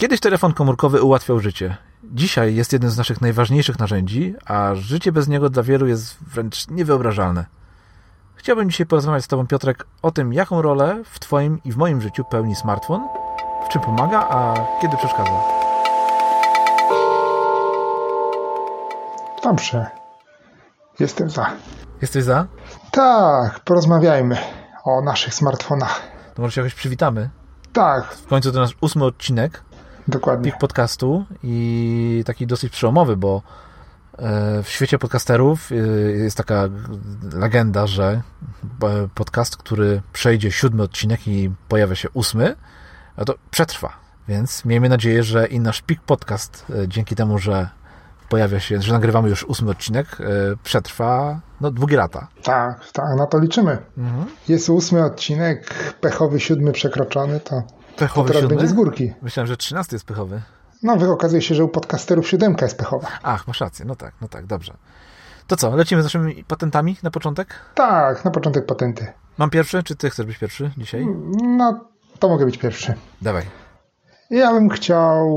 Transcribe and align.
Kiedyś 0.00 0.20
telefon 0.20 0.52
komórkowy 0.52 1.02
ułatwiał 1.02 1.40
życie. 1.40 1.76
Dzisiaj 2.04 2.54
jest 2.54 2.72
jednym 2.72 2.90
z 2.90 2.96
naszych 2.96 3.20
najważniejszych 3.20 3.78
narzędzi, 3.78 4.34
a 4.44 4.74
życie 4.74 5.12
bez 5.12 5.28
niego 5.28 5.50
dla 5.50 5.62
wielu 5.62 5.86
jest 5.86 6.16
wręcz 6.20 6.68
niewyobrażalne. 6.68 7.46
Chciałbym 8.34 8.70
dzisiaj 8.70 8.86
porozmawiać 8.86 9.24
z 9.24 9.28
Tobą, 9.28 9.46
Piotrek, 9.46 9.86
o 10.02 10.10
tym, 10.10 10.32
jaką 10.32 10.62
rolę 10.62 11.02
w 11.04 11.18
Twoim 11.18 11.60
i 11.64 11.72
w 11.72 11.76
moim 11.76 12.00
życiu 12.00 12.24
pełni 12.30 12.56
smartfon, 12.56 13.08
w 13.66 13.68
czym 13.68 13.82
pomaga, 13.82 14.18
a 14.30 14.54
kiedy 14.80 14.96
przeszkadza. 14.96 15.42
Dobrze. 19.42 19.86
Jestem 21.00 21.30
za. 21.30 21.50
Jesteś 22.02 22.24
za? 22.24 22.46
Tak, 22.90 23.60
porozmawiajmy 23.60 24.36
o 24.84 25.02
naszych 25.02 25.34
smartfonach. 25.34 26.02
To 26.34 26.42
może 26.42 26.54
się 26.54 26.60
jakoś 26.60 26.74
przywitamy. 26.74 27.30
Tak, 27.72 28.14
W 28.14 28.26
końcu 28.26 28.52
to 28.52 28.60
nasz 28.60 28.76
ósmy 28.80 29.04
odcinek 29.04 29.62
dokładnie. 30.08 30.50
Pik 30.50 30.60
podcastu 30.60 31.24
i 31.42 32.22
taki 32.26 32.46
dosyć 32.46 32.72
przełomowy, 32.72 33.16
bo 33.16 33.42
e, 34.18 34.62
w 34.62 34.68
świecie 34.68 34.98
podcasterów 34.98 35.72
e, 35.72 35.74
jest 36.10 36.36
taka 36.36 36.68
legenda, 37.32 37.86
że 37.86 38.22
e, 38.82 39.08
podcast, 39.14 39.56
który 39.56 40.02
przejdzie 40.12 40.52
siódmy 40.52 40.82
odcinek 40.82 41.28
i 41.28 41.50
pojawia 41.68 41.94
się 41.94 42.08
ósmy, 42.10 42.56
to 43.26 43.34
przetrwa. 43.50 43.92
Więc 44.28 44.64
miejmy 44.64 44.88
nadzieję, 44.88 45.22
że 45.22 45.46
i 45.46 45.60
nasz 45.60 45.82
Pik 45.82 46.00
podcast 46.00 46.66
dzięki 46.88 47.16
temu, 47.16 47.38
że 47.38 47.68
pojawia 48.28 48.60
się, 48.60 48.82
że 48.82 48.92
nagrywamy 48.92 49.28
już 49.28 49.44
ósmy 49.44 49.70
odcinek, 49.70 50.18
przetrwa 50.62 51.40
no, 51.60 51.70
długie 51.70 51.96
lata. 51.96 52.28
Tak, 52.42 52.90
tak, 52.92 53.16
na 53.16 53.26
to 53.26 53.38
liczymy. 53.38 53.78
Jest 54.48 54.68
ósmy 54.68 55.04
odcinek, 55.04 55.74
pechowy 56.00 56.40
siódmy 56.40 56.72
przekroczony, 56.72 57.40
to 57.40 57.62
Pechowy 57.96 58.32
teraz 58.32 58.48
będzie 58.48 58.66
z 58.66 58.72
górki. 58.72 59.12
Myślałem, 59.22 59.46
że 59.46 59.56
trzynasty 59.56 59.94
jest 59.94 60.04
pechowy. 60.06 60.42
No, 60.82 61.12
okazuje 61.12 61.42
się, 61.42 61.54
że 61.54 61.64
u 61.64 61.68
podcasterów 61.68 62.28
siódemka 62.28 62.66
jest 62.66 62.78
pechowa. 62.78 63.08
Ach, 63.22 63.46
masz 63.46 63.60
rację, 63.60 63.84
no 63.84 63.96
tak, 63.96 64.14
no 64.20 64.28
tak, 64.28 64.46
dobrze. 64.46 64.74
To 65.46 65.56
co, 65.56 65.76
lecimy 65.76 66.02
z 66.02 66.04
naszymi 66.04 66.44
patentami 66.44 66.96
na 67.02 67.10
początek? 67.10 67.54
Tak, 67.74 68.24
na 68.24 68.30
początek 68.30 68.66
patenty. 68.66 69.06
Mam 69.38 69.50
pierwszy, 69.50 69.82
czy 69.82 69.96
ty 69.96 70.10
chcesz 70.10 70.26
być 70.26 70.38
pierwszy 70.38 70.70
dzisiaj? 70.78 71.06
No, 71.42 71.84
to 72.18 72.28
mogę 72.28 72.44
być 72.46 72.58
pierwszy. 72.58 72.94
Dawaj. 73.22 73.42
Ja 74.30 74.52
bym 74.52 74.68
chciał 74.68 75.28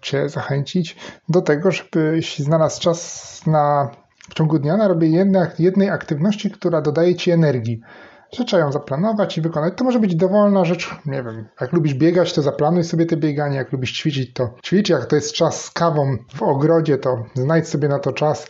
Cię 0.00 0.28
zachęcić 0.28 0.96
do 1.28 1.42
tego, 1.42 1.70
żebyś 1.70 2.38
znalazł 2.38 2.80
czas 2.80 3.40
na, 3.46 3.90
w 4.30 4.34
ciągu 4.34 4.58
dnia 4.58 4.76
na 4.76 4.88
robienie 4.88 5.26
jednej 5.58 5.90
aktywności, 5.90 6.50
która 6.50 6.80
dodaje 6.80 7.16
Ci 7.16 7.30
energii. 7.30 7.80
Że 8.36 8.44
trzeba 8.44 8.62
ją 8.62 8.72
zaplanować 8.72 9.38
i 9.38 9.40
wykonać. 9.40 9.74
To 9.76 9.84
może 9.84 10.00
być 10.00 10.16
dowolna 10.16 10.64
rzecz, 10.64 10.96
nie 11.06 11.22
wiem, 11.22 11.48
jak 11.60 11.72
lubisz 11.72 11.94
biegać, 11.94 12.32
to 12.32 12.42
zaplanuj 12.42 12.84
sobie 12.84 13.06
te 13.06 13.16
bieganie, 13.16 13.56
jak 13.56 13.72
lubisz 13.72 13.92
ćwiczyć, 13.92 14.32
to 14.32 14.50
ćwicz, 14.64 14.88
jak 14.88 15.06
to 15.06 15.16
jest 15.16 15.32
czas 15.32 15.64
z 15.64 15.70
kawą 15.70 16.16
w 16.34 16.42
ogrodzie, 16.42 16.98
to 16.98 17.24
znajdź 17.34 17.68
sobie 17.68 17.88
na 17.88 17.98
to 17.98 18.12
czas. 18.12 18.46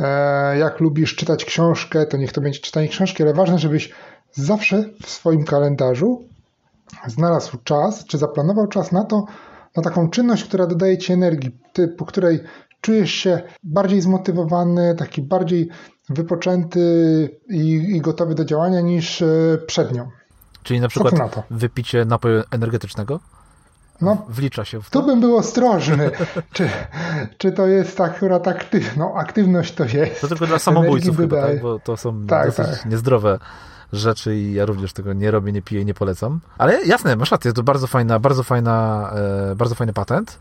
E, 0.00 0.58
jak 0.58 0.80
lubisz 0.80 1.16
czytać 1.16 1.44
książkę, 1.44 2.06
to 2.06 2.16
niech 2.16 2.32
to 2.32 2.40
będzie 2.40 2.60
czytanie 2.60 2.88
książki, 2.88 3.22
ale 3.22 3.34
ważne, 3.34 3.58
żebyś 3.58 3.92
zawsze 4.32 4.84
w 5.02 5.10
swoim 5.10 5.44
kalendarzu 5.44 6.24
znalazł 7.06 7.58
czas, 7.64 8.04
czy 8.04 8.18
zaplanował 8.18 8.66
czas 8.66 8.92
na 8.92 9.04
to, 9.04 9.24
na 9.76 9.82
taką 9.82 10.10
czynność, 10.10 10.44
która 10.44 10.66
dodaje 10.66 10.98
ci 10.98 11.12
energii, 11.12 11.58
po 11.98 12.04
której 12.04 12.40
czujesz 12.82 13.10
się 13.10 13.42
bardziej 13.62 14.00
zmotywowany, 14.00 14.94
taki 14.98 15.22
bardziej 15.22 15.68
wypoczęty 16.08 16.80
i, 17.48 17.68
i 17.96 18.00
gotowy 18.00 18.34
do 18.34 18.44
działania 18.44 18.80
niż 18.80 19.22
e, 19.22 19.26
przed 19.66 19.92
nią. 19.92 20.08
Czyli 20.62 20.80
na 20.80 20.88
przykład 20.88 21.18
na 21.18 21.28
wypicie 21.50 22.04
napoju 22.04 22.42
energetycznego 22.50 23.20
No, 24.00 24.26
wlicza 24.28 24.64
się 24.64 24.82
w 24.82 24.90
to? 24.90 25.00
tu 25.00 25.06
bym 25.06 25.20
był 25.20 25.36
ostrożny, 25.36 26.10
czy, 26.54 26.68
czy 27.38 27.52
to 27.52 27.66
jest 27.66 28.00
akurat 28.00 28.48
aktywność. 28.48 28.96
No, 28.96 29.14
aktywność 29.16 29.74
to 29.74 29.84
jest. 29.84 30.20
To 30.20 30.28
tylko 30.28 30.46
dla 30.46 30.58
samobójców 30.58 31.16
chyba, 31.16 31.42
tak? 31.42 31.62
Bo 31.62 31.78
to 31.78 31.96
są 31.96 32.26
Tak, 32.26 32.46
dosyć 32.46 32.78
tak. 32.78 32.86
niezdrowe 32.90 33.38
rzeczy 33.92 34.36
i 34.36 34.52
ja 34.52 34.66
również 34.66 34.92
tego 34.92 35.12
nie 35.12 35.30
robię, 35.30 35.52
nie 35.52 35.62
piję 35.62 35.80
i 35.80 35.84
nie 35.84 35.94
polecam. 35.94 36.40
Ale 36.58 36.84
jasne, 36.84 37.16
masz 37.16 37.30
rację, 37.30 37.52
to 37.52 37.62
bardzo 37.62 37.86
fajna, 37.86 38.18
bardzo 38.18 38.42
fajna, 38.42 39.10
e, 39.52 39.54
bardzo 39.56 39.74
fajny 39.74 39.92
patent 39.92 40.38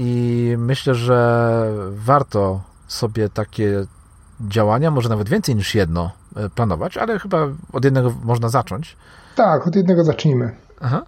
i 0.00 0.54
myślę, 0.58 0.94
że 0.94 1.70
warto 1.90 2.60
sobie 2.86 3.28
takie 3.28 3.86
działania, 4.40 4.90
może 4.90 5.08
nawet 5.08 5.28
więcej 5.28 5.56
niż 5.56 5.74
jedno 5.74 6.10
e, 6.36 6.48
planować, 6.48 6.96
ale 6.96 7.18
chyba 7.18 7.48
od 7.72 7.84
jednego 7.84 8.14
można 8.24 8.48
zacząć. 8.48 8.96
Tak, 9.34 9.66
od 9.66 9.76
jednego 9.76 10.04
zacznijmy. 10.04 10.56
Aha. 10.80 11.02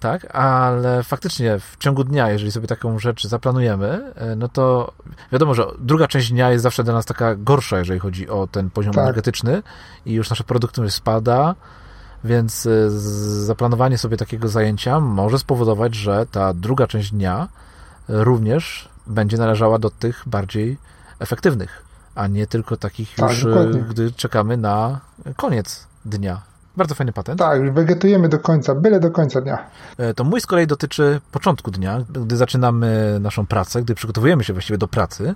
Tak, 0.00 0.36
ale 0.36 1.02
faktycznie 1.02 1.58
w 1.58 1.76
ciągu 1.78 2.04
dnia, 2.04 2.30
jeżeli 2.30 2.52
sobie 2.52 2.68
taką 2.68 2.98
rzecz 2.98 3.26
zaplanujemy, 3.26 4.12
e, 4.14 4.36
no 4.36 4.48
to 4.48 4.92
wiadomo, 5.32 5.54
że 5.54 5.66
druga 5.78 6.08
część 6.08 6.30
dnia 6.30 6.50
jest 6.50 6.62
zawsze 6.62 6.84
dla 6.84 6.94
nas 6.94 7.06
taka 7.06 7.34
gorsza, 7.34 7.78
jeżeli 7.78 8.00
chodzi 8.00 8.28
o 8.28 8.46
ten 8.46 8.70
poziom 8.70 8.92
Tak. 8.92 9.02
energetyczny 9.02 9.62
i 10.06 10.12
już 10.12 10.30
nasza 10.30 10.44
produktywność 10.44 10.94
spada, 10.94 11.54
więc 12.24 12.66
e, 12.66 12.90
zaplanowanie 13.44 13.98
sobie 13.98 14.16
takiego 14.16 14.48
zajęcia 14.48 15.00
może 15.00 15.38
spowodować, 15.38 15.94
że 15.94 16.26
ta 16.26 16.54
druga 16.54 16.86
część 16.86 17.10
dnia 17.10 17.48
również 18.08 18.88
będzie 19.06 19.36
należała 19.36 19.78
do 19.78 19.90
tych 19.90 20.22
bardziej 20.26 20.78
efektywnych, 21.18 21.84
a 22.14 22.26
nie 22.26 22.46
tylko 22.46 22.76
takich 22.76 23.14
Tak, 23.14 23.30
już, 23.30 23.44
e, 23.44 23.84
gdy 23.90 24.12
czekamy 24.12 24.56
na 24.56 25.00
koniec 25.36 25.86
dnia. 26.04 26.42
Bardzo 26.76 26.94
fajny 26.94 27.12
patent. 27.12 27.38
Tak, 27.38 27.72
wegetujemy 27.72 28.28
do 28.28 28.38
końca, 28.38 28.74
byle 28.74 29.00
do 29.00 29.10
końca 29.10 29.40
dnia. 29.40 29.58
E, 29.98 30.14
To 30.14 30.24
mój 30.24 30.40
z 30.40 30.46
kolei 30.46 30.66
dotyczy 30.66 31.20
początku 31.32 31.70
dnia, 31.70 32.04
gdy 32.08 32.36
zaczynamy 32.36 33.18
naszą 33.20 33.46
pracę, 33.46 33.82
gdy 33.82 33.94
przygotowujemy 33.94 34.44
się 34.44 34.52
właściwie 34.52 34.78
do 34.78 34.88
pracy 34.88 35.34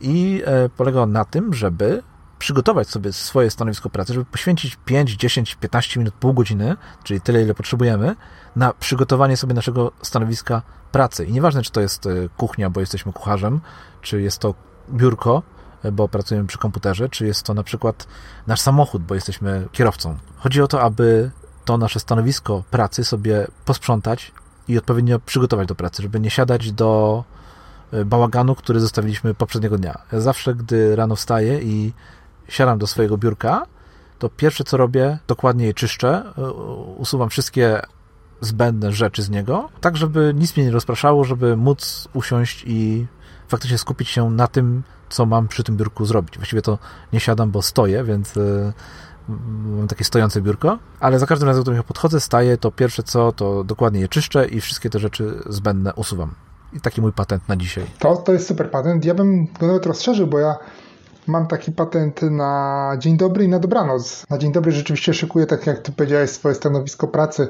i 0.00 0.42
e, 0.46 0.68
polega 0.68 1.00
on 1.00 1.12
na 1.12 1.24
tym, 1.24 1.54
żeby 1.54 2.02
przygotować 2.38 2.88
sobie 2.88 3.12
swoje 3.12 3.50
stanowisko 3.50 3.90
pracy, 3.90 4.14
żeby 4.14 4.26
poświęcić 4.26 4.78
5, 4.84 5.16
10, 5.16 5.54
15 5.54 6.00
minut, 6.00 6.14
pół 6.14 6.34
godziny, 6.34 6.76
czyli 7.04 7.20
tyle, 7.20 7.42
ile 7.42 7.54
potrzebujemy, 7.54 8.16
na 8.56 8.72
przygotowanie 8.72 9.36
sobie 9.36 9.54
naszego 9.54 9.92
stanowiska 10.02 10.62
pracy. 10.94 11.24
I 11.24 11.32
nieważne, 11.32 11.62
czy 11.62 11.72
to 11.72 11.80
jest 11.80 12.06
e, 12.06 12.10
kuchnia, 12.36 12.70
bo 12.70 12.80
jesteśmy 12.80 13.12
kucharzem, 13.12 13.60
czy 14.02 14.22
jest 14.22 14.38
to 14.38 14.54
biurko, 14.90 15.42
e, 15.82 15.92
bo 15.92 16.08
pracujemy 16.08 16.46
przy 16.46 16.58
komputerze, 16.58 17.08
czy 17.08 17.26
jest 17.26 17.42
to 17.42 17.54
na 17.54 17.62
przykład 17.62 18.06
nasz 18.46 18.60
samochód, 18.60 19.02
bo 19.02 19.14
jesteśmy 19.14 19.68
kierowcą. 19.72 20.16
Chodzi 20.36 20.62
o 20.62 20.66
to, 20.66 20.82
aby 20.82 21.30
to 21.64 21.78
nasze 21.78 22.00
stanowisko 22.00 22.62
pracy 22.70 23.04
sobie 23.04 23.46
posprzątać 23.64 24.32
i 24.68 24.78
odpowiednio 24.78 25.18
przygotować 25.18 25.68
do 25.68 25.74
pracy, 25.74 26.02
żeby 26.02 26.20
nie 26.20 26.30
siadać 26.30 26.72
do 26.72 27.24
e, 27.92 28.04
bałaganu, 28.04 28.54
który 28.54 28.80
zostawiliśmy 28.80 29.34
poprzedniego 29.34 29.78
dnia. 29.78 29.98
Ja 30.12 30.20
zawsze, 30.20 30.54
gdy 30.54 30.96
rano 30.96 31.16
wstaję 31.16 31.62
i 31.62 31.92
siadam 32.48 32.78
do 32.78 32.86
swojego 32.86 33.18
biurka, 33.18 33.66
to 34.18 34.28
pierwsze 34.28 34.64
co 34.64 34.76
robię, 34.76 35.18
dokładnie 35.26 35.66
je 35.66 35.74
czyszczę, 35.74 36.32
usuwam 36.96 37.30
wszystkie 37.30 37.82
zbędne 38.40 38.92
rzeczy 38.92 39.22
z 39.22 39.30
niego, 39.30 39.68
tak 39.80 39.96
żeby 39.96 40.32
nic 40.36 40.56
mnie 40.56 40.66
nie 40.66 40.72
rozpraszało, 40.72 41.24
żeby 41.24 41.56
móc 41.56 42.08
usiąść 42.14 42.64
i 42.66 43.06
faktycznie 43.48 43.78
skupić 43.78 44.08
się 44.08 44.30
na 44.30 44.46
tym, 44.46 44.82
co 45.08 45.26
mam 45.26 45.48
przy 45.48 45.64
tym 45.64 45.76
biurku 45.76 46.04
zrobić. 46.04 46.36
Właściwie 46.36 46.62
to 46.62 46.78
nie 47.12 47.20
siadam, 47.20 47.50
bo 47.50 47.62
stoję, 47.62 48.04
więc 48.04 48.36
e, 48.36 48.72
mam 49.28 49.88
takie 49.88 50.04
stojące 50.04 50.42
biurko, 50.42 50.78
ale 51.00 51.18
za 51.18 51.26
każdym 51.26 51.48
razem, 51.48 51.64
do 51.64 51.72
niego 51.72 51.84
podchodzę, 51.84 52.20
staję, 52.20 52.58
to 52.58 52.70
pierwsze 52.70 53.02
co, 53.02 53.32
to 53.32 53.64
dokładnie 53.64 54.00
je 54.00 54.08
czyszczę 54.08 54.46
i 54.46 54.60
wszystkie 54.60 54.90
te 54.90 54.98
rzeczy 54.98 55.42
zbędne 55.46 55.94
usuwam. 55.94 56.34
I 56.72 56.80
taki 56.80 57.00
mój 57.00 57.12
patent 57.12 57.48
na 57.48 57.56
dzisiaj. 57.56 57.84
To, 57.98 58.16
to 58.16 58.32
jest 58.32 58.46
super 58.46 58.70
patent. 58.70 59.04
Ja 59.04 59.14
bym 59.14 59.46
go 59.60 59.66
nawet 59.66 59.86
rozszerzył, 59.86 60.26
bo 60.26 60.38
ja 60.38 60.56
mam 61.26 61.46
taki 61.46 61.72
patent 61.72 62.22
na 62.22 62.92
dzień 62.98 63.16
dobry 63.16 63.44
i 63.44 63.48
na 63.48 63.58
dobranoc. 63.58 64.24
Na 64.30 64.38
dzień 64.38 64.52
dobry 64.52 64.72
rzeczywiście 64.72 65.14
szykuję, 65.14 65.46
tak 65.46 65.66
jak 65.66 65.78
ty 65.78 65.92
powiedziałeś, 65.92 66.30
swoje 66.30 66.54
stanowisko 66.54 67.08
pracy 67.08 67.48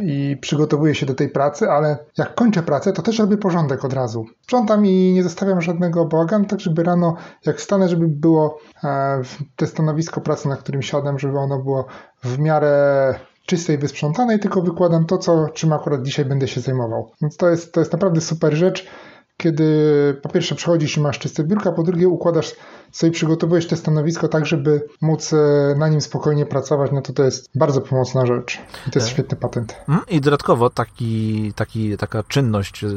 i 0.00 0.36
przygotowuję 0.40 0.94
się 0.94 1.06
do 1.06 1.14
tej 1.14 1.28
pracy, 1.28 1.70
ale 1.70 1.98
jak 2.18 2.34
kończę 2.34 2.62
pracę, 2.62 2.92
to 2.92 3.02
też 3.02 3.18
robię 3.18 3.36
porządek 3.36 3.84
od 3.84 3.92
razu. 3.92 4.26
Sprzątam 4.42 4.86
i 4.86 5.12
nie 5.12 5.22
zostawiam 5.22 5.60
żadnego 5.60 6.04
bałaganu, 6.04 6.44
tak 6.44 6.60
żeby 6.60 6.82
rano, 6.82 7.16
jak 7.46 7.56
wstanę, 7.56 7.88
żeby 7.88 8.08
było 8.08 8.58
e, 8.84 9.22
te 9.56 9.66
stanowisko 9.66 10.20
pracy, 10.20 10.48
na 10.48 10.56
którym 10.56 10.82
siadam, 10.82 11.18
żeby 11.18 11.38
ono 11.38 11.58
było 11.58 11.86
w 12.24 12.38
miarę 12.38 13.14
czyste 13.46 13.74
i 13.74 13.78
wysprzątane 13.78 14.36
i 14.36 14.38
tylko 14.38 14.62
wykładam 14.62 15.06
to, 15.06 15.18
co, 15.18 15.48
czym 15.48 15.72
akurat 15.72 16.02
dzisiaj 16.02 16.24
będę 16.24 16.48
się 16.48 16.60
zajmował. 16.60 17.10
Więc 17.22 17.36
to 17.36 17.50
jest, 17.50 17.72
to 17.72 17.80
jest 17.80 17.92
naprawdę 17.92 18.20
super 18.20 18.54
rzecz, 18.54 18.86
kiedy 19.36 19.74
po 20.22 20.28
pierwsze 20.28 20.54
przychodzisz 20.54 20.96
i 20.96 21.00
masz 21.00 21.18
czyste 21.18 21.44
biurka, 21.44 21.72
po 21.72 21.82
drugie 21.82 22.08
układasz 22.08 22.52
sobie, 22.92 23.12
przygotowujesz 23.12 23.66
te 23.66 23.76
stanowisko 23.76 24.28
tak, 24.28 24.46
żeby 24.46 24.86
móc 25.00 25.32
e, 25.32 25.36
na 25.78 25.88
nim 25.88 26.00
spokojnie 26.00 26.46
pracować, 26.46 26.90
no 26.92 27.02
to 27.02 27.12
to 27.12 27.22
jest 27.24 27.50
bardzo 27.54 27.80
pomocna 27.80 28.26
rzecz. 28.26 28.54
I 28.86 28.90
to 28.90 28.98
jest 28.98 29.06
Tak. 29.06 29.14
świetny 29.14 29.36
patent. 29.36 29.74
Mm, 29.88 30.00
I 30.08 30.20
dodatkowo 30.20 30.70
taki, 30.70 31.52
taki, 31.56 31.96
taka 31.96 32.22
czynność 32.22 32.84
y, 32.84 32.88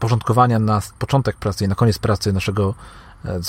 porządkowania 0.00 0.58
na 0.58 0.82
początek 0.98 1.36
pracy 1.36 1.64
i 1.64 1.68
na 1.68 1.74
koniec 1.74 1.98
pracy 1.98 2.32
naszego 2.32 2.74
e, 3.24 3.40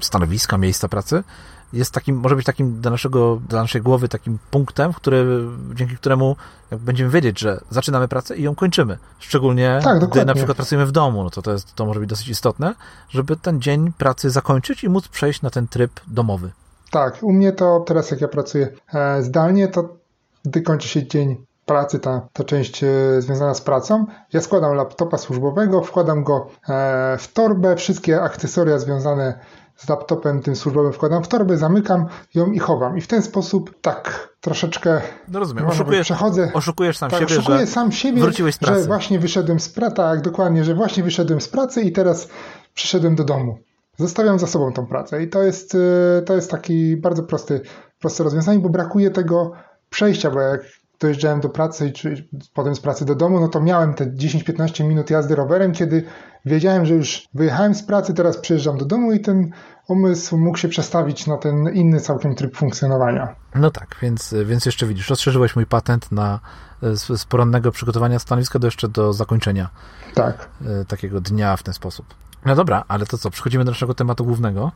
stanowiska, 0.00 0.58
miejsca 0.58 0.88
pracy 0.88 1.24
jest 1.72 1.94
takim, 1.94 2.16
może 2.16 2.36
być 2.36 2.46
takim 2.46 2.80
dla, 2.80 2.90
naszego, 2.90 3.40
dla 3.48 3.62
naszej 3.62 3.82
głowy 3.82 4.08
takim 4.08 4.38
punktem, 4.50 4.92
który, 4.92 5.26
dzięki 5.74 5.96
któremu 5.96 6.36
będziemy 6.70 7.10
wiedzieć, 7.10 7.40
że 7.40 7.60
zaczynamy 7.70 8.08
pracę 8.08 8.36
i 8.36 8.42
ją 8.42 8.54
kończymy. 8.54 8.98
Szczególnie 9.18 9.80
tak, 9.82 10.08
gdy 10.08 10.24
na 10.24 10.34
przykład 10.34 10.56
pracujemy 10.56 10.86
w 10.86 10.92
domu, 10.92 11.24
no 11.24 11.30
to, 11.30 11.42
to, 11.42 11.52
jest, 11.52 11.74
to 11.74 11.86
może 11.86 12.00
być 12.00 12.08
dosyć 12.08 12.28
istotne, 12.28 12.74
żeby 13.08 13.36
ten 13.36 13.60
dzień 13.60 13.92
pracy 13.92 14.30
zakończyć 14.30 14.84
i 14.84 14.88
móc 14.88 15.08
przejść 15.08 15.42
na 15.42 15.50
ten 15.50 15.68
tryb 15.68 16.00
domowy. 16.06 16.50
Tak, 16.90 17.22
u 17.22 17.32
mnie 17.32 17.52
to 17.52 17.84
teraz 17.86 18.10
jak 18.10 18.20
ja 18.20 18.28
pracuję 18.28 18.68
e, 18.94 19.22
zdalnie, 19.22 19.68
to 19.68 19.96
gdy 20.44 20.62
kończy 20.62 20.88
się 20.88 21.06
dzień 21.06 21.36
pracy, 21.66 21.98
ta, 21.98 22.28
ta 22.32 22.44
część 22.44 22.84
e, 22.84 22.88
związana 23.18 23.54
z 23.54 23.60
pracą, 23.60 24.06
ja 24.32 24.40
składam 24.40 24.74
laptopa 24.74 25.18
służbowego, 25.18 25.82
wkładam 25.82 26.24
go 26.24 26.46
e, 26.68 27.16
w 27.18 27.32
torbę, 27.32 27.76
wszystkie 27.76 28.22
akcesoria 28.22 28.78
związane 28.78 29.38
z 29.76 29.88
laptopem 29.88 30.42
tym 30.42 30.56
służbowym 30.56 30.92
wkładam 30.92 31.24
w 31.24 31.28
torbę, 31.28 31.56
zamykam 31.56 32.06
ją 32.34 32.52
i 32.52 32.58
chowam. 32.58 32.98
I 32.98 33.00
w 33.00 33.06
ten 33.06 33.22
sposób 33.22 33.80
tak 33.80 34.28
troszeczkę 34.40 35.00
no 35.28 35.38
rozumiem. 35.38 35.66
Oszukujesz, 35.66 36.06
przechodzę. 36.06 36.50
Oszukujesz 36.54 36.98
sam 36.98 37.10
tak, 37.10 37.20
siebie, 37.20 37.38
oszukuję 37.38 37.58
że 37.58 37.66
sam 37.66 37.92
siebie, 37.92 38.22
wróciłeś 38.22 38.54
z 38.54 38.58
pracy. 38.58 38.80
że 38.80 38.86
właśnie 38.86 39.18
wyszedłem 39.18 39.60
z 39.60 39.68
pracy, 39.68 39.96
tak, 39.96 40.20
dokładnie, 40.20 40.64
że 40.64 40.74
właśnie 40.74 41.02
wyszedłem 41.02 41.40
z 41.40 41.48
pracy 41.48 41.82
i 41.82 41.92
teraz 41.92 42.28
przyszedłem 42.74 43.16
do 43.16 43.24
domu. 43.24 43.58
Zostawiam 43.98 44.38
za 44.38 44.46
sobą 44.46 44.72
tą 44.72 44.86
pracę 44.86 45.22
i 45.22 45.28
to 45.28 45.42
jest, 45.42 45.74
e, 45.74 46.22
to 46.22 46.34
jest 46.34 46.50
taki 46.50 46.96
bardzo 46.96 47.22
prosty, 47.22 47.60
proste 47.98 48.24
rozwiązanie, 48.24 48.58
bo 48.58 48.68
brakuje 48.68 49.10
tego 49.10 49.52
przejścia, 49.90 50.30
bo 50.30 50.40
jak 50.40 50.62
dojeżdżałem 51.02 51.40
do 51.40 51.48
pracy 51.48 51.92
czy 51.92 52.28
potem 52.54 52.74
z 52.74 52.80
pracy 52.80 53.04
do 53.04 53.14
domu, 53.14 53.40
no 53.40 53.48
to 53.48 53.60
miałem 53.60 53.94
te 53.94 54.06
10-15 54.06 54.84
minut 54.84 55.10
jazdy 55.10 55.34
rowerem, 55.34 55.72
kiedy 55.72 56.04
wiedziałem, 56.44 56.86
że 56.86 56.94
już 56.94 57.28
wyjechałem 57.34 57.74
z 57.74 57.82
pracy, 57.82 58.14
teraz 58.14 58.38
przyjeżdżam 58.38 58.78
do 58.78 58.84
domu 58.84 59.12
i 59.12 59.20
ten 59.20 59.50
umysł 59.88 60.38
mógł 60.38 60.58
się 60.58 60.68
przestawić 60.68 61.26
na 61.26 61.36
ten 61.36 61.68
inny 61.74 62.00
całkiem 62.00 62.34
tryb 62.34 62.56
funkcjonowania. 62.56 63.36
No 63.54 63.70
tak, 63.70 63.96
więc, 64.02 64.34
więc 64.44 64.66
jeszcze 64.66 64.86
widzisz, 64.86 65.10
rozszerzyłeś 65.10 65.56
mój 65.56 65.66
patent 65.66 66.12
na 66.12 66.40
z, 66.82 67.20
z 67.20 67.24
porannego 67.24 67.72
przygotowania 67.72 68.18
stanowiska 68.18 68.58
do 68.58 68.66
jeszcze 68.66 68.88
do 68.88 69.12
zakończenia 69.12 69.70
tak. 70.14 70.48
E, 70.66 70.84
takiego 70.84 71.20
dnia 71.20 71.56
w 71.56 71.62
ten 71.62 71.74
sposób. 71.74 72.06
No 72.44 72.54
dobra, 72.54 72.84
ale 72.88 73.06
to 73.06 73.18
co, 73.18 73.30
przechodzimy 73.30 73.64
do 73.64 73.70
naszego 73.70 73.94
tematu 73.94 74.24
głównego, 74.24 74.72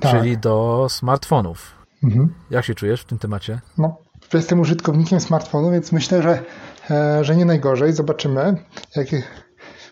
tak. 0.00 0.12
czyli 0.12 0.38
do 0.38 0.86
smartfonów. 0.90 1.72
Mhm. 2.04 2.34
Jak 2.50 2.64
się 2.64 2.74
czujesz 2.74 3.00
w 3.00 3.04
tym 3.04 3.18
temacie? 3.18 3.60
No, 3.78 3.96
jestem 4.34 4.60
użytkownikiem 4.60 5.20
smartfonu, 5.20 5.70
więc 5.70 5.92
myślę, 5.92 6.22
że, 6.22 6.38
e, 6.90 7.24
że 7.24 7.36
nie 7.36 7.44
najgorzej. 7.44 7.92
Zobaczymy, 7.92 8.56
jak, 8.96 9.08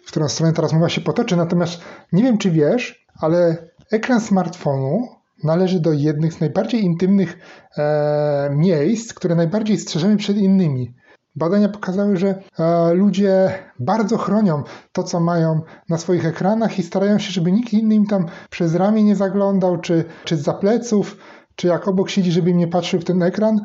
w 0.04 0.08
którą 0.08 0.28
stronę 0.28 0.52
ta 0.52 0.62
rozmowa 0.62 0.88
się 0.88 1.00
potoczy. 1.00 1.36
Natomiast 1.36 1.81
nie 2.12 2.22
wiem, 2.22 2.38
czy 2.38 2.50
wiesz, 2.50 3.06
ale 3.20 3.69
ekran 3.90 4.20
smartfonu 4.20 5.08
należy 5.44 5.81
do 5.81 5.92
jednych 5.92 6.32
z 6.32 6.40
najbardziej 6.40 6.84
intymnych 6.84 7.38
e, 7.78 8.50
miejsc, 8.52 9.14
które 9.14 9.34
najbardziej 9.34 9.78
strzeżemy 9.78 10.16
przed 10.16 10.36
innymi. 10.36 10.94
Badania 11.36 11.69
pokazały, 11.69 12.16
że 12.16 12.42
e, 12.58 12.94
ludzie 12.94 13.58
bardzo 13.78 14.19
chronią 14.19 14.62
to, 14.92 15.02
co 15.02 15.20
mają 15.20 15.60
na 15.88 15.98
swoich 15.98 16.26
ekranach 16.26 16.78
i 16.78 16.82
starają 16.82 17.19
się, 17.19 17.32
żeby 17.32 17.52
nikt 17.52 17.72
inny 17.72 17.94
im 17.94 18.06
tam 18.06 18.26
przez 18.50 18.75
ramię 18.75 19.02
nie 19.02 19.16
zaglądał, 19.16 19.81
czy, 19.81 20.04
czy 20.25 20.36
za 20.36 20.54
pleców, 20.54 21.16
czy 21.56 21.66
jak 21.66 21.88
obok 21.88 22.10
siedzi, 22.10 22.32
żeby 22.32 22.50
im 22.50 22.58
nie 22.58 22.69
patrzył 22.69 23.00
w 23.00 23.04
ten 23.04 23.22
ekran 23.22 23.60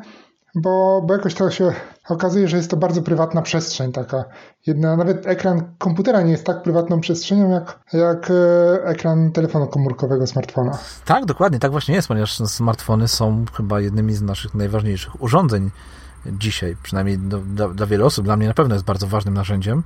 bo, 0.54 1.02
bo 1.06 1.14
jakoś 1.14 1.34
to 1.34 1.50
się 1.50 1.72
okazuje, 2.08 2.48
że 2.48 2.56
jest 2.56 2.70
to 2.70 2.76
bardzo 2.76 3.02
prywatna 3.02 3.42
przestrzeń 3.42 3.92
taka. 3.92 4.24
Jedna, 4.66 4.96
nawet 4.96 5.26
ekran 5.26 5.74
komputera 5.78 6.22
nie 6.22 6.32
jest 6.32 6.46
tak 6.46 6.62
prywatną 6.62 7.00
przestrzenią 7.00 7.50
jak, 7.50 7.78
jak 7.92 8.30
e, 8.30 8.84
ekran 8.84 9.32
telefonu 9.32 9.66
komórkowego, 9.66 10.26
smartfona. 10.26 10.78
Tak, 11.04 11.24
dokładnie, 11.24 11.58
tak 11.58 11.70
właśnie 11.70 11.94
jest, 11.94 12.08
ponieważ 12.08 12.36
smartfony 12.36 13.08
są 13.08 13.44
chyba 13.56 13.80
jednymi 13.80 14.14
z 14.14 14.22
naszych 14.22 14.54
najważniejszych 14.54 15.22
urządzeń 15.22 15.70
dzisiaj, 16.26 16.76
przynajmniej 16.82 17.18
do, 17.18 17.38
dla, 17.38 17.68
dla 17.68 17.86
wielu 17.86 18.06
osób, 18.06 18.24
dla 18.24 18.36
mnie 18.36 18.48
na 18.48 18.54
pewno 18.54 18.74
jest 18.74 18.84
bardzo 18.84 19.06
ważnym 19.06 19.34
narzędziem 19.34 19.82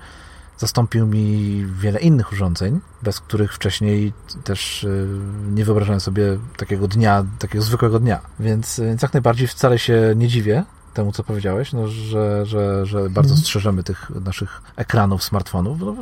zastąpił 0.58 1.06
mi 1.06 1.66
wiele 1.66 2.00
innych 2.00 2.32
urządzeń, 2.32 2.80
bez 3.02 3.20
których 3.20 3.54
wcześniej 3.54 4.12
też 4.44 4.84
y, 4.84 5.08
nie 5.50 5.64
wyobrażałem 5.64 6.00
sobie 6.00 6.38
takiego 6.56 6.88
dnia, 6.88 7.24
takiego 7.38 7.64
zwykłego 7.64 8.00
dnia. 8.00 8.20
Więc, 8.40 8.80
więc 8.80 9.02
jak 9.02 9.12
najbardziej 9.12 9.48
wcale 9.48 9.78
się 9.78 10.12
nie 10.16 10.28
dziwię 10.28 10.64
temu, 10.94 11.12
co 11.12 11.24
powiedziałeś, 11.24 11.72
no, 11.72 11.88
że, 11.88 12.46
że, 12.46 12.86
że 12.86 12.98
bardzo 12.98 13.30
mhm. 13.30 13.40
strzeżemy 13.40 13.82
tych 13.82 14.10
naszych 14.10 14.62
ekranów, 14.76 15.24
smartfonów. 15.24 15.80
No, 15.80 15.94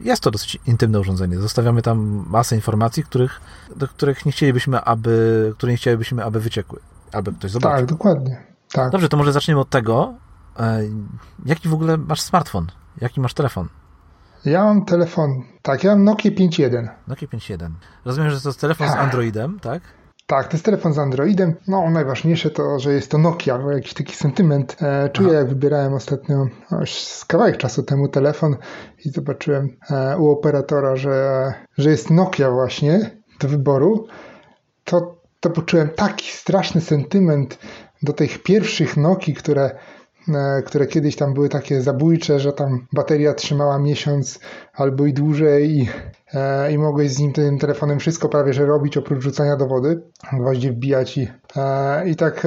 jest 0.00 0.22
to 0.22 0.30
dosyć 0.30 0.58
intymne 0.66 1.00
urządzenie. 1.00 1.38
Zostawiamy 1.38 1.82
tam 1.82 2.24
masę 2.28 2.54
informacji, 2.56 3.04
których, 3.04 3.40
do 3.76 3.88
których 3.88 4.26
nie 4.26 4.32
chcielibyśmy, 4.32 4.80
aby, 4.80 5.52
które 5.56 5.72
nie 5.72 5.78
chcielibyśmy, 5.78 6.24
aby 6.24 6.40
wyciekły, 6.40 6.80
aby 7.12 7.32
ktoś 7.32 7.50
zobaczył. 7.50 7.76
Tak, 7.76 7.86
dokładnie. 7.86 8.46
Tak. 8.72 8.92
Dobrze, 8.92 9.08
to 9.08 9.16
może 9.16 9.32
zaczniemy 9.32 9.60
od 9.60 9.70
tego, 9.70 10.14
e, 10.58 10.82
jaki 11.44 11.68
w 11.68 11.74
ogóle 11.74 11.96
masz 11.96 12.20
smartfon? 12.20 12.66
Jaki 13.00 13.20
masz 13.20 13.34
telefon? 13.34 13.68
Ja 14.46 14.64
mam 14.64 14.84
telefon, 14.84 15.42
tak, 15.62 15.84
ja 15.84 15.90
mam 15.90 16.04
Nokia 16.04 16.30
5.1. 16.30 16.88
Nokia 17.06 17.28
5.1. 17.28 17.70
Rozumiem, 18.04 18.30
że 18.30 18.40
to 18.40 18.48
jest 18.48 18.60
telefon 18.60 18.86
tak. 18.86 18.96
z 18.96 19.00
Androidem, 19.00 19.60
tak? 19.60 19.82
Tak, 20.26 20.48
to 20.48 20.56
jest 20.56 20.64
telefon 20.64 20.92
z 20.92 20.98
Androidem. 20.98 21.54
No, 21.68 21.90
najważniejsze 21.90 22.50
to, 22.50 22.78
że 22.78 22.92
jest 22.92 23.10
to 23.10 23.18
Nokia, 23.18 23.58
bo 23.58 23.70
jakiś 23.70 23.94
taki 23.94 24.16
sentyment 24.16 24.76
e, 24.82 25.08
czuję, 25.08 25.28
Aha. 25.28 25.38
jak 25.38 25.48
wybierałem 25.48 25.94
ostatnio, 25.94 26.46
już 26.80 26.90
z 26.90 27.24
kawałek 27.24 27.56
czasu 27.56 27.82
temu 27.82 28.08
telefon 28.08 28.56
i 29.04 29.10
zobaczyłem 29.10 29.76
e, 29.90 30.18
u 30.18 30.30
operatora, 30.30 30.96
że, 30.96 31.52
że 31.78 31.90
jest 31.90 32.10
Nokia 32.10 32.50
właśnie 32.50 33.10
do 33.40 33.48
wyboru, 33.48 34.06
to, 34.84 35.20
to 35.40 35.50
poczułem 35.50 35.88
taki 35.88 36.30
straszny 36.32 36.80
sentyment 36.80 37.58
do 38.02 38.12
tych 38.12 38.42
pierwszych 38.42 38.96
Nokii, 38.96 39.34
które 39.34 39.78
które 40.66 40.86
kiedyś 40.86 41.16
tam 41.16 41.34
były 41.34 41.48
takie 41.48 41.82
zabójcze, 41.82 42.40
że 42.40 42.52
tam 42.52 42.86
bateria 42.92 43.34
trzymała 43.34 43.78
miesiąc 43.78 44.40
albo 44.74 45.06
i 45.06 45.12
dłużej 45.12 45.70
i, 45.70 45.88
e, 46.34 46.72
i 46.72 46.78
mogłeś 46.78 47.10
z 47.10 47.18
nim 47.18 47.32
tym 47.32 47.58
telefonem 47.58 47.98
wszystko 47.98 48.28
prawie 48.28 48.52
że 48.52 48.66
robić 48.66 48.96
oprócz 48.96 49.22
rzucania 49.22 49.56
do 49.56 49.66
wody, 49.66 50.02
gwoździe 50.32 50.72
wbijać 50.72 51.18
i, 51.18 51.28
e, 51.56 52.08
i, 52.08 52.16
tak, 52.16 52.46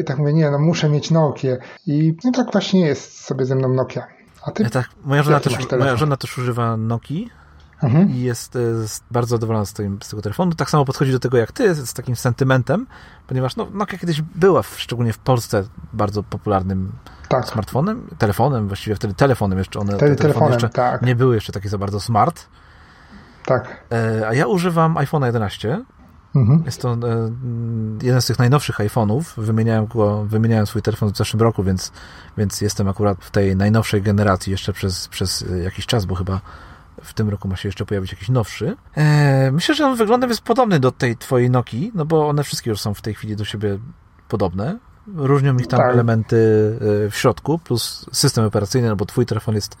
i 0.00 0.04
tak 0.04 0.18
mówię, 0.18 0.32
nie 0.32 0.50
no 0.50 0.58
muszę 0.58 0.88
mieć 0.88 1.10
Nokia 1.10 1.56
i 1.86 2.16
no 2.24 2.32
tak 2.32 2.52
właśnie 2.52 2.86
jest 2.86 3.24
sobie 3.24 3.44
ze 3.44 3.54
mną 3.54 3.68
Nokia. 3.68 4.06
A 4.42 4.50
ty? 4.50 4.62
Ja 4.62 4.70
tak, 4.70 4.88
moja, 5.04 5.22
żona 5.22 5.40
też, 5.40 5.58
moja 5.78 5.96
żona 5.96 6.16
też 6.16 6.38
używa 6.38 6.76
Nokii 6.76 7.30
mhm. 7.82 8.10
i 8.10 8.20
jest, 8.20 8.58
jest, 8.80 9.04
bardzo 9.10 9.36
zadowolona 9.36 9.64
z, 9.64 9.72
tym, 9.72 9.98
z 10.02 10.08
tego 10.08 10.22
telefonu. 10.22 10.54
Tak 10.54 10.70
samo 10.70 10.84
podchodzi 10.84 11.12
do 11.12 11.18
tego 11.18 11.36
jak 11.36 11.52
ty, 11.52 11.74
z 11.74 11.94
takim 11.94 12.16
sentymentem, 12.16 12.86
ponieważ 13.26 13.56
no, 13.56 13.66
Nokia 13.72 13.98
kiedyś 13.98 14.22
była, 14.22 14.62
w, 14.62 14.80
szczególnie 14.80 15.12
w 15.12 15.18
Polsce, 15.18 15.64
bardzo 15.92 16.22
popularnym 16.22 16.92
tak. 17.28 17.48
smartfonem, 17.48 18.08
telefonem, 18.18 18.68
właściwie 18.68 18.96
wtedy 18.96 19.14
telefonem 19.14 19.58
jeszcze, 19.58 19.80
one 19.80 19.96
wtedy 19.96 20.16
te 20.16 20.22
telefony 20.22 20.50
jeszcze 20.50 20.68
tak. 20.68 21.02
nie 21.02 21.16
były 21.16 21.34
jeszcze 21.34 21.52
takie 21.52 21.68
za 21.68 21.78
bardzo 21.78 22.00
smart. 22.00 22.46
Tak. 23.46 23.84
E, 23.92 24.28
a 24.28 24.34
ja 24.34 24.46
używam 24.46 24.96
iPhone 24.96 25.22
11. 25.22 25.84
Mhm. 26.36 26.62
Jest 26.66 26.82
to 26.82 26.92
e, 26.92 26.96
jeden 28.02 28.22
z 28.22 28.26
tych 28.26 28.38
najnowszych 28.38 28.76
iPhone'ów. 28.78 29.22
Wymieniałem, 29.36 29.86
go, 29.86 30.24
wymieniałem 30.24 30.66
swój 30.66 30.82
telefon 30.82 31.12
w 31.12 31.16
zeszłym 31.16 31.42
roku, 31.42 31.62
więc, 31.62 31.92
więc 32.38 32.60
jestem 32.60 32.88
akurat 32.88 33.18
w 33.20 33.30
tej 33.30 33.56
najnowszej 33.56 34.02
generacji 34.02 34.50
jeszcze 34.50 34.72
przez, 34.72 35.08
przez 35.08 35.44
jakiś 35.64 35.86
czas, 35.86 36.04
bo 36.04 36.14
chyba 36.14 36.40
w 37.02 37.14
tym 37.14 37.28
roku 37.28 37.48
ma 37.48 37.56
się 37.56 37.68
jeszcze 37.68 37.86
pojawić 37.86 38.12
jakiś 38.12 38.28
nowszy. 38.28 38.76
E, 38.96 39.50
myślę, 39.52 39.74
że 39.74 39.86
on 39.86 39.96
wyglądem 39.96 40.30
jest 40.30 40.42
podobny 40.42 40.80
do 40.80 40.92
tej 40.92 41.16
twojej 41.16 41.50
Nokii, 41.50 41.92
no 41.94 42.04
bo 42.04 42.28
one 42.28 42.44
wszystkie 42.44 42.70
już 42.70 42.80
są 42.80 42.94
w 42.94 43.02
tej 43.02 43.14
chwili 43.14 43.36
do 43.36 43.44
siebie 43.44 43.78
podobne. 44.28 44.78
Różnią 45.16 45.56
ich 45.56 45.66
tam 45.66 45.80
tak. 45.80 45.92
elementy 45.92 46.36
e, 47.06 47.10
w 47.10 47.16
środku, 47.16 47.58
plus 47.58 48.06
system 48.12 48.44
operacyjny, 48.44 48.88
no 48.88 48.96
bo 48.96 49.06
twój 49.06 49.26
telefon 49.26 49.54
jest 49.54 49.76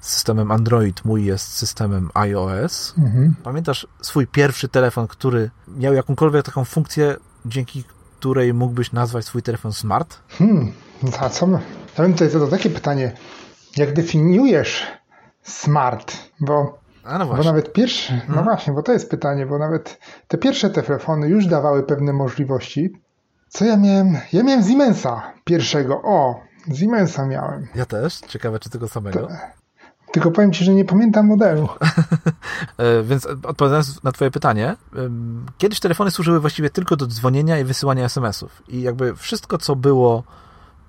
systemem 0.00 0.50
Android, 0.50 1.04
mój 1.04 1.24
jest 1.24 1.52
systemem 1.52 2.10
iOS. 2.14 2.94
Mhm. 2.98 3.34
Pamiętasz 3.42 3.86
swój 4.02 4.26
pierwszy 4.26 4.68
telefon, 4.68 5.06
który 5.06 5.50
miał 5.68 5.94
jakąkolwiek 5.94 6.44
taką 6.44 6.64
funkcję, 6.64 7.16
dzięki 7.46 7.84
której 8.18 8.54
mógłbyś 8.54 8.92
nazwać 8.92 9.24
swój 9.24 9.42
telefon 9.42 9.72
smart? 9.72 10.18
Hmm, 10.30 10.72
a 11.20 11.28
co? 11.28 11.48
Ja 11.98 12.04
bym 12.04 12.12
tutaj 12.12 12.30
zadał 12.30 12.48
takie 12.48 12.70
pytanie. 12.70 13.12
Jak 13.76 13.94
definiujesz 13.94 14.86
smart, 15.48 16.16
bo, 16.40 16.78
no 17.18 17.26
bo 17.26 17.36
nawet 17.36 17.72
pierwsze, 17.72 18.14
no 18.14 18.20
hmm. 18.20 18.44
właśnie, 18.44 18.72
bo 18.72 18.82
to 18.82 18.92
jest 18.92 19.10
pytanie, 19.10 19.46
bo 19.46 19.58
nawet 19.58 19.98
te 20.28 20.38
pierwsze 20.38 20.70
telefony 20.70 21.28
już 21.28 21.46
dawały 21.46 21.82
pewne 21.82 22.12
możliwości. 22.12 22.92
Co 23.48 23.64
ja 23.64 23.76
miałem? 23.76 24.16
Ja 24.32 24.42
miałem 24.42 24.64
Siemensa 24.64 25.22
pierwszego. 25.44 26.02
O, 26.04 26.40
Siemensa 26.74 27.26
miałem. 27.26 27.66
Ja 27.74 27.86
też. 27.86 28.20
Ciekawe, 28.20 28.58
czy 28.58 28.70
tego 28.70 28.88
samego. 28.88 29.20
To, 29.20 29.28
tylko 30.12 30.30
powiem 30.30 30.52
Ci, 30.52 30.64
że 30.64 30.74
nie 30.74 30.84
pamiętam 30.84 31.26
modelu. 31.26 31.68
E, 32.78 33.02
więc 33.02 33.26
odpowiadając 33.26 34.04
na 34.04 34.12
Twoje 34.12 34.30
pytanie, 34.30 34.76
kiedyś 35.58 35.80
telefony 35.80 36.10
służyły 36.10 36.40
właściwie 36.40 36.70
tylko 36.70 36.96
do 36.96 37.06
dzwonienia 37.06 37.58
i 37.58 37.64
wysyłania 37.64 38.04
SMS-ów. 38.04 38.62
I 38.68 38.82
jakby 38.82 39.16
wszystko, 39.16 39.58
co 39.58 39.76
było 39.76 40.24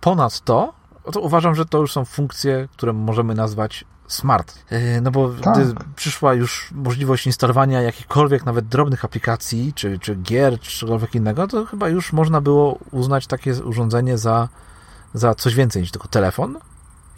ponad 0.02 0.40
to, 0.40 0.74
to 1.12 1.22
uważam, 1.22 1.56
że 1.56 1.66
to 1.66 1.78
już 1.78 1.92
są 1.92 2.06
funkcje, 2.06 2.68
które 2.72 2.94
możemy 2.94 3.36
nazwać 3.36 3.86
smart. 4.10 4.60
E, 4.70 5.02
no 5.02 5.12
bo 5.12 5.30
tak. 5.30 5.54
gdy 5.54 5.76
przyszła 5.96 6.34
już 6.34 6.72
możliwość 6.72 7.26
instalowania 7.26 7.82
jakichkolwiek 7.82 8.46
nawet 8.46 8.68
drobnych 8.68 9.06
aplikacji, 9.06 9.74
czy, 9.76 10.00
czy 10.00 10.16
gier, 10.16 10.60
czy 10.60 10.72
czegokolwiek 10.72 11.16
innego, 11.16 11.48
to 11.48 11.66
chyba 11.66 11.90
już 11.90 12.14
można 12.14 12.42
było 12.42 12.80
uznać 12.92 13.28
takie 13.28 13.64
urządzenie 13.64 14.18
za, 14.18 14.50
za 15.14 15.36
coś 15.36 15.56
więcej 15.56 15.82
niż 15.82 15.92
tylko 15.92 16.08
telefon 16.08 16.58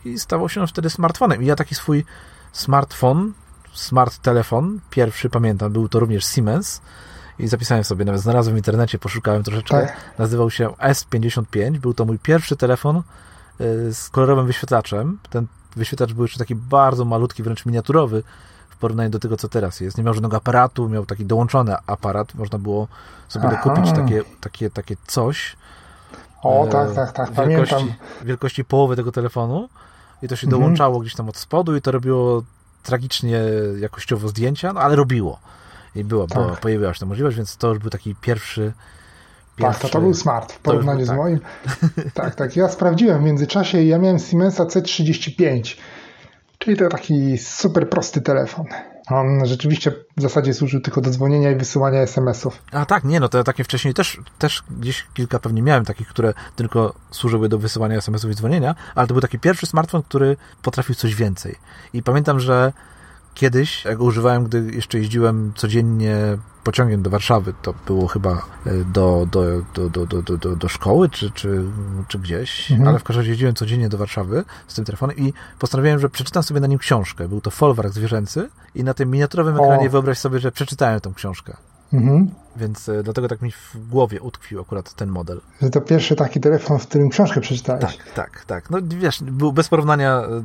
i 0.06 0.20
stało 0.20 0.50
się 0.50 0.62
on 0.62 0.68
wtedy 0.68 0.90
smartfonem. 0.90 1.44
I 1.44 1.46
ja 1.46 1.56
taki 1.56 1.76
swój 1.76 2.06
smartfon, 2.52 3.34
smart 3.74 4.18
telefon, 4.18 4.80
pierwszy 4.90 5.30
pamiętam, 5.30 5.72
był 5.72 5.90
to 5.90 6.00
również 6.00 6.26
Siemens, 6.26 6.82
i 7.40 7.48
zapisałem 7.48 7.84
sobie, 7.84 8.06
nawet 8.06 8.22
znalazłem 8.22 8.56
w 8.56 8.58
internecie, 8.58 9.00
poszukałem 9.00 9.44
troszeczkę. 9.44 9.82
Tak. 9.82 9.98
Nazywał 10.18 10.52
się 10.52 10.70
S55. 10.70 11.80
Był 11.80 11.94
to 11.94 12.06
mój 12.06 12.20
pierwszy 12.20 12.56
telefon 12.56 12.98
y, 12.98 13.94
z 13.94 14.10
kolorowym 14.10 14.48
wyświetlaczem. 14.48 15.20
Ten 15.30 15.48
wyświetlacz 15.76 16.14
był 16.14 16.24
jeszcze 16.24 16.40
taki 16.40 16.56
bardzo 16.56 17.06
malutki, 17.06 17.44
wręcz 17.44 17.66
miniaturowy 17.66 18.24
w 18.70 18.78
porównaniu 18.78 19.10
do 19.10 19.20
tego, 19.20 19.38
co 19.38 19.50
teraz 19.50 19.80
jest. 19.80 19.98
Nie 19.98 20.04
miał 20.04 20.14
żadnego 20.14 20.38
aparatu, 20.38 20.90
miał 20.90 21.06
taki 21.06 21.26
dołączony 21.26 21.76
aparat. 21.88 22.36
Można 22.36 22.60
było 22.60 22.88
sobie 23.28 23.48
Aha. 23.48 23.62
dokupić 23.64 23.92
takie, 23.92 24.24
takie, 24.42 24.70
takie 24.70 24.96
coś. 25.08 25.56
O, 26.44 26.68
e, 26.68 26.70
tak, 26.70 26.94
tak, 26.94 27.12
tak, 27.12 27.48
wielkości, 27.48 27.76
pamiętam. 27.76 27.98
Wielkości 28.24 28.66
połowy 28.66 28.96
tego 28.96 29.12
telefonu 29.12 29.70
i 30.22 30.28
to 30.28 30.36
się 30.36 30.48
mhm. 30.48 30.62
dołączało 30.62 31.00
gdzieś 31.00 31.16
tam 31.16 31.30
od 31.30 31.38
spodu 31.38 31.76
i 31.76 31.82
to 31.82 31.92
robiło 31.92 32.44
tragicznie 32.84 33.42
jakościowo 33.80 34.28
zdjęcia, 34.28 34.74
no 34.74 34.82
ale 34.82 34.96
robiło 34.96 35.40
i 35.96 36.04
było, 36.04 36.28
tak. 36.28 36.38
bo 36.38 36.56
pojawiła 36.56 36.94
się 36.94 37.00
ta 37.00 37.06
możliwość, 37.06 37.38
więc 37.38 37.58
to 37.58 37.70
już 37.70 37.80
był 37.80 37.90
taki 37.90 38.16
pierwszy. 38.16 38.74
Pierwszy 39.56 39.82
tak, 39.82 39.92
to, 39.92 39.98
to 39.98 40.02
był 40.02 40.14
smart 40.14 40.52
w 40.52 40.60
porównaniu 40.60 40.98
był, 40.98 41.06
z 41.06 41.10
tak. 41.10 41.18
moim. 41.18 41.40
tak, 42.14 42.36
tak. 42.36 42.56
Ja 42.56 42.70
sprawdziłem 42.70 43.22
w 43.22 43.26
międzyczasie 43.26 43.82
i 43.82 43.88
ja 43.88 43.98
miałem 43.98 44.20
Siemensa 44.20 44.64
C35, 44.66 45.78
czyli 46.58 46.78
to 46.78 46.90
taki 46.90 47.38
super 47.38 47.90
prosty 47.90 48.22
telefon. 48.22 48.66
On 49.10 49.46
rzeczywiście 49.46 49.92
w 50.18 50.22
zasadzie 50.22 50.54
służył 50.54 50.82
tylko 50.82 51.02
do 51.02 51.10
dzwonienia 51.10 51.52
i 51.52 51.56
wysyłania 51.56 52.00
SMS-ów. 52.00 52.62
A 52.72 52.86
tak, 52.86 53.04
nie, 53.04 53.20
no 53.20 53.30
to 53.30 53.38
ja 53.38 53.44
takie 53.44 53.64
wcześniej 53.64 53.94
też, 53.94 54.18
też 54.40 54.64
gdzieś 54.70 55.08
kilka 55.14 55.40
pewnie 55.40 55.62
miałem 55.62 55.86
takich, 55.86 56.08
które 56.08 56.34
tylko 56.56 56.94
służyły 57.12 57.50
do 57.50 57.58
wysyłania 57.58 57.98
SMS-ów 57.98 58.32
i 58.32 58.36
dzwonienia, 58.36 58.76
ale 58.96 59.08
to 59.08 59.14
był 59.14 59.22
taki 59.22 59.40
pierwszy 59.40 59.66
smartfon, 59.66 60.04
który 60.04 60.38
potrafił 60.62 60.96
coś 60.96 61.16
więcej. 61.16 61.56
I 61.94 62.04
pamiętam, 62.04 62.40
że 62.40 62.74
Kiedyś, 63.34 63.86
jak 63.86 63.98
go 63.98 64.04
używałem, 64.04 64.44
gdy 64.44 64.72
jeszcze 64.74 64.98
jeździłem 64.98 65.54
codziennie 65.56 66.38
pociągiem 66.64 67.02
do 67.02 67.10
Warszawy, 67.10 67.54
to 67.62 67.74
było 67.86 68.08
chyba 68.08 68.32
e, 68.66 68.74
do, 68.94 69.28
do, 69.32 69.62
do, 69.74 69.90
do, 69.90 70.22
do, 70.22 70.38
do, 70.38 70.56
do 70.56 70.70
szkoły 70.70 71.10
czy, 71.10 71.32
czy, 71.32 71.64
czy 72.08 72.20
gdzieś, 72.20 72.72
mhm. 72.72 72.90
ale 72.90 73.00
w 73.00 73.04
każdym 73.04 73.22
razie 73.22 73.30
jeździłem 73.30 73.56
codziennie 73.56 73.90
do 73.90 73.98
Warszawy 73.98 74.44
z 74.68 74.76
tym 74.76 74.86
telefonem 74.86 75.18
i 75.18 75.34
postanowiłem, 75.60 76.00
że 76.00 76.10
przeczytam 76.10 76.44
sobie 76.44 76.60
na 76.60 76.68
nim 76.68 76.80
książkę. 76.80 77.28
Był 77.28 77.42
to 77.42 77.52
folwark 77.52 77.94
zwierzęcy 77.94 78.50
i 78.76 78.84
na 78.84 78.94
tym 78.94 79.12
miniaturowym 79.12 79.56
ekranie 79.56 79.88
o. 79.88 79.90
wyobraź 79.90 80.18
sobie, 80.18 80.40
że 80.40 80.52
przeczytałem 80.52 81.00
tą 81.00 81.14
książkę. 81.14 81.58
Mhm. 81.94 82.32
Więc 82.56 82.90
e, 82.90 83.04
dlatego 83.04 83.28
tak 83.28 83.42
mi 83.42 83.52
w 83.52 83.76
głowie 83.90 84.22
utkwił 84.22 84.62
akurat 84.62 84.94
ten 84.94 85.10
model. 85.10 85.42
Że 85.62 85.70
to 85.70 85.82
pierwszy 85.82 86.16
taki 86.16 86.40
telefon, 86.40 86.80
w 86.80 86.88
którym 86.88 87.10
książkę 87.10 87.42
przeczytałeś. 87.42 87.82
Tak, 87.82 88.14
tak, 88.14 88.46
tak. 88.46 88.70
No 88.70 88.78
wiesz, 88.88 89.24
był 89.24 89.54
bez 89.54 89.70
porównania 89.70 90.22
e, 90.22 90.44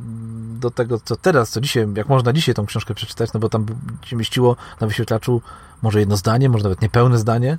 do 0.59 0.71
tego, 0.71 0.99
co 0.99 1.15
teraz, 1.15 1.49
co 1.49 1.61
dzisiaj, 1.61 1.87
jak 1.95 2.09
można 2.09 2.33
dzisiaj 2.33 2.55
tą 2.55 2.65
książkę 2.65 2.93
przeczytać, 2.93 3.33
no 3.33 3.39
bo 3.39 3.49
tam 3.49 3.65
się 4.05 4.15
mieściło 4.15 4.55
na 4.81 4.87
wyświetlaczu 4.87 5.41
może 5.81 5.99
jedno 5.99 6.17
zdanie, 6.17 6.49
może 6.49 6.63
nawet 6.63 6.81
niepełne 6.81 7.17
zdanie, 7.17 7.57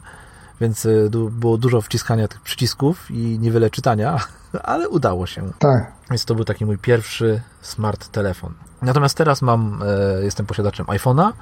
więc 0.61 0.87
e, 0.87 0.91
było 1.31 1.59
dużo 1.59 1.81
wciskania 1.81 2.29
tych 2.29 2.41
przycisków 2.41 3.11
i 3.11 3.39
niewiele 3.39 3.71
czytania, 3.71 4.19
ale 4.63 4.89
udało 4.89 5.27
się. 5.27 5.51
Tak. 5.59 5.93
Więc 6.11 6.25
to 6.25 6.35
był 6.35 6.45
taki 6.45 6.67
mój 6.67 6.79
pierwszy 6.79 7.41
smart 7.63 8.09
telefon. 8.09 8.53
Natomiast 8.83 9.17
teraz 9.17 9.43
mam, 9.43 9.81
jestem 10.23 10.47
posiadaczem 10.47 10.87
iPhone'a, 10.87 11.33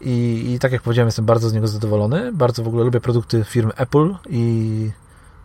i, 0.00 0.44
I 0.54 0.58
tak 0.58 0.72
jak 0.72 0.82
powiedziałem, 0.82 1.08
jestem 1.08 1.24
bardzo 1.24 1.48
z 1.48 1.52
niego 1.52 1.68
zadowolony. 1.68 2.32
Bardzo 2.32 2.62
w 2.62 2.68
ogóle 2.68 2.84
lubię 2.84 3.00
produkty 3.00 3.44
firmy 3.44 3.72
Apple 3.76 4.14
i 4.28 4.90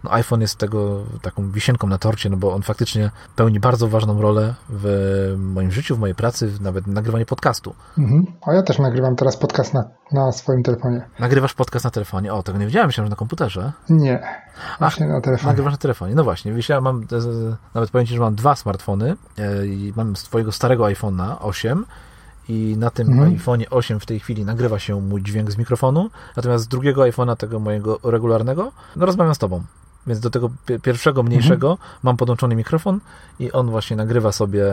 no, 0.04 0.14
iPhone 0.14 0.42
jest 0.42 0.58
tego 0.58 1.04
taką 1.22 1.52
wisienką 1.52 1.88
na 1.88 1.98
torcie, 1.98 2.30
no 2.30 2.38
bo 2.38 2.54
on 2.54 2.62
faktycznie 2.62 3.12
pełni 3.36 3.60
bardzo 3.60 3.88
ważną 3.88 4.22
rolę 4.22 4.56
w 4.70 5.36
moim 5.38 5.72
życiu, 5.72 5.96
w 5.96 6.00
mojej 6.00 6.16
pracy, 6.16 6.52
nawet 6.62 6.88
nagrywanie 6.88 7.26
podcastu. 7.26 7.76
Mhm. 7.98 8.26
A 8.48 8.54
ja 8.54 8.64
też 8.64 8.80
nagrywam 8.80 9.16
teraz 9.16 9.38
podcast 9.38 9.74
na, 9.74 9.90
na 10.12 10.32
swoim 10.32 10.64
telefonie. 10.64 11.10
Nagrywasz 11.20 11.54
podcast 11.54 11.86
na 11.86 11.92
telefonie? 11.92 12.34
O, 12.34 12.44
tego 12.44 12.58
nie 12.58 12.66
wiedziałem, 12.66 12.88
myślałem, 12.88 13.08
że 13.08 13.10
na 13.10 13.16
komputerze. 13.16 13.72
Nie, 13.90 14.20
właśnie 14.80 15.06
Ach, 15.06 15.12
na 15.12 15.22
telefonie. 15.22 15.48
Nagrywasz 15.48 15.74
na 15.74 15.78
telefonie, 15.78 16.16
no 16.16 16.24
właśnie. 16.24 16.54
Ja 16.70 16.82
mam, 16.82 17.08
nawet 17.74 17.92
powiem 17.92 18.08
Ci, 18.08 18.14
że 18.14 18.20
mam 18.20 18.36
dwa 18.36 18.56
smartfony 18.56 19.16
e, 19.38 19.66
i 19.66 19.94
mam 19.96 20.16
z 20.16 20.24
Twojego 20.24 20.52
starego 20.52 20.84
iPhone'a 20.84 21.36
8 21.40 21.86
i 22.50 22.76
na 22.78 22.90
tym 22.90 23.08
mhm. 23.08 23.34
iPhone 23.34 23.64
8 23.70 24.00
w 24.00 24.06
tej 24.06 24.20
chwili 24.20 24.46
nagrywa 24.46 24.80
się 24.80 25.02
mój 25.02 25.24
dźwięk 25.24 25.52
z 25.52 25.58
mikrofonu, 25.58 26.10
natomiast 26.38 26.64
z 26.64 26.68
drugiego 26.68 27.02
iPhone'a, 27.02 27.36
tego 27.36 27.60
mojego 27.60 28.00
regularnego, 28.04 28.72
no 28.96 29.06
rozmawiam 29.06 29.36
z 29.36 29.38
tobą. 29.38 29.64
Więc 30.08 30.20
do 30.20 30.30
tego 30.30 30.50
pierwszego, 30.82 31.24
mniejszego 31.24 31.72
mhm. 31.72 31.90
mam 32.04 32.18
podłączony 32.18 32.56
mikrofon 32.56 33.00
i 33.40 33.52
on 33.52 33.70
właśnie 33.70 33.98
nagrywa 33.98 34.32
sobie 34.32 34.66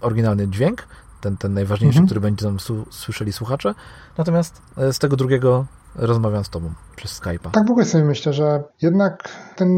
oryginalny 0.00 0.48
dźwięk, 0.48 0.86
ten, 1.20 1.36
ten 1.36 1.54
najważniejszy, 1.54 1.98
mhm. 1.98 2.06
który 2.06 2.20
będzie 2.20 2.44
tam 2.44 2.58
słyszeli 2.90 3.32
słuchacze. 3.32 3.74
Natomiast 4.18 4.62
e, 4.76 4.92
z 4.92 4.98
tego 4.98 5.16
drugiego 5.16 5.66
rozmawiam 5.94 6.44
z 6.44 6.50
tobą 6.50 6.72
przez 6.96 7.20
Skype'a. 7.20 7.50
Tak 7.50 7.68
w 7.68 7.70
ogóle 7.70 7.86
sobie 7.86 8.04
myślę, 8.04 8.32
że 8.32 8.64
jednak 8.82 9.28
ten 9.56 9.68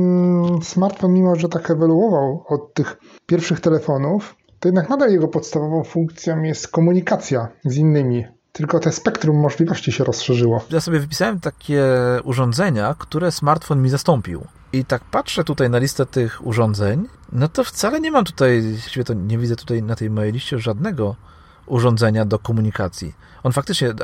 smartfon, 0.62 1.12
mimo 1.12 1.36
że 1.36 1.48
tak 1.48 1.70
ewoluował 1.70 2.44
od 2.48 2.74
tych 2.74 2.96
pierwszych 3.26 3.60
telefonów, 3.60 4.34
to 4.60 4.68
jednak 4.68 4.88
nadal 4.88 5.10
jego 5.10 5.28
podstawową 5.28 5.84
funkcją 5.84 6.42
jest 6.42 6.68
komunikacja 6.68 7.48
z 7.64 7.76
innymi. 7.76 8.24
Tylko 8.52 8.80
te 8.80 8.92
spektrum 8.92 9.36
możliwości 9.36 9.92
się 9.92 10.04
rozszerzyło. 10.04 10.64
Ja 10.70 10.80
sobie 10.80 11.00
wypisałem 11.00 11.40
takie 11.40 11.84
urządzenia, 12.24 12.94
które 12.98 13.32
smartfon 13.32 13.82
mi 13.82 13.88
zastąpił. 13.88 14.44
I 14.72 14.84
tak 14.84 15.04
patrzę 15.04 15.44
tutaj 15.44 15.70
na 15.70 15.78
listę 15.78 16.06
tych 16.06 16.46
urządzeń, 16.46 17.08
no 17.32 17.48
to 17.48 17.64
wcale 17.64 18.00
nie 18.00 18.10
mam 18.10 18.24
tutaj, 18.24 18.62
właściwie 18.62 19.04
to 19.04 19.14
nie 19.14 19.38
widzę 19.38 19.56
tutaj 19.56 19.82
na 19.82 19.96
tej 19.96 20.10
mojej 20.10 20.32
liście 20.32 20.58
żadnego 20.58 21.16
urządzenia 21.66 22.24
do 22.24 22.38
komunikacji. 22.38 23.14
On 23.42 23.52
faktycznie, 23.52 23.94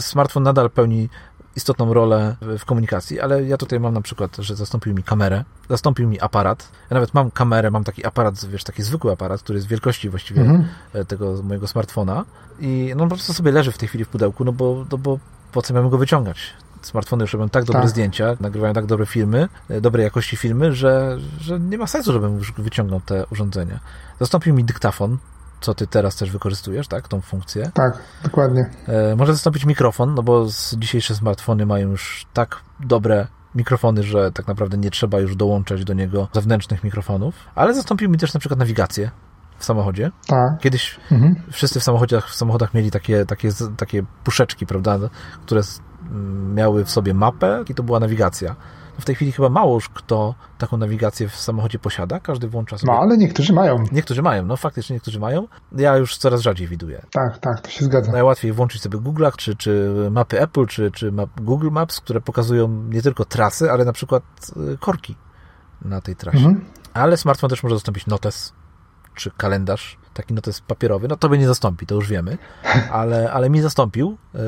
smartfon 0.00 0.42
nadal 0.42 0.70
pełni 0.70 1.08
istotną 1.56 1.94
rolę 1.94 2.36
w 2.40 2.64
komunikacji, 2.64 3.20
ale 3.20 3.44
ja 3.44 3.56
tutaj 3.56 3.80
mam 3.80 3.94
na 3.94 4.00
przykład, 4.00 4.36
że 4.36 4.56
zastąpił 4.56 4.94
mi 4.94 5.02
kamerę, 5.02 5.44
zastąpił 5.68 6.08
mi 6.08 6.20
aparat. 6.20 6.68
Ja 6.90 6.94
nawet 6.94 7.14
mam 7.14 7.30
kamerę, 7.30 7.70
mam 7.70 7.84
taki 7.84 8.06
aparat, 8.06 8.46
wiesz, 8.46 8.64
taki 8.64 8.82
zwykły 8.82 9.12
aparat, 9.12 9.42
który 9.42 9.56
jest 9.56 9.68
wielkości 9.68 10.10
właściwie 10.10 10.40
mhm. 10.40 10.64
E, 10.92 11.04
tego 11.04 11.42
mojego 11.42 11.68
smartfona 11.68 12.24
i 12.60 12.92
no, 12.96 13.02
on 13.02 13.08
po 13.08 13.14
prostu 13.14 13.32
sobie 13.32 13.52
leży 13.52 13.72
w 13.72 13.78
tej 13.78 13.88
chwili 13.88 14.04
w 14.04 14.08
pudełku, 14.08 14.44
no 14.44 14.52
bo, 14.52 14.84
no 14.92 14.98
bo 14.98 15.18
po 15.52 15.62
co 15.62 15.74
miałem 15.74 15.90
go 15.90 15.98
wyciągać? 15.98 16.38
Smartfony 16.82 17.24
już 17.24 17.32
robią 17.32 17.48
tak 17.48 17.64
dobre 17.64 17.82
tak. 17.82 17.90
zdjęcia, 17.90 18.36
nagrywają 18.40 18.74
tak 18.74 18.86
dobre 18.86 19.06
filmy, 19.06 19.48
e, 19.68 19.80
dobrej 19.80 20.04
jakości 20.04 20.36
filmy, 20.36 20.74
że, 20.74 21.18
że 21.40 21.60
nie 21.60 21.78
ma 21.78 21.86
sensu, 21.86 22.12
żebym 22.12 22.38
już 22.38 22.52
wyciągnął 22.52 23.00
te 23.00 23.26
urządzenia. 23.26 23.80
Zastąpił 24.20 24.54
mi 24.54 24.64
dyktafon, 24.64 25.18
co 25.62 25.74
ty 25.74 25.86
teraz 25.86 26.16
też 26.16 26.30
wykorzystujesz, 26.30 26.88
tak, 26.88 27.08
tą 27.08 27.20
funkcję. 27.20 27.70
Tak, 27.74 27.98
dokładnie. 28.22 28.70
E, 28.88 29.16
może 29.16 29.32
zastąpić 29.32 29.64
mikrofon, 29.64 30.14
no 30.14 30.22
bo 30.22 30.46
dzisiejsze 30.76 31.14
smartfony 31.14 31.66
mają 31.66 31.90
już 31.90 32.26
tak 32.32 32.60
dobre 32.80 33.26
mikrofony, 33.54 34.02
że 34.02 34.32
tak 34.32 34.46
naprawdę 34.46 34.78
nie 34.78 34.90
trzeba 34.90 35.20
już 35.20 35.36
dołączać 35.36 35.84
do 35.84 35.94
niego 35.94 36.28
zewnętrznych 36.32 36.84
mikrofonów, 36.84 37.34
ale 37.54 37.74
zastąpił 37.74 38.10
mi 38.10 38.18
też 38.18 38.34
na 38.34 38.40
przykład 38.40 38.58
nawigację 38.58 39.10
w 39.58 39.64
samochodzie. 39.64 40.10
Tak. 40.26 40.58
Kiedyś 40.60 41.00
mhm. 41.10 41.34
wszyscy 41.50 41.80
w 41.80 41.82
samochodach, 41.82 42.28
w 42.28 42.34
samochodach 42.34 42.74
mieli 42.74 42.90
takie, 42.90 43.26
takie, 43.26 43.48
takie 43.76 44.02
puszeczki, 44.24 44.66
prawda, 44.66 44.98
które 45.46 45.60
miały 46.54 46.84
w 46.84 46.90
sobie 46.90 47.14
mapę 47.14 47.64
i 47.68 47.74
to 47.74 47.82
była 47.82 48.00
nawigacja. 48.00 48.56
W 48.98 49.04
tej 49.04 49.14
chwili 49.14 49.32
chyba 49.32 49.48
mało 49.48 49.74
już 49.74 49.88
kto 49.88 50.34
taką 50.58 50.76
nawigację 50.76 51.28
w 51.28 51.36
samochodzie 51.36 51.78
posiada. 51.78 52.20
Każdy 52.20 52.48
włącza 52.48 52.78
sobie. 52.78 52.92
No, 52.92 52.98
ale 52.98 53.18
niektórzy 53.18 53.52
mają. 53.52 53.84
Niektórzy 53.92 54.22
mają, 54.22 54.46
no 54.46 54.56
faktycznie 54.56 54.94
niektórzy 54.96 55.20
mają. 55.20 55.48
Ja 55.72 55.96
już 55.96 56.16
coraz 56.16 56.40
rzadziej 56.40 56.68
widuję. 56.68 57.02
Tak, 57.12 57.38
tak, 57.38 57.60
to 57.60 57.70
się 57.70 57.84
zgadza. 57.84 58.12
Najłatwiej 58.12 58.52
włączyć 58.52 58.82
sobie 58.82 58.98
Google'ach, 58.98 59.36
czy, 59.36 59.56
czy 59.56 59.92
mapy 60.10 60.40
Apple, 60.40 60.66
czy, 60.66 60.90
czy 60.90 61.12
map 61.12 61.40
Google 61.40 61.70
Maps, 61.70 62.00
które 62.00 62.20
pokazują 62.20 62.68
nie 62.68 63.02
tylko 63.02 63.24
trasy, 63.24 63.70
ale 63.70 63.84
na 63.84 63.92
przykład 63.92 64.22
y, 64.74 64.78
korki 64.78 65.16
na 65.84 66.00
tej 66.00 66.16
trasie. 66.16 66.38
Mhm. 66.38 66.64
Ale 66.94 67.16
smartfon 67.16 67.50
też 67.50 67.62
może 67.62 67.76
zastąpić 67.76 68.06
notes, 68.06 68.52
czy 69.14 69.30
kalendarz, 69.30 69.98
taki 70.14 70.34
notes 70.34 70.60
papierowy, 70.60 71.08
no 71.08 71.16
to 71.16 71.28
by 71.28 71.38
nie 71.38 71.46
zastąpi, 71.46 71.86
to 71.86 71.94
już 71.94 72.08
wiemy, 72.08 72.38
ale, 72.90 73.32
ale 73.32 73.50
mi 73.50 73.60
zastąpił 73.60 74.16
y, 74.34 74.38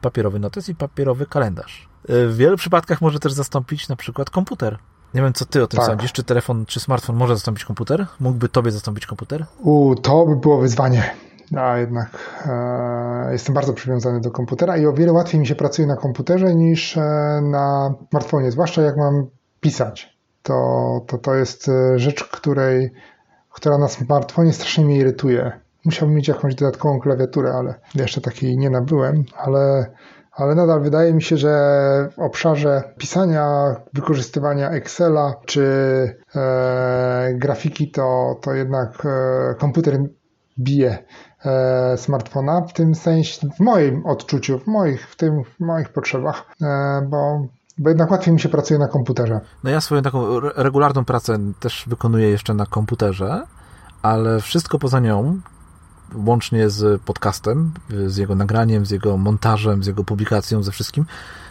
papierowy 0.00 0.38
notes 0.38 0.68
i 0.68 0.74
papierowy 0.74 1.26
kalendarz. 1.26 1.91
Y, 2.10 2.28
w 2.28 2.36
wielu 2.36 2.56
przypadkach 2.56 3.00
może 3.00 3.20
też 3.20 3.32
zastąpić 3.32 3.88
na 3.88 3.96
przykład 3.96 4.30
komputer. 4.30 4.78
Nie 5.14 5.22
wiem, 5.22 5.32
co 5.32 5.44
ty 5.44 5.62
o 5.62 5.66
tym 5.66 5.78
tak. 5.78 5.86
sądzisz. 5.86 6.12
Czy 6.12 6.24
telefon, 6.24 6.66
czy 6.66 6.80
smartfon 6.80 7.16
może 7.16 7.36
zastąpić 7.36 7.64
komputer? 7.64 8.06
Mógłby 8.20 8.48
tobie 8.48 8.70
zastąpić 8.70 9.06
komputer? 9.06 9.46
U, 9.62 9.94
to 9.94 10.26
by 10.26 10.36
było 10.36 10.58
wyzwanie. 10.58 11.14
Ja 11.50 11.78
jednak 11.78 12.18
e, 12.46 13.32
jestem 13.32 13.54
bardzo 13.54 13.72
przywiązany 13.72 14.20
do 14.20 14.30
komputera 14.30 14.76
i 14.76 14.86
o 14.86 14.92
wiele 14.92 15.12
łatwiej 15.12 15.40
mi 15.40 15.46
się 15.46 15.54
pracuje 15.54 15.88
na 15.88 15.96
komputerze 15.96 16.54
niż 16.54 16.96
e, 16.96 17.00
na 17.42 17.94
smartfonie, 18.10 18.50
zwłaszcza 18.50 18.82
jak 18.82 18.96
mam 18.96 19.26
pisać. 19.60 20.16
To, 20.42 21.00
to, 21.06 21.18
to 21.18 21.34
jest 21.34 21.68
e, 21.68 21.98
rzecz, 21.98 22.24
której 22.24 22.92
która 23.52 23.78
na 23.78 23.88
smartfonie 23.88 24.52
strasznie 24.52 24.84
mnie 24.84 24.96
irytuje. 24.96 25.52
musiałbym 25.84 26.16
mieć 26.16 26.28
jakąś 26.28 26.54
dodatkową 26.54 27.00
klawiaturę, 27.00 27.52
ale 27.52 27.74
jeszcze 27.94 28.20
takiej 28.20 28.56
nie 28.56 28.70
nabyłem, 28.70 29.24
ale 29.36 29.90
ale 30.32 30.54
nadal 30.54 30.80
wydaje 30.80 31.14
mi 31.14 31.22
się, 31.22 31.36
że 31.36 31.50
w 32.12 32.18
obszarze 32.18 32.82
pisania, 32.98 33.76
wykorzystywania 33.94 34.70
Excela 34.70 35.34
czy 35.46 35.64
e, 36.34 37.34
grafiki, 37.34 37.90
to, 37.90 38.36
to 38.42 38.54
jednak 38.54 39.06
e, 39.06 39.54
komputer 39.54 39.98
bije 40.58 41.04
e, 41.44 41.96
smartfona, 41.96 42.60
w 42.60 42.72
tym 42.72 42.94
sensie, 42.94 43.48
w 43.56 43.60
moim 43.60 44.06
odczuciu, 44.06 44.58
w 44.58 44.66
moich, 44.66 45.08
w 45.08 45.16
tym, 45.16 45.44
w 45.44 45.60
moich 45.60 45.88
potrzebach, 45.88 46.44
e, 46.62 47.02
bo 47.10 47.46
bo 47.78 47.88
jednak 47.88 48.10
łatwiej 48.10 48.34
mi 48.34 48.40
się 48.40 48.48
pracuje 48.48 48.80
na 48.80 48.88
komputerze. 48.88 49.40
No 49.64 49.70
ja 49.70 49.80
swoją 49.80 50.02
taką 50.02 50.40
regularną 50.40 51.04
pracę 51.04 51.38
też 51.60 51.84
wykonuję 51.86 52.28
jeszcze 52.28 52.54
na 52.54 52.66
komputerze, 52.66 53.42
ale 54.02 54.40
wszystko 54.40 54.78
poza 54.78 55.00
nią, 55.00 55.40
łącznie 56.14 56.70
z 56.70 57.02
podcastem, 57.02 57.72
z 58.06 58.16
jego 58.16 58.34
nagraniem, 58.34 58.86
z 58.86 58.90
jego 58.90 59.16
montażem, 59.16 59.84
z 59.84 59.86
jego 59.86 60.04
publikacją, 60.04 60.62
ze 60.62 60.72
wszystkim 60.72 61.06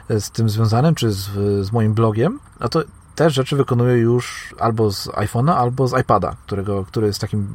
e, 0.10 0.22
z 0.22 0.32
tym 0.32 0.50
związanym, 0.50 0.96
czy 0.96 1.12
z, 1.12 1.30
z 1.66 1.72
moim 1.72 1.94
blogiem, 1.94 2.40
no 2.60 2.70
to 2.70 2.84
te 3.16 3.30
rzeczy 3.30 3.56
wykonuję 3.56 3.98
już 3.98 4.56
albo 4.60 4.92
z 4.92 5.08
iPhone'a, 5.08 5.52
albo 5.52 5.88
z 5.88 6.00
iPada, 6.02 6.36
którego, 6.46 6.86
który 6.86 7.08
jest 7.08 7.22
takim, 7.22 7.48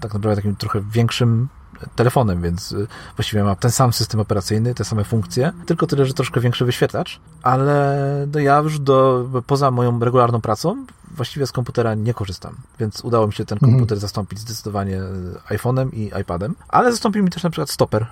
tak 0.00 0.14
naprawdę 0.14 0.36
takim 0.36 0.56
trochę 0.56 0.80
większym 0.90 1.48
telefonem, 1.96 2.42
więc 2.42 2.72
y, 2.72 2.86
właściwie 3.16 3.44
ma 3.44 3.56
ten 3.56 3.70
sam 3.70 3.92
system 3.92 4.20
operacyjny, 4.20 4.74
te 4.74 4.84
same 4.84 5.04
funkcje, 5.04 5.52
tylko 5.66 5.86
tyle, 5.86 6.06
że 6.06 6.14
troszkę 6.14 6.40
większy 6.40 6.64
wyświetlacz, 6.64 7.20
ale 7.42 8.26
no 8.32 8.40
ja 8.40 8.58
już 8.58 8.78
do, 8.78 9.26
poza 9.46 9.70
moją 9.70 10.00
regularną 10.00 10.40
pracą 10.40 10.86
właściwie 11.10 11.46
z 11.46 11.52
komputera 11.52 11.94
nie 11.94 12.14
korzystam, 12.14 12.54
więc 12.80 13.00
udało 13.00 13.26
mi 13.26 13.32
się 13.32 13.44
ten 13.44 13.58
komputer 13.58 13.82
mhm. 13.82 14.00
zastąpić 14.00 14.38
zdecydowanie 14.38 15.00
iPhone'em 15.48 15.94
i 15.94 16.20
iPadem, 16.20 16.54
ale 16.68 16.92
zastąpił 16.92 17.24
mi 17.24 17.30
też 17.30 17.42
na 17.42 17.50
przykład 17.50 17.70
stoper. 17.70 18.06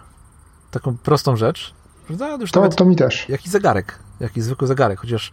Taką 0.70 0.96
prostą 0.96 1.36
rzecz. 1.36 1.74
Że 2.10 2.36
już 2.40 2.52
to, 2.52 2.68
to 2.68 2.84
mi 2.84 2.96
też. 2.96 3.28
Jakiś 3.28 3.50
zegarek, 3.50 3.98
jakiś 4.20 4.44
zwykły 4.44 4.68
zegarek, 4.68 5.00
chociaż 5.00 5.30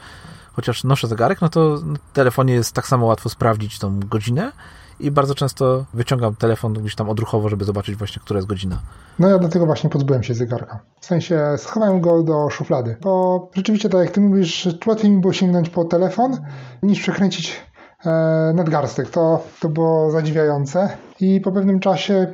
chociaż 0.54 0.84
noszę 0.84 1.08
zegarek, 1.08 1.42
no 1.42 1.50
to 1.50 1.80
na 1.86 2.00
telefonie 2.14 2.54
jest 2.54 2.74
tak 2.74 2.88
samo 2.88 3.06
łatwo 3.06 3.30
sprawdzić 3.30 3.80
tą 3.80 4.00
godzinę, 4.00 4.52
i 5.02 5.12
bardzo 5.12 5.36
często 5.36 5.86
wyciągam 5.94 6.36
telefon 6.36 6.74
gdzieś 6.74 6.96
tam 6.96 7.10
odruchowo, 7.10 7.50
żeby 7.50 7.66
zobaczyć 7.66 7.96
właśnie, 7.96 8.22
która 8.22 8.38
jest 8.38 8.48
godzina. 8.48 8.80
No 9.20 9.30
ja 9.30 9.40
dlatego 9.40 9.66
właśnie 9.66 9.90
pozbyłem 9.90 10.24
się 10.24 10.34
zegarka. 10.34 10.80
W 11.00 11.06
sensie 11.06 11.42
schowałem 11.58 12.02
go 12.02 12.24
do 12.24 12.50
szuflady, 12.50 12.98
bo 13.02 13.50
rzeczywiście 13.56 13.90
tak 13.90 14.02
jak 14.02 14.12
ty 14.12 14.22
mówisz, 14.22 14.70
łatwiej 14.86 15.12
mi 15.12 15.22
było 15.22 15.34
sięgnąć 15.34 15.70
po 15.70 15.86
telefon 15.86 16.38
niż 16.84 17.00
przekręcić 17.00 17.62
e, 18.06 18.10
nadgarstek. 18.56 19.10
To, 19.10 19.44
to 19.60 19.70
było 19.70 20.12
zadziwiające 20.12 20.98
i 21.20 21.42
po 21.42 21.52
pewnym 21.52 21.80
czasie 21.80 22.34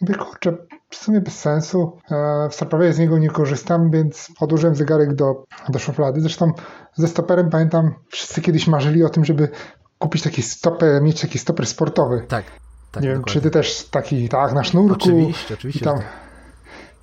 mówię, 0.00 0.14
kurczę, 0.14 0.56
w 0.90 0.96
sumie 0.96 1.20
bez 1.20 1.38
sensu. 1.38 1.98
E, 2.10 2.48
w 2.48 2.54
Starprawie 2.54 2.92
z 2.92 2.98
niego 2.98 3.18
nie 3.18 3.28
korzystam, 3.28 3.90
więc 3.90 4.28
podłożyłem 4.38 4.74
zegarek 4.74 5.14
do, 5.14 5.44
do 5.68 5.78
szuflady. 5.78 6.20
Zresztą 6.20 6.52
ze 6.94 7.08
stoperem 7.08 7.50
pamiętam, 7.50 7.94
wszyscy 8.08 8.40
kiedyś 8.40 8.66
marzyli 8.66 9.04
o 9.04 9.08
tym, 9.08 9.24
żeby 9.24 9.48
kupić 9.98 10.22
taki 10.22 10.42
stoper, 10.42 11.02
mieć 11.02 11.20
taki 11.20 11.38
stoper 11.38 11.66
sportowy. 11.66 12.24
Tak. 12.28 12.44
tak 12.92 13.02
nie 13.02 13.08
wiem, 13.08 13.24
czy 13.24 13.40
ty 13.40 13.50
też 13.50 13.88
taki, 13.90 14.28
tak, 14.28 14.52
na 14.52 14.64
sznurku. 14.64 14.94
Oczywiście, 14.94 15.54
oczywiście. 15.54 15.84
Tam, 15.84 15.98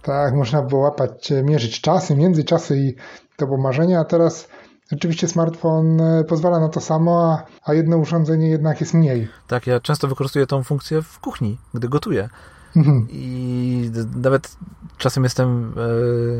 tak, 0.01 0.33
można 0.33 0.61
było 0.61 0.81
łapać, 0.81 1.31
e, 1.31 1.43
mierzyć 1.43 1.81
czasy, 1.81 2.15
międzyczasy 2.15 2.77
i 2.77 2.95
to 3.37 3.45
było 3.45 3.57
marzenie, 3.57 3.99
a 3.99 4.03
teraz 4.03 4.47
Rzeczywiście 4.91 5.27
smartfon 5.27 6.01
e, 6.01 6.23
pozwala 6.23 6.59
na 6.59 6.69
to 6.69 6.81
samo, 6.81 7.33
a, 7.33 7.45
a 7.69 7.73
jedno 7.73 7.97
urządzenie 7.97 8.49
jednak 8.49 8.81
jest 8.81 8.93
mniej. 8.93 9.27
Tak, 9.47 9.67
ja 9.67 9.79
często 9.79 10.07
wykorzystuję 10.07 10.47
tą 10.47 10.63
funkcję 10.63 11.01
w 11.01 11.19
kuchni, 11.19 11.57
gdy 11.73 11.89
gotuję. 11.89 12.29
Mhm. 12.75 13.07
I 13.09 13.91
nawet 14.15 14.57
czasem 14.97 15.23
jestem, 15.23 15.73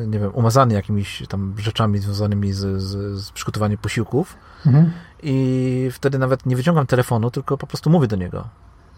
e, 0.03 0.07
nie 0.07 0.19
wiem, 0.19 0.31
umazany 0.33 0.73
jakimiś 0.73 1.23
tam 1.29 1.55
rzeczami 1.57 1.99
związanymi 1.99 2.53
z, 2.53 2.81
z, 2.81 3.21
z 3.25 3.31
przygotowaniem 3.31 3.77
posiłków. 3.77 4.37
Mhm. 4.65 4.91
I 5.27 5.89
wtedy 5.91 6.19
nawet 6.19 6.45
nie 6.45 6.55
wyciągam 6.55 6.87
telefonu, 6.87 7.31
tylko 7.31 7.57
po 7.57 7.67
prostu 7.67 7.89
mówię 7.89 8.07
do 8.07 8.15
niego. 8.15 8.47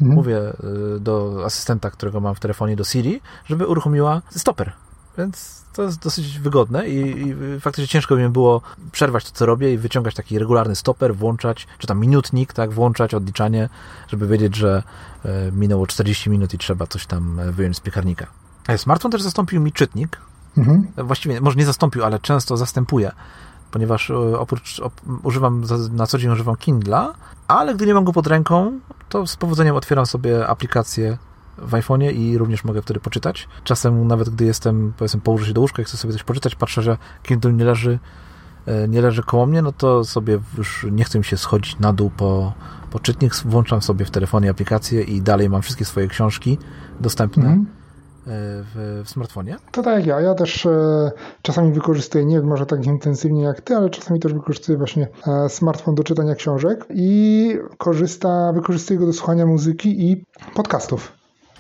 Mhm. 0.02 0.16
Mówię 0.16 0.38
e, 0.38 0.54
do 1.00 1.42
asystenta, 1.46 1.92
którego 1.92 2.20
mam 2.20 2.36
w 2.36 2.40
telefonie, 2.40 2.76
do 2.76 2.84
Siri, 2.84 3.22
żeby 3.46 3.68
uruchomiła 3.68 4.22
stoper. 4.30 4.74
Więc 5.18 5.64
to 5.74 5.84
jest 5.84 6.00
dosyć 6.00 6.40
wygodne 6.40 6.88
i, 6.88 7.28
i 7.28 7.36
faktycznie 7.60 7.88
ciężko 7.88 8.16
mi 8.16 8.30
było 8.30 8.62
przerwać 8.92 9.26
to, 9.26 9.32
co 9.32 9.46
robię 9.46 9.74
i 9.74 9.78
wyciągać 9.78 10.16
taki 10.16 10.40
regularny 10.40 10.76
stoper, 10.76 11.16
włączać, 11.16 11.68
czy 11.78 11.88
tam 11.88 12.00
minutnik, 12.00 12.54
tak, 12.54 12.72
włączać 12.72 13.14
odliczanie, 13.14 13.70
żeby 14.08 14.28
wiedzieć, 14.28 14.56
że 14.56 14.84
e, 15.26 15.52
minęło 15.52 15.88
40 15.88 16.30
minut 16.30 16.54
i 16.54 16.58
trzeba 16.58 16.88
coś 16.88 17.06
tam 17.06 17.40
e, 17.40 17.52
wyjąć 17.52 17.78
z 17.78 17.80
piekarnika. 17.80 18.28
A 18.68 18.78
smartfon 18.78 19.12
też 19.12 19.22
zastąpił 19.22 19.62
mi 19.62 19.72
czytnik. 19.72 20.22
Mhm. 20.58 20.88
Właściwie, 20.98 21.42
może 21.42 21.56
nie 21.56 21.66
zastąpił, 21.66 22.04
ale 22.04 22.20
często 22.20 22.58
zastępuje, 22.58 23.12
ponieważ 23.72 24.10
e, 24.10 24.40
oprócz 24.40 24.80
op, 24.80 24.94
używam, 25.24 25.64
na 25.92 26.08
co 26.08 26.18
dzień 26.18 26.32
używam 26.32 26.56
Kindla, 26.56 27.14
ale 27.48 27.76
gdy 27.76 27.86
nie 27.86 27.94
mam 27.94 28.04
go 28.04 28.14
pod 28.14 28.28
ręką, 28.28 28.80
to 29.10 29.28
z 29.28 29.36
powodzeniem 29.36 29.76
otwieram 29.76 30.06
sobie 30.06 30.48
aplikację 30.48 31.18
w 31.58 31.72
iPhone'ie 31.72 32.14
i 32.14 32.38
również 32.38 32.64
mogę 32.64 32.82
wtedy 32.82 33.00
poczytać. 33.00 33.48
Czasem 33.64 34.08
nawet 34.08 34.30
gdy 34.30 34.46
jestem, 34.46 34.94
powiedzmy, 34.98 35.22
położę 35.22 35.46
się 35.46 35.54
do 35.54 35.62
łóżka 35.62 35.82
i 35.82 35.86
chcę 35.86 35.98
sobie 35.98 36.14
coś 36.14 36.24
poczytać, 36.24 36.56
patrzę, 36.56 36.82
że 36.82 36.98
Kindle 37.24 37.54
nie 37.54 37.66
leży, 37.66 38.00
e, 38.66 38.88
nie 38.88 39.02
leży 39.02 39.24
koło 39.24 39.46
mnie, 39.46 39.62
no 39.62 39.72
to 39.72 40.04
sobie 40.04 40.40
już 40.58 40.86
nie 40.92 41.04
chcę 41.04 41.18
mi 41.18 41.26
się 41.26 41.38
schodzić 41.38 41.80
na 41.80 41.94
dół 41.94 42.12
po, 42.18 42.54
po 42.92 43.00
czytnik, 43.00 43.36
włączam 43.36 43.82
sobie 43.82 44.06
w 44.06 44.12
telefonie 44.12 44.50
aplikację 44.50 45.04
i 45.04 45.22
dalej 45.22 45.50
mam 45.50 45.62
wszystkie 45.62 45.86
swoje 45.86 46.08
książki 46.08 46.58
dostępne. 47.00 47.46
Mm 47.46 47.77
w, 48.28 49.04
w, 49.06 49.10
smartfonie? 49.10 49.58
To 49.72 49.84
tak 49.84 49.96
jak 49.96 50.06
ja. 50.06 50.22
Ja 50.22 50.36
też 50.36 50.66
e, 50.66 51.12
czasami 51.42 51.74
wykorzystuję, 51.74 52.26
nie 52.26 52.42
może 52.42 52.66
tak 52.66 52.86
intensywnie 52.86 53.44
jak 53.44 53.62
ty, 53.62 53.76
ale 53.76 53.90
czasami 53.90 54.20
też 54.20 54.34
wykorzystuję 54.34 54.78
właśnie 54.78 55.08
e, 55.28 55.50
smartfon 55.50 55.96
do 55.96 56.04
czytania 56.04 56.36
książek 56.36 56.86
i 56.90 57.58
korzysta, 57.78 58.54
wykorzystuję 58.54 59.00
go 59.00 59.06
do 59.06 59.14
słuchania 59.14 59.46
muzyki 59.46 60.12
i 60.12 60.26
podcastów. 60.56 61.17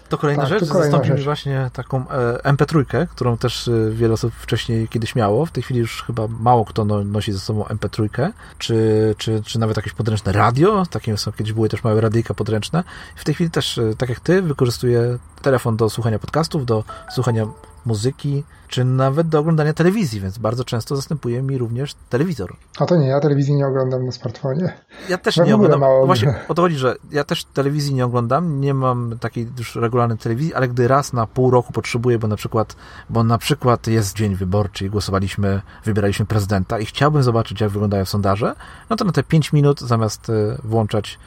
To 0.09 0.17
kolejna 0.17 0.43
tak, 0.43 0.49
rzecz, 0.49 0.59
to 0.59 0.73
kolejna 0.73 0.91
zastąpił 0.91 1.15
mi 1.15 1.23
właśnie 1.23 1.69
taką 1.73 2.09
e, 2.09 2.53
MP3, 2.53 3.07
którą 3.07 3.37
też 3.37 3.67
e, 3.67 3.91
wiele 3.91 4.13
osób 4.13 4.33
wcześniej 4.33 4.87
kiedyś 4.87 5.15
miało. 5.15 5.45
W 5.45 5.51
tej 5.51 5.63
chwili 5.63 5.79
już 5.79 6.03
chyba 6.03 6.27
mało 6.27 6.65
kto 6.65 6.85
no, 6.85 7.03
nosi 7.03 7.31
ze 7.33 7.39
sobą 7.39 7.63
MP3, 7.63 8.29
czy, 8.57 9.15
czy, 9.17 9.41
czy 9.45 9.59
nawet 9.59 9.77
jakieś 9.77 9.93
podręczne 9.93 10.31
radio. 10.31 10.83
Takie 10.89 11.17
są, 11.17 11.31
kiedyś 11.31 11.53
były 11.53 11.69
też 11.69 11.83
małe 11.83 12.01
radyjka 12.01 12.33
podręczne. 12.33 12.83
W 13.15 13.23
tej 13.23 13.35
chwili 13.35 13.51
też, 13.51 13.77
e, 13.77 13.95
tak 13.97 14.09
jak 14.09 14.19
ty, 14.19 14.41
wykorzystuję 14.41 15.17
telefon 15.41 15.77
do 15.77 15.89
słuchania 15.89 16.19
podcastów, 16.19 16.65
do 16.65 16.83
słuchania 17.13 17.47
muzyki, 17.87 18.43
czy 18.67 18.85
nawet 18.85 19.27
do 19.27 19.39
oglądania 19.39 19.73
telewizji, 19.73 20.21
więc 20.21 20.37
bardzo 20.37 20.63
często 20.63 20.95
zastępuje 20.95 21.41
mi 21.41 21.57
również 21.57 21.95
telewizor. 22.09 22.55
A 22.79 22.85
to 22.85 22.95
nie, 22.95 23.07
ja 23.07 23.19
telewizji 23.19 23.55
nie 23.55 23.67
oglądam 23.67 24.05
na 24.05 24.11
smartfonie. 24.11 24.73
Ja 25.09 25.17
też 25.17 25.37
nie 25.37 25.55
oglądam. 25.55 25.79
Mało... 25.79 26.05
Właśnie 26.05 26.35
o 26.47 26.53
to 26.53 26.61
chodzi, 26.61 26.75
że 26.75 26.95
ja 27.11 27.23
też 27.23 27.45
telewizji 27.45 27.93
nie 27.93 28.05
oglądam, 28.05 28.61
nie 28.61 28.73
mam 28.73 29.19
takiej 29.19 29.47
już 29.57 29.75
regularnej 29.75 30.17
telewizji, 30.17 30.53
ale 30.53 30.67
gdy 30.67 30.87
raz 30.87 31.13
na 31.13 31.27
pół 31.27 31.51
roku 31.51 31.73
potrzebuję, 31.73 32.19
bo 32.19 32.27
na 32.27 32.35
przykład, 32.35 32.75
bo 33.09 33.23
na 33.23 33.37
przykład 33.37 33.87
jest 33.87 34.15
dzień 34.15 34.35
wyborczy 34.35 34.85
i 34.85 34.89
głosowaliśmy, 34.89 35.61
wybieraliśmy 35.85 36.25
prezydenta 36.25 36.79
i 36.79 36.85
chciałbym 36.85 37.23
zobaczyć, 37.23 37.61
jak 37.61 37.69
wyglądają 37.69 38.05
sondaże, 38.05 38.55
no 38.89 38.95
to 38.95 39.05
na 39.05 39.11
te 39.11 39.23
5 39.23 39.53
minut 39.53 39.79
zamiast 39.79 40.29
e, 40.29 40.57
włączać 40.63 41.19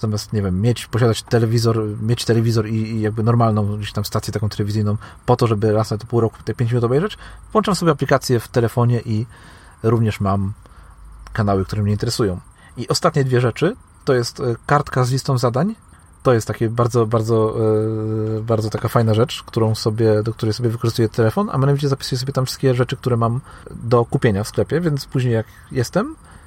zamiast, 0.00 0.32
nie 0.32 0.42
wiem, 0.42 0.60
mieć, 0.60 0.86
posiadać 0.86 1.22
telewizor, 1.22 1.86
mieć 2.02 2.24
telewizor 2.24 2.68
i, 2.68 2.74
i 2.74 3.00
jakby 3.00 3.22
normalną 3.22 3.76
gdzieś 3.76 3.92
tam 3.92 4.04
stację 4.04 4.32
taką 4.32 4.48
telewizyjną 4.48 4.96
po 5.26 5.36
to, 5.36 5.46
żeby 5.46 5.72
raz 5.72 5.90
na 5.90 5.98
to 5.98 6.06
pół 6.06 6.20
roku 6.20 6.36
te 6.44 6.54
5 6.54 6.70
minut 6.70 6.84
obejrzeć, 6.84 7.18
włączam 7.52 7.74
sobie 7.74 7.92
aplikację 7.92 8.40
w 8.40 8.48
telefonie 8.48 9.00
i 9.00 9.26
również 9.82 10.20
mam 10.20 10.52
kanały, 11.32 11.64
które 11.64 11.82
mnie 11.82 11.92
interesują. 11.92 12.40
I 12.76 12.88
ostatnie 12.88 13.24
dwie 13.24 13.40
rzeczy 13.40 13.76
to 14.04 14.14
jest 14.14 14.40
e, 14.40 14.56
kartka 14.66 15.04
z 15.04 15.10
listą 15.10 15.38
zadań. 15.38 15.74
To 16.22 16.32
jest 16.32 16.46
takie 16.46 16.68
bardzo, 16.68 17.06
bardzo, 17.06 17.56
yy, 18.34 18.42
bardzo 18.42 18.70
taka 18.70 18.88
fajna 18.88 19.14
rzecz, 19.14 19.42
którą 19.42 19.74
sobie, 19.74 20.22
do 20.22 20.34
której 20.34 20.52
sobie 20.52 20.70
wykorzystuję 20.70 21.08
telefon, 21.08 21.48
a 21.52 21.58
mianowicie 21.58 21.88
zapisuję 21.88 22.18
sobie 22.18 22.32
tam 22.32 22.46
wszystkie 22.46 22.74
rzeczy, 22.74 22.96
które 22.96 23.16
mam 23.16 23.40
do 23.70 24.04
kupienia 24.04 24.44
w 24.44 24.48
sklepie, 24.48 24.80
więc 24.80 25.06
później 25.06 25.34
jak 25.34 25.46
jestem, 25.72 26.16
E, 26.16 26.39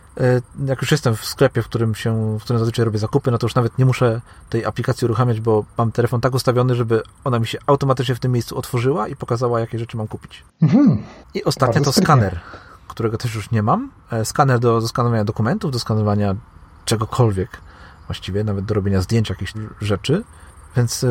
jak 0.66 0.82
już 0.82 0.92
jestem 0.92 1.16
w 1.16 1.26
sklepie, 1.26 1.62
w 1.62 1.66
którym 1.66 1.96
się, 1.96 2.38
w 2.40 2.44
którym 2.44 2.60
zazwyczaj 2.60 2.86
robię 2.86 3.00
zakupy, 3.00 3.32
no 3.32 3.38
to 3.38 3.46
już 3.46 3.56
nawet 3.56 3.78
nie 3.78 3.86
muszę 3.86 4.22
tej 4.50 4.66
aplikacji 4.66 5.06
uruchamiać, 5.06 5.42
bo 5.42 5.66
mam 5.78 5.92
telefon 5.92 6.22
tak 6.22 6.34
ustawiony, 6.36 6.76
żeby 6.76 7.02
ona 7.24 7.40
mi 7.40 7.48
się 7.48 7.58
automatycznie 7.68 8.16
w 8.16 8.20
tym 8.20 8.32
miejscu 8.32 8.58
otworzyła 8.58 9.08
i 9.08 9.16
pokazała, 9.16 9.60
jakie 9.60 9.80
rzeczy 9.80 9.98
mam 9.98 10.08
kupić. 10.08 10.44
Mhm. 10.62 11.04
I 11.34 11.44
ostatnie 11.44 11.82
to 11.82 11.94
skaner, 11.94 12.40
którego 12.88 13.18
też 13.18 13.36
już 13.36 13.52
nie 13.52 13.64
mam. 13.64 13.92
E, 14.12 14.26
skaner 14.26 14.60
do, 14.60 14.82
do 14.82 14.88
skanowania 14.88 15.24
dokumentów, 15.24 15.72
do 15.72 15.80
skanowania 15.80 16.36
czegokolwiek 16.86 17.62
właściwie, 18.08 18.44
nawet 18.44 18.66
do 18.66 18.74
robienia 18.74 19.02
zdjęć 19.02 19.30
jakichś 19.30 19.54
rzeczy. 19.82 20.24
Więc 20.78 21.04
e, 21.04 21.08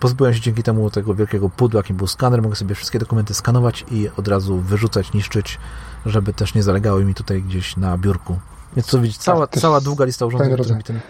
pozbyłem 0.00 0.34
się 0.34 0.40
dzięki 0.40 0.62
temu 0.62 0.90
tego 0.90 1.14
wielkiego 1.14 1.50
pudła, 1.50 1.78
jakim 1.78 1.96
był 1.96 2.06
skaner. 2.06 2.42
Mogę 2.42 2.56
sobie 2.56 2.74
wszystkie 2.74 2.98
dokumenty 2.98 3.34
skanować 3.34 3.84
i 3.90 4.08
od 4.16 4.28
razu 4.28 4.60
wyrzucać, 4.60 5.12
niszczyć, 5.12 5.58
żeby 6.06 6.32
też 6.32 6.54
nie 6.54 6.62
zalegały 6.62 7.04
mi 7.04 7.14
tutaj 7.14 7.42
gdzieś 7.42 7.76
na 7.76 7.98
biurku. 7.98 8.38
Więc 8.76 8.86
co 8.86 8.98
widzieć, 8.98 9.18
cała, 9.18 9.46
tak, 9.46 9.60
cała 9.60 9.80
długa 9.80 10.04
lista 10.04 10.26
urządzeń, 10.26 10.52
które 10.54 10.76
mi 10.76 10.84
ten 10.84 11.00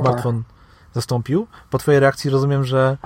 smartfon 0.00 0.42
zastąpił. 0.94 1.46
Po 1.70 1.78
twojej 1.78 2.00
reakcji 2.00 2.30
rozumiem, 2.30 2.64
że 2.64 2.98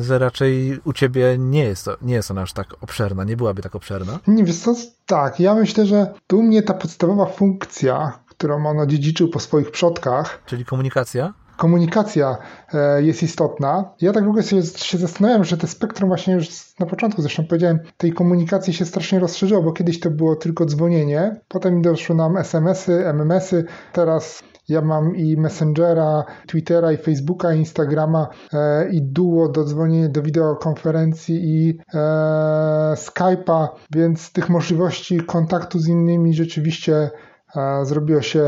że 0.00 0.18
raczej 0.18 0.80
u 0.84 0.92
ciebie 0.92 1.36
nie 1.38 1.64
jest, 1.64 1.84
to, 1.84 1.96
nie 2.02 2.14
jest 2.14 2.30
ona 2.30 2.42
aż 2.42 2.52
tak 2.52 2.74
obszerna, 2.80 3.24
nie 3.24 3.36
byłaby 3.36 3.62
tak 3.62 3.74
obszerna. 3.74 4.18
Nie, 4.26 4.44
wiesz 4.44 4.58
co, 4.58 4.74
tak, 5.06 5.40
ja 5.40 5.54
myślę, 5.54 5.86
że 5.86 6.14
tu 6.26 6.42
mnie 6.42 6.62
ta 6.62 6.74
podstawowa 6.74 7.26
funkcja, 7.26 8.18
którą 8.28 8.66
on 8.66 8.78
odziedziczył 8.78 9.28
po 9.28 9.40
swoich 9.40 9.70
przodkach. 9.70 10.42
Czyli 10.46 10.64
komunikacja? 10.64 11.32
Komunikacja 11.62 12.38
e, 12.74 13.02
jest 13.02 13.22
istotna. 13.22 13.94
Ja 14.00 14.12
tak 14.12 14.24
ogóle 14.24 14.42
się, 14.42 14.62
się 14.62 14.98
zastanawiam, 14.98 15.44
że 15.44 15.56
te 15.56 15.66
spektrum 15.66 16.08
właśnie 16.08 16.34
już 16.34 16.78
na 16.78 16.86
początku 16.86 17.22
zresztą 17.22 17.46
powiedziałem, 17.46 17.78
tej 17.96 18.12
komunikacji 18.12 18.72
się 18.72 18.84
strasznie 18.84 19.18
rozszerzyło, 19.18 19.62
bo 19.62 19.72
kiedyś 19.72 20.00
to 20.00 20.10
było 20.10 20.36
tylko 20.36 20.66
dzwonienie, 20.66 21.40
potem 21.48 21.82
doszły 21.82 22.14
nam 22.14 22.36
SMS-y, 22.36 23.06
MMS-y, 23.06 23.64
teraz 23.92 24.42
ja 24.68 24.80
mam 24.80 25.16
i 25.16 25.36
Messengera, 25.36 26.24
Twittera, 26.46 26.92
i 26.92 26.96
Facebooka, 26.96 27.54
i 27.54 27.58
Instagrama, 27.58 28.28
e, 28.52 28.88
i 28.90 29.02
Duo 29.02 29.48
do 29.48 29.64
dzwonienia, 29.64 30.08
do 30.08 30.22
wideokonferencji, 30.22 31.36
i 31.44 31.78
e, 31.94 31.98
Skype'a, 32.96 33.68
więc 33.90 34.32
tych 34.32 34.48
możliwości 34.48 35.20
kontaktu 35.20 35.78
z 35.78 35.88
innymi 35.88 36.34
rzeczywiście 36.34 37.10
e, 37.56 37.84
zrobiło 37.84 38.22
się 38.22 38.44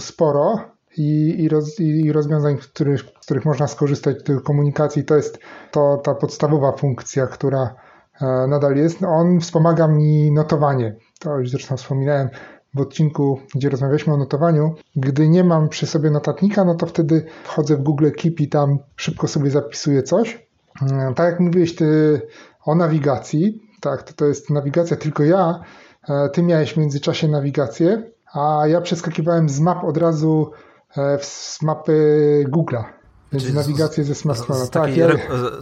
sporo. 0.00 0.73
I, 0.96 1.34
i, 1.42 1.48
roz, 1.48 1.80
i 1.80 2.12
rozwiązań, 2.12 2.56
których, 2.56 3.00
z 3.00 3.24
których 3.26 3.44
można 3.44 3.66
skorzystać 3.66 4.22
do 4.22 4.40
komunikacji, 4.40 5.04
to 5.04 5.16
jest 5.16 5.38
to 5.70 5.96
ta 6.04 6.14
podstawowa 6.14 6.72
funkcja, 6.72 7.26
która 7.26 7.74
e, 8.20 8.46
nadal 8.46 8.76
jest. 8.76 9.02
On 9.02 9.40
wspomaga 9.40 9.88
mi 9.88 10.32
notowanie. 10.32 10.96
To 11.18 11.38
już 11.38 11.50
zresztą 11.50 11.76
wspominałem 11.76 12.28
w 12.74 12.80
odcinku, 12.80 13.40
gdzie 13.54 13.68
rozmawialiśmy 13.68 14.12
o 14.12 14.16
notowaniu. 14.16 14.74
Gdy 14.96 15.28
nie 15.28 15.44
mam 15.44 15.68
przy 15.68 15.86
sobie 15.86 16.10
notatnika, 16.10 16.64
no 16.64 16.74
to 16.74 16.86
wtedy 16.86 17.26
wchodzę 17.44 17.76
w 17.76 17.82
Google 17.82 18.10
Keep 18.10 18.40
i 18.40 18.48
tam 18.48 18.78
szybko 18.96 19.28
sobie 19.28 19.50
zapisuję 19.50 20.02
coś. 20.02 20.46
Mm, 20.82 21.14
tak 21.14 21.30
jak 21.30 21.40
mówiłeś 21.40 21.74
ty 21.74 22.20
o 22.64 22.74
nawigacji, 22.74 23.62
tak, 23.80 24.02
to, 24.02 24.12
to 24.12 24.24
jest 24.24 24.50
nawigacja 24.50 24.96
tylko 24.96 25.24
ja. 25.24 25.60
E, 26.08 26.28
ty 26.28 26.42
miałeś 26.42 26.74
w 26.74 26.76
międzyczasie 26.76 27.28
nawigację, 27.28 28.02
a 28.32 28.62
ja 28.66 28.80
przeskakiwałem 28.80 29.48
z 29.48 29.60
map 29.60 29.84
od 29.84 29.96
razu 29.96 30.50
e, 30.52 30.73
z 31.20 31.62
mapy 31.62 32.44
Google'a. 32.48 32.84
Więc 33.32 33.44
Czyli 33.44 33.56
nawigację 33.56 34.04
ze 34.04 34.14
smartfona. 34.14 34.60
Tak, 34.60 34.70
takiej, 34.70 34.98
ja... 34.98 35.08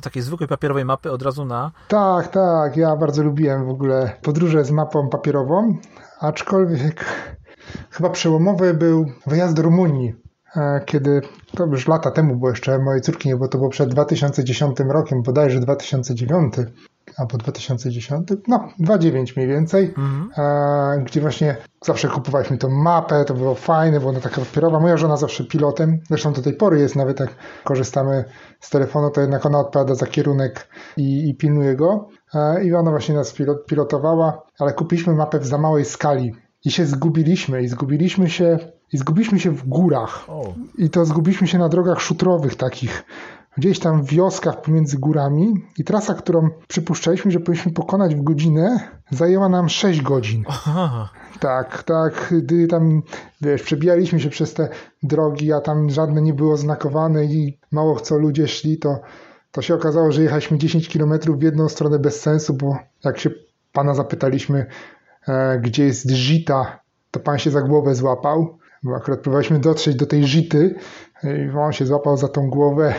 takiej 0.03 0.23
zwykłej 0.23 0.49
papierowej 0.49 0.85
mapy 0.85 1.11
od 1.11 1.23
razu 1.23 1.45
na. 1.45 1.73
Tak, 1.89 2.29
tak. 2.29 2.77
Ja 2.77 2.97
bardzo 2.97 3.23
lubiłem 3.23 3.67
w 3.67 3.71
ogóle 3.71 4.17
podróże 4.23 4.65
z 4.65 4.71
mapą 4.71 5.09
papierową, 5.09 5.77
aczkolwiek 6.21 7.05
chyba 7.95 8.11
przełomowy 8.11 8.75
był 8.75 9.07
wyjazd 9.27 9.55
do 9.55 9.63
Rumunii, 9.63 10.15
e, 10.57 10.81
kiedy 10.87 11.21
to 11.57 11.67
już 11.67 11.89
lata 11.89 12.11
temu 12.11 12.37
było 12.37 12.51
jeszcze 12.51 12.79
mojej 12.79 13.03
córki 13.03 13.29
nie, 13.29 13.37
bo 13.37 13.49
to 13.49 13.59
było 13.59 13.71
przed 13.71 13.91
2010 13.91 14.79
rokiem, 14.81 15.23
bodajże 15.23 15.61
2009 15.61 16.55
albo 17.17 17.39
2010, 17.39 18.29
no 18.49 18.69
2,9 18.81 19.37
mniej 19.37 19.49
więcej, 19.49 19.95
mhm. 19.99 21.05
gdzie 21.05 21.21
właśnie 21.21 21.57
zawsze 21.85 22.09
kupowaliśmy 22.09 22.59
tą 22.59 22.69
mapę, 22.69 23.25
to 23.25 23.35
było 23.35 23.55
fajne, 23.55 24.01
była 24.01 24.11
ona 24.11 24.21
taka 24.21 24.41
papierowa. 24.41 24.81
Moja 24.81 24.97
żona 24.97 25.17
zawsze 25.17 25.45
pilotem, 25.45 26.01
zresztą 26.09 26.33
do 26.33 26.43
tej 26.43 26.55
pory 26.55 26.81
jest, 26.81 26.97
nawet 26.97 27.21
jak 27.21 27.35
korzystamy 27.65 28.25
z 28.61 28.71
telefonu, 28.71 29.11
to 29.11 29.21
jednak 29.21 29.47
ona 29.47 29.59
odpowiada 29.59 29.95
za 29.95 30.07
kierunek 30.07 30.69
i, 30.97 31.29
i 31.29 31.35
pilnuje 31.35 31.77
go. 31.77 32.09
I 32.65 32.75
ona 32.75 32.91
właśnie 32.91 33.15
nas 33.15 33.33
pilot, 33.33 33.67
pilotowała, 33.67 34.43
ale 34.59 34.73
kupiliśmy 34.73 35.15
mapę 35.15 35.39
w 35.39 35.47
za 35.47 35.59
małej 35.59 35.85
skali 35.85 36.33
i 36.65 36.71
się 36.71 36.87
zgubiliśmy 36.87 37.63
i 37.63 37.69
zgubiliśmy 37.69 38.31
się 38.31 38.59
i 38.93 38.99
zgubiliśmy 38.99 39.41
się 39.41 39.51
w 39.51 39.69
górach. 39.69 40.27
I 40.79 40.91
to 40.91 41.05
zgubiliśmy 41.05 41.47
się 41.47 41.59
na 41.59 41.69
drogach 41.69 42.01
szutrowych 42.01 42.57
takich 42.57 43.05
gdzieś 43.57 43.79
tam 43.79 44.03
w 44.03 44.11
wioskach 44.11 44.63
pomiędzy 44.63 44.99
górami 44.99 45.55
i 45.79 45.85
trasa, 45.85 46.15
którą 46.15 46.51
przypuszczaliśmy, 46.69 47.31
że 47.31 47.41
powinniśmy 47.41 47.73
pokonać 47.73 48.15
w 48.15 48.23
godzinę, 48.23 48.81
zajęła 49.11 49.49
nam 49.49 49.69
6 49.69 50.03
godzin. 50.03 50.45
Aha. 50.49 51.11
Tak, 51.41 51.83
tak, 51.83 52.35
gdy 52.43 52.67
tam, 52.67 53.03
wiesz, 53.41 53.63
przebijaliśmy 53.63 54.21
się 54.21 54.31
przez 54.31 54.55
te 54.55 54.69
drogi, 55.03 55.53
a 55.53 55.61
tam 55.61 55.91
żadne 55.91 56.23
nie 56.23 56.35
było 56.35 56.57
znakowane 56.57 57.25
i 57.25 57.59
mało 57.73 58.01
co 58.01 58.19
ludzie 58.19 58.49
szli, 58.49 58.79
to, 58.79 59.01
to 59.51 59.63
się 59.63 59.75
okazało, 59.75 60.13
że 60.13 60.23
jechaliśmy 60.23 60.59
10 60.59 60.89
km 60.89 61.19
w 61.39 61.43
jedną 61.43 61.69
stronę 61.69 61.99
bez 61.99 62.21
sensu, 62.21 62.55
bo 62.55 62.77
jak 63.05 63.19
się 63.19 63.31
pana 63.73 63.95
zapytaliśmy, 63.95 64.67
e, 65.29 65.59
gdzie 65.59 65.85
jest 65.85 66.11
Żita, 66.11 66.81
to 67.11 67.21
pan 67.21 67.39
się 67.39 67.51
za 67.51 67.63
głowę 67.63 67.95
złapał, 67.95 68.59
bo 68.83 68.97
akurat 68.97 69.21
próbowaliśmy 69.21 69.59
dotrzeć 69.59 69.97
do 69.97 70.07
tej 70.07 70.27
Żity 70.27 70.75
i 71.25 71.59
on 71.59 71.73
się 71.73 71.87
złapał 71.87 72.17
za 72.17 72.29
tą 72.29 72.51
głowę 72.51 72.95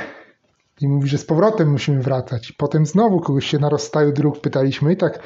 i 0.84 0.88
mówi, 0.88 1.10
że 1.10 1.18
z 1.18 1.26
powrotem 1.26 1.72
musimy 1.72 2.02
wracać. 2.02 2.52
Potem 2.52 2.86
znowu 2.86 3.20
kogoś 3.20 3.46
się 3.46 3.60
na 3.60 3.70
rozstaju 3.70 4.12
dróg 4.12 4.42
pytaliśmy 4.42 4.94
i 4.94 4.98
tak 4.98 5.20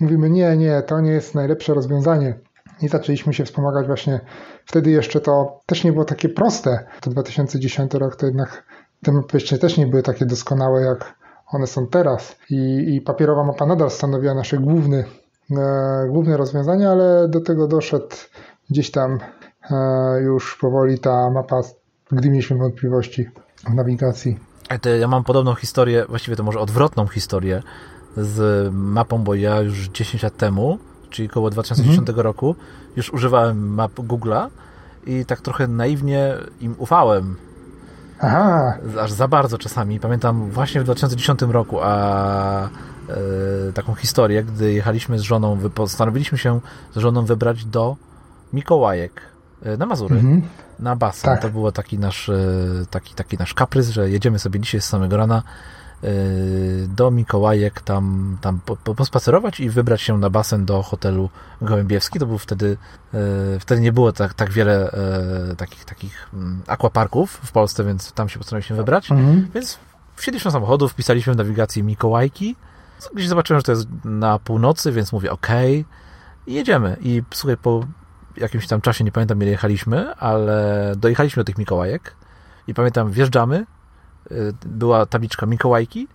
mówimy, 0.00 0.30
nie, 0.30 0.56
nie, 0.56 0.82
to 0.82 1.00
nie 1.00 1.10
jest 1.10 1.34
najlepsze 1.34 1.74
rozwiązanie. 1.74 2.38
I 2.82 2.88
zaczęliśmy 2.88 3.34
się 3.34 3.44
wspomagać 3.44 3.86
właśnie, 3.86 4.20
wtedy 4.66 4.90
jeszcze 4.90 5.20
to 5.20 5.60
też 5.66 5.84
nie 5.84 5.92
było 5.92 6.04
takie 6.04 6.28
proste. 6.28 6.86
To 7.00 7.10
2010 7.10 7.94
rok 7.94 8.16
to 8.16 8.26
jednak 8.26 8.64
te 9.02 9.12
mapy 9.12 9.58
też 9.58 9.76
nie 9.76 9.86
były 9.86 10.02
takie 10.02 10.26
doskonałe 10.26 10.82
jak 10.82 11.14
one 11.46 11.66
są 11.66 11.86
teraz. 11.86 12.36
I, 12.50 12.94
i 12.96 13.00
papierowa 13.00 13.44
mapa 13.44 13.66
nadal 13.66 13.90
stanowiła 13.90 14.34
nasze 14.34 14.58
główne, 14.58 15.04
e, 15.56 16.08
główne 16.08 16.36
rozwiązanie, 16.36 16.90
ale 16.90 17.28
do 17.28 17.40
tego 17.40 17.68
doszedł 17.68 18.16
gdzieś 18.70 18.90
tam 18.90 19.18
e, 19.70 20.20
już 20.20 20.58
powoli 20.60 20.98
ta 20.98 21.30
mapa, 21.30 21.60
gdy 22.12 22.30
mieliśmy 22.30 22.56
wątpliwości 22.56 23.30
w 23.70 23.74
nawigacji. 23.74 24.47
Ja 25.00 25.08
mam 25.08 25.24
podobną 25.24 25.54
historię, 25.54 26.04
właściwie 26.08 26.36
to 26.36 26.42
może 26.42 26.60
odwrotną 26.60 27.06
historię 27.06 27.62
z 28.16 28.68
mapą, 28.74 29.18
bo 29.18 29.34
ja 29.34 29.60
już 29.60 29.88
10 29.88 30.22
lat 30.22 30.36
temu, 30.36 30.78
czyli 31.10 31.30
około 31.30 31.50
2010 31.50 31.98
mhm. 31.98 32.20
roku, 32.20 32.54
już 32.96 33.12
używałem 33.12 33.74
map 33.74 33.92
Google'a 33.92 34.48
i 35.06 35.24
tak 35.24 35.40
trochę 35.40 35.68
naiwnie 35.68 36.34
im 36.60 36.74
ufałem. 36.78 37.36
Aha. 38.20 38.78
Aż 39.00 39.12
za 39.12 39.28
bardzo 39.28 39.58
czasami. 39.58 40.00
Pamiętam 40.00 40.50
właśnie 40.50 40.80
w 40.80 40.84
2010 40.84 41.42
roku, 41.42 41.78
a 41.82 42.68
e, 43.08 43.72
taką 43.72 43.94
historię, 43.94 44.44
gdy 44.44 44.72
jechaliśmy 44.72 45.18
z 45.18 45.22
żoną, 45.22 45.58
postanowiliśmy 45.74 46.38
się 46.38 46.60
z 46.94 46.98
żoną 46.98 47.24
wybrać 47.24 47.64
do 47.64 47.96
Mikołajek 48.52 49.20
e, 49.20 49.37
na 49.78 49.86
Mazury. 49.86 50.16
Mhm 50.16 50.42
na 50.78 50.96
basen. 50.96 51.30
Tak. 51.30 51.42
To 51.42 51.50
było 51.50 51.72
taki 51.72 51.98
nasz, 51.98 52.28
e, 52.28 52.36
taki, 52.90 53.14
taki 53.14 53.36
nasz 53.38 53.54
kaprys, 53.54 53.88
że 53.88 54.10
jedziemy 54.10 54.38
sobie 54.38 54.60
dzisiaj 54.60 54.80
z 54.80 54.84
samego 54.84 55.16
rana 55.16 55.42
e, 56.02 56.08
do 56.88 57.10
Mikołajek 57.10 57.80
tam, 57.80 58.36
tam 58.40 58.60
pospacerować 58.96 59.60
i 59.60 59.70
wybrać 59.70 60.02
się 60.02 60.18
na 60.18 60.30
basen 60.30 60.64
do 60.64 60.82
hotelu 60.82 61.30
Gołębiewski. 61.62 62.18
To 62.18 62.26
był 62.26 62.38
wtedy, 62.38 62.76
e, 63.14 63.18
wtedy 63.60 63.80
nie 63.80 63.92
było 63.92 64.12
tak, 64.12 64.34
tak 64.34 64.50
wiele 64.50 64.90
takich, 65.56 65.84
takich 65.84 66.28
mm, 66.34 66.62
aquaparków 66.66 67.30
w 67.30 67.52
Polsce, 67.52 67.84
więc 67.84 68.12
tam 68.12 68.28
się 68.28 68.38
postanowiliśmy 68.38 68.76
wybrać. 68.76 69.10
Mhm. 69.10 69.48
Więc 69.54 69.78
wsiedliśmy 70.16 70.48
do 70.48 70.52
samochodu, 70.52 70.88
wpisaliśmy 70.88 71.34
w 71.34 71.36
nawigacji 71.36 71.82
Mikołajki. 71.82 72.56
Gdzieś 73.14 73.28
zobaczyłem, 73.28 73.60
że 73.60 73.64
to 73.64 73.72
jest 73.72 73.86
na 74.04 74.38
północy, 74.38 74.92
więc 74.92 75.12
mówię 75.12 75.32
ok 75.32 75.48
i 76.46 76.54
jedziemy. 76.54 76.96
I 77.00 77.22
słuchaj, 77.30 77.56
po 77.56 77.84
jakimś 78.36 78.66
tam 78.66 78.80
czasie, 78.80 79.04
nie 79.04 79.12
pamiętam 79.12 79.42
ile 79.42 79.50
jechaliśmy, 79.50 80.14
ale 80.14 80.92
dojechaliśmy 80.96 81.40
do 81.40 81.44
tych 81.44 81.58
Mikołajek 81.58 82.16
i 82.66 82.74
pamiętam, 82.74 83.10
wjeżdżamy, 83.10 83.66
y, 84.32 84.52
była 84.66 85.06
tabliczka 85.06 85.46
Mikołajki, 85.46 86.08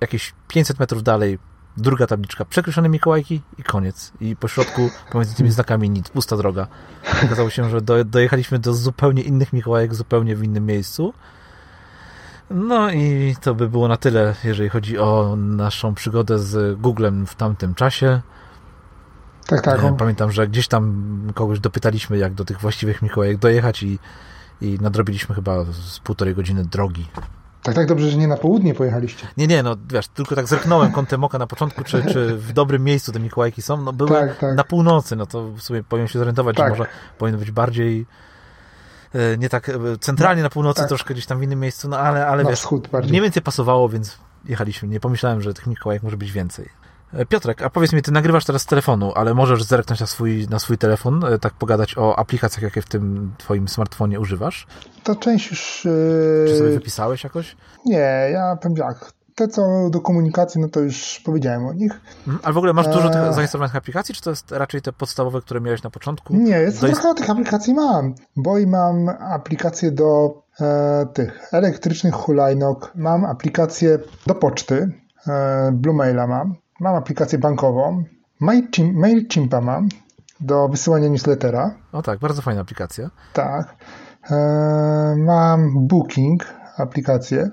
jakieś 0.00 0.34
500 0.48 0.78
metrów 0.78 1.02
dalej 1.02 1.38
druga 1.78 2.06
tabliczka, 2.06 2.44
przekreślone 2.44 2.88
Mikołajki 2.88 3.42
i 3.58 3.62
koniec. 3.62 4.12
I 4.20 4.36
po 4.36 4.48
środku 4.48 4.90
pomiędzy 5.12 5.34
tymi 5.34 5.50
znakami 5.50 5.90
nic, 5.90 6.08
pusta 6.08 6.36
droga. 6.36 6.66
Okazało 7.24 7.50
się, 7.50 7.70
że 7.70 7.80
do, 7.80 8.04
dojechaliśmy 8.04 8.58
do 8.58 8.74
zupełnie 8.74 9.22
innych 9.22 9.52
Mikołajek, 9.52 9.94
zupełnie 9.94 10.36
w 10.36 10.44
innym 10.44 10.66
miejscu. 10.66 11.14
No 12.50 12.90
i 12.90 13.36
to 13.40 13.54
by 13.54 13.68
było 13.68 13.88
na 13.88 13.96
tyle, 13.96 14.34
jeżeli 14.44 14.68
chodzi 14.68 14.98
o 14.98 15.36
naszą 15.36 15.94
przygodę 15.94 16.38
z 16.38 16.80
Googlem 16.80 17.26
w 17.26 17.34
tamtym 17.34 17.74
czasie. 17.74 18.20
Tak, 19.48 19.62
tak. 19.62 19.80
Pamiętam, 19.98 20.32
że 20.32 20.48
gdzieś 20.48 20.68
tam 20.68 21.32
kogoś 21.34 21.60
dopytaliśmy, 21.60 22.18
jak 22.18 22.34
do 22.34 22.44
tych 22.44 22.60
właściwych 22.60 23.02
Mikołajek 23.02 23.38
dojechać 23.38 23.82
i, 23.82 23.98
i 24.60 24.78
nadrobiliśmy 24.80 25.34
chyba 25.34 25.64
z 25.64 25.98
półtorej 25.98 26.34
godziny 26.34 26.64
drogi. 26.64 27.06
Tak, 27.62 27.74
tak 27.74 27.86
dobrze, 27.86 28.10
że 28.10 28.16
nie 28.16 28.28
na 28.28 28.36
południe 28.36 28.74
pojechaliście. 28.74 29.26
Nie, 29.36 29.46
nie, 29.46 29.62
no 29.62 29.76
wiesz, 29.90 30.08
tylko 30.08 30.36
tak 30.36 30.46
zerknąłem 30.46 30.92
kątem 30.92 31.24
oka 31.24 31.38
na 31.38 31.46
początku, 31.46 31.84
czy, 31.84 32.02
czy 32.12 32.36
w 32.36 32.52
dobrym 32.52 32.84
miejscu 32.84 33.12
te 33.12 33.20
Mikołajki 33.20 33.62
są. 33.62 33.82
No 33.82 33.92
były 33.92 34.10
tak, 34.10 34.38
tak. 34.38 34.56
na 34.56 34.64
północy, 34.64 35.16
no 35.16 35.26
to 35.26 35.48
w 35.48 35.62
sumie 35.62 35.82
powinien 35.82 36.08
się 36.08 36.18
zorientować, 36.18 36.56
tak. 36.56 36.66
że 36.66 36.78
może 36.78 36.90
powinno 37.18 37.38
być 37.38 37.50
bardziej 37.50 38.06
e, 39.14 39.38
nie 39.38 39.48
tak 39.48 39.68
e, 39.68 39.72
centralnie 40.00 40.42
na 40.42 40.50
północy, 40.50 40.80
tak. 40.80 40.88
troszkę 40.88 41.14
gdzieś 41.14 41.26
tam 41.26 41.38
w 41.38 41.42
innym 41.42 41.60
miejscu, 41.60 41.88
no 41.88 41.98
ale, 41.98 42.26
ale 42.26 42.44
na 42.44 42.50
wiesz, 42.50 42.58
wschód 42.58 42.88
bardziej. 42.88 43.10
mniej 43.10 43.22
więcej 43.22 43.42
pasowało, 43.42 43.88
więc 43.88 44.18
jechaliśmy. 44.44 44.88
Nie 44.88 45.00
pomyślałem, 45.00 45.40
że 45.40 45.54
tych 45.54 45.66
Mikołajek 45.66 46.02
może 46.02 46.16
być 46.16 46.32
więcej. 46.32 46.68
E, 47.14 47.26
Piotrek, 47.26 47.62
a 47.62 47.70
powiedz 47.70 47.92
mi, 47.92 48.02
ty 48.02 48.12
nagrywasz 48.12 48.44
teraz 48.44 48.62
z 48.62 48.66
telefonu, 48.66 49.12
ale 49.14 49.34
możesz 49.34 49.62
zerknąć 49.64 50.00
na 50.00 50.06
swój, 50.06 50.46
na 50.50 50.58
swój 50.58 50.78
telefon, 50.78 51.24
e, 51.24 51.38
tak 51.38 51.52
pogadać 51.52 51.98
o 51.98 52.18
aplikacjach, 52.18 52.62
jakie 52.62 52.82
w 52.82 52.88
tym 52.88 53.34
twoim 53.38 53.68
smartfonie 53.68 54.20
używasz? 54.20 54.66
To 55.02 55.16
część 55.16 55.50
już... 55.50 55.80
Czy 56.46 56.56
sobie 56.58 56.70
wypisałeś 56.70 57.24
jakoś? 57.24 57.56
nie, 57.86 58.28
ja 58.32 58.56
powiem 58.62 58.76
tak. 58.76 59.12
Te, 59.34 59.48
co 59.48 59.90
do 59.90 60.00
komunikacji, 60.00 60.60
no 60.60 60.68
to 60.68 60.80
już 60.80 61.20
powiedziałem 61.24 61.66
o 61.66 61.72
nich. 61.72 61.92
Mhm. 62.18 62.38
Ale 62.42 62.54
w 62.54 62.56
ogóle 62.56 62.72
masz 62.72 62.88
dużo 62.88 63.08
tych 63.08 63.32
zainstalowanych 63.32 63.76
aplikacji, 63.76 64.14
czy 64.14 64.22
to 64.22 64.30
jest 64.30 64.52
raczej 64.52 64.82
te 64.82 64.92
podstawowe, 64.92 65.40
które 65.40 65.60
miałeś 65.60 65.82
na 65.82 65.90
początku? 65.90 66.36
Nie, 66.36 66.56
jest 66.58 66.80
Zainst- 66.80 67.00
trochę 67.00 67.14
tych 67.14 67.30
aplikacji 67.30 67.74
mam, 67.74 68.14
bo 68.36 68.58
i 68.58 68.66
mam 68.66 69.08
aplikację 69.08 69.90
do 69.90 70.42
e, 70.60 71.06
tych 71.14 71.54
elektrycznych 71.54 72.14
hulajnóg, 72.14 72.92
mam 72.94 73.24
aplikację 73.24 73.98
do 74.26 74.34
poczty, 74.34 74.92
e, 75.26 75.70
Bluemaila 75.72 76.26
mam, 76.26 76.54
mam 76.80 76.94
aplikację 76.94 77.38
bankową, 77.38 78.04
MailChimp, 78.40 78.96
MailChimpa 78.96 79.60
mam 79.60 79.88
do 80.40 80.68
wysyłania 80.68 81.08
newslettera, 81.08 81.74
O 81.92 82.02
tak, 82.02 82.18
bardzo 82.18 82.42
fajna 82.42 82.60
aplikacja. 82.60 83.10
tak, 83.32 83.76
e, 84.30 84.34
mam 85.18 85.86
Booking 85.86 86.46
aplikację 86.78 87.50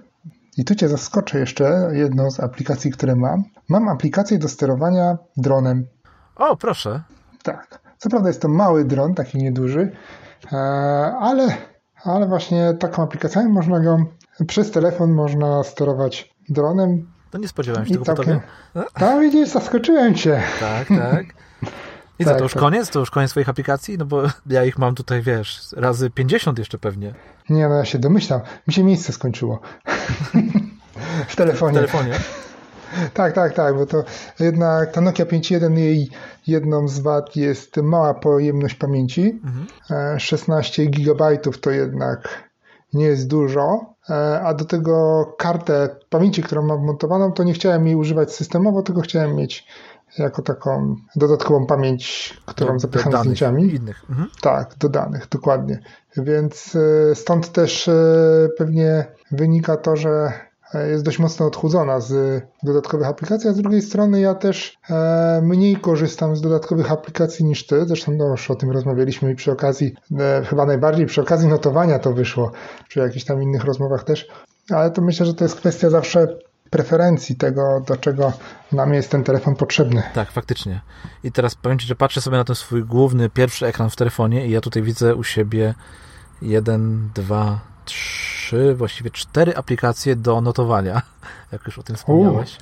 i 0.58 0.66
tu 0.66 0.76
Cię 0.76 0.90
zaskoczę 0.90 1.40
jeszcze 1.40 1.90
jedną 1.94 2.32
z 2.32 2.40
aplikacji, 2.40 2.92
które 2.92 3.16
mam. 3.16 3.44
Mam 3.70 3.90
aplikację 3.90 4.38
do 4.38 4.48
sterowania 4.50 5.18
dronem. 5.38 5.86
O, 6.36 6.58
proszę. 6.58 7.02
Tak. 7.44 7.80
Co 7.98 8.10
prawda 8.10 8.30
jest 8.30 8.42
to 8.42 8.48
mały 8.48 8.86
dron, 8.86 9.14
taki 9.14 9.38
nieduży, 9.38 9.92
e, 10.52 10.56
ale, 11.20 11.48
ale 12.04 12.28
właśnie 12.28 12.74
taką 12.74 13.04
aplikacją 13.04 13.50
można 13.50 13.80
go 13.80 13.98
przez 14.48 14.72
telefon 14.72 15.12
można 15.14 15.64
sterować 15.64 16.36
dronem. 16.50 17.08
To 17.36 17.40
nie 17.40 17.48
spodziewałem 17.48 17.86
się 17.86 17.92
I 17.92 17.94
tego 17.94 18.06
po 18.06 18.16
całkiem- 18.16 18.40
tobie. 18.74 18.86
A 18.94 19.20
widzisz, 19.20 19.50
zaskoczyłem 19.50 20.16
cię. 20.16 20.42
Tak, 20.60 20.88
tak. 20.88 21.26
I 22.20 22.24
co, 22.24 22.30
Tak, 22.30 22.38
to 22.38 22.44
już 22.44 22.54
tak. 22.54 22.62
koniec? 22.62 22.90
To 22.90 23.00
już 23.00 23.12
koniec 23.12 23.32
swoich 23.32 23.50
aplikacji? 23.50 23.98
No 23.98 24.06
bo 24.06 24.24
ja 24.48 24.64
ich 24.66 24.78
mam 24.78 24.96
tutaj, 24.96 25.22
wiesz, 25.22 25.62
razy 25.78 26.10
50 26.10 26.60
jeszcze 26.60 26.78
pewnie 26.78 27.14
Nie, 27.50 27.68
no 27.70 27.76
ja 27.76 27.86
się 27.86 28.00
domyślam. 28.00 28.42
Mi 28.68 28.74
się 28.74 28.84
miejsce 28.84 29.14
skończyło. 29.14 29.60
w 31.28 31.28
w 31.34 31.36
telefonie. 31.36 31.74
telefonie. 31.76 32.14
Tak, 33.14 33.34
tak, 33.34 33.54
tak, 33.54 33.76
bo 33.76 33.86
to 33.86 34.04
jednak 34.40 34.92
ta 34.92 35.02
Nokia 35.02 35.26
5.1 35.26 35.78
jej 35.78 36.10
jedną 36.48 36.88
z 36.88 37.00
wad 37.00 37.36
jest 37.36 37.78
mała 37.78 38.14
pojemność 38.14 38.76
pamięci. 38.76 39.40
Mhm. 39.44 39.68
E, 40.16 40.20
16 40.20 40.86
GB 40.86 41.38
to 41.62 41.72
jednak 41.72 42.44
nie 42.94 43.06
jest 43.06 43.28
dużo, 43.28 43.80
e, 43.92 43.95
a 44.44 44.54
do 44.54 44.66
tego 44.66 45.26
kartę 45.38 45.90
pamięci, 46.10 46.44
którą 46.44 46.62
mam 46.62 46.86
montowaną, 46.86 47.32
to 47.32 47.44
nie 47.44 47.54
chciałem 47.54 47.88
jej 47.88 47.96
używać 47.96 48.34
systemowo, 48.34 48.82
tylko 48.82 49.02
chciałem 49.02 49.36
mieć 49.36 49.68
jako 50.18 50.42
taką 50.42 50.96
dodatkową 51.16 51.66
pamięć, 51.66 52.34
którą 52.46 52.74
Do- 52.74 52.80
zapycham 52.80 53.12
do 53.12 53.20
zdjęciami. 53.20 53.76
Innych. 53.76 54.06
Mhm. 54.10 54.30
Tak, 54.42 54.76
do 54.80 54.90
danych, 54.90 55.28
dokładnie. 55.30 55.80
Więc 56.18 56.78
e, 57.12 57.16
stąd 57.16 57.52
też 57.52 57.88
e, 57.88 57.94
pewnie 58.58 59.06
wynika 59.32 59.78
to, 59.78 59.96
że 59.96 60.10
e, 60.10 60.32
jest 60.74 61.04
dość 61.04 61.20
mocno 61.20 61.46
odchudzona 61.46 62.00
z 62.00 62.42
dodatkowych 62.64 63.08
aplikacji, 63.08 63.50
a 63.50 63.54
z 63.54 63.58
drugiej 63.58 63.82
strony 63.82 64.22
ja 64.22 64.36
też 64.36 64.78
e, 64.90 65.42
mniej 65.44 65.76
korzystam 65.76 66.36
z 66.36 66.42
dodatkowych 66.42 66.92
aplikacji 66.92 67.46
niż 67.46 67.68
ty. 67.68 67.86
Zresztą 67.86 68.12
no, 68.12 68.28
już 68.28 68.52
o 68.52 68.56
tym 68.56 68.72
rozmawialiśmy 68.72 69.32
i 69.32 69.36
przy 69.36 69.52
okazji, 69.52 69.96
e, 70.20 70.46
chyba 70.46 70.66
najbardziej 70.66 71.06
przy 71.06 71.22
okazji 71.22 71.48
notowania 71.48 72.00
to 72.00 72.14
wyszło, 72.14 72.52
przy 72.88 73.00
jakichś 73.00 73.26
tam 73.26 73.44
innych 73.44 73.64
rozmowach 73.64 74.04
też. 74.04 74.28
Ale 74.70 74.92
to 74.92 75.02
myślę, 75.02 75.26
że 75.26 75.34
to 75.34 75.46
jest 75.46 75.56
kwestia 75.56 75.90
zawsze 75.90 76.28
preferencji 76.70 77.36
tego, 77.36 77.84
do 77.88 77.98
czego 77.98 78.34
nam 78.72 78.94
jest 78.94 79.12
ten 79.12 79.24
telefon 79.24 79.56
potrzebny. 79.56 80.04
Tak, 80.14 80.32
faktycznie. 80.32 80.82
I 81.24 81.32
teraz 81.32 81.56
powiem 81.56 81.80
Ci, 81.80 81.88
że 81.88 81.96
patrzę 81.96 82.22
sobie 82.22 82.38
na 82.38 82.44
ten 82.44 82.56
swój 82.56 82.84
główny, 82.84 83.30
pierwszy 83.30 83.66
ekran 83.66 83.90
w 83.90 83.96
telefonie 83.96 84.48
i 84.48 84.52
ja 84.52 84.62
tutaj 84.62 84.84
widzę 84.84 85.16
u 85.16 85.24
siebie 85.24 85.74
jeden, 86.42 87.10
dwa, 87.16 87.60
trzy, 88.46 88.76
właściwie 88.76 89.12
cztery 89.12 89.56
aplikacje 89.56 90.16
do 90.16 90.42
notowania, 90.42 91.02
jak 91.52 91.66
już 91.66 91.80
o 91.80 91.84
tym 91.84 91.96
wspomniałeś. 91.96 92.58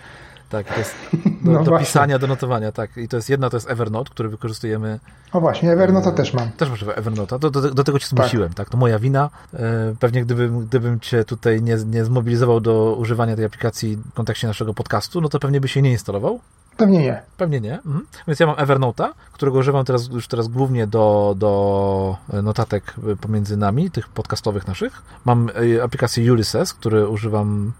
Tak, 0.53 0.73
to 0.73 0.79
jest 0.79 0.95
do, 1.43 1.51
No 1.51 1.63
do 1.63 1.69
właśnie. 1.69 1.85
pisania, 1.85 2.19
do 2.19 2.27
notowania, 2.27 2.71
tak. 2.71 2.97
I 2.97 3.07
to 3.07 3.15
jest 3.15 3.29
jedna, 3.29 3.49
to 3.49 3.57
jest 3.57 3.69
Evernote, 3.69 4.11
który 4.11 4.29
wykorzystujemy 4.29 4.99
O 5.31 5.41
właśnie, 5.41 5.71
Evernote 5.71 6.11
też 6.11 6.33
mam. 6.33 6.51
Też 6.51 6.69
może 6.69 6.85
Evernote'a. 6.85 7.39
Do, 7.39 7.49
do, 7.49 7.61
do 7.71 7.83
tego 7.83 7.99
cię 7.99 8.07
zmusiłem, 8.07 8.53
tak. 8.53 8.69
To 8.69 8.77
moja 8.77 8.99
wina. 8.99 9.29
E, 9.53 9.59
Pewnie 9.99 10.21
gdybym, 10.21 10.59
gdybym 10.59 10.99
cię 10.99 11.23
tutaj 11.23 11.61
nie, 11.61 11.77
nie 11.85 12.05
zmobilizował 12.05 12.59
do 12.59 12.95
używania 12.99 13.35
tej 13.35 13.45
aplikacji 13.45 13.95
w 13.95 14.13
kontekście 14.13 14.47
naszego 14.47 14.73
podcastu, 14.73 15.21
no 15.21 15.29
to 15.29 15.39
pewnie 15.39 15.61
by 15.61 15.67
się 15.67 15.81
nie 15.81 15.91
instalował. 15.91 16.39
Pewnie 16.77 16.99
nie. 16.99 17.21
Pewnie 17.37 17.61
nie. 17.61 17.75
Mhm. 17.75 18.05
Więc 18.27 18.39
ja 18.39 18.47
mam 18.47 18.55
Evernote'a, 18.55 19.09
którego 19.33 19.59
używam 19.59 19.85
teraz, 19.85 20.07
już 20.07 20.27
teraz 20.27 20.47
głównie 20.47 20.87
do, 20.87 21.35
do 21.37 22.17
notatek 22.43 22.93
pomiędzy 23.21 23.57
nami, 23.57 23.91
tych 23.91 24.09
podcastowych 24.09 24.67
naszych. 24.67 25.01
Mam 25.25 25.49
e, 25.79 25.83
aplikację 25.83 26.33
Ulysses, 26.33 26.73
który 26.73 27.07
używam, 27.07 27.73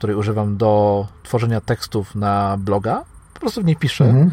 której 0.00 0.16
używam 0.16 0.56
do 0.56 1.06
tworzenia 1.22 1.60
tekstów 1.60 2.14
na 2.14 2.56
bloga. 2.56 3.04
Po 3.34 3.40
prostu 3.40 3.62
w 3.62 3.64
niej 3.64 3.76
piszę 3.76 4.04
Mhm. 4.04 4.30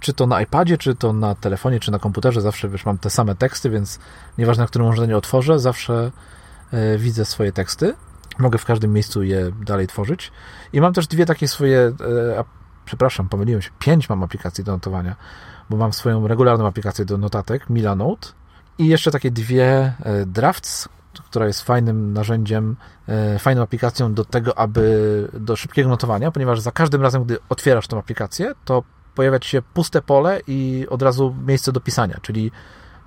czy 0.00 0.12
to 0.12 0.26
na 0.26 0.40
iPadzie, 0.42 0.78
czy 0.78 0.94
to 0.94 1.12
na 1.12 1.34
telefonie, 1.34 1.80
czy 1.80 1.90
na 1.90 1.98
komputerze, 1.98 2.40
zawsze 2.40 2.68
wiesz, 2.68 2.84
mam 2.86 2.98
te 2.98 3.10
same 3.10 3.34
teksty, 3.34 3.70
więc 3.70 3.98
nieważne, 4.38 4.64
na 4.64 4.68
którym 4.68 4.88
urządzeniu 4.88 5.18
otworzę, 5.18 5.58
zawsze 5.58 6.10
e, 6.72 6.98
widzę 6.98 7.24
swoje 7.24 7.52
teksty. 7.52 7.94
Mogę 8.38 8.58
w 8.58 8.64
każdym 8.64 8.92
miejscu 8.92 9.22
je 9.22 9.52
dalej 9.66 9.86
tworzyć. 9.86 10.32
I 10.72 10.80
mam 10.80 10.92
też 10.92 11.06
dwie 11.06 11.26
takie 11.26 11.48
swoje, 11.48 11.78
e, 11.78 12.38
a, 12.38 12.44
przepraszam, 12.84 13.28
pomyliłem 13.28 13.62
się, 13.62 13.70
pięć 13.78 14.08
mam 14.08 14.22
aplikacji 14.22 14.64
do 14.64 14.72
notowania, 14.72 15.16
bo 15.70 15.76
mam 15.76 15.92
swoją 15.92 16.28
regularną 16.28 16.66
aplikację 16.66 17.04
do 17.04 17.18
notatek, 17.18 17.70
Milanote, 17.70 18.28
i 18.78 18.86
jeszcze 18.86 19.10
takie 19.10 19.30
dwie 19.30 19.92
e, 20.02 20.26
Drafts, 20.26 20.88
która 21.24 21.46
jest 21.46 21.62
fajnym 21.62 22.12
narzędziem, 22.12 22.76
e, 23.08 23.38
fajną 23.38 23.62
aplikacją 23.62 24.14
do 24.14 24.24
tego, 24.24 24.58
aby 24.58 25.28
do 25.32 25.56
szybkiego 25.56 25.88
notowania, 25.88 26.30
ponieważ 26.30 26.60
za 26.60 26.72
każdym 26.72 27.02
razem, 27.02 27.24
gdy 27.24 27.38
otwierasz 27.48 27.86
tą 27.86 27.98
aplikację, 27.98 28.52
to 28.64 28.82
pojawia 29.14 29.38
ci 29.38 29.50
się 29.50 29.62
puste 29.62 30.02
pole 30.02 30.40
i 30.46 30.86
od 30.90 31.02
razu 31.02 31.34
miejsce 31.46 31.72
do 31.72 31.80
pisania, 31.80 32.18
czyli 32.22 32.52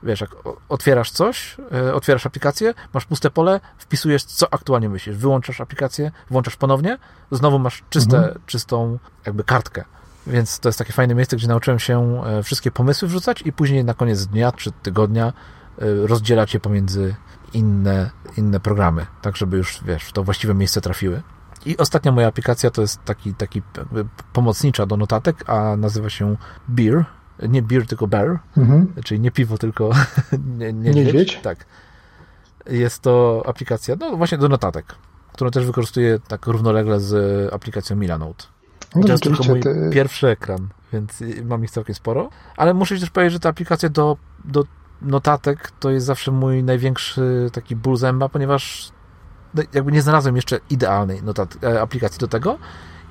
wiesz, 0.04 0.22
jak 0.22 0.30
otwierasz 0.70 1.12
coś, 1.12 1.58
e, 1.72 1.94
otwierasz 1.94 2.26
aplikację, 2.26 2.74
masz 2.94 3.06
puste 3.06 3.30
pole, 3.30 3.60
wpisujesz, 3.78 4.24
co 4.24 4.54
aktualnie 4.54 4.90
myślisz, 4.90 5.16
wyłączasz 5.18 5.62
aplikację, 5.62 6.12
włączasz 6.30 6.56
ponownie, 6.56 6.98
znowu 7.32 7.60
masz 7.60 7.84
czyste, 7.90 8.18
Mhm. 8.18 8.40
czystą 8.46 9.00
jakby 9.26 9.44
kartkę. 9.44 9.84
Więc 10.28 10.60
to 10.60 10.70
jest 10.70 10.80
takie 10.80 10.94
fajne 10.94 11.16
miejsce, 11.16 11.36
gdzie 11.36 11.48
nauczyłem 11.48 11.80
się 11.80 12.24
e, 12.26 12.44
wszystkie 12.44 12.72
pomysły 12.72 13.08
wrzucać 13.08 13.42
i 13.46 13.54
później 13.54 13.86
na 13.86 13.94
koniec 13.94 14.26
dnia 14.28 14.52
czy 14.52 14.72
tygodnia 14.72 15.34
rozdzielać 16.06 16.54
je 16.54 16.60
pomiędzy 16.60 17.16
inne, 17.54 18.10
inne 18.38 18.60
programy, 18.60 19.06
tak 19.22 19.38
żeby 19.38 19.58
już, 19.58 19.80
wiesz, 19.86 20.04
w 20.04 20.12
to 20.12 20.24
właściwe 20.24 20.54
miejsce 20.54 20.82
trafiły. 20.82 21.22
I 21.66 21.78
ostatnia 21.78 22.12
moja 22.12 22.28
aplikacja 22.28 22.72
to 22.72 22.82
jest 22.82 23.04
taki, 23.06 23.34
taki 23.34 23.62
pomocnicza 24.34 24.86
do 24.86 24.98
notatek, 24.98 25.50
a 25.50 25.78
nazywa 25.78 26.10
się 26.10 26.36
Beer. 26.68 27.06
Nie 27.50 27.62
Beer, 27.62 27.88
tylko 27.88 28.08
Bear, 28.08 28.40
Mhm. 28.58 28.94
czyli 29.04 29.20
nie 29.20 29.32
piwo, 29.32 29.58
tylko 29.58 29.90
nie, 30.58 30.74
niedźwiedź. 30.74 30.96
Niedźwiedź? 31.06 31.40
Tak. 31.44 31.66
Jest 32.66 33.02
to 33.02 33.44
aplikacja, 33.48 33.96
no 34.00 34.18
właśnie 34.18 34.38
do 34.38 34.50
notatek, 34.50 34.96
którą 35.34 35.52
też 35.52 35.66
wykorzystuję 35.66 36.20
tak 36.28 36.48
równolegle 36.48 37.00
z 37.00 37.54
aplikacją 37.54 37.96
Milanote. 37.96 38.44
No 38.96 39.02
to 39.04 39.12
jest 39.12 39.24
tylko 39.24 39.44
mój 39.44 39.60
ty, 39.60 39.90
pierwszy 39.94 40.28
ekran, 40.28 40.70
więc 40.94 41.22
y, 41.22 41.46
mam 41.46 41.64
ich 41.64 41.72
całkiem 41.72 41.96
sporo. 41.96 42.30
Ale 42.58 42.74
muszę 42.74 43.00
też 43.00 43.10
powiedzieć, 43.10 43.34
że 43.34 43.40
ta 43.40 43.50
aplikacja 43.50 43.90
do, 43.90 44.18
do 44.46 44.64
notatek 45.04 45.72
to 45.80 45.90
jest 45.90 46.06
zawsze 46.06 46.32
mój 46.32 46.64
największy 46.64 47.50
taki 47.54 47.76
ból 47.76 47.98
zęba, 47.98 48.30
ponieważ 48.30 48.92
no, 49.54 49.64
jakby 49.74 49.92
nie 49.92 50.02
znalazłem 50.02 50.36
jeszcze 50.36 50.60
idealnej 50.70 51.24
notat- 51.24 51.64
e, 51.68 51.82
aplikacji 51.82 52.20
do 52.20 52.28
tego 52.28 52.58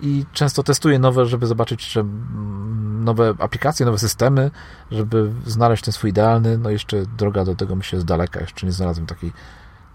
i 0.01 0.25
często 0.33 0.63
testuję 0.63 0.99
nowe, 0.99 1.27
żeby 1.27 1.47
zobaczyć, 1.47 1.93
że 1.93 2.01
mm, 2.01 3.05
nowe 3.05 3.35
aplikacje, 3.39 3.87
nowe 3.87 3.99
systemy, 3.99 4.51
żeby 4.91 5.33
znaleźć 5.47 5.85
ten 5.85 5.93
swój 5.93 6.11
idealny. 6.11 6.59
No 6.59 6.71
jeszcze 6.71 7.03
droga 7.19 7.45
do 7.45 7.55
tego 7.55 7.77
myślę 7.77 7.97
jest 7.97 8.07
daleka, 8.07 8.41
jeszcze 8.41 8.67
nie 8.67 8.73
znalazłem 8.73 9.07
takiej 9.07 9.33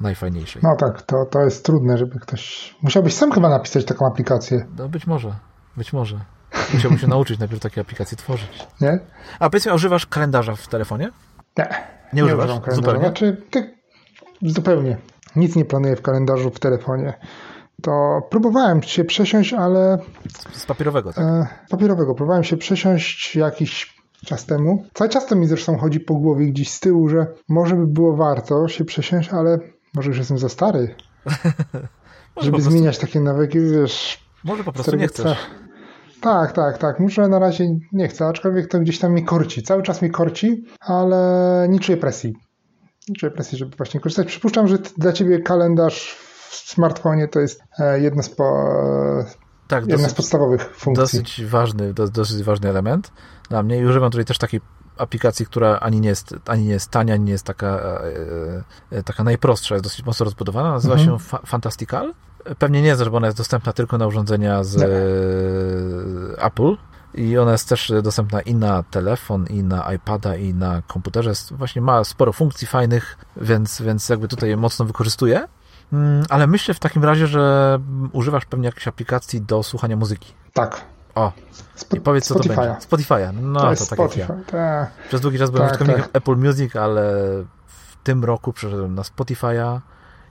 najfajniejszej. 0.01 0.61
no 0.65 0.75
tak, 0.79 1.01
to, 1.01 1.25
to 1.31 1.39
jest 1.41 1.65
trudne, 1.65 1.97
żeby 1.97 2.19
ktoś... 2.19 2.75
Musiałbyś 2.81 3.13
sam 3.13 3.31
chyba 3.31 3.49
napisać 3.49 3.85
taką 3.85 4.07
aplikację, 4.07 4.67
No 4.77 4.89
być 4.89 5.07
może, 5.07 5.33
być 5.77 5.93
może. 5.93 6.19
Musiałbym 6.73 6.99
się 6.99 7.07
nauczyć 7.07 7.39
najpierw 7.39 7.61
takie 7.61 7.81
aplikacje 7.81 8.17
tworzyć. 8.17 8.67
nie? 8.81 8.99
A 9.39 9.49
powiedz 9.49 9.65
mi, 9.65 9.71
używasz 9.71 10.05
kalendarza 10.05 10.55
w 10.55 10.67
telefonie? 10.67 11.11
Nie. 11.57 11.69
Nie, 12.13 12.25
używasz? 12.25 12.45
używam 12.45 12.61
kalendarza. 12.61 12.91
Zupełnie? 12.91 13.07
Znaczy, 13.07 13.41
ty, 13.51 13.73
zupełnie. 14.41 14.97
Nic 15.35 15.55
nie 15.55 15.65
planuję 15.65 15.95
w 15.95 16.01
kalendarzu 16.01 16.49
w 16.49 16.59
telefonie. 16.59 17.13
To 17.81 18.21
próbowałem 18.29 18.83
się 18.83 19.03
przesiąść, 19.03 19.53
ale 19.53 19.97
Z 20.51 20.65
papierowego, 20.65 21.13
tak? 21.13 21.23
e, 21.23 21.47
papierowego. 21.69 22.15
Próbowałem 22.15 22.43
się 22.43 22.57
przesiąść 22.57 23.35
jakiś 23.35 23.97
czas 24.25 24.45
temu. 24.45 24.85
Cały 24.93 25.09
czas 25.09 25.25
to 25.25 25.35
mi 25.35 25.47
zresztą 25.47 25.77
chodzi 25.77 25.99
po 25.99 26.13
głowie 26.13 26.47
gdzieś 26.47 26.69
z 26.71 26.79
tyłu, 26.79 27.09
że 27.09 27.27
może 27.49 27.75
by 27.75 27.87
było 27.87 28.15
warto 28.15 28.67
się 28.67 28.85
przesiąść, 28.85 29.29
ale 29.29 29.59
może 29.93 30.09
już 30.09 30.17
jestem 30.17 30.37
za 30.37 30.49
stary, 30.49 30.95
żeby 32.41 32.51
prostu, 32.57 32.71
zmieniać 32.71 32.97
takie 32.97 33.19
nawyki, 33.19 33.59
wiesz, 33.59 34.27
może 34.43 34.63
po 34.63 34.73
prostu 34.73 34.95
nie 34.95 35.07
chcesz. 35.07 35.37
Tak, 36.21 36.51
tak, 36.51 36.77
tak. 36.77 36.99
Muszę 36.99 37.27
na 37.27 37.39
razie 37.39 37.67
nie 37.91 38.07
chcę, 38.07 38.27
aczkolwiek 38.27 38.67
to 38.67 38.79
gdzieś 38.79 38.99
tam 38.99 39.13
mi 39.13 39.25
korci. 39.25 39.63
Cały 39.63 39.83
czas 39.83 40.01
mi 40.01 40.11
korci, 40.11 40.65
ale 40.79 41.67
nie 41.69 41.79
czuję 41.79 41.97
presji. 41.97 42.33
Nie 43.09 43.15
czuję 43.15 43.31
presji, 43.31 43.57
żeby 43.57 43.75
właśnie 43.77 43.99
korzystać. 43.99 44.27
Przypuszczam, 44.27 44.67
że 44.67 44.77
dla 44.97 45.13
ciebie 45.13 45.41
kalendarz 45.41 46.15
w 46.49 46.55
smartfonie 46.55 47.27
to 47.27 47.39
jest 47.39 47.63
e, 47.79 47.99
jedno 47.99 48.23
z, 48.23 48.29
po, 48.29 48.43
tak, 49.67 49.81
jedna 49.81 49.95
dosyć, 49.95 50.11
z 50.11 50.13
podstawowych 50.13 50.75
funkcji. 50.75 51.19
Dosyć 51.19 51.45
ważny, 51.45 51.93
dosyć 51.93 52.43
ważny 52.43 52.69
element 52.69 53.11
dla 53.49 53.63
mnie 53.63 53.77
i 53.79 53.85
używam 53.85 54.11
tutaj 54.11 54.25
też 54.25 54.37
takiej 54.37 54.61
aplikacji, 54.97 55.45
która 55.45 55.79
ani 55.79 56.01
nie 56.01 56.09
jest, 56.09 56.35
ani 56.45 56.63
nie 56.63 56.71
jest 56.71 56.91
tania, 56.91 57.13
ani 57.13 57.23
nie 57.23 57.31
jest 57.31 57.45
taka, 57.45 57.67
e, 57.67 58.97
e, 58.97 59.03
taka 59.03 59.23
najprostsza, 59.23 59.75
jest 59.75 59.83
dosyć 59.83 60.05
mocno 60.05 60.23
rozbudowana. 60.23 60.71
Nazywa 60.71 60.95
mhm. 60.95 61.19
się 61.19 61.25
Fa 61.25 61.39
Fantastical. 61.45 62.13
Pewnie 62.59 62.81
nie 62.81 62.87
jest, 62.87 63.09
bo 63.09 63.17
ona 63.17 63.27
jest 63.27 63.37
dostępna 63.37 63.73
tylko 63.73 63.97
na 63.97 64.07
urządzenia 64.07 64.63
z 64.63 64.75
nie. 64.77 64.87
Apple. 66.37 66.75
I 67.13 67.37
ona 67.37 67.51
jest 67.51 67.69
też 67.69 67.93
dostępna 68.03 68.41
i 68.41 68.55
na 68.55 68.83
telefon, 68.83 69.45
i 69.47 69.63
na 69.63 69.93
iPada, 69.93 70.35
i 70.35 70.53
na 70.53 70.81
komputerze. 70.87 71.31
Właśnie 71.51 71.81
ma 71.81 72.03
sporo 72.03 72.33
funkcji 72.33 72.67
fajnych, 72.67 73.17
więc, 73.37 73.81
więc 73.81 74.09
jakby 74.09 74.27
tutaj 74.27 74.57
mocno 74.57 74.85
wykorzystuje. 74.85 75.47
Mm, 75.93 76.25
ale 76.29 76.47
myślę 76.47 76.73
w 76.73 76.79
takim 76.79 77.03
razie, 77.03 77.27
że 77.27 77.79
używasz 78.11 78.45
pewnie 78.45 78.65
jakiejś 78.65 78.87
aplikacji 78.87 79.41
do 79.41 79.63
słuchania 79.63 79.95
muzyki. 79.95 80.33
Tak. 80.53 80.81
O, 81.15 81.31
Sp- 81.83 81.93
i 81.97 82.01
powiedz 82.01 82.27
co 82.27 82.35
Spotify'a. 82.35 82.55
to 82.55 82.61
będzie. 82.61 82.73
Spotify'a. 82.89 83.33
No 83.41 83.59
to, 83.59 83.65
to 83.65 83.75
tak 83.75 83.79
Spotify, 83.79 84.19
jak 84.19 84.29
ja. 84.29 84.35
Tak. 84.51 84.91
Przez 85.07 85.21
długi 85.21 85.39
czas 85.39 85.49
byłem 85.49 85.63
tak, 85.67 85.71
użytkownikiem 85.71 86.03
tak. 86.03 86.15
Apple 86.15 86.35
Music, 86.35 86.75
ale 86.75 87.01
w 87.67 87.95
tym 88.03 88.23
roku 88.23 88.53
przeszedłem 88.53 88.95
na 88.95 89.01
Spotify'a 89.01 89.79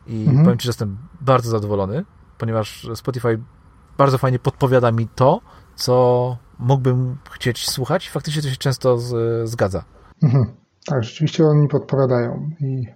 i 0.06 0.24
mhm. 0.26 0.44
powiem 0.44 0.58
Ci, 0.58 0.64
że 0.64 0.68
jestem 0.68 0.98
bardzo 1.20 1.50
zadowolony, 1.50 2.04
ponieważ 2.38 2.88
Spotify 2.94 3.38
bardzo 3.98 4.18
fajnie 4.18 4.38
podpowiada 4.38 4.92
mi 4.92 5.08
to, 5.08 5.40
co 5.74 6.36
mógłbym 6.58 7.16
chcieć 7.30 7.70
słuchać 7.70 8.06
i 8.06 8.10
faktycznie 8.10 8.42
to 8.42 8.48
się 8.48 8.56
często 8.56 8.98
z, 8.98 9.48
zgadza. 9.48 9.84
Mhm. 10.22 10.46
Tak, 10.86 11.04
rzeczywiście 11.04 11.46
oni 11.46 11.68
podpowiadają 11.68 12.50
i 12.60 12.86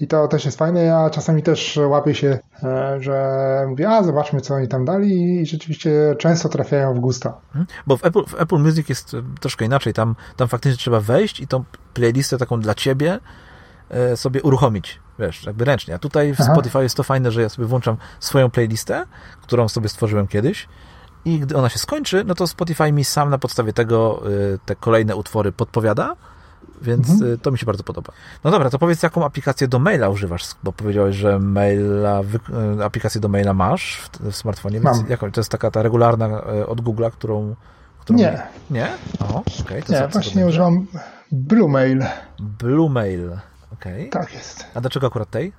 i 0.00 0.06
to 0.06 0.28
też 0.28 0.44
jest 0.44 0.58
fajne. 0.58 0.82
Ja 0.82 1.10
czasami 1.10 1.42
też 1.42 1.78
łapię 1.88 2.14
się, 2.14 2.38
e, 2.62 2.96
że 3.00 3.66
mówię, 3.68 3.90
a 3.90 4.02
zobaczmy, 4.02 4.40
co 4.40 4.54
oni 4.54 4.68
tam 4.68 4.84
dali 4.84 5.40
i 5.40 5.46
rzeczywiście 5.46 6.14
często 6.18 6.48
trafiają 6.48 6.94
w 6.94 7.00
gusta. 7.00 7.40
Mhm. 7.46 7.66
Bo 7.86 7.96
w 7.96 8.04
Apple, 8.04 8.24
w 8.24 8.34
Apple 8.34 8.58
Music 8.58 8.88
jest 8.88 9.16
troszkę 9.40 9.64
inaczej. 9.64 9.92
Tam, 9.92 10.16
tam 10.36 10.48
faktycznie 10.48 10.78
trzeba 10.78 11.00
wejść 11.00 11.40
i 11.40 11.46
tą 11.46 11.64
playlistę 11.94 12.38
taką 12.38 12.60
dla 12.60 12.74
ciebie 12.74 13.18
e, 13.90 14.16
sobie 14.16 14.42
uruchomić, 14.42 15.00
wiesz, 15.18 15.44
jakby 15.44 15.64
ręcznie. 15.64 15.94
A 15.94 15.98
tutaj 15.98 16.34
w 16.34 16.40
Aha. 16.40 16.52
Spotify 16.52 16.82
jest 16.82 16.96
to 16.96 17.02
fajne, 17.02 17.30
że 17.30 17.42
ja 17.42 17.48
sobie 17.48 17.68
włączam 17.68 17.96
swoją 18.20 18.50
playlistę, 18.50 19.06
którą 19.42 19.68
sobie 19.68 19.88
stworzyłem 19.88 20.26
kiedyś 20.26 20.68
i 21.24 21.38
gdy 21.38 21.56
ona 21.56 21.68
się 21.68 21.78
skończy, 21.78 22.24
no 22.24 22.34
to 22.34 22.46
Spotify 22.46 22.92
mi 22.92 23.04
sam 23.04 23.30
na 23.30 23.38
podstawie 23.38 23.72
tego 23.72 24.22
e, 24.54 24.58
te 24.66 24.76
kolejne 24.76 25.16
utwory 25.16 25.52
podpowiada 25.52 26.16
więc 26.82 27.10
mhm. 27.10 27.32
Y, 27.32 27.38
to 27.38 27.50
mi 27.50 27.58
się 27.58 27.66
bardzo 27.66 27.84
podoba. 27.84 28.12
No 28.44 28.50
dobra, 28.50 28.70
to 28.70 28.78
powiedz, 28.78 29.02
jaką 29.02 29.24
aplikację 29.24 29.68
do 29.68 29.78
maila 29.78 30.08
używasz, 30.08 30.44
bo 30.62 30.72
powiedziałeś, 30.72 31.16
że 31.16 31.38
maila, 31.38 32.20
y, 32.78 32.84
aplikację 32.84 33.20
do 33.20 33.28
maila 33.28 33.54
masz 33.54 33.96
w, 33.96 34.30
w 34.30 34.36
smartfonie. 34.36 34.80
Mam. 34.80 35.04
Jaką, 35.08 35.32
to 35.32 35.40
jest 35.40 35.50
taka 35.50 35.70
ta 35.70 35.82
regularna 35.82 36.26
y, 36.60 36.66
od 36.66 36.80
Google'a, 36.80 37.10
którą, 37.10 37.54
którą... 38.00 38.18
Nie. 38.18 38.42
Nie? 38.70 38.88
O, 39.20 39.42
okay, 39.60 39.82
to 39.82 39.92
Nie, 39.92 40.08
właśnie 40.08 40.46
używam 40.46 40.86
Blue 41.32 41.68
Mail. 41.68 42.04
Blue 42.38 42.90
Mail, 42.90 43.26
okej. 43.26 43.38
Okay. 43.80 44.08
Tak 44.08 44.34
jest. 44.34 44.64
A 44.74 44.80
dlaczego 44.80 45.06
akurat 45.06 45.30
tej? 45.30 45.52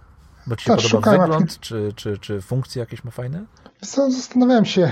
Bo 0.47 0.55
ci 0.55 0.65
się 0.65 0.75
tak, 0.75 0.82
podoba 0.91 1.17
wygląd, 1.17 1.60
czy, 1.60 1.93
czy, 1.95 2.17
czy 2.17 2.41
funkcje 2.41 2.79
jakieś 2.79 3.03
ma 3.03 3.12
fajne? 3.12 3.45
Zastanawiałem 3.82 4.65
się, 4.65 4.91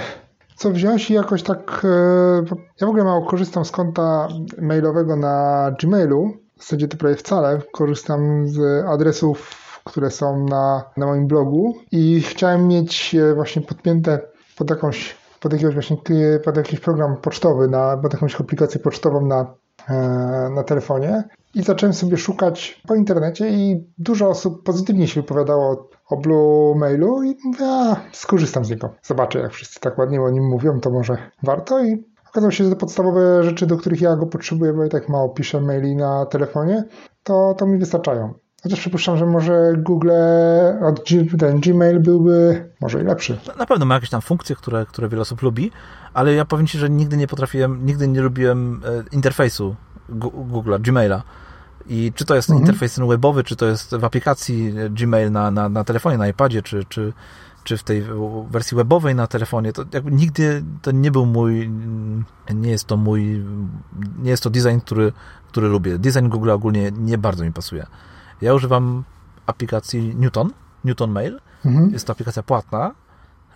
co 0.56 0.72
wziąć 0.72 1.10
i 1.10 1.14
jakoś 1.14 1.44
tak. 1.44 1.82
E, 1.86 2.56
ja 2.82 2.88
w 2.88 2.90
ogóle 2.90 3.04
mało 3.04 3.26
korzystam 3.26 3.66
z 3.66 3.72
konta 3.72 4.28
mailowego 4.62 5.16
na 5.16 5.72
Gmailu. 5.82 6.34
W 6.58 6.64
zasadzie 6.64 6.88
to 6.88 6.98
prawie 6.98 7.16
wcale. 7.16 7.62
Korzystam 7.72 8.48
z 8.48 8.86
adresów, 8.86 9.52
które 9.84 10.12
są 10.12 10.46
na, 10.46 10.84
na 10.98 11.06
moim 11.06 11.28
blogu 11.28 11.78
i 11.92 12.22
chciałem 12.22 12.68
mieć 12.68 13.16
właśnie 13.36 13.62
podpięte 13.62 14.20
pod 14.58 14.70
jakąś 14.70 15.16
pod 15.40 15.54
jakiegoś 15.54 15.74
właśnie 15.74 15.98
pod 16.44 16.58
jakiś 16.58 16.80
program 16.80 17.18
pocztowy, 17.18 17.68
na, 17.68 17.98
pod 17.98 18.14
jakąś 18.14 18.42
aplikację 18.42 18.80
pocztową 18.80 19.26
na, 19.26 19.54
e, 19.90 20.50
na 20.56 20.64
telefonie 20.64 21.24
i 21.58 21.64
zacząłem 21.64 21.94
sobie 21.94 22.18
szukać 22.18 22.82
po 22.88 22.96
internecie 22.96 23.50
i 23.50 23.88
dużo 23.98 24.30
osób 24.30 24.64
pozytywnie 24.64 25.08
się 25.08 25.22
wypowiadało 25.22 25.90
o 26.10 26.18
Blue 26.18 26.76
Mailu 26.76 27.24
i 27.24 27.36
mówię, 27.44 27.66
a 27.66 27.96
skorzystam 28.12 28.66
z 28.66 28.70
niego. 28.70 28.94
Zobaczę, 29.04 29.40
jak 29.40 29.52
wszyscy 29.52 29.80
tak 29.80 29.98
ładnie 29.98 30.22
o 30.22 30.30
nim 30.30 30.44
mówią, 30.44 30.80
to 30.80 30.90
może 30.90 31.18
warto 31.44 31.84
i 31.84 32.04
okazało 32.30 32.52
się, 32.52 32.64
że 32.64 32.70
te 32.70 32.76
podstawowe 32.76 33.44
rzeczy, 33.44 33.68
do 33.68 33.78
których 33.78 34.02
ja 34.02 34.16
go 34.16 34.26
potrzebuję, 34.26 34.74
bo 34.74 34.86
i 34.86 34.90
tak 34.90 35.10
mało 35.10 35.30
piszę 35.30 35.62
maili 35.62 35.96
na 35.96 36.26
telefonie, 36.26 36.84
to, 37.24 37.56
to 37.58 37.68
mi 37.68 37.80
wystarczają. 37.80 38.34
Chociaż 38.64 38.80
przypuszczam, 38.80 39.18
że 39.18 39.26
może 39.26 39.74
Google 39.78 40.10
ten 41.40 41.60
Gmail 41.60 42.00
byłby 42.00 42.70
może 42.82 43.02
i 43.02 43.04
lepszy. 43.04 43.38
Na 43.60 43.66
pewno 43.66 43.86
ma 43.86 43.94
jakieś 43.94 44.10
tam 44.10 44.22
funkcje, 44.22 44.56
które, 44.56 44.86
które 44.86 45.10
wiele 45.10 45.22
osób 45.22 45.42
lubi, 45.42 45.72
ale 46.14 46.34
ja 46.34 46.46
powiem 46.46 46.68
Ci, 46.68 46.78
że 46.78 46.90
nigdy 46.90 47.18
nie 47.18 47.28
potrafiłem, 47.28 47.86
nigdy 47.86 48.08
nie 48.08 48.22
lubiłem 48.22 48.82
e, 48.86 49.04
interfejsu 49.16 49.76
Google'a, 50.10 50.82
Gmaila. 50.82 51.24
I 51.90 52.14
czy 52.16 52.26
to 52.26 52.36
jest 52.36 52.50
mhm. 52.50 52.66
interfejs 52.66 53.00
webowy, 53.00 53.44
czy 53.44 53.56
to 53.56 53.66
jest 53.66 53.96
w 53.96 54.04
aplikacji 54.04 54.74
Gmail 54.90 55.32
na, 55.32 55.52
na, 55.52 55.70
na 55.70 55.84
telefonie, 55.84 56.18
na 56.18 56.28
iPadzie, 56.28 56.62
czy, 56.62 56.86
czy, 56.90 57.14
czy 57.64 57.78
w 57.78 57.84
tej 57.84 58.04
wersji 58.50 58.78
webowej 58.78 59.16
na 59.16 59.28
telefonie, 59.28 59.74
to 59.74 59.86
jakby 59.94 60.12
nigdy 60.12 60.64
to 60.82 60.92
nie 60.92 61.12
był 61.12 61.26
mój, 61.26 61.72
nie 62.54 62.70
jest 62.70 62.86
to 62.86 62.98
mój, 62.98 63.46
nie 64.20 64.30
jest 64.30 64.44
to 64.44 64.50
design, 64.50 64.80
który, 64.80 65.14
który 65.48 65.68
lubię. 65.68 65.98
Design 65.98 66.28
Google 66.28 66.52
ogólnie 66.52 66.92
nie 66.98 67.18
bardzo 67.18 67.44
mi 67.44 67.52
pasuje. 67.52 67.86
Ja 68.42 68.54
używam 68.54 69.04
aplikacji 69.46 70.16
Newton, 70.16 70.52
Newton 70.84 71.12
Mail. 71.12 71.40
Mhm. 71.66 71.92
Jest 71.94 72.08
to 72.08 72.14
aplikacja 72.14 72.44
płatna, 72.44 72.92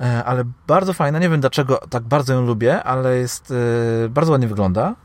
e, 0.02 0.24
ale 0.24 0.44
bardzo 0.67 0.94
fajna. 0.94 1.20
Nie 1.20 1.30
wiem 1.30 1.41
dlaczego 1.41 1.80
tak 1.89 2.04
bardzo 2.04 2.34
ją 2.34 2.46
lubię, 2.46 2.84
ale 2.84 3.17
jest, 3.17 3.54
e, 4.06 4.10
bardzo 4.10 4.32
ładnie 4.32 4.48
wygląda 4.48 4.96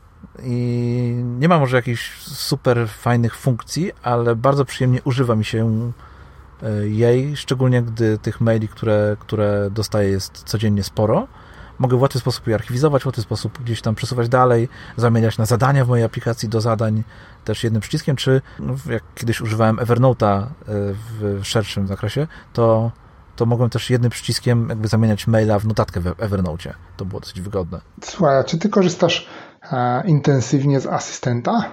i 0.43 1.23
nie 1.39 1.49
ma 1.49 1.59
może 1.59 1.77
jakichś 1.77 2.21
super 2.21 2.89
fajnych 2.89 3.35
funkcji, 3.35 3.91
ale 4.03 4.35
bardzo 4.35 4.65
przyjemnie 4.65 5.01
używa 5.03 5.35
mi 5.35 5.45
się 5.45 5.91
e, 6.63 6.87
jej, 6.87 7.37
szczególnie 7.37 7.81
gdy 7.81 8.17
tych 8.17 8.41
maili, 8.41 8.67
które, 8.67 9.17
które 9.19 9.69
dostaję 9.71 10.09
jest 10.09 10.43
codziennie 10.43 10.83
sporo. 10.83 11.27
Mogę 11.79 11.97
w 11.97 12.01
łatwy 12.01 12.19
sposób 12.19 12.47
je 12.47 12.55
archiwizować, 12.55 13.03
w 13.03 13.05
łatwy 13.05 13.21
sposób 13.21 13.59
gdzieś 13.63 13.81
tam 13.81 13.95
przesuwać 13.95 14.29
dalej, 14.29 14.69
zamieniać 14.97 15.37
na 15.37 15.45
zadania 15.45 15.85
w 15.85 15.87
mojej 15.87 16.05
aplikacji 16.05 16.49
do 16.49 16.61
zadań 16.61 17.03
też 17.45 17.63
jednym 17.63 17.81
przyciskiem, 17.81 18.15
czy 18.15 18.41
no, 18.59 18.75
jak 18.89 19.03
kiedyś 19.15 19.41
używałem 19.41 19.77
Evernote'a 19.77 20.43
e, 20.43 20.47
w 20.67 21.39
szerszym 21.43 21.87
zakresie, 21.87 22.27
to, 22.53 22.91
to 23.35 23.45
mogłem 23.45 23.69
też 23.69 23.89
jednym 23.89 24.11
przyciskiem 24.11 24.69
jakby 24.69 24.87
zamieniać 24.87 25.27
maila 25.27 25.59
w 25.59 25.65
notatkę 25.67 25.99
w 25.99 26.07
Evernote. 26.17 26.73
To 26.97 27.05
było 27.05 27.19
dosyć 27.19 27.41
wygodne. 27.41 27.81
Słuchaj, 28.03 28.45
czy 28.45 28.57
ty 28.57 28.69
korzystasz 28.69 29.27
intensywnie 30.05 30.79
z 30.79 30.87
asystenta? 30.87 31.71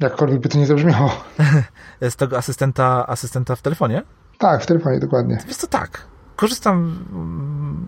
Jakkolwiek 0.00 0.40
by 0.40 0.48
to 0.48 0.58
nie 0.58 0.66
zabrzmiało. 0.66 1.24
z 2.10 2.16
tego 2.16 2.38
asystenta, 2.38 3.06
asystenta 3.06 3.56
w 3.56 3.62
telefonie? 3.62 4.02
Tak, 4.38 4.62
w 4.62 4.66
telefonie, 4.66 4.98
dokładnie. 4.98 5.38
Wiesz 5.46 5.56
co, 5.56 5.66
tak. 5.66 6.06
Korzystam, 6.36 7.04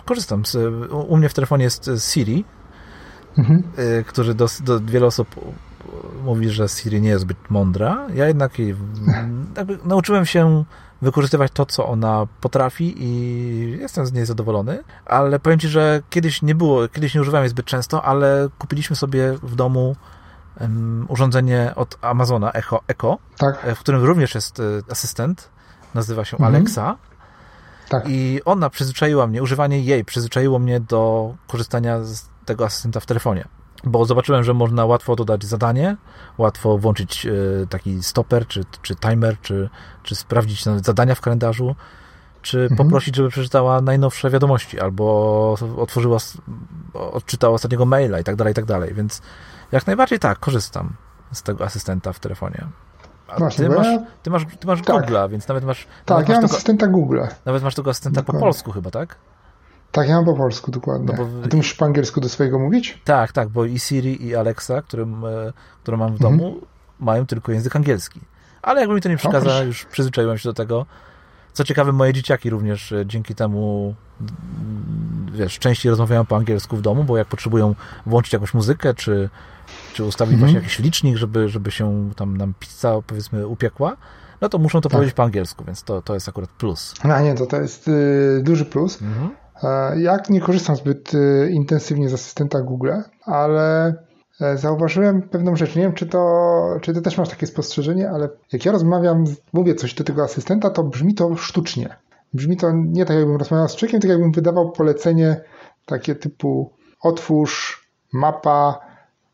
korzystam 0.05 0.46
z, 0.46 0.57
u 1.09 1.16
mnie 1.16 1.29
w 1.29 1.35
telefonie 1.35 1.64
jest 1.64 1.90
Siri, 1.98 2.44
mhm. 3.38 3.62
Y, 3.79 4.05
który 4.05 4.35
do, 4.35 4.46
do 4.61 4.81
wiele 4.81 5.07
osób 5.07 5.35
mówi, 6.24 6.50
że 6.50 6.68
Siri 6.68 7.00
nie 7.00 7.09
jest 7.09 7.22
zbyt 7.22 7.50
mądra. 7.50 8.07
Ja 8.14 8.26
jednak 8.26 8.59
jej, 8.59 8.74
nauczyłem 9.85 10.26
się 10.26 10.64
wykorzystywać 11.03 11.53
to, 11.53 11.66
co 11.66 11.87
ona 11.87 12.26
potrafi 12.40 12.94
i 12.96 13.79
jestem 13.81 14.07
z 14.07 14.12
niej 14.12 14.26
zadowolony, 14.26 14.83
ale 15.07 15.38
powiem 15.38 15.59
Ci, 15.59 15.68
że 15.68 16.03
kiedyś 16.11 16.42
nie 16.42 16.55
było, 16.55 16.88
kiedyś 16.88 17.14
nie 17.14 17.20
używałem 17.20 17.44
jej 17.44 17.50
zbyt 17.50 17.66
często, 17.66 18.05
ale 18.05 18.48
kupiliśmy 18.59 18.96
sobie 18.96 19.33
w 19.42 19.55
domu 19.55 19.96
um, 20.61 21.07
urządzenie 21.09 21.72
od 21.76 21.98
Amazona 22.00 22.53
Echo, 22.53 22.83
Echo 22.88 23.18
tak. 23.38 23.74
w 23.74 23.79
którym 23.79 24.05
również 24.05 24.35
jest 24.35 24.61
e, 24.61 24.62
asystent, 24.90 25.48
nazywa 25.94 26.24
się 26.24 26.37
mhm. 26.37 26.55
Alexa. 26.55 26.96
Tak. 27.88 28.05
I 28.09 28.40
ona 28.44 28.70
przyzwyczaiła 28.70 29.26
mnie, 29.26 29.42
używanie 29.42 29.81
jej 29.81 30.05
przyzwyczaiło 30.05 30.59
mnie 30.59 30.81
do 30.81 31.35
korzystania 31.46 32.00
z 32.05 32.29
tego 32.44 32.64
asystenta 32.64 33.00
w 33.00 33.07
telefonie 33.07 33.44
bo 33.84 34.04
zobaczyłem, 34.04 34.44
że 34.44 34.54
można 34.54 34.86
łatwo 34.86 35.16
dodać 35.16 35.44
zadanie, 35.44 35.96
łatwo 36.38 36.78
włączyć 36.78 37.26
e, 37.26 37.32
taki 37.66 38.02
stoper, 38.02 38.46
czy, 38.46 38.64
czy 38.82 38.96
timer, 38.96 39.36
czy, 39.42 39.70
czy 40.02 40.14
sprawdzić 40.14 40.66
nawet 40.66 40.84
zadania 40.84 41.14
w 41.14 41.20
kalendarzu, 41.20 41.74
czy 42.42 42.60
mhm. 42.60 42.76
poprosić, 42.76 43.16
żeby 43.16 43.28
przeczytała 43.28 43.81
najnowsze 43.81 44.31
wiadomości, 44.31 44.81
albo 44.81 45.56
otworzyła, 45.76 46.18
odczytała 46.94 47.54
ostatniego 47.54 47.87
maila 47.87 48.20
i 48.20 48.24
tak 48.24 48.37
dalej, 48.37 48.52
i 48.52 48.54
tak 48.54 48.64
dalej. 48.64 48.94
Więc 48.94 49.22
jak 49.72 49.87
najbardziej 49.87 50.18
tak, 50.18 50.38
korzystam 50.38 50.92
z 51.33 51.42
tego 51.42 51.64
asystenta 51.64 52.12
w 52.12 52.20
telefonie. 52.20 52.66
A 53.28 53.38
Właśnie, 53.38 53.64
ty, 53.64 53.74
masz, 53.74 53.87
ty 54.22 54.31
masz, 54.31 54.46
ty 54.60 54.66
masz 54.66 54.83
tak. 54.83 54.96
Google'a, 54.96 55.31
więc 55.31 55.48
nawet 55.48 55.64
masz... 55.64 55.87
Tak, 56.04 56.08
nawet 56.08 56.28
ja 56.28 56.35
mam 56.35 56.42
tego, 56.42 56.54
asystenta 56.54 56.87
Google. 56.87 57.20
Nawet 57.44 57.62
masz 57.62 57.74
tego 57.74 57.90
asystenta 57.90 58.20
Dokładnie. 58.20 58.40
po 58.40 58.46
polsku 58.46 58.72
chyba, 58.72 58.90
tak? 58.90 59.16
Tak, 59.92 60.08
ja 60.08 60.14
mam 60.14 60.24
po 60.24 60.34
polsku 60.34 60.70
dokładnie. 60.70 61.14
No 61.18 61.24
bo... 61.24 61.44
A 61.44 61.48
ty 61.48 61.56
musisz 61.56 61.74
po 61.74 61.84
angielsku 61.84 62.20
do 62.20 62.28
swojego 62.28 62.58
mówić? 62.58 62.98
Tak, 63.04 63.32
tak, 63.32 63.48
bo 63.48 63.64
i 63.64 63.78
Siri 63.78 64.26
i 64.26 64.36
Alexa, 64.36 64.82
którym, 64.82 65.24
e, 65.24 65.52
którą 65.82 65.96
mam 65.96 66.08
w 66.08 66.22
mhm. 66.22 66.38
domu, 66.38 66.60
mają 67.00 67.26
tylko 67.26 67.52
język 67.52 67.76
angielski. 67.76 68.20
Ale 68.62 68.80
jakby 68.80 68.94
mi 68.94 69.00
to 69.00 69.08
nie 69.08 69.16
przeszkadza, 69.16 69.50
no, 69.50 69.62
już 69.62 69.84
przyzwyczaiłem 69.84 70.38
się 70.38 70.48
do 70.48 70.52
tego. 70.52 70.86
Co 71.52 71.64
ciekawe, 71.64 71.92
moje 71.92 72.12
dzieciaki 72.12 72.50
również 72.50 72.92
e, 72.92 73.06
dzięki 73.06 73.34
temu 73.34 73.94
wiesz, 75.32 75.58
częściej 75.58 75.90
rozmawiają 75.90 76.26
po 76.26 76.36
angielsku 76.36 76.76
w 76.76 76.82
domu, 76.82 77.04
bo 77.04 77.16
jak 77.16 77.28
potrzebują 77.28 77.74
włączyć 78.06 78.32
jakąś 78.32 78.54
muzykę, 78.54 78.94
czy, 78.94 79.28
czy 79.92 80.04
ustawić 80.04 80.32
mhm. 80.32 80.40
właśnie 80.40 80.62
jakiś 80.62 80.78
licznik, 80.78 81.16
żeby, 81.16 81.48
żeby 81.48 81.70
się 81.70 82.10
tam 82.16 82.36
nam 82.36 82.54
pizza, 82.60 82.94
powiedzmy, 83.06 83.46
upiekła, 83.46 83.96
no 84.40 84.48
to 84.48 84.58
muszą 84.58 84.80
to 84.80 84.88
tak. 84.88 84.96
powiedzieć 84.96 85.14
po 85.14 85.22
angielsku, 85.22 85.64
więc 85.64 85.82
to, 85.82 86.02
to 86.02 86.14
jest 86.14 86.28
akurat 86.28 86.50
plus. 86.50 86.94
No 87.04 87.20
nie, 87.20 87.34
to, 87.34 87.46
to 87.46 87.60
jest 87.60 87.88
y, 87.88 88.40
duży 88.42 88.64
plus. 88.64 89.02
Mhm. 89.02 89.30
E, 89.63 90.00
jak 90.00 90.31
nie 90.31 90.40
korzystam 90.40 90.77
zbyt 90.77 91.15
y, 91.15 91.50
intensywnie 91.52 92.08
z 92.08 92.15
asystenta 92.15 92.61
Google, 92.61 92.92
ale 93.25 93.94
e, 94.40 94.58
zauważyłem 94.58 95.23
pewną 95.23 95.56
rzecz. 95.56 95.77
Nie 95.77 95.83
wiem, 95.83 95.92
czy 95.92 96.06
to, 96.06 96.79
czy 96.81 96.94
ty 96.94 97.02
też 97.02 97.19
masz 97.19 97.29
takie 97.29 97.46
spostrzeżenie, 97.46 98.11
ale 98.11 98.29
jak 98.52 98.65
ja 98.65 98.73
rozmawiam, 98.73 99.25
mówię 99.52 99.75
coś 99.75 99.94
do 99.94 100.04
tego 100.04 100.23
asystenta, 100.23 100.71
to 100.71 100.83
brzmi 100.83 101.15
to 101.15 101.37
sztucznie. 101.37 101.96
Brzmi 102.35 102.56
to 102.56 102.73
nie 102.73 103.04
tak, 103.04 103.17
jakbym 103.17 103.37
rozmawiał 103.37 103.69
z 103.69 103.77
człowiekiem, 103.77 104.00
tak 104.00 104.11
jakbym 104.11 104.33
wydawał 104.33 104.73
polecenie 104.73 105.40
takie 105.87 106.15
typu 106.15 106.71
otwórz, 107.02 107.87
mapa, 108.13 108.90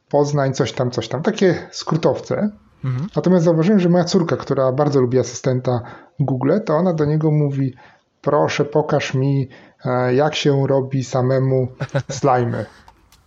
Poznań, 0.09 0.55
coś 0.55 0.73
tam, 0.73 0.91
coś 0.91 1.09
tam. 1.09 1.23
Takie 1.23 1.69
skrótowce. 1.71 2.51
Mhm. 2.85 3.09
Natomiast 3.17 3.45
zauważyłem, 3.45 3.81
że 3.81 3.89
moja 3.89 4.05
córka, 4.05 4.37
która 4.37 4.73
bardzo 4.73 5.01
lubi 5.01 5.19
asystenta 5.19 5.81
Google, 6.21 6.53
to 6.67 6.75
ona 6.75 6.93
do 6.93 7.05
niego 7.05 7.31
mówi 7.31 7.75
proszę 8.27 8.65
pokaż 8.65 9.15
mi 9.15 9.49
e, 9.49 9.66
jak 10.15 10.35
się 10.35 10.67
robi 10.67 11.05
samemu 11.05 11.69
slimy. 12.19 12.67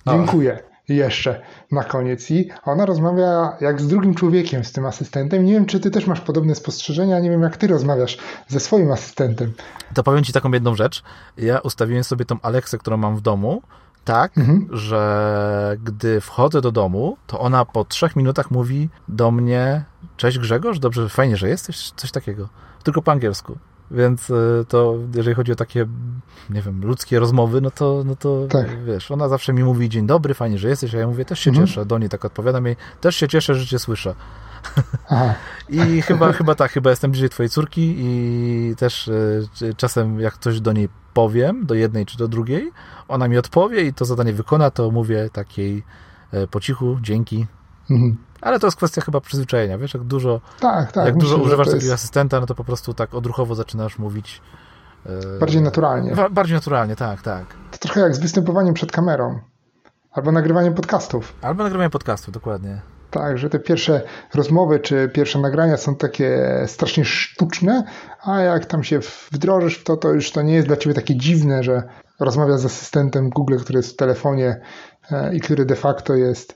Dziękuję 0.08 0.70
jeszcze 0.90 1.42
na 1.72 1.84
koniec. 1.84 2.32
I 2.32 2.50
ona 2.66 2.86
rozmawia 2.86 3.58
jak 3.62 3.82
z 3.82 3.88
drugim 3.88 4.16
człowiekiem, 4.16 4.64
z 4.64 4.72
tym 4.72 4.86
asystentem. 4.86 5.46
Nie 5.46 5.54
wiem, 5.54 5.66
czy 5.66 5.80
ty 5.80 5.92
też 5.92 6.08
masz 6.08 6.22
podobne 6.22 6.56
spostrzeżenia, 6.56 7.20
nie 7.20 7.30
wiem, 7.30 7.42
jak 7.42 7.58
ty 7.58 7.68
rozmawiasz 7.68 8.18
ze 8.48 8.60
swoim 8.60 8.92
asystentem. 8.92 9.54
To 9.94 10.04
powiem 10.04 10.24
ci 10.24 10.34
taką 10.34 10.52
jedną 10.52 10.76
rzecz. 10.76 11.04
Ja 11.38 11.60
ustawiłem 11.60 12.04
sobie 12.04 12.26
tą 12.26 12.42
Alexę, 12.42 12.78
którą 12.78 12.98
mam 12.98 13.18
w 13.18 13.22
domu, 13.22 13.62
tak, 14.06 14.38
mhm. 14.38 14.68
że 14.72 15.78
gdy 15.84 16.22
wchodzę 16.22 16.62
do 16.62 16.72
domu, 16.72 17.18
to 17.28 17.40
ona 17.40 17.66
po 17.66 17.86
trzech 17.86 18.16
minutach 18.16 18.52
mówi 18.52 18.90
do 19.08 19.32
mnie 19.32 19.84
cześć 20.18 20.40
Grzegorz, 20.40 20.80
dobrze, 20.80 21.10
fajnie, 21.10 21.38
że 21.38 21.50
jesteś, 21.50 21.92
coś 21.92 22.12
takiego. 22.12 22.50
Tylko 22.84 23.02
po 23.02 23.12
angielsku. 23.12 23.58
Więc 23.92 24.30
y, 24.30 24.66
to, 24.68 24.96
jeżeli 25.16 25.36
chodzi 25.36 25.52
o 25.52 25.56
takie, 25.56 25.86
nie 26.50 26.62
wiem, 26.62 26.82
ludzkie 26.86 27.20
rozmowy, 27.20 27.62
no 27.62 27.72
to, 27.72 28.04
no 28.06 28.16
to 28.16 28.48
tak. 28.50 28.84
wiesz, 28.84 29.12
ona 29.12 29.30
zawsze 29.30 29.54
mi 29.54 29.64
mówi 29.64 29.90
dzień 29.90 30.08
dobry, 30.08 30.34
fajnie, 30.34 30.58
że 30.58 30.70
jesteś, 30.70 30.96
a 30.96 30.98
ja 30.98 31.08
mówię, 31.08 31.26
też 31.26 31.40
się 31.40 31.50
mhm. 31.50 31.68
cieszę, 31.68 31.86
do 31.86 31.98
niej 31.98 32.10
tak 32.10 32.26
odpowiadam 32.26 32.66
jej, 32.66 32.76
też 33.02 33.16
się 33.16 33.28
cieszę, 33.28 33.56
że 33.56 33.66
cię 33.66 33.80
słyszę. 33.80 34.16
I 35.70 36.02
chyba, 36.02 36.34
chyba 36.34 36.56
tak, 36.56 36.72
chyba 36.72 36.90
jestem 36.90 37.12
bliżej 37.12 37.30
twojej 37.30 37.50
córki 37.50 37.96
i 37.98 38.74
też 38.78 39.08
y, 39.08 39.48
czasem 39.78 40.20
jak 40.20 40.38
coś 40.38 40.62
do 40.62 40.74
niej 40.74 40.90
powiem, 41.14 41.66
do 41.66 41.76
jednej 41.76 42.06
czy 42.06 42.18
do 42.18 42.28
drugiej, 42.28 42.72
ona 43.08 43.28
mi 43.28 43.38
odpowie 43.38 43.82
i 43.82 43.94
to 43.94 44.06
zadanie 44.06 44.34
wykona, 44.34 44.72
to 44.72 44.92
mówię 44.92 45.30
takiej 45.30 45.84
y, 46.34 46.48
po 46.48 46.60
cichu, 46.60 46.98
dzięki. 47.02 47.48
Mhm. 47.90 48.18
Ale 48.42 48.60
to 48.60 48.68
jest 48.68 48.78
kwestia 48.78 49.02
chyba 49.02 49.22
przyzwyczajenia, 49.22 49.78
wiesz, 49.78 49.94
jak 49.94 50.04
dużo, 50.04 50.42
tak, 50.60 50.92
tak, 50.92 51.06
jak 51.06 51.16
myślę, 51.16 51.30
dużo 51.30 51.44
używasz 51.44 51.68
takiego 51.68 51.86
jest... 51.86 51.94
asystenta, 51.94 52.40
no 52.40 52.46
to 52.46 52.56
po 52.56 52.64
prostu 52.64 52.94
tak 52.94 53.14
odruchowo 53.14 53.56
zaczynasz 53.56 54.00
mówić. 54.00 54.42
E, 55.06 55.40
bardziej 55.40 55.62
naturalnie. 55.62 56.16
Bardziej 56.32 56.56
naturalnie, 56.56 56.96
tak, 56.96 57.22
tak. 57.22 57.46
To 57.72 57.78
trochę 57.78 58.02
jak 58.02 58.16
z 58.16 58.20
występowaniem 58.20 58.74
przed 58.74 58.92
kamerą. 58.92 59.40
Albo 60.12 60.32
nagrywaniem 60.32 60.74
podcastów. 60.74 61.34
Albo 61.42 61.64
nagrywaniem 61.64 61.92
podcastów, 61.92 62.34
dokładnie. 62.34 62.82
Tak, 63.12 63.38
że 63.38 63.50
te 63.50 63.60
pierwsze 63.60 64.02
rozmowy 64.34 64.80
czy 64.80 65.10
pierwsze 65.14 65.40
nagrania 65.40 65.78
są 65.78 65.96
takie 65.96 66.64
strasznie 66.68 67.06
sztuczne, 67.06 67.84
a 68.24 68.40
jak 68.40 68.66
tam 68.66 68.84
się 68.84 69.00
wdrożysz 69.32 69.78
w 69.78 69.84
to, 69.84 69.98
to 69.98 70.14
już 70.14 70.32
to 70.32 70.42
nie 70.42 70.54
jest 70.54 70.68
dla 70.68 70.78
ciebie 70.78 70.96
takie 70.96 71.16
dziwne, 71.16 71.64
że 71.64 71.84
rozmawiasz 72.20 72.60
z 72.60 72.66
asystentem 72.66 73.30
Google, 73.30 73.58
który 73.58 73.80
jest 73.80 73.94
w 73.94 73.96
telefonie 73.96 74.62
e, 75.12 75.36
i 75.36 75.40
który 75.40 75.66
de 75.66 75.76
facto 75.76 76.16
jest 76.16 76.56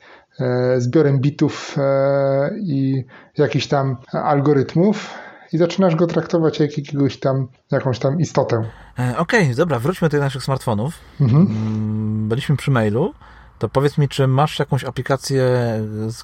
zbiorem 0.77 1.19
bitów 1.19 1.75
e, 1.77 2.51
i 2.59 3.05
jakichś 3.37 3.67
tam 3.67 3.97
algorytmów 4.11 5.13
i 5.53 5.57
zaczynasz 5.57 5.95
go 5.95 6.07
traktować 6.07 6.59
jak 6.59 6.77
jakiegoś 6.77 7.19
tam, 7.19 7.47
jakąś 7.71 7.99
tam 7.99 8.19
istotę. 8.19 8.55
E, 8.99 9.17
okej, 9.17 9.43
okay, 9.43 9.55
dobra, 9.55 9.79
wróćmy 9.79 10.09
do 10.09 10.19
naszych 10.19 10.43
smartfonów. 10.43 10.93
Mhm. 11.21 11.47
Mm, 11.47 12.29
byliśmy 12.29 12.57
przy 12.57 12.71
mailu. 12.71 13.13
To 13.59 13.69
powiedz 13.69 13.97
mi, 13.97 14.09
czy 14.09 14.27
masz 14.27 14.59
jakąś 14.59 14.83
aplikację, 14.83 15.51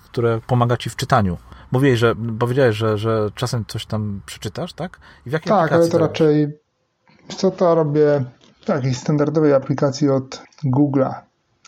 która 0.05 0.39
pomaga 0.47 0.78
ci 0.78 0.89
w 0.89 0.95
czytaniu? 0.95 1.38
Mówiłeś, 1.72 1.99
że 1.99 2.16
powiedziałeś, 2.39 2.76
że, 2.76 2.97
że 2.97 3.30
czasem 3.36 3.66
coś 3.68 3.86
tam 3.86 4.22
przeczytasz, 4.26 4.74
tak? 4.74 4.99
I 5.26 5.30
w 5.30 5.34
jakiej 5.34 5.49
tak, 5.49 5.72
ale 5.72 5.86
to, 5.86 5.91
to 5.91 5.97
raczej 5.97 6.60
co 7.28 7.51
to 7.51 7.76
robię 7.76 8.26
w 8.62 8.66
takiej 8.66 8.93
standardowej 8.93 9.53
aplikacji 9.53 10.10
od 10.10 10.41
Google'a. 10.66 11.14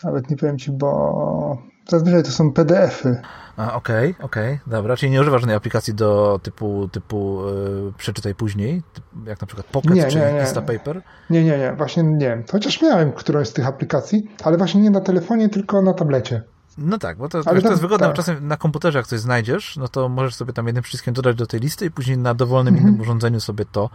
Nawet 0.04 0.30
nie 0.30 0.36
powiem 0.36 0.58
ci, 0.58 0.72
bo 0.72 1.58
Zazwyczaj 1.88 2.22
to 2.22 2.30
są 2.30 2.52
PDF-y. 2.52 3.20
Okej, 3.56 3.74
okej, 3.74 4.10
okay, 4.10 4.24
okay, 4.24 4.58
dobra. 4.66 4.96
Czyli 4.96 5.12
nie 5.12 5.20
używasz 5.20 5.40
żadnej 5.40 5.56
aplikacji 5.56 5.94
do 5.94 6.40
typu, 6.42 6.88
typu 6.92 7.42
yy, 7.84 7.92
przeczytaj 7.98 8.34
później, 8.34 8.82
jak 9.26 9.40
na 9.40 9.46
przykład 9.46 9.66
Pocket 9.66 9.94
nie, 9.94 10.04
czy 10.04 10.18
nie, 10.18 10.32
nie. 10.32 10.40
Instapaper? 10.40 11.02
Nie, 11.30 11.44
nie, 11.44 11.58
nie, 11.58 11.74
właśnie 11.76 12.02
nie. 12.02 12.42
Chociaż 12.52 12.82
miałem 12.82 13.12
którąś 13.12 13.48
z 13.48 13.52
tych 13.52 13.66
aplikacji, 13.66 14.30
ale 14.44 14.56
właśnie 14.56 14.80
nie 14.80 14.90
na 14.90 15.00
telefonie, 15.00 15.48
tylko 15.48 15.82
na 15.82 15.94
tablecie. 15.94 16.42
No 16.78 16.98
tak, 16.98 17.18
bo 17.18 17.28
to, 17.28 17.38
wiesz, 17.38 17.62
to 17.62 17.70
jest 17.70 17.82
wygodne, 17.82 18.06
tak. 18.06 18.16
czasem 18.16 18.48
na 18.48 18.56
komputerze 18.56 18.98
jak 18.98 19.06
coś 19.06 19.20
znajdziesz, 19.20 19.76
no 19.76 19.88
to 19.88 20.08
możesz 20.08 20.34
sobie 20.34 20.52
tam 20.52 20.66
jednym 20.66 20.82
przyciskiem 20.82 21.14
dodać 21.14 21.36
do 21.36 21.46
tej 21.46 21.60
listy 21.60 21.86
i 21.86 21.90
później 21.90 22.18
na 22.18 22.34
dowolnym 22.34 22.74
mhm. 22.74 22.90
innym 22.90 23.02
urządzeniu 23.02 23.40
sobie 23.40 23.64
to 23.64 23.90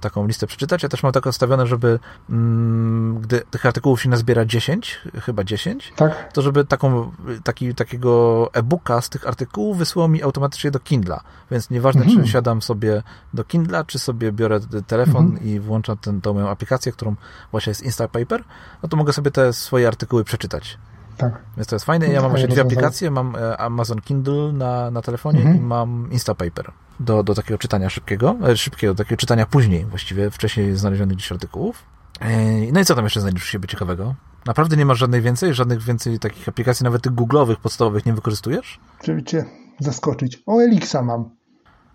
taką 0.00 0.26
listę 0.26 0.46
przeczytać. 0.46 0.82
Ja 0.82 0.88
też 0.88 1.02
mam 1.02 1.12
tak 1.12 1.26
ustawione, 1.26 1.66
żeby 1.66 1.98
mm, 2.30 3.20
gdy 3.20 3.42
tych 3.50 3.66
artykułów 3.66 4.02
się 4.02 4.08
nazbiera 4.08 4.44
10, 4.44 5.00
chyba 5.20 5.44
10, 5.44 5.92
tak. 5.96 6.32
to 6.32 6.42
żeby 6.42 6.64
taką, 6.64 7.12
taki, 7.44 7.74
takiego 7.74 8.50
e-booka 8.52 9.00
z 9.00 9.08
tych 9.08 9.28
artykułów 9.28 9.78
wysłał 9.78 10.08
mi 10.08 10.22
automatycznie 10.22 10.70
do 10.70 10.80
Kindla. 10.80 11.20
Więc 11.50 11.70
nieważne, 11.70 12.02
mhm. 12.02 12.24
czy 12.24 12.32
siadam 12.32 12.62
sobie 12.62 13.02
do 13.34 13.44
Kindla, 13.44 13.84
czy 13.84 13.98
sobie 13.98 14.32
biorę 14.32 14.60
telefon 14.86 15.24
mhm. 15.24 15.44
i 15.44 15.60
włączam 15.60 15.96
tą 16.22 16.34
moją 16.34 16.48
aplikację, 16.48 16.92
którą 16.92 17.14
właśnie 17.50 17.70
jest 17.70 17.82
Instapaper, 17.82 18.44
no 18.82 18.88
to 18.88 18.96
mogę 18.96 19.12
sobie 19.12 19.30
te 19.30 19.52
swoje 19.52 19.88
artykuły 19.88 20.24
przeczytać. 20.24 20.78
Tak. 21.16 21.42
Więc 21.56 21.68
to 21.68 21.76
jest 21.76 21.84
fajne. 21.84 22.08
Ja 22.08 22.22
mam 22.22 22.30
właśnie 22.30 22.48
dwie 22.48 22.62
aplikacje. 22.62 23.10
Mam 23.10 23.36
e, 23.36 23.56
Amazon 23.56 24.00
Kindle 24.00 24.52
na, 24.52 24.90
na 24.90 25.02
telefonie 25.02 25.38
mhm. 25.38 25.56
i 25.56 25.60
mam 25.60 26.08
Instapaper 26.12 26.72
do, 27.00 27.22
do 27.22 27.34
takiego 27.34 27.58
czytania 27.58 27.90
szybkiego, 27.90 28.36
e, 28.48 28.56
szybkiego, 28.56 28.94
do 28.94 29.04
takiego 29.04 29.20
czytania 29.20 29.46
później, 29.46 29.84
właściwie 29.84 30.30
wcześniej 30.30 30.76
znalezionych 30.76 31.16
gdzieś 31.16 31.32
artykułów. 31.32 31.84
E, 32.20 32.72
no 32.72 32.80
i 32.80 32.84
co 32.84 32.94
tam 32.94 33.04
jeszcze 33.04 33.20
znajdziesz 33.20 33.44
u 33.44 33.46
siebie 33.46 33.68
ciekawego? 33.68 34.14
Naprawdę 34.46 34.76
nie 34.76 34.86
masz 34.86 34.98
żadnej 34.98 35.22
więcej? 35.22 35.54
Żadnych 35.54 35.82
więcej 35.82 36.18
takich 36.18 36.48
aplikacji, 36.48 36.84
nawet 36.84 37.02
tych 37.02 37.14
googlowych, 37.14 37.58
podstawowych 37.58 38.06
nie 38.06 38.12
wykorzystujesz? 38.12 38.80
Cię 39.26 39.44
zaskoczyć. 39.80 40.42
O 40.46 40.60
Elixa 40.60 41.02
mam. 41.02 41.30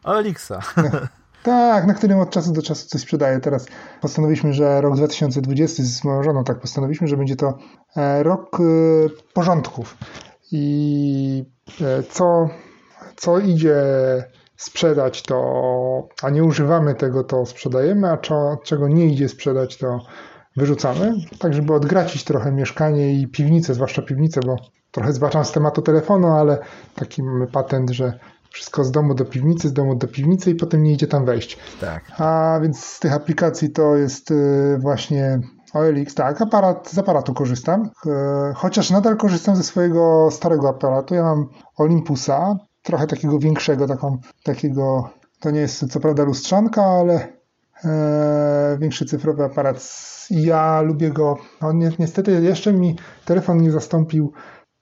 O 0.04 0.20
Elixa. 0.20 0.60
Tak, 1.44 1.88
na 1.88 1.94
którym 1.94 2.20
od 2.20 2.30
czasu 2.30 2.54
do 2.54 2.62
czasu 2.62 2.88
coś 2.88 3.02
sprzedaję. 3.02 3.40
Teraz 3.40 3.66
postanowiliśmy, 4.02 4.54
że 4.54 4.82
rok 4.82 4.96
2020 4.96 5.84
z 5.84 6.04
moją 6.04 6.24
żoną 6.24 6.44
tak 6.44 6.60
postanowiliśmy, 6.60 7.08
że 7.08 7.18
będzie 7.18 7.36
to 7.36 7.58
e, 7.96 8.24
rok 8.24 8.58
porządków. 9.34 9.98
I 10.52 11.46
co, 12.10 12.50
co 13.16 13.40
idzie 13.40 13.76
sprzedać, 14.60 15.24
to 15.24 16.08
a 16.22 16.30
nie 16.30 16.44
używamy 16.44 16.96
tego, 16.96 17.24
to 17.24 17.46
sprzedajemy, 17.46 18.12
a 18.12 18.18
co, 18.18 18.58
czego 18.64 18.88
nie 18.88 19.06
idzie 19.06 19.30
sprzedać, 19.30 19.78
to 19.78 20.00
wyrzucamy. 20.58 21.14
Tak, 21.40 21.54
żeby 21.54 21.74
odgracić 21.74 22.24
trochę 22.24 22.52
mieszkanie 22.52 23.14
i 23.14 23.28
piwnicę, 23.28 23.74
zwłaszcza 23.74 24.02
piwnicę, 24.02 24.42
bo 24.46 24.56
trochę 24.92 25.14
zbaczam 25.14 25.46
z 25.46 25.52
tematu 25.52 25.82
telefonu, 25.82 26.28
ale 26.28 26.58
taki 26.96 27.24
mamy 27.24 27.48
patent, 27.48 27.90
że 27.90 28.20
wszystko 28.50 28.84
z 28.84 28.92
domu 28.92 29.16
do 29.16 29.26
piwnicy, 29.26 29.70
z 29.70 29.74
domu 29.74 29.96
do 29.96 30.08
piwnicy 30.08 30.52
i 30.52 30.56
potem 30.56 30.84
nie 30.84 30.94
idzie 30.94 31.08
tam 31.08 31.26
wejść. 31.26 31.58
Tak. 31.82 32.04
A 32.18 32.60
więc 32.62 32.86
z 32.86 33.00
tych 33.00 33.14
aplikacji 33.14 33.72
to 33.72 33.96
jest 33.96 34.32
y, 34.32 34.78
właśnie 34.82 35.40
OLX, 35.74 36.16
tak, 36.16 36.42
aparat, 36.42 36.90
z 36.90 36.98
aparatu 36.98 37.34
korzystam, 37.34 37.90
e, 38.06 38.54
chociaż 38.56 38.90
nadal 38.90 39.18
korzystam 39.18 39.56
ze 39.56 39.64
swojego 39.64 40.30
starego 40.32 40.70
aparatu. 40.70 41.16
Ja 41.16 41.24
mam 41.24 41.50
Olympusa, 41.78 42.56
trochę 42.90 43.08
takiego 43.08 43.40
większego, 43.40 43.88
taką, 43.88 44.18
takiego, 44.44 45.10
to 45.40 45.52
nie 45.52 45.60
jest 45.60 45.92
co 45.92 46.00
prawda 46.00 46.24
lustrzanka, 46.24 46.84
ale 46.84 47.28
e, 47.86 48.78
większy 48.80 49.06
cyfrowy 49.06 49.44
aparat. 49.44 50.08
Ja 50.30 50.82
lubię 50.82 51.10
go, 51.12 51.38
on 51.62 51.78
ni 51.78 51.90
niestety 52.00 52.32
jeszcze 52.32 52.74
mi 52.74 52.96
telefon 53.26 53.62
nie 53.62 53.72
zastąpił 53.72 54.34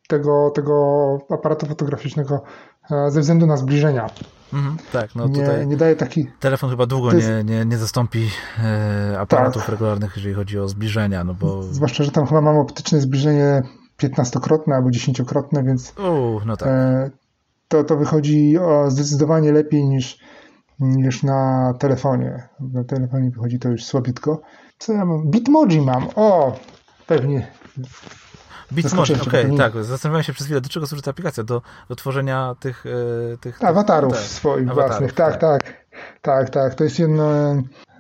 tego, 0.07 0.51
tego 0.55 1.17
aparatu 1.29 1.65
fotograficznego 1.65 2.41
E, 2.91 3.11
ze 3.11 3.21
względu 3.21 3.47
na 3.47 3.57
zbliżenia. 3.57 4.09
Mhm, 4.53 4.77
tak, 4.91 5.15
no 5.15 5.27
nie, 5.27 5.33
tutaj 5.33 5.67
nie 5.67 5.77
daje 5.77 5.95
taki... 5.95 6.27
Telefon 6.39 6.69
chyba 6.69 6.85
długo 6.85 7.13
jest... 7.13 7.27
nie, 7.27 7.43
nie, 7.43 7.65
nie 7.65 7.77
zastąpi 7.77 8.29
e, 8.63 9.19
aparatów 9.19 9.61
tak. 9.61 9.69
regularnych, 9.69 10.13
jeżeli 10.15 10.35
chodzi 10.35 10.59
o 10.59 10.67
zbliżenia, 10.67 11.23
no 11.23 11.33
bo... 11.33 11.63
Zwłaszcza, 11.63 12.03
że 12.03 12.11
tam 12.11 12.27
chyba 12.27 12.41
mam 12.41 12.57
optyczne 12.57 13.01
zbliżenie 13.01 13.63
15-krotne 14.01 14.73
albo 14.73 14.89
10-krotne, 14.89 15.65
więc 15.65 15.93
U, 15.99 16.39
no 16.45 16.57
tak. 16.57 16.67
e, 16.67 17.09
to, 17.67 17.83
to 17.83 17.97
wychodzi 17.97 18.57
o 18.57 18.91
zdecydowanie 18.91 19.51
lepiej 19.51 19.85
niż, 19.85 20.19
niż 20.79 21.23
na 21.23 21.73
telefonie. 21.79 22.47
Na 22.59 22.83
telefonie 22.83 23.31
wychodzi 23.31 23.59
to 23.59 23.69
już 23.69 23.83
słabiutko. 23.83 24.41
Co 24.77 24.93
ja 24.93 25.05
mam? 25.05 25.31
Bitmoji 25.31 25.81
mam. 25.81 26.07
O, 26.15 26.59
pewnie 27.07 27.51
Bitmoji, 28.71 29.13
okej, 29.21 29.45
okay, 29.45 29.57
tak. 29.57 29.83
Zastanawiałem 29.83 30.23
się 30.23 30.33
przez 30.33 30.45
chwilę, 30.45 30.61
do 30.61 30.69
czego 30.69 30.87
służy 30.87 31.01
ta 31.01 31.11
aplikacja? 31.11 31.43
Do, 31.43 31.61
do 31.89 31.95
tworzenia 31.95 32.55
tych... 32.59 32.85
E, 33.33 33.37
tych 33.37 33.63
awatarów 33.63 34.13
tych, 34.13 34.21
swoich 34.21 34.71
awatarów, 34.71 34.89
własnych. 34.89 35.13
Tak, 35.13 35.37
tak, 35.37 35.63
tak, 35.63 35.73
tak. 36.21 36.49
Tak, 36.49 36.75
To 36.75 36.83
jest 36.83 36.99
jedna 36.99 37.55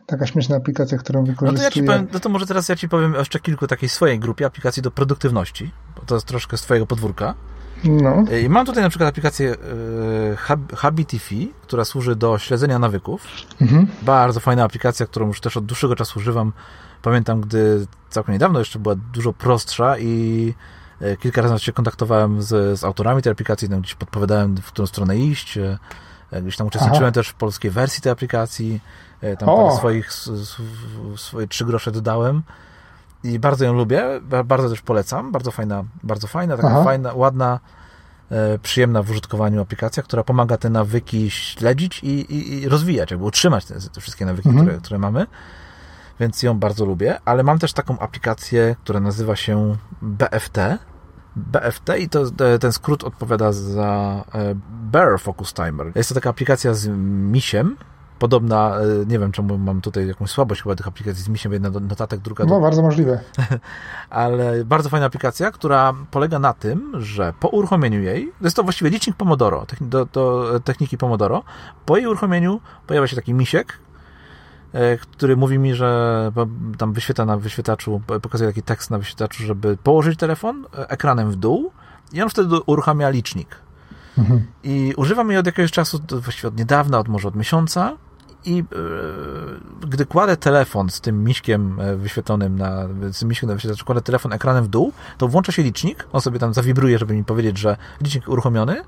taka 0.05 0.27
śmieszna 0.27 0.55
aplikacja, 0.55 0.97
którą 0.97 1.23
wykorzystuję. 1.23 1.51
No 1.51 1.57
to, 1.57 1.63
ja 1.63 1.71
ci 1.71 1.83
powiem, 1.83 2.07
no 2.13 2.19
to 2.19 2.29
może 2.29 2.45
teraz 2.45 2.69
ja 2.69 2.75
ci 2.75 2.89
powiem 2.89 3.13
jeszcze 3.13 3.39
kilku 3.39 3.67
takiej 3.67 3.89
swojej 3.89 4.19
grupie 4.19 4.45
aplikacji 4.45 4.83
do 4.83 4.91
produktywności, 4.91 5.71
bo 5.95 6.01
to 6.05 6.15
jest 6.15 6.27
troszkę 6.27 6.57
z 6.57 6.61
twojego 6.61 6.87
podwórka. 6.87 7.33
No. 7.83 8.23
E, 8.31 8.41
I 8.41 8.49
mam 8.49 8.65
tutaj 8.65 8.83
na 8.83 8.89
przykład 8.89 9.09
aplikację 9.09 9.55
e, 10.71 10.75
Habitifi, 10.75 11.53
która 11.61 11.85
służy 11.85 12.15
do 12.15 12.37
śledzenia 12.37 12.79
nawyków. 12.79 13.27
Mhm. 13.61 13.87
Bardzo 14.01 14.39
fajna 14.39 14.63
aplikacja, 14.63 15.05
którą 15.05 15.27
już 15.27 15.41
też 15.41 15.57
od 15.57 15.65
dłuższego 15.65 15.95
czasu 15.95 16.19
używam. 16.19 16.53
Pamiętam, 17.01 17.41
gdy 17.41 17.87
całkiem 18.09 18.33
niedawno 18.33 18.59
jeszcze 18.59 18.79
była 18.79 18.95
dużo 19.13 19.33
prostsza 19.33 19.97
i 19.97 20.53
e, 21.01 21.17
kilka 21.17 21.41
razy 21.41 21.59
się 21.59 21.73
kontaktowałem 21.73 22.41
z, 22.41 22.79
z 22.79 22.83
autorami 22.83 23.21
tej 23.21 23.31
aplikacji, 23.31 23.69
tam 23.69 23.81
gdzieś 23.81 23.95
podpowiadałem, 23.95 24.57
w 24.57 24.65
którą 24.65 24.85
stronę 24.87 25.17
iść. 25.17 25.59
Gdzieś 26.41 26.57
tam 26.57 26.67
uczestniczyłem 26.67 27.03
Aha. 27.03 27.11
też 27.11 27.29
w 27.29 27.33
polskiej 27.33 27.71
wersji 27.71 28.01
tej 28.01 28.11
aplikacji. 28.11 28.81
Tam 29.39 29.49
o. 29.49 29.57
parę 29.57 29.77
swoich, 29.77 30.13
swoje 31.15 31.47
trzy 31.47 31.65
grosze 31.65 31.91
dodałem 31.91 32.43
i 33.27 33.39
bardzo 33.39 33.65
ją 33.65 33.73
lubię, 33.73 34.03
bardzo 34.45 34.69
też 34.69 34.81
polecam, 34.81 35.31
bardzo 35.31 35.51
fajna, 35.51 35.83
bardzo 36.03 36.27
fajna, 36.27 36.55
taka 36.55 36.69
Aha. 36.69 36.83
fajna, 36.83 37.13
ładna, 37.13 37.59
e, 38.31 38.59
przyjemna 38.59 39.03
w 39.03 39.11
użytkowaniu 39.11 39.61
aplikacja, 39.61 40.03
która 40.03 40.23
pomaga 40.23 40.57
te 40.57 40.69
nawyki 40.69 41.29
śledzić 41.29 42.03
i, 42.03 42.07
i, 42.07 42.53
i 42.53 42.69
rozwijać, 42.69 43.11
jakby 43.11 43.25
utrzymać 43.25 43.65
te, 43.65 43.75
te 43.93 44.01
wszystkie 44.01 44.25
nawyki, 44.25 44.49
mhm. 44.49 44.65
które, 44.65 44.81
które 44.81 44.99
mamy, 44.99 45.27
więc 46.19 46.43
ją 46.43 46.59
bardzo 46.59 46.85
lubię, 46.85 47.19
ale 47.25 47.43
mam 47.43 47.59
też 47.59 47.73
taką 47.73 47.99
aplikację, 47.99 48.75
która 48.83 48.99
nazywa 48.99 49.35
się 49.35 49.75
BFT, 50.01 50.77
BFT 51.35 51.89
i 51.99 52.09
to, 52.09 52.23
ten 52.59 52.71
skrót 52.71 53.03
odpowiada 53.03 53.51
za 53.51 54.23
e, 54.33 54.55
Bear 54.69 55.19
Focus 55.19 55.53
Timer. 55.53 55.91
Jest 55.95 56.09
to 56.09 56.15
taka 56.15 56.29
aplikacja 56.29 56.73
z 56.73 56.87
misiem, 57.31 57.77
podobna, 58.19 58.77
e, 58.77 59.05
nie 59.05 59.19
wiem 59.19 59.31
czemu 59.31 59.57
mam 59.57 59.81
tutaj 59.81 60.07
jakąś 60.07 60.29
słabość 60.29 60.63
chyba 60.63 60.75
tych 60.75 60.87
aplikacji 60.87 61.23
z 61.23 61.29
misiem, 61.29 61.53
jedna 61.53 61.69
notatek, 61.69 62.19
druga... 62.19 62.45
No, 62.45 62.59
bardzo 62.61 62.81
możliwe. 62.81 63.19
Ale 64.09 64.65
bardzo 64.65 64.89
fajna 64.89 65.05
aplikacja, 65.05 65.51
która 65.51 65.93
polega 66.11 66.39
na 66.39 66.53
tym, 66.53 66.93
że 67.01 67.33
po 67.39 67.47
uruchomieniu 67.47 68.01
jej, 68.01 68.31
to 68.39 68.45
jest 68.45 68.55
to 68.55 68.63
właściwie 68.63 68.89
licznik 68.89 69.15
Pomodoro, 69.15 69.65
do, 69.81 70.05
do 70.05 70.51
techniki 70.63 70.97
Pomodoro, 70.97 71.43
po 71.85 71.97
jej 71.97 72.07
uruchomieniu 72.07 72.61
pojawia 72.87 73.07
się 73.07 73.15
taki 73.15 73.33
misiek, 73.33 73.79
e, 74.73 74.97
który 74.97 75.37
mówi 75.37 75.59
mi, 75.59 75.75
że 75.75 76.31
tam 76.77 76.93
wyświetla 76.93 77.25
na 77.25 77.37
wyświetlaczu, 77.37 78.01
pokazuje 78.21 78.49
taki 78.49 78.63
tekst 78.63 78.91
na 78.91 78.97
wyświetlaczu, 78.97 79.43
żeby 79.43 79.77
położyć 79.77 80.19
telefon 80.19 80.65
e, 80.77 80.89
ekranem 80.89 81.31
w 81.31 81.35
dół 81.35 81.71
i 82.13 82.21
on 82.21 82.29
wtedy 82.29 82.55
uruchamia 82.65 83.09
licznik. 83.09 83.55
Mhm. 84.17 84.45
I 84.63 84.93
używam 84.97 85.29
jej 85.29 85.39
od 85.39 85.45
jakiegoś 85.45 85.71
czasu, 85.71 85.99
właściwie 86.11 86.47
od 86.47 86.57
niedawna, 86.57 86.99
od 86.99 87.07
może 87.07 87.27
od 87.27 87.35
miesiąca 87.35 87.97
i 88.47 88.59
e, 88.59 88.65
gdy 89.87 90.05
kładę 90.05 90.37
telefon 90.37 90.89
z 90.89 91.01
tym 91.01 91.23
miśkiem 91.23 91.79
e, 91.79 91.95
wyświetlonym 91.95 92.57
na, 92.57 92.87
z 93.11 93.19
tym 93.19 93.29
miśkiem 93.29 93.49
na 93.49 93.55
wyświetlaczu, 93.55 93.85
kładę 93.85 94.01
telefon 94.01 94.33
ekranem 94.33 94.63
w 94.63 94.67
dół, 94.67 94.93
to 95.17 95.27
włącza 95.27 95.51
się 95.51 95.63
licznik, 95.63 96.07
on 96.13 96.21
sobie 96.21 96.39
tam 96.39 96.53
zawibruje, 96.53 96.97
żeby 96.99 97.13
mi 97.13 97.23
powiedzieć, 97.23 97.57
że 97.57 97.77
licznik 98.01 98.29
uruchomiony 98.29 98.81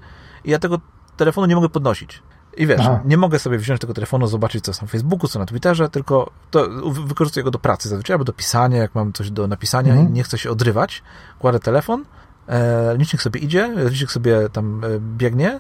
i 0.44 0.52
ja 0.52 0.60
tego 0.60 0.80
telefonu 1.18 1.48
nie 1.48 1.56
mogę 1.56 1.70
podnosić. 1.70 2.24
I 2.58 2.68
wiesz, 2.68 2.82
Aha. 2.82 3.00
nie 3.06 3.18
mogę 3.18 3.40
sobie 3.40 3.58
wziąć 3.58 3.82
tego 3.82 3.94
telefonu, 3.94 4.28
zobaczyć 4.28 4.64
co 4.64 4.72
jest 4.72 4.82
na 4.82 4.88
Facebooku, 4.88 5.28
co 5.28 5.40
na 5.40 5.46
Twitterze, 5.46 5.90
tylko 5.90 6.32
to 6.52 6.68
wykorzystuję 6.92 7.44
go 7.44 7.52
do 7.52 7.60
pracy 7.60 7.90
zazwyczaj, 7.90 8.14
albo 8.14 8.26
do 8.26 8.34
pisania, 8.34 8.78
jak 8.78 8.96
mam 8.96 9.14
coś 9.14 9.32
do 9.32 9.48
napisania 9.48 9.92
mhm. 9.92 10.10
i 10.10 10.12
nie 10.12 10.24
chcę 10.24 10.38
się 10.38 10.52
odrywać, 10.52 11.04
kładę 11.40 11.60
telefon, 11.60 12.06
e, 12.48 12.98
licznik 12.98 13.22
sobie 13.22 13.40
idzie, 13.40 13.74
licznik 13.90 14.12
sobie 14.12 14.50
tam 14.50 14.82
e, 14.84 14.88
biegnie 15.00 15.60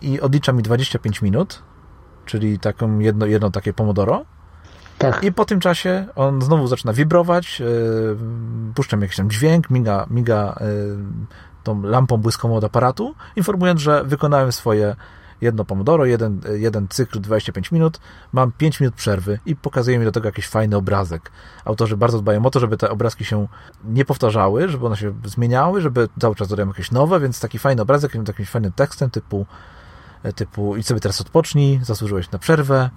i 0.00 0.20
odlicza 0.20 0.52
mi 0.52 0.62
25 0.62 1.22
minut, 1.22 1.62
czyli 2.24 2.58
taką 2.58 2.98
jedno, 2.98 3.26
jedno 3.26 3.50
takie 3.50 3.72
pomodoro. 3.72 4.24
Tak. 4.98 5.24
I 5.24 5.32
po 5.32 5.44
tym 5.44 5.60
czasie 5.60 6.06
on 6.16 6.42
znowu 6.42 6.66
zaczyna 6.66 6.92
wibrować, 6.92 7.60
yy, 7.60 8.16
puszczam 8.74 9.02
jakiś 9.02 9.16
tam 9.16 9.30
dźwięk, 9.30 9.70
miga, 9.70 10.06
miga 10.10 10.58
yy, 10.60 10.96
tą 11.62 11.82
lampą 11.82 12.16
błyskową 12.16 12.56
od 12.56 12.64
aparatu, 12.64 13.14
informując, 13.36 13.80
że 13.80 14.04
wykonałem 14.04 14.52
swoje 14.52 14.96
jedno 15.40 15.64
pomodoro, 15.64 16.04
jeden, 16.04 16.40
jeden 16.54 16.88
cykl 16.88 17.20
25 17.20 17.72
minut, 17.72 18.00
mam 18.32 18.52
5 18.52 18.80
minut 18.80 18.94
przerwy 18.94 19.38
i 19.46 19.56
pokazuje 19.56 19.98
mi 19.98 20.04
do 20.04 20.12
tego 20.12 20.28
jakiś 20.28 20.48
fajny 20.48 20.76
obrazek. 20.76 21.30
Autorzy 21.64 21.96
bardzo 21.96 22.18
dbają 22.18 22.46
o 22.46 22.50
to, 22.50 22.60
żeby 22.60 22.76
te 22.76 22.90
obrazki 22.90 23.24
się 23.24 23.48
nie 23.84 24.04
powtarzały, 24.04 24.68
żeby 24.68 24.86
one 24.86 24.96
się 24.96 25.14
zmieniały, 25.24 25.80
żeby 25.80 26.08
cały 26.20 26.34
czas 26.34 26.48
dodają 26.48 26.68
jakieś 26.68 26.90
nowe, 26.90 27.20
więc 27.20 27.40
taki 27.40 27.58
fajny 27.58 27.82
obrazek, 27.82 28.14
jakimś 28.28 28.48
fajnym 28.48 28.72
tekstem 28.72 29.10
typu 29.10 29.46
typu 30.32 30.76
idź 30.76 30.86
sobie 30.86 31.00
teraz 31.00 31.20
odpocznij, 31.20 31.80
zasłużyłeś 31.82 32.30
na 32.30 32.38
przerwę, 32.38 32.90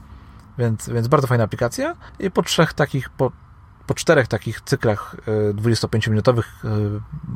więc, 0.58 0.90
więc 0.90 1.08
bardzo 1.08 1.28
fajna 1.28 1.44
aplikacja. 1.44 1.96
I 2.20 2.32
po 2.32 2.44
trzech 2.44 2.74
takich, 2.74 3.10
po, 3.10 3.32
po 3.88 3.94
czterech 3.94 4.28
takich 4.28 4.62
cyklach 4.62 5.16
25-minutowych 5.54 6.44
e, 6.64 6.68
e, 6.68 6.72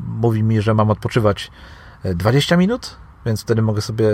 mówi 0.08 0.44
mi, 0.44 0.62
że 0.62 0.74
mam 0.74 0.90
odpoczywać 0.90 1.52
20 2.04 2.58
minut, 2.58 2.98
więc 3.26 3.42
wtedy 3.42 3.62
mogę 3.62 3.82
sobie 3.82 4.10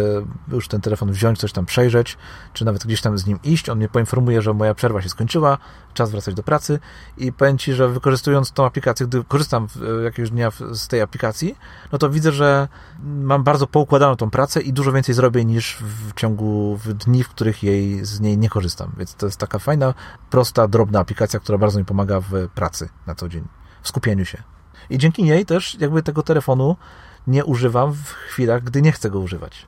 już 0.47 0.67
ten 0.67 0.81
telefon 0.81 1.11
wziąć, 1.11 1.39
coś 1.39 1.51
tam 1.51 1.65
przejrzeć, 1.65 2.17
czy 2.53 2.65
nawet 2.65 2.85
gdzieś 2.85 3.01
tam 3.01 3.17
z 3.17 3.25
nim 3.25 3.39
iść. 3.43 3.69
On 3.69 3.77
mnie 3.77 3.89
poinformuje, 3.89 4.41
że 4.41 4.53
moja 4.53 4.73
przerwa 4.73 5.01
się 5.01 5.09
skończyła, 5.09 5.57
czas 5.93 6.11
wracać 6.11 6.35
do 6.35 6.43
pracy 6.43 6.79
i 7.17 7.33
powiem 7.33 7.57
Ci, 7.57 7.73
że 7.73 7.89
wykorzystując 7.89 8.51
tą 8.51 8.65
aplikację, 8.65 9.07
gdy 9.07 9.23
korzystam 9.23 9.67
jakiegoś 10.03 10.29
dnia 10.31 10.51
z 10.71 10.87
tej 10.87 11.01
aplikacji, 11.01 11.57
no 11.91 11.97
to 11.97 12.09
widzę, 12.09 12.31
że 12.31 12.67
mam 13.03 13.43
bardzo 13.43 13.67
poukładaną 13.67 14.15
tą 14.15 14.29
pracę 14.29 14.61
i 14.61 14.73
dużo 14.73 14.91
więcej 14.91 15.15
zrobię 15.15 15.45
niż 15.45 15.77
w 15.79 16.13
ciągu 16.13 16.79
dni, 16.85 17.23
w 17.23 17.29
których 17.29 17.63
jej 17.63 18.05
z 18.05 18.19
niej 18.19 18.37
nie 18.37 18.49
korzystam. 18.49 18.91
Więc 18.97 19.15
to 19.15 19.25
jest 19.25 19.37
taka 19.37 19.59
fajna, 19.59 19.93
prosta, 20.29 20.67
drobna 20.67 20.99
aplikacja, 20.99 21.39
która 21.39 21.57
bardzo 21.57 21.79
mi 21.79 21.85
pomaga 21.85 22.19
w 22.19 22.47
pracy 22.55 22.89
na 23.07 23.15
co 23.15 23.29
dzień, 23.29 23.47
w 23.81 23.87
skupieniu 23.87 24.25
się. 24.25 24.43
I 24.89 24.97
dzięki 24.97 25.23
niej 25.23 25.45
też 25.45 25.77
jakby 25.79 26.03
tego 26.03 26.23
telefonu 26.23 26.75
nie 27.27 27.45
używam 27.45 27.93
w 27.93 28.11
chwilach, 28.11 28.63
gdy 28.63 28.81
nie 28.81 28.91
chcę 28.91 29.09
go 29.09 29.19
używać. 29.19 29.67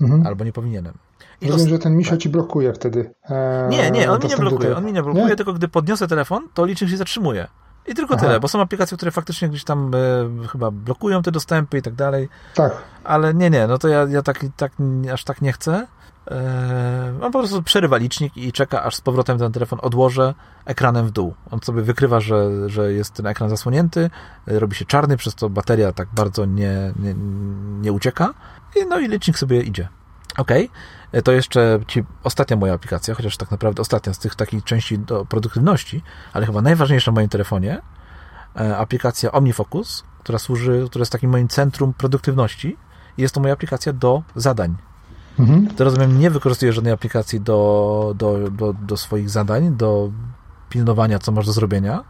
Mhm. 0.00 0.26
Albo 0.26 0.44
nie 0.44 0.52
powinienem. 0.52 0.94
I 1.40 1.50
Rozumiem, 1.50 1.68
że 1.68 1.78
ten 1.78 1.96
misio 1.96 2.10
tak. 2.10 2.20
ci 2.20 2.28
blokuje 2.28 2.72
wtedy. 2.72 3.14
E, 3.30 3.68
nie, 3.70 3.90
nie, 3.90 4.10
on 4.10 4.22
mi 4.22 4.28
nie 4.28 4.36
blokuje. 4.36 4.76
On 4.76 4.84
mi 4.84 4.92
nie 4.92 5.02
blokuje, 5.02 5.26
nie? 5.26 5.36
tylko 5.36 5.52
gdy 5.52 5.68
podniosę 5.68 6.08
telefon, 6.08 6.48
to 6.54 6.64
licznik 6.66 6.90
się 6.90 6.96
zatrzymuje. 6.96 7.46
I 7.86 7.94
tylko 7.94 8.14
Aha. 8.14 8.26
tyle, 8.26 8.40
bo 8.40 8.48
są 8.48 8.60
aplikacje, 8.60 8.96
które 8.96 9.10
faktycznie 9.10 9.48
gdzieś 9.48 9.64
tam 9.64 9.90
e, 9.94 10.46
chyba 10.48 10.70
blokują 10.70 11.22
te 11.22 11.32
dostępy 11.32 11.78
i 11.78 11.82
tak 11.82 11.94
dalej. 11.94 12.28
Tak. 12.54 12.72
Ale 13.04 13.34
nie, 13.34 13.50
nie, 13.50 13.66
no 13.66 13.78
to 13.78 13.88
ja, 13.88 14.06
ja 14.08 14.22
tak, 14.22 14.44
tak, 14.56 14.72
aż 15.12 15.24
tak 15.24 15.42
nie 15.42 15.52
chcę. 15.52 15.86
E, 16.30 17.18
on 17.22 17.32
po 17.32 17.38
prostu 17.38 17.62
przerywa 17.62 17.96
licznik 17.96 18.36
i 18.36 18.52
czeka, 18.52 18.82
aż 18.82 18.94
z 18.94 19.00
powrotem 19.00 19.38
ten 19.38 19.52
telefon 19.52 19.78
odłożę 19.82 20.34
ekranem 20.64 21.06
w 21.06 21.10
dół. 21.10 21.34
On 21.50 21.60
sobie 21.60 21.82
wykrywa, 21.82 22.20
że, 22.20 22.70
że 22.70 22.92
jest 22.92 23.14
ten 23.14 23.26
ekran 23.26 23.50
zasłonięty, 23.50 24.10
robi 24.46 24.76
się 24.76 24.84
czarny, 24.84 25.16
przez 25.16 25.34
to 25.34 25.50
bateria 25.50 25.92
tak 25.92 26.08
bardzo 26.14 26.44
nie, 26.44 26.92
nie, 26.98 27.14
nie 27.80 27.92
ucieka. 27.92 28.34
I, 28.76 28.86
no 28.86 28.98
i 28.98 29.08
licznik 29.08 29.38
sobie 29.38 29.62
idzie. 29.62 29.88
Ok, 30.36 30.50
e, 31.12 31.22
to 31.22 31.32
jeszcze 31.32 31.80
ci 31.86 32.04
ostatnia 32.22 32.56
moja 32.56 32.74
aplikacja, 32.74 33.14
chociaż 33.14 33.36
tak 33.36 33.50
naprawdę 33.50 33.82
ostatnia 33.82 34.14
z 34.14 34.18
tych 34.18 34.34
takich 34.34 34.64
części 34.64 34.98
do 34.98 35.24
produktywności, 35.24 36.02
ale 36.32 36.46
chyba 36.46 36.62
najważniejsza 36.62 37.12
w 37.12 37.14
moim 37.14 37.28
telefonie, 37.28 37.80
e, 38.56 38.76
aplikacja 38.76 39.32
OmniFocus, 39.32 40.04
która 40.20 40.38
służy, 40.38 40.84
która 40.90 41.02
jest 41.02 41.12
takim 41.12 41.30
moim 41.30 41.48
centrum 41.48 41.94
produktywności. 41.94 42.76
Jest 43.18 43.34
to 43.34 43.40
moja 43.40 43.52
aplikacja 43.52 43.92
do 43.92 44.22
zadań 44.36 44.76
Mhm. 45.38 45.66
Ty 45.66 45.84
rozumiem, 45.84 46.18
nie 46.18 46.30
wykorzystujesz 46.30 46.74
żadnej 46.74 46.92
aplikacji 46.92 47.40
do, 47.40 48.14
do, 48.16 48.50
do, 48.50 48.72
do 48.72 48.96
swoich 48.96 49.30
zadań, 49.30 49.76
do 49.76 50.10
pilnowania, 50.68 51.18
co 51.18 51.32
masz 51.32 51.46
do 51.46 51.52
zrobienia, 51.52 52.04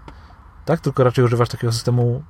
tak? 0.65 0.81
Tylko 0.81 1.05
raczej 1.05 1.25
używasz 1.25 1.49
takiego 1.49 1.73
systemu 1.73 2.23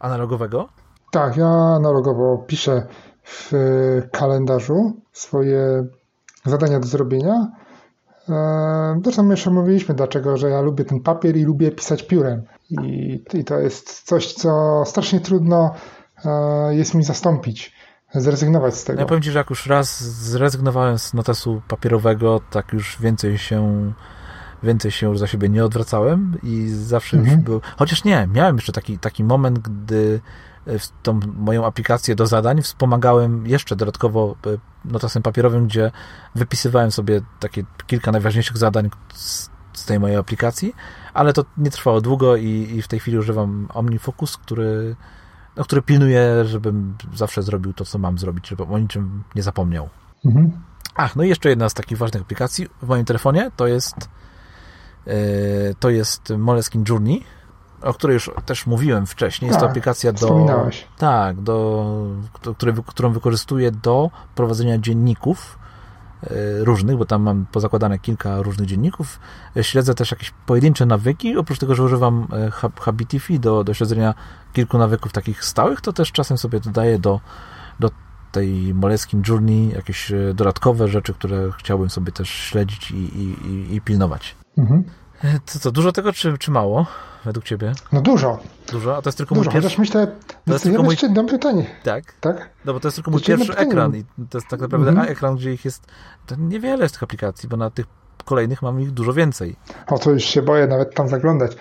analogowego? 0.00 0.68
Tak, 1.10 1.36
ja 1.36 1.48
analogowo 1.48 2.44
piszę 2.46 2.86
w 3.24 3.52
kalendarzu 4.12 4.96
swoje 5.12 5.86
zadania 6.44 6.80
do 6.80 6.86
zrobienia. 6.86 7.48
E, 8.28 9.00
zresztą 9.04 9.30
jeszcze 9.30 9.50
mówiliśmy, 9.50 9.94
dlaczego, 9.94 10.36
że 10.36 10.50
ja 10.50 10.60
lubię 10.60 10.84
ten 10.84 11.00
papier 11.00 11.36
i 11.36 11.44
lubię 11.44 11.70
pisać 11.70 12.02
piórem. 12.02 12.42
I, 12.70 13.22
i 13.32 13.44
to 13.44 13.58
jest 13.58 14.02
coś, 14.02 14.32
co 14.32 14.82
strasznie 14.86 15.20
trudno 15.20 15.74
e, 16.24 16.74
jest 16.74 16.94
mi 16.94 17.04
zastąpić. 17.04 17.79
Zrezygnować 18.14 18.74
z 18.74 18.84
tego. 18.84 19.00
Ja 19.00 19.06
powiem 19.06 19.22
Ci, 19.22 19.30
że 19.30 19.38
jak 19.38 19.50
już 19.50 19.66
raz 19.66 20.02
zrezygnowałem 20.04 20.98
z 20.98 21.14
notesu 21.14 21.62
papierowego, 21.68 22.40
tak 22.50 22.72
już 22.72 22.96
więcej 23.00 23.38
się 23.38 23.92
więcej 24.62 24.90
się 24.90 25.06
już 25.08 25.18
za 25.18 25.26
siebie 25.26 25.48
nie 25.48 25.64
odwracałem 25.64 26.38
i 26.42 26.68
zawsze 26.68 27.16
mhm. 27.16 27.36
już 27.36 27.44
był... 27.44 27.60
Chociaż 27.76 28.04
nie, 28.04 28.28
miałem 28.32 28.56
jeszcze 28.56 28.72
taki, 28.72 28.98
taki 28.98 29.24
moment, 29.24 29.58
gdy 29.58 30.20
e, 30.66 30.78
w 30.78 30.88
tą 31.02 31.20
moją 31.36 31.66
aplikację 31.66 32.14
do 32.14 32.26
zadań 32.26 32.62
wspomagałem 32.62 33.46
jeszcze 33.46 33.76
dodatkowo 33.76 34.36
e, 34.46 34.58
notesem 34.84 35.22
papierowym, 35.22 35.66
gdzie 35.66 35.90
wypisywałem 36.34 36.90
sobie 36.90 37.20
takie 37.40 37.64
kilka 37.86 38.12
najważniejszych 38.12 38.56
zadań 38.56 38.90
z, 39.14 39.50
z 39.72 39.84
tej 39.84 40.00
mojej 40.00 40.16
aplikacji, 40.16 40.74
ale 41.14 41.32
to 41.32 41.44
nie 41.56 41.70
trwało 41.70 42.00
długo 42.00 42.36
i, 42.36 42.46
i 42.76 42.82
w 42.82 42.88
tej 42.88 43.00
chwili 43.00 43.18
używam 43.18 43.68
OmniFocus, 43.74 44.36
który 44.36 44.96
no, 45.60 45.64
który 45.64 45.82
pilnuje, 45.82 46.44
żebym 46.44 46.96
zawsze 47.14 47.42
zrobił 47.42 47.72
to, 47.72 47.84
co 47.84 47.98
mam 47.98 48.18
zrobić, 48.18 48.48
żeby 48.48 48.62
o 48.62 48.78
niczym 48.78 49.22
nie 49.34 49.42
zapomniał. 49.42 49.88
Mhm. 50.24 50.52
Ach, 50.94 51.16
no 51.16 51.22
i 51.22 51.28
jeszcze 51.28 51.48
jedna 51.48 51.68
z 51.68 51.74
takich 51.74 51.98
ważnych 51.98 52.22
aplikacji 52.22 52.68
w 52.82 52.88
moim 52.88 53.04
telefonie 53.04 53.50
to 53.56 53.66
jest 53.66 53.96
yy, 55.06 55.14
to 55.80 55.90
jest 55.90 56.32
Moleskine 56.38 56.84
Journey, 56.88 57.24
o 57.82 57.94
której 57.94 58.14
już 58.14 58.30
też 58.46 58.66
mówiłem 58.66 59.06
wcześniej. 59.06 59.48
Jest 59.48 59.58
to 59.58 59.66
tak, 59.66 59.70
aplikacja 59.70 60.12
do. 60.12 60.46
Tak, 60.98 61.40
do, 61.40 62.06
który, 62.32 62.72
którą 62.86 63.12
wykorzystuję 63.12 63.70
do 63.70 64.10
prowadzenia 64.34 64.78
dzienników 64.78 65.58
E, 65.58 65.69
różnych, 66.60 66.96
bo 66.96 67.04
tam 67.04 67.22
mam 67.22 67.46
pozakładane 67.52 67.98
kilka 67.98 68.42
różnych 68.42 68.68
dzienników. 68.68 69.20
E, 69.56 69.64
śledzę 69.64 69.94
też 69.94 70.10
jakieś 70.10 70.32
pojedyncze 70.46 70.86
nawyki, 70.86 71.36
oprócz 71.36 71.58
tego, 71.58 71.74
że 71.74 71.82
używam 71.82 72.26
e, 72.32 72.50
Habitify 72.80 73.38
do, 73.38 73.64
do 73.64 73.74
śledzenia 73.74 74.14
kilku 74.52 74.78
nawyków 74.78 75.12
takich 75.12 75.44
stałych, 75.44 75.80
to 75.80 75.92
też 75.92 76.12
czasem 76.12 76.38
sobie 76.38 76.60
dodaję 76.60 76.98
do, 76.98 77.20
do 77.80 77.90
tej 78.32 78.74
Moleskine 78.74 79.22
Journey 79.28 79.68
jakieś 79.68 80.12
dodatkowe 80.34 80.88
rzeczy, 80.88 81.14
które 81.14 81.50
chciałbym 81.58 81.90
sobie 81.90 82.12
też 82.12 82.28
śledzić 82.28 82.90
i, 82.90 82.94
i, 82.96 83.74
i 83.74 83.80
pilnować. 83.80 84.36
Mhm. 84.58 84.84
To 85.20 85.58
co, 85.58 85.70
dużo 85.70 85.92
tego, 85.92 86.12
czy, 86.12 86.38
czy 86.38 86.50
mało, 86.50 86.86
według 87.24 87.44
Ciebie? 87.44 87.72
No 87.92 88.00
dużo. 88.00 88.38
Dużo? 88.72 88.96
A 88.96 89.02
to 89.02 89.08
jest 89.08 89.18
tylko 89.18 89.34
dużo, 89.34 89.50
mój 89.50 89.60
pierwszy... 89.60 89.80
myślę, 89.80 90.06
to 90.46 90.52
jest 90.52 90.64
tylko 90.64 90.82
mój... 90.82 90.92
jeszcze 90.92 91.06
jedno 91.06 91.24
pytanie. 91.24 91.66
Tak? 91.82 92.14
Tak? 92.20 92.50
No 92.64 92.72
bo 92.72 92.80
to 92.80 92.88
jest 92.88 92.96
tylko 92.96 93.10
mój 93.10 93.20
pierwszy 93.20 93.56
ekran 93.56 93.96
i 93.96 94.04
to 94.30 94.38
jest 94.38 94.48
tak 94.48 94.60
naprawdę 94.60 94.90
mm 94.90 95.04
-hmm. 95.04 95.10
ekran, 95.10 95.36
gdzie 95.36 95.52
ich 95.52 95.64
jest 95.64 95.86
to 96.26 96.34
niewiele 96.38 96.88
z 96.88 96.92
tych 96.92 97.02
aplikacji, 97.02 97.48
bo 97.48 97.56
na 97.56 97.70
tych 97.70 97.86
kolejnych 98.24 98.62
mam 98.62 98.80
ich 98.80 98.90
dużo 98.90 99.12
więcej. 99.12 99.56
O, 99.86 99.98
to 99.98 100.10
już 100.10 100.24
się 100.24 100.42
boję 100.42 100.66
nawet 100.66 100.94
tam 100.94 101.08
zaglądać. 101.08 101.56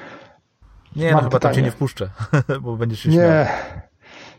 Nie, 0.95 1.12
no 1.12 1.22
chyba 1.22 1.39
tam 1.39 1.53
cię 1.53 1.62
nie 1.62 1.72
wpuszczę, 1.72 2.10
bo 2.62 2.78
będziesz 2.78 2.99
się 2.99 3.10
Nie, 3.10 3.16
śmiał. 3.16 3.45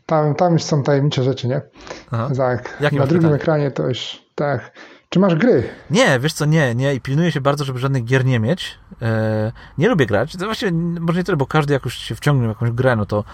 tam, 0.07 0.35
tam 0.35 0.53
już 0.53 0.63
są 0.63 0.83
tajemnicze 0.83 1.23
rzeczy, 1.23 1.49
nie? 1.49 1.63
Aha. 2.11 2.29
Tak, 2.37 2.81
na 2.81 2.91
drugim 2.91 3.07
pytanie? 3.07 3.35
ekranie 3.35 3.71
to 3.71 3.89
już, 3.89 4.23
tak... 4.35 4.73
Czy 5.13 5.19
masz 5.19 5.35
gry? 5.35 5.69
Nie, 5.91 6.21
wiesz 6.21 6.33
co, 6.33 6.45
nie, 6.45 6.75
nie 6.75 6.95
i 6.95 7.01
pilnuję 7.01 7.33
się 7.33 7.41
bardzo, 7.41 7.65
żeby 7.65 7.79
żadnych 7.79 8.05
gier 8.05 8.25
nie 8.25 8.41
mieć. 8.41 8.79
E, 9.03 9.53
nie 9.79 9.89
lubię 9.89 10.07
grać. 10.07 10.37
To 10.37 10.45
właściwie 10.45 10.73
może 10.73 11.19
nie 11.19 11.25
tyle, 11.25 11.37
bo 11.37 11.47
każdy 11.47 11.73
jakoś 11.73 11.95
się 11.95 12.15
wciągnie 12.15 12.47
w 12.47 12.49
jakąś 12.49 12.71
grę, 12.71 12.97
no 12.97 13.07
to, 13.07 13.25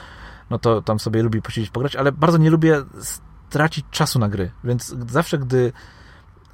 no 0.51 0.59
to 0.59 0.83
tam 0.83 1.01
sobie 1.01 1.22
lubi 1.22 1.43
posiedzieć, 1.43 1.70
pograć, 1.70 1.97
ale 1.97 2.12
bardzo 2.12 2.39
nie 2.39 2.51
lubię 2.51 2.83
stracić 3.49 3.87
czasu 3.91 4.18
na 4.18 4.29
gry. 4.29 4.51
Więc 4.64 4.95
zawsze, 5.09 5.39
gdy, 5.39 5.72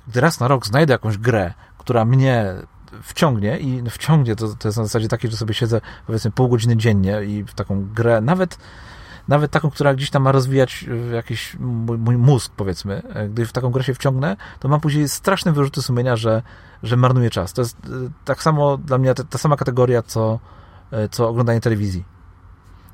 gdy 0.08 0.20
raz 0.20 0.40
na 0.40 0.48
rok 0.48 0.66
znajdę 0.66 0.92
jakąś 0.92 1.18
grę, 1.18 1.54
która 1.78 2.04
mnie 2.04 2.54
wciągnie 3.02 3.58
i 3.58 3.82
wciągnie, 3.90 4.36
to, 4.36 4.48
to 4.48 4.68
jest 4.68 4.78
na 4.78 4.84
zasadzie 4.84 5.08
takiej, 5.08 5.30
że 5.30 5.36
sobie 5.36 5.54
siedzę 5.54 5.80
powiedzmy 6.06 6.30
pół 6.30 6.48
godziny 6.48 6.76
dziennie 6.76 7.24
i 7.24 7.44
w 7.44 7.54
taką 7.54 7.88
grę, 7.94 8.20
nawet 8.20 8.58
nawet 9.28 9.50
taką, 9.50 9.70
która 9.70 9.94
gdzieś 9.94 10.10
tam 10.10 10.22
ma 10.22 10.32
rozwijać 10.32 10.86
e, 11.10 11.14
jakiś 11.14 11.56
mój, 11.60 11.98
mój 11.98 12.16
mózg, 12.16 12.52
powiedzmy, 12.56 13.02
e, 13.14 13.28
gdy 13.28 13.46
w 13.46 13.52
taką 13.52 13.70
grę 13.70 13.84
się 13.84 13.94
wciągnę, 13.94 14.36
to 14.60 14.68
mam 14.68 14.80
później 14.80 15.08
straszne 15.08 15.52
wyrzuty 15.52 15.82
sumienia, 15.82 16.16
że, 16.16 16.42
że 16.82 16.96
marnuję 16.96 17.30
czas. 17.30 17.52
To 17.52 17.62
jest 17.62 17.76
e, 17.76 17.88
tak 18.24 18.42
samo 18.42 18.76
dla 18.76 18.98
mnie 18.98 19.14
ta, 19.14 19.24
ta 19.24 19.38
sama 19.38 19.56
kategoria, 19.56 20.02
co, 20.02 20.38
co 21.10 21.28
oglądanie 21.28 21.60
telewizji. 21.60 22.04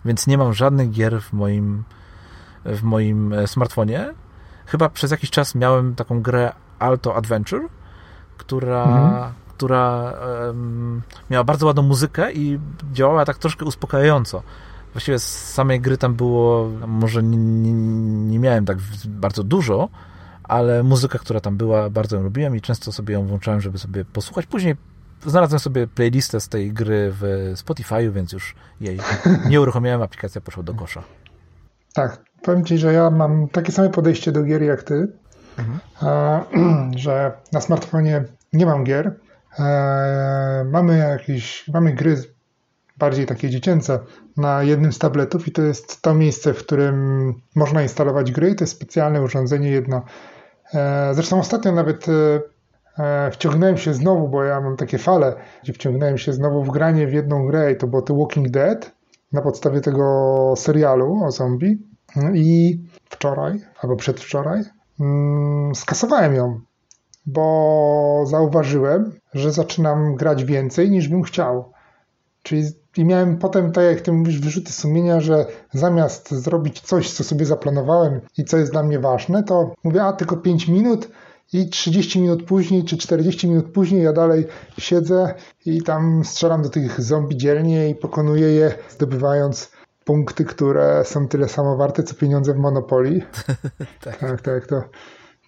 Więc 0.05 0.27
nie 0.27 0.39
mam 0.39 0.55
żadnych 0.55 0.91
gier 0.91 1.23
w 1.23 1.33
moim, 1.33 1.85
w 2.65 2.83
moim 2.83 3.35
smartfonie. 3.47 4.15
Chyba 4.67 4.89
przez 4.89 5.11
jakiś 5.11 5.31
czas 5.31 5.55
miałem 5.55 5.95
taką 5.95 6.23
grę 6.23 6.53
Alto 6.79 7.17
Adventure, 7.17 7.63
która, 8.37 8.85
mhm. 8.85 9.33
która 9.49 10.13
um, 10.47 11.03
miała 11.31 11.45
bardzo 11.45 11.67
ładną 11.67 11.83
muzykę 11.83 12.33
i 12.33 12.59
działała 12.93 13.25
tak 13.25 13.39
troszkę 13.39 13.65
uspokajająco. 13.65 14.43
Właściwie 14.93 15.19
z 15.19 15.53
samej 15.53 15.81
gry 15.81 15.99
tam 15.99 16.15
było, 16.15 16.71
może 16.87 17.23
nie, 17.23 17.39
nie, 17.39 17.73
nie 18.33 18.39
miałem 18.39 18.65
tak 18.65 18.79
bardzo 19.07 19.45
dużo, 19.45 19.89
ale 20.45 20.83
muzyka, 20.83 21.19
która 21.19 21.41
tam 21.41 21.57
była, 21.57 21.91
bardzo 21.91 22.17
ją 22.17 22.23
lubiłem 22.23 22.57
i 22.57 22.61
często 22.61 22.93
sobie 22.93 23.15
ją 23.15 23.27
włączałem, 23.27 23.61
żeby 23.61 23.79
sobie 23.79 24.05
posłuchać. 24.05 24.47
Później 24.47 24.77
znalazłem 25.27 25.59
sobie 25.59 25.87
playlistę 25.87 26.41
z 26.41 26.49
tej 26.49 26.73
gry 26.73 27.13
w 27.21 27.53
Spotify'u, 27.55 28.13
więc 28.13 28.33
już 28.33 28.55
jej 28.81 28.99
nie 29.51 29.61
uruchomiłem, 29.61 30.03
aplikacja 30.03 30.41
poszła 30.41 30.63
do 30.63 30.75
kosza. 30.75 31.03
Tak, 31.95 32.25
powiem 32.43 32.65
Ci, 32.65 32.79
że 32.79 32.93
ja 32.93 33.11
mam 33.11 33.49
takie 33.49 33.73
same 33.73 33.91
podejście 33.91 34.33
do 34.33 34.43
gier 34.43 34.63
jak 34.63 34.83
Ty, 34.83 35.13
mhm. 35.59 36.93
że 36.99 37.33
na 37.53 37.61
smartfonie 37.61 38.25
nie 38.53 38.67
mam 38.67 38.85
gier, 38.85 39.17
e, 39.59 40.65
mamy 40.73 40.99
jakieś, 40.99 41.69
mamy 41.69 41.93
gry 41.93 42.17
bardziej 42.99 43.27
takie 43.27 43.51
dziecięce, 43.51 43.99
na 44.37 44.63
jednym 44.63 44.93
z 44.93 44.99
tabletów 44.99 45.49
i 45.49 45.53
to 45.53 45.63
jest 45.63 46.03
to 46.03 46.15
miejsce, 46.15 46.55
w 46.55 46.59
którym 46.59 47.35
można 47.55 47.83
instalować 47.83 48.33
gry. 48.33 48.55
To 48.55 48.65
jest 48.65 48.77
specjalne 48.77 49.23
urządzenie 49.23 49.71
jedno. 49.71 50.03
E, 50.75 51.15
zresztą 51.15 51.41
ostatnio 51.41 51.73
nawet 51.73 52.07
e, 52.09 52.41
e, 52.99 53.31
wciągnąłem 53.31 53.77
się 53.77 53.95
znowu, 53.95 54.29
bo 54.29 54.45
ja 54.45 54.61
mam 54.61 54.77
takie 54.77 54.99
fale, 54.99 55.35
gdzie 55.63 55.73
wciągnąłem 55.73 56.19
się 56.19 56.33
znowu 56.33 56.65
w 56.65 56.71
granie 56.71 57.07
w 57.07 57.13
jedną 57.13 57.47
grę 57.47 57.73
i 57.73 57.77
to 57.77 57.87
było 57.87 58.03
The 58.03 58.19
Walking 58.19 58.49
Dead 58.49 58.93
na 59.33 59.43
podstawie 59.43 59.81
tego 59.81 60.55
serialu 60.57 61.25
o 61.25 61.31
zombie 61.31 61.79
i 62.35 62.81
wczoraj 63.11 63.61
albo 63.83 63.97
przedwczoraj 63.97 64.63
mm, 65.01 65.75
skasowałem 65.75 66.35
ją, 66.35 66.61
bo 67.27 68.25
zauważyłem, 68.27 69.13
że 69.35 69.53
zaczynam 69.53 70.15
grać 70.15 70.45
więcej 70.45 70.91
niż 70.91 71.09
bym 71.09 71.23
chciał. 71.23 71.73
Czyli 72.43 72.63
i 72.99 73.05
miałem 73.05 73.37
potem, 73.37 73.73
tak 73.73 73.85
jak 73.85 74.01
ty 74.01 74.13
mówisz, 74.13 74.41
wyrzuty 74.41 74.73
sumienia, 74.73 75.21
że 75.21 75.47
zamiast 75.73 76.31
zrobić 76.31 76.81
coś, 76.81 77.13
co 77.13 77.25
sobie 77.25 77.47
zaplanowałem 77.47 78.21
i 78.39 78.45
co 78.45 78.57
jest 78.57 78.73
dla 78.73 78.83
mnie 78.83 78.99
ważne, 78.99 79.43
to 79.43 79.75
mówię, 79.85 80.05
a 80.05 80.13
tylko 80.13 80.37
5 80.37 80.69
minut 80.69 81.09
i 81.53 81.69
30 81.69 82.21
minut 82.21 82.45
później, 82.45 82.85
czy 82.85 82.99
40 82.99 83.49
minut 83.49 83.73
później 83.73 84.03
ja 84.03 84.13
dalej 84.13 84.47
siedzę 84.79 85.35
i 85.67 85.83
tam 85.83 86.25
strzelam 86.25 86.63
do 86.63 86.69
tych 86.69 87.01
zombie 87.01 87.37
dzielnie 87.37 87.89
i 87.89 87.95
pokonuję 87.95 88.49
je, 88.49 88.75
zdobywając 88.91 89.73
punkty, 90.05 90.45
które 90.45 91.05
są 91.05 91.29
tyle 91.29 91.49
samo 91.49 91.77
warte, 91.77 92.03
co 92.03 92.15
pieniądze 92.15 92.55
w 92.55 92.59
Monopolii. 92.59 93.23
tak. 94.05 94.19
tak, 94.19 94.43
tak. 94.43 94.67
To, 94.67 94.83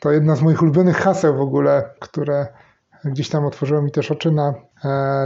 to 0.00 0.12
jedna 0.12 0.36
z 0.36 0.42
moich 0.42 0.62
ulubionych 0.62 0.96
haseł 0.96 1.36
w 1.36 1.40
ogóle, 1.40 1.90
które 2.00 2.46
gdzieś 3.04 3.28
tam 3.28 3.44
otworzyło 3.44 3.82
mi 3.82 3.90
też 3.90 4.10
oczy 4.10 4.30
na, 4.30 4.54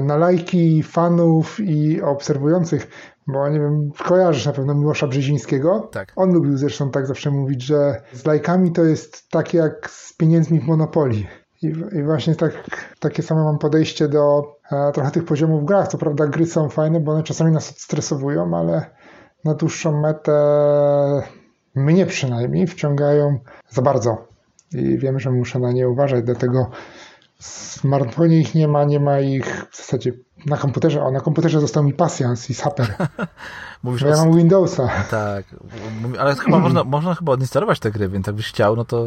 na 0.03 0.17
lajki 0.17 0.83
fanów 0.83 1.61
i 1.61 2.03
obserwujących, 2.03 2.89
bo 3.27 3.49
nie 3.49 3.61
wiem, 3.61 3.91
kojarzysz 4.05 4.47
na 4.47 4.53
pewno 4.53 4.75
Miłosza 4.75 5.07
Brzezińskiego. 5.07 5.89
Tak. 5.93 6.13
On 6.17 6.33
lubił 6.33 6.57
zresztą 6.57 6.91
tak 6.91 7.07
zawsze 7.07 7.31
mówić, 7.31 7.63
że 7.63 8.03
z 8.13 8.27
lajkami 8.27 8.73
to 8.73 8.85
jest 8.85 9.31
tak 9.31 9.55
jak 9.55 9.91
z 9.91 10.13
pieniędzmi 10.13 10.61
w 10.61 10.67
Monopolii. 10.67 11.27
I, 11.63 11.67
I, 11.67 12.03
właśnie 12.03 12.35
tak, 12.35 12.53
takie 13.01 13.23
same 13.23 13.45
mam 13.45 13.59
podejście 13.59 14.09
do 14.09 14.43
e, 14.73 14.93
trochę 14.93 15.11
tych 15.11 15.25
poziomów 15.25 15.65
grach. 15.65 15.89
Co 15.89 15.99
prawda 15.99 16.27
gry 16.27 16.47
są 16.47 16.69
fajne, 16.69 17.01
bo 17.01 17.13
one 17.13 17.23
czasami 17.23 17.53
nas 17.53 17.71
odstresowują, 17.71 18.57
ale 18.57 18.91
na 19.45 19.55
dłuższą 19.55 20.01
metę 20.01 20.33
mnie 21.75 22.07
przynajmniej 22.07 22.67
wciągają 22.67 23.39
za 23.69 23.83
bardzo. 23.83 24.27
I 24.73 24.99
wiem, 24.99 25.21
że 25.21 25.31
muszę 25.31 25.59
na 25.59 25.73
nie 25.73 25.89
uważać, 25.89 26.25
dlatego 26.25 26.71
w 27.45 27.81
smartfonie 27.81 28.41
ich 28.41 28.55
nie 28.55 28.69
ma, 28.69 28.85
nie 28.85 29.01
ma 29.01 29.21
ich 29.21 29.67
w 29.71 29.77
zasadzie 29.77 30.13
na 30.47 30.57
komputerze. 30.57 31.05
O, 31.05 31.11
na 31.11 31.21
komputerze 31.21 31.61
został 31.61 31.85
mi 31.85 31.93
Pasjans 31.93 32.51
i 32.51 32.55
Saper. 32.55 32.95
Mówisz 33.83 34.03
ja 34.03 34.17
mam 34.17 34.37
Windowsa. 34.37 34.89
Tak, 35.11 35.45
ale 36.19 36.35
chyba 36.35 36.59
można, 36.59 36.85
można 36.97 37.15
chyba 37.15 37.33
odinstalować 37.33 37.79
te 37.79 37.91
gry, 37.91 38.09
więc 38.09 38.27
jakbyś 38.27 38.49
chciał, 38.49 38.77
no 38.77 38.85
to 38.85 39.07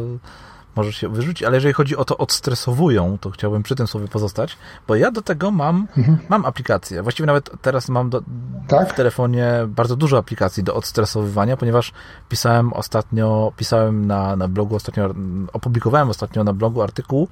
możesz 0.76 0.96
się 0.96 1.08
wyrzucić, 1.08 1.42
ale 1.42 1.56
jeżeli 1.56 1.74
chodzi 1.74 1.96
o 1.96 2.04
to 2.04 2.18
odstresowują, 2.18 3.18
to 3.20 3.30
chciałbym 3.30 3.62
przy 3.62 3.74
tym 3.74 3.86
słowie 3.86 4.08
pozostać, 4.08 4.56
bo 4.88 4.94
ja 4.94 5.10
do 5.10 5.22
tego 5.22 5.50
mam, 5.50 5.86
mhm. 5.96 6.18
mam 6.28 6.46
aplikację. 6.46 7.02
Właściwie 7.02 7.26
nawet 7.26 7.50
teraz 7.62 7.88
mam 7.88 8.10
do, 8.10 8.22
tak? 8.68 8.92
w 8.92 8.96
telefonie 8.96 9.52
bardzo 9.68 9.96
dużo 9.96 10.18
aplikacji 10.18 10.62
do 10.62 10.74
odstresowywania, 10.74 11.56
ponieważ 11.56 11.92
pisałem 12.28 12.72
ostatnio, 12.72 13.52
pisałem 13.56 14.06
na, 14.06 14.36
na 14.36 14.48
blogu 14.48 14.76
ostatnio, 14.76 15.14
opublikowałem 15.52 16.10
ostatnio 16.10 16.44
na 16.44 16.52
blogu 16.52 16.82
artykuł 16.82 17.28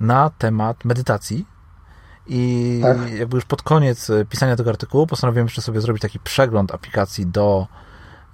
na 0.00 0.30
temat 0.30 0.84
medytacji. 0.84 1.46
I 2.26 2.80
tak. 2.82 3.12
jakby 3.12 3.36
już 3.36 3.44
pod 3.44 3.62
koniec 3.62 4.10
e, 4.10 4.24
pisania 4.24 4.56
tego 4.56 4.70
artykułu 4.70 5.06
postanowiłem 5.06 5.46
jeszcze 5.46 5.62
sobie 5.62 5.80
zrobić 5.80 6.02
taki 6.02 6.18
przegląd 6.20 6.74
aplikacji 6.74 7.26
do, 7.26 7.66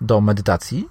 do 0.01 0.21
medytacji. 0.21 0.89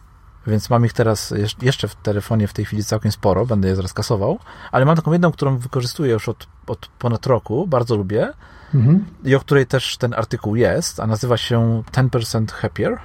więc 0.48 0.70
mam 0.70 0.86
ich 0.86 0.94
teraz 0.94 1.34
jeszcze 1.62 1.88
w 1.88 1.96
telefonie 1.96 2.48
w 2.48 2.54
tej 2.54 2.66
chwili 2.66 2.84
całkiem 2.84 3.12
sporo, 3.12 3.46
będę 3.46 3.68
je 3.68 3.76
zaraz 3.76 3.94
kasował, 3.94 4.40
ale 4.72 4.86
mam 4.86 4.96
taką 4.96 5.12
jedną, 5.12 5.32
którą 5.32 5.58
wykorzystuję 5.58 6.14
już 6.14 6.30
od, 6.30 6.48
od 6.68 6.88
ponad 6.88 7.26
roku, 7.26 7.68
bardzo 7.68 7.96
lubię 7.96 8.34
mhm. 8.74 9.06
i 9.24 9.36
o 9.36 9.40
której 9.40 9.66
też 9.66 9.98
ten 9.98 10.14
artykuł 10.14 10.56
jest, 10.56 11.00
a 11.00 11.08
nazywa 11.08 11.38
się 11.38 11.84
10% 11.92 12.52
Happier, 12.52 12.98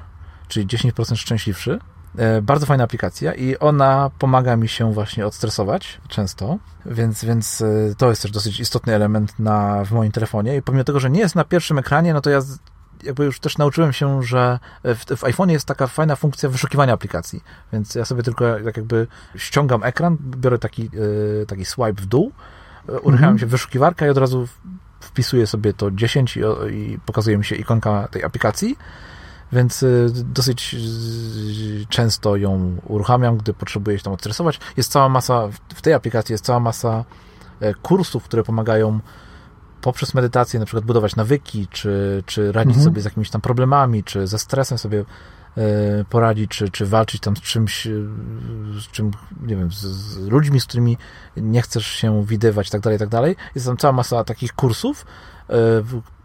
czyli 0.48 0.66
10% 0.66 1.16
szczęśliwszy. 1.16 1.80
E, 2.18 2.42
bardzo 2.42 2.66
fajna 2.66 2.84
aplikacja 2.84 3.34
i 3.34 3.58
ona 3.58 4.10
pomaga 4.18 4.56
mi 4.56 4.68
się 4.68 4.92
właśnie 4.92 5.26
odstresować 5.26 6.00
często, 6.08 6.58
więc, 6.86 7.24
więc 7.24 7.62
e, 7.62 7.94
to 7.98 8.10
jest 8.10 8.22
też 8.22 8.30
dosyć 8.30 8.60
istotny 8.60 8.94
element 8.94 9.38
na, 9.38 9.84
w 9.84 9.92
moim 9.92 10.12
telefonie 10.12 10.56
i 10.56 10.62
pomimo 10.62 10.84
tego, 10.84 11.00
że 11.00 11.10
nie 11.10 11.20
jest 11.20 11.34
na 11.34 11.44
pierwszym 11.44 11.78
ekranie, 11.78 12.14
no 12.14 12.20
to 12.20 12.30
ja 12.30 12.40
jakby 13.02 13.24
już 13.24 13.40
też 13.40 13.58
nauczyłem 13.58 13.92
się, 13.92 14.22
że 14.22 14.58
w, 14.84 15.04
w 15.16 15.24
iPhone 15.24 15.50
jest 15.50 15.66
taka 15.66 15.86
fajna 15.86 16.16
funkcja 16.16 16.48
wyszukiwania 16.48 16.92
aplikacji, 16.92 17.44
więc 17.72 17.94
ja 17.94 18.04
sobie 18.04 18.22
tylko 18.22 18.54
tak 18.64 18.76
jakby 18.76 19.06
ściągam 19.36 19.84
ekran, 19.84 20.16
biorę 20.20 20.58
taki, 20.58 20.90
e, 21.42 21.46
taki 21.46 21.64
swipe 21.64 22.02
w 22.02 22.06
dół, 22.06 22.32
uruchamiam 22.88 23.14
mhm. 23.14 23.38
się 23.38 23.46
wyszukiwarka 23.46 24.06
i 24.06 24.10
od 24.10 24.18
razu 24.18 24.48
wpisuję 25.00 25.46
sobie 25.46 25.72
to 25.72 25.90
10 25.90 26.36
i, 26.36 26.40
i 26.70 26.98
pokazuje 27.06 27.38
mi 27.38 27.44
się 27.44 27.56
ikonka 27.56 28.08
tej 28.10 28.24
aplikacji 28.24 28.76
więc 29.52 29.82
y, 29.82 30.10
dosyć 30.14 30.74
y, 30.74 31.86
często 31.88 32.36
ją 32.36 32.76
uruchamiam, 32.86 33.36
gdy 33.36 33.54
potrzebuję 33.54 33.98
się 33.98 34.04
tam 34.04 34.12
odstresować. 34.12 34.60
Jest 34.76 34.92
cała 34.92 35.08
masa, 35.08 35.48
w 35.74 35.82
tej 35.82 35.94
aplikacji 35.94 36.32
jest 36.32 36.44
cała 36.44 36.60
masa 36.60 37.04
e, 37.60 37.74
kursów, 37.74 38.24
które 38.24 38.44
pomagają 38.44 39.00
poprzez 39.80 40.14
medytację 40.14 40.60
na 40.60 40.66
przykład 40.66 40.84
budować 40.84 41.16
nawyki, 41.16 41.66
czy, 41.70 42.22
czy 42.26 42.52
radzić 42.52 42.76
mhm. 42.76 42.84
sobie 42.84 43.00
z 43.00 43.04
jakimiś 43.04 43.30
tam 43.30 43.40
problemami, 43.40 44.04
czy 44.04 44.26
ze 44.26 44.38
stresem 44.38 44.78
sobie 44.78 45.04
e, 45.56 46.04
poradzić, 46.04 46.50
czy, 46.50 46.70
czy 46.70 46.86
walczyć 46.86 47.20
tam 47.20 47.36
z 47.36 47.40
czymś, 47.40 47.86
e, 47.86 47.90
z 48.80 48.88
czym, 48.92 49.10
nie 49.42 49.56
wiem, 49.56 49.72
z, 49.72 49.76
z 49.76 50.28
ludźmi, 50.28 50.60
z 50.60 50.64
którymi 50.64 50.96
nie 51.36 51.62
chcesz 51.62 51.86
się 51.86 52.24
widywać, 52.24 52.70
tak 52.70 52.80
dalej, 52.80 52.98
tak 52.98 53.08
dalej. 53.08 53.36
Jest 53.54 53.66
tam 53.66 53.76
cała 53.76 53.92
masa 53.92 54.24
takich 54.24 54.52
kursów 54.52 55.06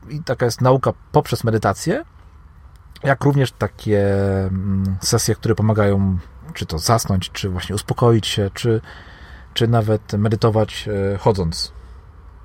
i 0.09 0.23
taka 0.23 0.45
jest 0.45 0.61
nauka 0.61 0.93
poprzez 1.11 1.43
medytację, 1.43 2.03
jak 3.03 3.23
również 3.23 3.51
takie 3.51 4.13
mm, 4.43 4.97
sesje, 5.01 5.35
które 5.35 5.55
pomagają 5.55 6.17
czy 6.53 6.65
to 6.65 6.79
zasnąć, 6.79 7.31
czy 7.31 7.49
właśnie 7.49 7.75
uspokoić 7.75 8.27
się, 8.27 8.49
czy, 8.53 8.81
czy 9.53 9.67
nawet 9.67 10.13
medytować 10.13 10.89
e, 11.13 11.17
chodząc. 11.17 11.73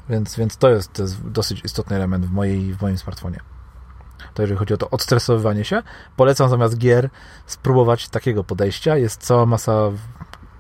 Więc, 0.09 0.37
więc 0.37 0.57
to, 0.57 0.71
jest, 0.71 0.93
to 0.93 1.03
jest 1.03 1.29
dosyć 1.29 1.65
istotny 1.65 1.97
element 1.97 2.27
w, 2.27 2.31
mojej, 2.31 2.75
w 2.75 2.83
moim 2.83 2.99
smartfonie. 2.99 3.41
To 4.35 4.43
jeżeli 4.43 4.59
chodzi 4.59 4.75
o 4.75 4.77
to 4.77 4.91
odstresowywanie 4.91 5.65
się, 5.65 5.83
polecam 6.17 6.49
zamiast 6.49 6.79
gier 6.79 7.11
spróbować 7.47 8.09
takiego 8.09 8.45
podejścia. 8.45 8.97
Jest 8.97 9.23
cała 9.23 9.47
masa 9.47 9.91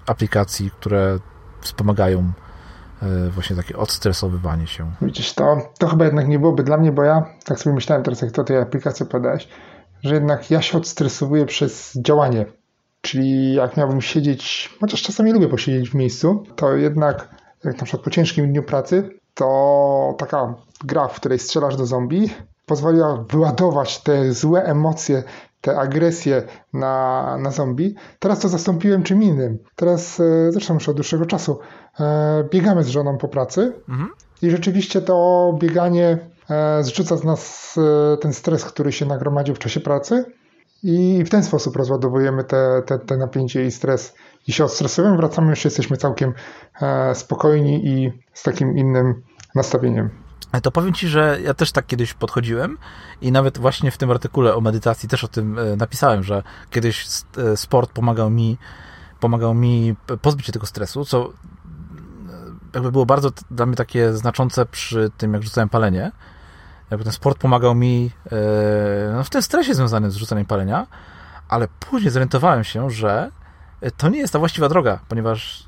aplikacji, 0.06 0.70
które 0.70 1.18
wspomagają 1.60 2.32
e, 3.02 3.30
właśnie 3.30 3.56
takie 3.56 3.76
odstresowywanie 3.76 4.66
się. 4.66 4.92
Widzisz, 5.02 5.34
to, 5.34 5.56
to 5.78 5.88
chyba 5.88 6.04
jednak 6.04 6.28
nie 6.28 6.38
byłoby 6.38 6.62
dla 6.62 6.76
mnie, 6.76 6.92
bo 6.92 7.02
ja 7.02 7.24
tak 7.44 7.58
sobie 7.58 7.74
myślałem 7.74 8.04
teraz, 8.04 8.22
jak 8.22 8.32
to 8.32 8.44
tej 8.44 8.58
aplikacji 8.58 9.06
podałeś, 9.06 9.48
że 10.02 10.14
jednak 10.14 10.50
ja 10.50 10.62
się 10.62 10.78
odstresowuję 10.78 11.46
przez 11.46 11.92
działanie. 11.96 12.46
Czyli 13.00 13.54
jak 13.54 13.76
miałbym 13.76 14.00
siedzieć, 14.00 14.70
chociaż 14.80 15.02
czasami 15.02 15.32
lubię 15.32 15.48
posiedzieć 15.48 15.90
w 15.90 15.94
miejscu, 15.94 16.44
to 16.56 16.72
jednak 16.72 17.28
jak 17.64 17.78
na 17.78 17.84
przykład 17.84 18.04
po 18.04 18.10
ciężkim 18.10 18.52
dniu 18.52 18.62
pracy, 18.62 19.10
to 19.34 20.14
taka 20.18 20.54
gra, 20.84 21.08
w 21.08 21.16
której 21.16 21.38
strzelasz 21.38 21.76
do 21.76 21.86
zombie, 21.86 22.30
pozwoliła 22.66 23.24
wyładować 23.30 24.02
te 24.02 24.32
złe 24.32 24.64
emocje, 24.64 25.22
te 25.60 25.78
agresje 25.78 26.42
na, 26.72 27.36
na 27.38 27.50
zombie. 27.50 27.94
Teraz 28.18 28.40
to 28.40 28.48
zastąpiłem 28.48 29.02
czym 29.02 29.22
innym. 29.22 29.58
Teraz, 29.76 30.20
e, 30.20 30.52
zresztą 30.52 30.74
już 30.74 30.88
od 30.88 30.96
dłuższego 30.96 31.26
czasu, 31.26 31.58
e, 32.00 32.44
biegamy 32.50 32.84
z 32.84 32.88
żoną 32.88 33.18
po 33.18 33.28
pracy 33.28 33.72
mhm. 33.88 34.08
i 34.42 34.50
rzeczywiście 34.50 35.00
to 35.00 35.56
bieganie 35.60 36.18
zrzuca 36.80 37.16
z 37.16 37.24
nas 37.24 37.74
e, 37.78 38.16
ten 38.16 38.32
stres, 38.32 38.64
który 38.64 38.92
się 38.92 39.06
nagromadził 39.06 39.54
w 39.54 39.58
czasie 39.58 39.80
pracy 39.80 40.24
i 40.82 41.24
w 41.24 41.28
ten 41.28 41.44
sposób 41.44 41.76
rozładowujemy 41.76 42.44
te, 42.44 42.82
te, 42.86 42.98
te 42.98 43.16
napięcie 43.16 43.64
i 43.64 43.70
stres. 43.70 44.14
I 44.46 44.52
się 44.52 44.64
odstresujemy, 44.64 45.16
wracamy, 45.16 45.50
już 45.50 45.64
jesteśmy 45.64 45.96
całkiem 45.96 46.32
e, 46.82 47.14
spokojni 47.14 47.86
i 47.86 48.12
z 48.34 48.42
takim 48.42 48.78
innym 48.78 49.22
nastawieniem. 49.54 50.10
To 50.62 50.70
powiem 50.70 50.92
Ci, 50.92 51.08
że 51.08 51.38
ja 51.42 51.54
też 51.54 51.72
tak 51.72 51.86
kiedyś 51.86 52.14
podchodziłem 52.14 52.78
i 53.20 53.32
nawet 53.32 53.58
właśnie 53.58 53.90
w 53.90 53.98
tym 53.98 54.10
artykule 54.10 54.54
o 54.54 54.60
medytacji 54.60 55.08
też 55.08 55.24
o 55.24 55.28
tym 55.28 55.58
napisałem, 55.76 56.22
że 56.22 56.42
kiedyś 56.70 57.06
sport 57.56 57.92
pomagał 57.92 58.30
mi, 58.30 58.58
pomagał 59.20 59.54
mi 59.54 59.94
pozbyć 60.22 60.46
się 60.46 60.52
tego 60.52 60.66
stresu, 60.66 61.04
co 61.04 61.32
jakby 62.74 62.92
było 62.92 63.06
bardzo 63.06 63.30
dla 63.50 63.66
mnie 63.66 63.76
takie 63.76 64.12
znaczące 64.12 64.66
przy 64.66 65.10
tym, 65.16 65.34
jak 65.34 65.42
rzucałem 65.42 65.68
palenie, 65.68 66.12
jakby 66.90 67.04
ten 67.04 67.12
sport 67.12 67.38
pomagał 67.38 67.74
mi 67.74 68.10
e, 68.32 69.12
no, 69.12 69.24
w 69.24 69.30
tym 69.30 69.42
stresie 69.42 69.74
związanym 69.74 70.10
z 70.10 70.16
rzucaniem 70.16 70.46
palenia, 70.46 70.86
ale 71.48 71.68
później 71.80 72.10
zorientowałem 72.10 72.64
się, 72.64 72.90
że 72.90 73.30
to 73.96 74.08
nie 74.08 74.18
jest 74.18 74.32
ta 74.32 74.38
właściwa 74.38 74.68
droga, 74.68 75.00
ponieważ 75.08 75.66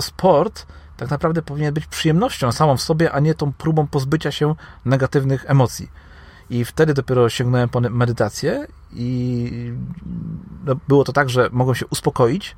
sport 0.00 0.66
tak 0.96 1.10
naprawdę 1.10 1.42
powinien 1.42 1.74
być 1.74 1.86
przyjemnością 1.86 2.52
samą 2.52 2.76
w 2.76 2.82
sobie, 2.82 3.12
a 3.12 3.20
nie 3.20 3.34
tą 3.34 3.52
próbą 3.52 3.86
pozbycia 3.86 4.30
się 4.32 4.54
negatywnych 4.84 5.44
emocji. 5.50 5.90
I 6.50 6.64
wtedy 6.64 6.94
dopiero 6.94 7.28
sięgnąłem 7.28 7.68
po 7.68 7.80
medytację 7.80 8.66
i 8.92 9.72
no, 10.64 10.74
było 10.88 11.04
to 11.04 11.12
tak, 11.12 11.30
że 11.30 11.48
mogłem 11.52 11.74
się 11.74 11.86
uspokoić, 11.86 12.56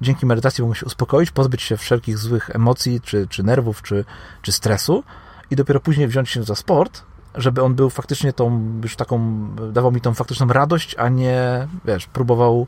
dzięki 0.00 0.26
medytacji 0.26 0.62
mogłem 0.62 0.74
się 0.74 0.86
uspokoić, 0.86 1.30
pozbyć 1.30 1.62
się 1.62 1.76
wszelkich 1.76 2.18
złych 2.18 2.50
emocji, 2.50 3.00
czy, 3.00 3.26
czy 3.28 3.42
nerwów, 3.42 3.82
czy, 3.82 4.04
czy 4.42 4.52
stresu 4.52 5.04
i 5.50 5.56
dopiero 5.56 5.80
później 5.80 6.08
wziąć 6.08 6.30
się 6.30 6.44
za 6.44 6.54
sport, 6.54 7.02
żeby 7.34 7.62
on 7.62 7.74
był 7.74 7.90
faktycznie 7.90 8.32
tą, 8.32 8.72
już 8.82 8.96
taką, 8.96 9.48
dawał 9.72 9.92
mi 9.92 10.00
tą 10.00 10.14
faktyczną 10.14 10.46
radość, 10.46 10.94
a 10.98 11.08
nie, 11.08 11.68
wiesz, 11.84 12.06
próbował 12.06 12.66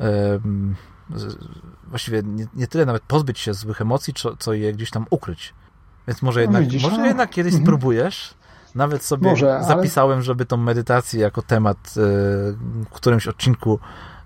e, 0.00 0.38
właściwie 1.86 2.22
nie, 2.22 2.46
nie, 2.54 2.66
tyle 2.66 2.86
nawet 2.86 3.02
pozbyć 3.02 3.38
się 3.38 3.54
złych 3.54 3.80
emocji, 3.80 4.14
co, 4.14 4.36
co 4.36 4.52
je 4.52 4.72
gdzieś 4.72 4.90
tam 4.90 5.06
ukryć. 5.10 5.54
Więc 6.08 6.22
może 6.22 6.40
no 6.40 6.42
jednak, 6.42 6.62
widzisz, 6.62 6.82
może 6.82 6.98
no. 6.98 7.06
jednak 7.06 7.30
kiedyś 7.30 7.52
mhm. 7.52 7.66
spróbujesz. 7.66 8.34
Nawet 8.74 9.04
sobie 9.04 9.30
może, 9.30 9.60
zapisałem, 9.68 10.16
ale... 10.16 10.22
żeby 10.22 10.46
tą 10.46 10.56
medytację 10.56 11.20
jako 11.20 11.42
temat 11.42 11.76
e, 11.76 12.00
w 12.84 12.90
którymś 12.90 13.28
odcinku 13.28 13.78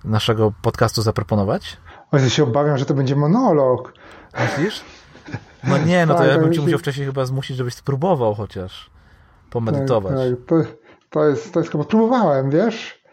naszego 0.04 0.52
podcastu 0.62 1.02
zaproponować. 1.02 1.76
O, 2.12 2.18
ja 2.18 2.30
się 2.30 2.42
obawiam, 2.42 2.78
że 2.78 2.84
to 2.84 2.94
będzie 2.94 3.16
monolog. 3.16 3.92
Myślisz? 4.40 4.84
No 5.64 5.78
nie, 5.78 6.06
no 6.06 6.14
to 6.14 6.20
tak, 6.20 6.28
ja 6.28 6.38
bym 6.38 6.52
ci 6.52 6.60
musiał 6.60 6.78
wcześniej 6.78 7.06
chyba 7.06 7.24
zmusić, 7.24 7.56
żebyś 7.56 7.74
spróbował 7.74 8.34
chociaż 8.34 8.90
pomedytować. 9.54 10.12
Tak, 10.12 10.38
tak. 10.38 10.46
To, 10.46 10.70
to, 11.10 11.28
jest, 11.28 11.52
to 11.54 11.60
jest 11.60 11.72
chyba 11.72 11.84
próbowałem, 11.84 12.50
wiesz? 12.50 13.04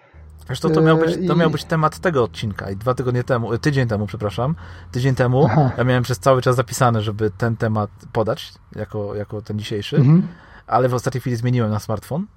Wiesz, 0.49 0.59
to, 0.59 0.69
to, 0.69 0.81
miał 0.81 0.97
być, 0.97 1.27
to 1.27 1.35
miał 1.35 1.49
być 1.49 1.63
temat 1.63 1.99
tego 1.99 2.23
odcinka 2.23 2.71
i 2.71 2.75
dwa 2.75 2.93
tygodnie 2.93 3.23
temu, 3.23 3.57
tydzień 3.57 3.87
temu, 3.87 4.07
przepraszam, 4.07 4.55
tydzień 4.91 5.15
temu 5.15 5.45
Aha. 5.45 5.71
ja 5.77 5.83
miałem 5.83 6.03
przez 6.03 6.19
cały 6.19 6.41
czas 6.41 6.55
zapisane, 6.55 7.01
żeby 7.01 7.31
ten 7.37 7.57
temat 7.57 7.89
podać 8.13 8.53
jako, 8.75 9.15
jako 9.15 9.41
ten 9.41 9.59
dzisiejszy, 9.59 9.97
mhm. 9.97 10.27
ale 10.67 10.89
w 10.89 10.93
ostatniej 10.93 11.21
chwili 11.21 11.35
zmieniłem 11.35 11.71
na 11.71 11.79
smartfon. 11.79 12.27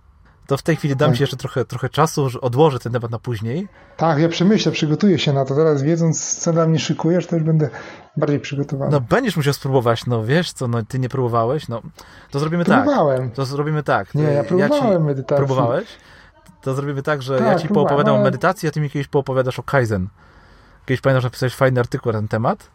To 0.47 0.57
w 0.57 0.63
tej 0.63 0.77
chwili 0.77 0.97
dam 0.97 1.11
tak. 1.11 1.17
Ci 1.17 1.23
jeszcze 1.23 1.37
trochę, 1.37 1.65
trochę 1.65 1.89
czasu, 1.89 2.31
że 2.31 2.41
odłożę 2.41 2.79
ten 2.79 2.93
temat 2.93 3.11
na 3.11 3.19
później. 3.19 3.69
Tak, 3.97 4.19
ja 4.19 4.29
przemyślę, 4.29 4.73
przygotuję 4.73 5.19
się 5.19 5.33
na 5.33 5.45
to. 5.45 5.55
Teraz 5.55 5.83
wiedząc, 5.83 6.37
co 6.37 6.53
dla 6.53 6.67
mnie 6.67 6.79
szykujesz, 6.79 7.27
to 7.27 7.37
już 7.37 7.45
będę 7.45 7.71
bardziej 8.17 8.41
przygotowany. 8.41 8.91
No 8.91 9.01
będziesz 9.01 9.37
musiał 9.37 9.53
spróbować, 9.53 10.07
no 10.07 10.25
wiesz 10.25 10.53
co, 10.53 10.69
no 10.69 10.83
ty 10.83 10.99
nie 10.99 11.09
próbowałeś, 11.09 11.69
no 11.69 11.83
to 12.31 12.39
zrobimy 12.39 12.65
tak. 12.65 12.85
Próbowałem. 12.85 13.29
tak. 13.29 13.37
To 13.37 13.45
zrobimy 13.45 13.83
tak. 13.83 14.15
Nie, 14.15 14.23
ja 14.23 14.45
próbowałem 14.45 14.93
ja 14.93 14.99
medytacji. 14.99 15.47
Próbowałeś? 15.47 15.89
To 16.61 16.75
zrobimy 16.75 17.03
tak, 17.03 17.23
że 17.23 17.39
tak, 17.39 17.47
ja 17.47 17.59
ci 17.59 17.69
poopowiadam 17.69 18.15
ale... 18.15 18.23
o 18.23 18.25
medytacji, 18.25 18.69
a 18.69 18.73
ty 18.73 18.81
mi 18.81 18.91
kiedyś 18.91 19.09
poopowiadasz 19.09 19.59
o 19.59 19.63
Kaizen. 19.63 20.09
Kiedyś 20.87 21.01
pamiętasz, 21.01 21.25
napisałeś 21.25 21.55
fajny 21.55 21.81
artykuł 21.81 22.13
na 22.13 22.19
ten 22.19 22.29
temat 22.29 22.71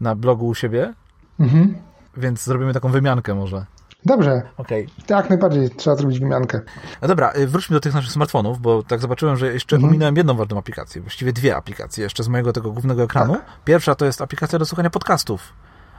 na 0.00 0.14
blogu 0.14 0.48
u 0.48 0.54
siebie, 0.54 0.94
mhm. 1.40 1.74
więc 2.16 2.44
zrobimy 2.44 2.72
taką 2.72 2.88
wymiankę 2.88 3.34
może. 3.34 3.66
Dobrze. 4.04 4.42
Okay. 4.56 4.86
Tak, 5.06 5.28
najbardziej 5.28 5.70
trzeba 5.70 5.96
zrobić 5.96 6.20
wymiankę. 6.20 6.60
No 7.02 7.08
dobra, 7.08 7.32
y, 7.36 7.46
wróćmy 7.46 7.74
do 7.74 7.80
tych 7.80 7.94
naszych 7.94 8.12
smartfonów, 8.12 8.60
bo 8.60 8.82
tak 8.82 9.00
zobaczyłem, 9.00 9.36
że 9.36 9.52
jeszcze 9.52 9.76
mhm. 9.76 9.90
ominąłem 9.90 10.16
jedną 10.16 10.34
ważną 10.34 10.58
aplikację, 10.58 11.02
właściwie 11.02 11.32
dwie 11.32 11.56
aplikacje 11.56 12.04
jeszcze 12.04 12.22
z 12.22 12.28
mojego 12.28 12.52
tego 12.52 12.72
głównego 12.72 13.02
ekranu. 13.02 13.32
Tak. 13.34 13.44
Pierwsza 13.64 13.94
to 13.94 14.04
jest 14.04 14.22
aplikacja 14.22 14.58
do 14.58 14.64
słuchania 14.64 14.90
podcastów, 14.90 15.52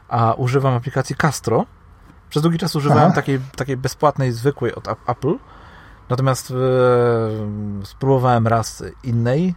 a 0.09 0.33
używam 0.33 0.73
aplikacji 0.73 1.15
Castro. 1.15 1.65
Przez 2.29 2.43
długi 2.43 2.57
czas 2.57 2.75
używałem 2.75 3.11
takiej, 3.11 3.39
takiej 3.55 3.77
bezpłatnej, 3.77 4.31
zwykłej 4.31 4.75
od 4.75 4.87
Apple, 4.87 5.35
natomiast 6.09 6.51
e, 6.51 6.55
spróbowałem 7.85 8.47
raz 8.47 8.83
innej 9.03 9.55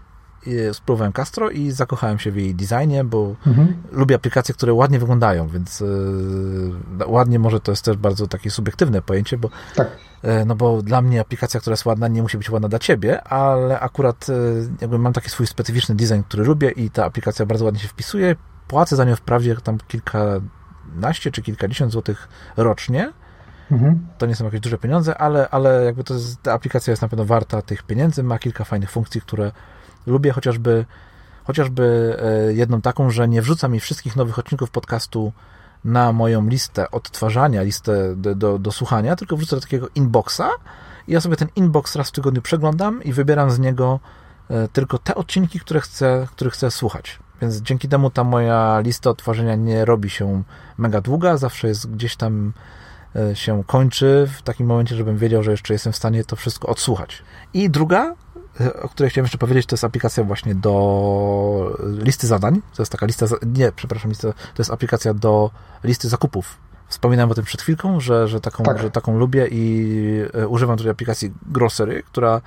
spróbowałem 0.72 1.12
Castro 1.12 1.51
i 1.51 1.70
zakochałem 1.70 2.18
się 2.18 2.30
w 2.30 2.36
jej 2.36 2.55
designie, 2.55 3.05
bo 3.05 3.34
mhm. 3.47 3.76
lubię 3.92 4.14
aplikacje, 4.14 4.55
które 4.55 4.74
ładnie 4.74 4.99
wyglądają, 4.99 5.49
więc 5.49 5.80
yy, 5.80 7.07
ładnie 7.07 7.38
może 7.38 7.61
to 7.61 7.72
jest 7.72 7.84
też 7.84 7.97
bardzo 7.97 8.26
takie 8.26 8.51
subiektywne 8.51 9.03
pojęcie, 9.03 9.38
bo 9.38 9.51
tak. 9.74 9.88
yy, 10.22 10.44
no 10.47 10.55
bo 10.57 10.82
dla 10.82 11.03
mnie 11.03 11.20
aplikacja, 11.20 11.61
która 11.61 11.72
jest 11.72 11.86
ładna, 11.86 12.09
nie 12.09 12.22
musi 12.22 12.38
być 12.38 12.51
ładna 12.51 12.68
dla 12.68 12.78
ciebie, 12.78 13.22
ale 13.22 13.80
akurat 13.80 14.28
yy, 14.28 14.68
jakby 14.80 14.99
mam 14.99 15.12
taki 15.12 15.30
swój 15.30 15.47
specyficzny 15.47 15.94
design, 15.94 16.20
który 16.28 16.44
lubię 16.44 16.70
i 16.70 16.90
ta 16.90 17.05
aplikacja 17.05 17.47
bardzo 17.47 17.64
ładnie 17.64 17.80
się 17.80 17.88
wpisuje. 17.88 18.36
Płacę 18.68 18.97
za 18.97 19.05
nią 19.05 19.16
wprawdzie 19.16 19.57
tam 19.57 19.78
kilkanaście 19.88 21.30
czy 21.32 21.42
kilkadziesiąt 21.42 21.92
złotych 21.92 22.28
rocznie, 22.57 23.12
Mhm. 23.70 24.07
To 24.18 24.26
nie 24.26 24.34
są 24.34 24.44
jakieś 24.44 24.61
duże 24.61 24.78
pieniądze, 24.78 25.18
ale, 25.18 25.49
ale 25.49 25.84
jakby 25.84 26.05
to 26.05 26.14
jest, 26.14 26.42
ta 26.42 26.53
aplikacja 26.53 26.90
jest 26.90 27.03
na 27.03 27.09
pewno 27.09 27.24
warta 27.24 27.62
tych 27.62 27.82
pieniędzy, 27.82 28.22
ma 28.22 28.38
kilka 28.38 28.64
fajnych 28.64 28.90
funkcji, 28.90 29.20
które 29.20 29.53
lubię, 30.07 30.33
chociażby, 30.33 30.85
chociażby 31.45 32.17
e, 32.23 32.53
jedną 32.53 32.81
taką, 32.81 33.11
że 33.11 33.29
nie 33.29 33.43
wrzuca 33.43 33.69
mi 33.69 33.81
wszystkich 33.81 34.17
nowych 34.17 34.39
odcinków 34.39 34.71
podcastu 34.71 35.33
na 35.85 36.13
moją 36.13 36.49
listę 36.49 36.91
odtwarzania, 36.91 37.63
listę 37.63 38.17
do, 38.17 38.35
do, 38.35 38.59
do 38.59 38.73
słuchania, 38.73 39.17
tylko 39.17 39.37
wrzucę 39.37 39.57
do 39.57 39.63
takiego 39.63 39.89
inboxa 39.95 40.51
i 41.09 41.13
ja 41.13 41.21
sobie 41.21 41.37
ten 41.37 41.49
inbox 41.57 41.97
raz 41.97 42.09
w 42.09 42.13
tygodniu 42.13 42.43
przeglądam 42.43 43.03
i 43.03 43.13
wybieram 43.13 43.51
z 43.51 43.59
niego 43.59 44.01
e, 44.51 44.69
tylko 44.69 44.99
te 44.99 45.15
odcinki, 45.15 45.61
które 45.61 45.81
chcę, 45.81 46.27
których 46.31 46.53
chcę 46.53 46.71
słuchać. 46.71 47.19
Więc 47.41 47.57
dzięki 47.57 47.89
temu 47.89 48.11
ta 48.11 48.25
moja 48.25 48.81
lista 48.81 49.11
odtwarzania 49.11 49.55
nie 49.55 49.85
robi 49.85 50.11
się 50.11 50.43
mega 50.79 51.01
długa, 51.01 51.37
zawsze 51.37 51.69
jest 51.69 51.91
gdzieś 51.91 52.17
tam 52.17 52.53
E, 53.17 53.37
się 53.37 53.65
kończy 53.67 54.29
w 54.39 54.43
takim 54.43 54.67
momencie, 54.67 54.97
żebym 54.97 55.19
wiedział, 55.19 55.43
że 55.43 55.51
jeszcze 55.51 55.75
jestem 55.75 55.93
w 55.93 55.97
stanie 55.97 56.25
to 56.25 56.37
wszystko 56.37 56.69
odsłuchać. 56.69 57.23
I 57.55 57.71
druga, 57.71 58.15
o 58.83 58.89
której 58.89 59.11
chciałem 59.11 59.25
jeszcze 59.25 59.39
powiedzieć, 59.39 59.67
to 59.67 59.75
jest 59.75 59.85
aplikacja 59.85 60.25
właśnie 60.25 60.55
do 60.55 61.77
listy 61.81 62.27
zadań. 62.27 62.63
To 62.77 62.83
jest 62.83 62.93
taka 62.93 63.07
lista, 63.07 63.27
nie, 63.47 63.73
przepraszam, 63.73 64.11
lista, 64.11 64.33
to 64.33 64.59
jest 64.59 64.71
aplikacja 64.71 65.15
do 65.15 65.51
listy 65.85 66.09
zakupów. 66.09 66.59
Wspominałem 66.89 67.31
o 67.31 67.35
tym 67.35 67.45
przed 67.45 67.63
chwilką, 67.63 68.01
że, 68.01 68.29
że, 68.29 68.41
taką, 68.41 68.65
tak. 68.65 68.79
że 68.79 68.91
taką 68.91 69.19
lubię 69.19 69.49
i 69.51 69.87
e, 70.35 70.49
używam 70.49 70.77
tutaj 70.77 70.91
aplikacji 70.91 71.33
Grocery, 71.47 72.03
która 72.03 72.41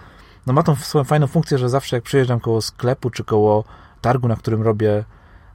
no, 0.47 0.53
ma 0.53 0.63
tą 0.63 0.75
swoją 0.75 1.03
fajną 1.03 1.27
funkcję, 1.27 1.57
że 1.57 1.69
zawsze 1.69 1.95
jak 1.95 2.03
przyjeżdżam 2.03 2.39
koło 2.39 2.61
sklepu 2.61 3.09
czy 3.09 3.23
koło 3.23 3.63
targu, 4.01 4.27
na 4.27 4.35
którym 4.35 4.61
robię 4.61 5.03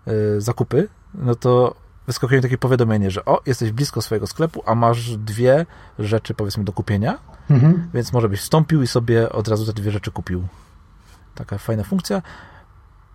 y, 0.09 0.41
zakupy, 0.41 0.89
no 1.15 1.35
to 1.35 1.75
wyskakuje 2.07 2.41
takie 2.41 2.59
powiadomienie, 2.59 3.11
że 3.11 3.25
o, 3.25 3.41
jesteś 3.47 3.73
blisko 3.73 4.03
swojego 4.03 4.27
sklepu, 4.27 4.63
a 4.67 4.75
masz 4.75 5.17
dwie 5.17 5.67
rzeczy, 5.99 6.35
powiedzmy, 6.35 6.65
do 6.65 6.73
kupienia, 6.73 7.19
mhm. 7.51 7.91
więc 7.95 8.13
może 8.13 8.29
byś 8.29 8.41
wstąpił 8.41 8.83
i 8.83 8.87
sobie 8.87 9.33
od 9.33 9.49
razu 9.49 9.67
te 9.67 9.73
dwie 9.73 9.91
rzeczy 9.91 10.11
kupił. 10.11 10.47
Taka 11.35 11.59
fajna 11.59 11.85
funkcja. 11.85 12.23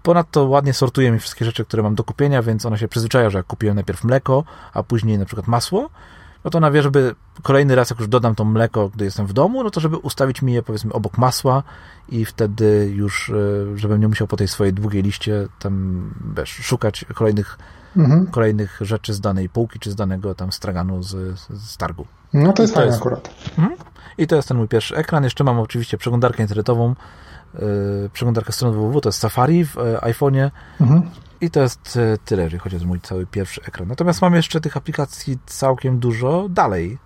Ponadto 0.04 0.46
ładnie 0.46 0.74
sortuje 0.74 1.12
mi 1.12 1.20
wszystkie 1.20 1.46
rzeczy, 1.46 1.66
które 1.66 1.84
mam 1.84 1.96
do 1.96 2.04
kupienia, 2.04 2.42
więc 2.42 2.66
ona 2.66 2.78
się 2.78 2.88
przyzwyczaja, 2.88 3.30
że 3.30 3.38
jak 3.38 3.48
kupiłem 3.48 3.76
najpierw 3.76 4.04
mleko, 4.04 4.44
a 4.74 4.84
później 4.84 5.18
na 5.18 5.26
przykład 5.26 5.48
masło, 5.48 5.90
no 6.44 6.52
to 6.52 6.72
wie, 6.72 6.82
żeby 6.82 7.16
kolejny 7.44 7.76
raz, 7.76 7.90
jak 7.90 8.00
już 8.00 8.08
dodam 8.08 8.36
to 8.36 8.46
mleko, 8.46 8.90
gdy 8.90 9.06
jestem 9.06 9.28
w 9.28 9.34
domu, 9.34 9.64
no 9.64 9.70
to 9.70 9.80
żeby 9.80 9.98
ustawić 9.98 10.42
mi 10.42 10.54
je 10.54 10.64
powiedzmy 10.64 10.94
obok 10.94 11.18
masła 11.18 11.64
i 12.10 12.26
wtedy 12.26 12.92
już, 12.96 13.30
e, 13.30 13.78
żebym 13.78 14.02
nie 14.02 14.08
musiał 14.08 14.28
po 14.28 14.38
tej 14.38 14.48
swojej 14.48 14.74
długiej 14.74 15.04
liście 15.04 15.48
tam 15.60 16.04
wiesz, 16.38 16.50
szukać 16.50 17.06
kolejnych 17.14 17.58
mhm. 17.98 18.28
kolejnych 18.28 18.78
rzeczy 18.82 19.14
z 19.14 19.22
danej 19.22 19.50
półki, 19.50 19.80
czy 19.80 19.92
z 19.92 19.96
danego 19.96 20.36
tam 20.36 20.52
straganu 20.52 21.04
z, 21.04 21.40
z 21.50 21.78
targu. 21.78 22.06
No 22.34 22.54
to 22.54 22.62
jest 22.62 22.76
fajne 22.76 22.96
akurat. 22.96 23.30
Mhm. 23.58 23.78
I 24.18 24.28
to 24.28 24.36
jest 24.36 24.48
ten 24.48 24.58
mój 24.58 24.68
pierwszy 24.68 24.96
ekran. 24.96 25.24
Jeszcze 25.24 25.44
mam 25.44 25.60
oczywiście 25.60 25.98
przeglądarkę 25.98 26.44
internetową, 26.44 26.96
yy, 27.54 28.10
przeglądarkę 28.14 28.52
strony 28.52 28.78
www, 28.78 29.02
to 29.02 29.10
jest 29.10 29.20
Safari 29.20 29.66
w 29.66 29.76
yy, 29.76 29.98
iPhone'ie. 29.98 30.52
Mhm. 30.82 31.02
I 31.42 31.50
to 31.50 31.62
jest 31.62 31.96
yy, 31.96 32.18
tyle, 32.26 32.44
jeżeli 32.44 32.60
chodzi 32.60 32.78
o 32.78 32.86
mój 32.86 33.02
cały 33.02 33.26
pierwszy 33.26 33.62
ekran. 33.62 33.88
Natomiast 33.88 34.22
mam 34.22 34.36
jeszcze 34.36 34.62
tych 34.62 34.78
aplikacji 34.78 35.38
całkiem 35.46 36.00
dużo 36.00 36.50
dalej. 36.50 36.98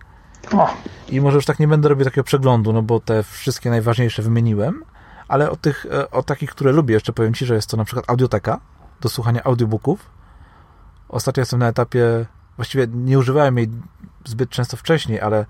O. 0.52 0.74
I 1.10 1.22
może 1.22 1.36
już 1.36 1.46
tak 1.46 1.60
nie 1.60 1.68
będę 1.68 1.90
robił 1.90 2.06
takiego 2.06 2.24
przeglądu, 2.24 2.74
no 2.74 2.82
bo 2.82 3.00
te 3.00 3.24
wszystkie 3.24 3.70
najważniejsze 3.70 4.22
wymieniłem, 4.22 4.84
ale 5.28 5.52
o 5.52 5.56
tych, 5.56 5.86
o 6.12 6.24
takich, 6.24 6.50
które 6.50 6.72
lubię, 6.72 6.94
jeszcze 6.94 7.14
powiem 7.14 7.34
Ci, 7.34 7.46
że 7.46 7.56
jest 7.56 7.70
to 7.70 7.78
na 7.78 7.86
przykład 7.86 8.10
audioteka 8.10 8.60
do 9.02 9.10
słuchania 9.10 9.44
audiobooków 9.44 10.14
Ostatnio 11.14 11.42
jestem 11.42 11.60
na 11.60 11.68
etapie, 11.68 12.26
właściwie 12.56 12.88
nie 12.88 13.20
używałem 13.20 13.58
jej 13.58 13.70
zbyt 14.26 14.50
często 14.50 14.78
wcześniej, 14.78 15.22
ale 15.22 15.46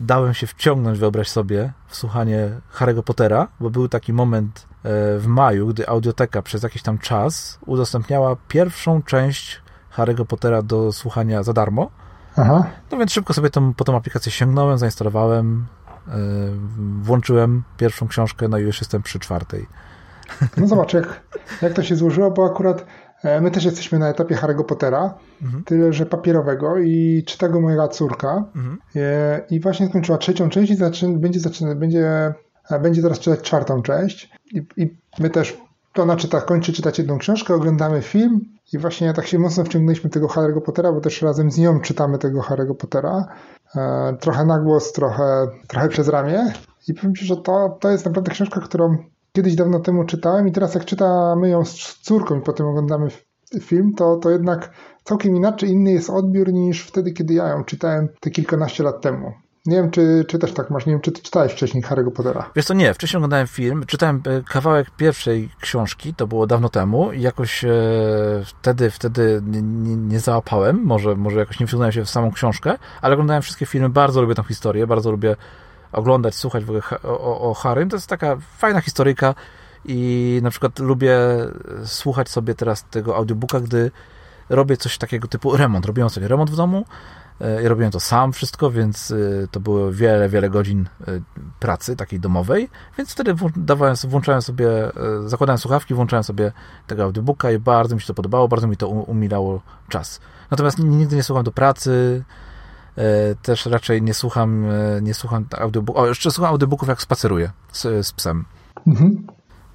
dałem 0.00 0.34
się 0.34 0.46
wciągnąć, 0.46 0.98
wyobraź 0.98 1.28
sobie, 1.28 1.72
w 1.88 1.96
słuchanie 1.96 2.50
Harry'ego 2.74 3.02
Pottera, 3.02 3.48
bo 3.60 3.70
był 3.70 3.88
taki 3.88 4.12
moment 4.12 4.66
e, 4.70 4.73
w 5.18 5.24
maju, 5.26 5.66
gdy 5.66 5.88
audioteka 5.88 6.42
przez 6.42 6.62
jakiś 6.62 6.82
tam 6.82 6.98
czas 6.98 7.58
udostępniała 7.66 8.36
pierwszą 8.48 9.02
część 9.02 9.62
Harry'ego 9.96 10.24
Pottera 10.24 10.62
do 10.62 10.92
słuchania 10.92 11.42
za 11.42 11.52
darmo. 11.52 11.90
Aha. 12.36 12.66
No 12.92 12.98
więc 12.98 13.12
szybko 13.12 13.34
sobie 13.34 13.50
tą, 13.50 13.74
po 13.74 13.84
tą 13.84 13.96
aplikację 13.96 14.32
sięgnąłem, 14.32 14.78
zainstalowałem, 14.78 15.66
e, 16.08 16.12
włączyłem 17.02 17.62
pierwszą 17.76 18.08
książkę, 18.08 18.48
no 18.48 18.58
i 18.58 18.62
już 18.62 18.80
jestem 18.80 19.02
przy 19.02 19.18
czwartej. 19.18 19.66
No 20.56 20.66
zobacz, 20.66 20.94
jak, 20.94 21.20
jak 21.62 21.72
to 21.72 21.82
się 21.82 21.96
złożyło, 21.96 22.30
bo 22.30 22.46
akurat 22.46 22.86
E, 23.24 23.40
my 23.40 23.50
też 23.50 23.64
jesteśmy 23.64 23.98
na 23.98 24.08
etapie 24.08 24.34
Harry'ego 24.34 24.64
Pottera, 24.64 25.14
mhm. 25.42 25.64
tyle 25.64 25.92
że 25.92 26.06
papierowego 26.06 26.78
i 26.78 27.22
czyta 27.26 27.48
go 27.48 27.60
moja 27.60 27.88
córka 27.88 28.44
mhm. 28.56 28.78
E, 28.96 29.40
i 29.50 29.60
właśnie 29.60 29.86
skończyła 29.86 30.18
trzecią 30.18 30.48
część 30.48 30.72
i 30.72 30.76
będzie, 31.18 31.40
zaczyna, 31.40 31.74
będzie, 31.74 32.08
e, 32.08 32.34
będzie 32.82 33.02
teraz 33.02 33.18
czytać 33.18 33.40
czwartą 33.40 33.82
część 33.82 34.30
i, 34.52 34.66
i 34.76 34.96
my 35.18 35.30
też, 35.30 35.58
to 35.92 36.02
ona 36.02 36.16
czyta, 36.16 36.40
kończy 36.40 36.72
czytać 36.72 36.98
jedną 36.98 37.18
książkę, 37.18 37.54
oglądamy 37.54 38.02
film 38.02 38.40
i 38.72 38.78
właśnie 38.78 39.14
tak 39.14 39.26
się 39.26 39.38
mocno 39.38 39.64
wciągnęliśmy 39.64 40.10
tego 40.10 40.26
Harry'ego 40.26 40.60
Pottera, 40.60 40.92
bo 40.92 41.00
też 41.00 41.22
razem 41.22 41.50
z 41.50 41.58
nią 41.58 41.80
czytamy 41.80 42.18
tego 42.18 42.40
Harry'ego 42.40 42.74
Pottera. 42.74 43.24
Trochę 44.20 44.44
na 44.44 44.58
głos, 44.58 44.92
trochę, 44.92 45.46
trochę 45.68 45.88
przez 45.88 46.08
ramię 46.08 46.52
i 46.88 46.94
powiem 46.94 47.14
Ci, 47.14 47.26
że 47.26 47.36
to, 47.36 47.78
to 47.80 47.90
jest 47.90 48.04
naprawdę 48.04 48.30
książka, 48.30 48.60
którą 48.60 48.96
kiedyś 49.32 49.54
dawno 49.54 49.80
temu 49.80 50.04
czytałem 50.04 50.48
i 50.48 50.52
teraz 50.52 50.74
jak 50.74 50.84
czytamy 50.84 51.48
ją 51.48 51.64
z 51.64 51.98
córką 52.02 52.38
i 52.38 52.42
potem 52.42 52.66
oglądamy 52.66 53.08
film, 53.60 53.94
to, 53.94 54.16
to 54.16 54.30
jednak 54.30 54.70
całkiem 55.04 55.36
inaczej 55.36 55.70
inny 55.70 55.92
jest 55.92 56.10
odbiór 56.10 56.52
niż 56.52 56.86
wtedy, 56.86 57.12
kiedy 57.12 57.34
ja 57.34 57.48
ją 57.48 57.64
czytałem 57.64 58.08
te 58.20 58.30
kilkanaście 58.30 58.84
lat 58.84 59.00
temu. 59.00 59.32
Nie 59.66 59.76
wiem, 59.76 59.90
czy, 59.90 60.24
czy 60.28 60.38
też 60.38 60.52
tak 60.52 60.70
masz. 60.70 60.86
Nie 60.86 60.92
wiem, 60.92 61.00
czy 61.00 61.12
ty 61.12 61.22
czytałeś 61.22 61.52
wcześniej 61.52 61.82
Harry'ego 61.82 62.10
Pottera. 62.10 62.50
Wiesz 62.56 62.64
co, 62.64 62.74
nie. 62.74 62.94
Wcześniej 62.94 63.18
oglądałem 63.18 63.46
film, 63.46 63.84
czytałem 63.86 64.22
e, 64.26 64.42
kawałek 64.42 64.90
pierwszej 64.90 65.50
książki, 65.60 66.14
to 66.14 66.26
było 66.26 66.46
dawno 66.46 66.68
temu 66.68 67.12
i 67.12 67.22
jakoś 67.22 67.64
e, 67.64 67.70
wtedy, 68.44 68.90
wtedy 68.90 69.40
nie, 69.46 69.96
nie, 69.96 70.20
załapałem, 70.20 70.82
może, 70.84 71.16
może 71.16 71.38
jakoś 71.40 71.60
nie 71.60 71.66
wciągnąłem 71.66 71.92
się 71.92 72.04
w 72.04 72.10
samą 72.10 72.32
książkę, 72.32 72.78
ale 73.02 73.14
oglądałem 73.14 73.42
wszystkie 73.42 73.66
filmy, 73.66 73.88
bardzo 73.88 74.22
lubię 74.22 74.34
tę 74.34 74.42
historię, 74.42 74.86
bardzo 74.86 75.10
lubię 75.10 75.36
oglądać, 75.92 76.34
słuchać 76.34 76.64
w 76.64 76.70
ogóle 76.70 76.82
o, 77.02 77.50
o 77.50 77.54
Harrym. 77.54 77.88
To 77.88 77.96
jest 77.96 78.06
taka 78.06 78.36
fajna 78.56 78.80
historyjka 78.80 79.34
i 79.84 80.40
na 80.42 80.50
przykład 80.50 80.78
lubię 80.78 81.18
słuchać 81.84 82.28
sobie 82.28 82.54
teraz 82.54 82.84
tego 82.84 83.16
audiobooka, 83.16 83.60
gdy 83.60 83.90
robię 84.48 84.76
coś 84.76 84.98
takiego 84.98 85.28
typu 85.28 85.56
remont. 85.56 85.86
Robiłem 85.86 86.10
sobie 86.10 86.28
remont 86.28 86.50
w 86.50 86.56
domu 86.56 86.84
e, 87.40 87.62
i 87.62 87.68
robiłem 87.68 87.92
to 87.92 88.00
sam 88.00 88.32
wszystko, 88.32 88.70
więc 88.70 89.10
e, 89.10 89.48
to 89.50 89.60
było 89.60 89.92
wiele, 89.92 90.28
wiele 90.28 90.50
godzin 90.50 90.88
e, 91.00 91.20
pracy 91.60 91.96
takiej 91.96 92.20
domowej, 92.20 92.68
więc 92.98 93.12
wtedy 93.12 93.34
dawałem, 93.56 93.96
włączałem 94.08 94.42
sobie, 94.42 94.68
zakładałem 95.26 95.58
słuchawki, 95.58 95.94
włączałem 95.94 96.24
sobie 96.24 96.52
tego 96.86 97.02
audiobooka 97.02 97.50
i 97.50 97.58
bardzo 97.58 97.94
mi 97.94 98.00
się 98.00 98.06
to 98.06 98.14
podobało, 98.14 98.48
bardzo 98.48 98.66
mi 98.66 98.76
to 98.76 98.88
umilało 98.88 99.62
czas. 99.88 100.20
Natomiast 100.50 100.78
nigdy 100.78 101.16
nie 101.16 101.22
słucham 101.22 101.44
do 101.44 101.52
pracy, 101.52 102.24
też 103.42 103.66
raczej 103.66 104.02
nie 104.02 104.14
słucham, 104.14 104.66
nie 105.02 105.14
słucham 105.14 105.46
audiobooków. 105.58 106.02
O, 106.02 106.06
jeszcze 106.06 106.30
słucham 106.30 106.52
audiobooków 106.52 106.88
jak 106.88 107.02
spaceruję 107.02 107.50
z, 107.72 108.06
z 108.06 108.12
psem. 108.12 108.44
Mhm. 108.86 109.26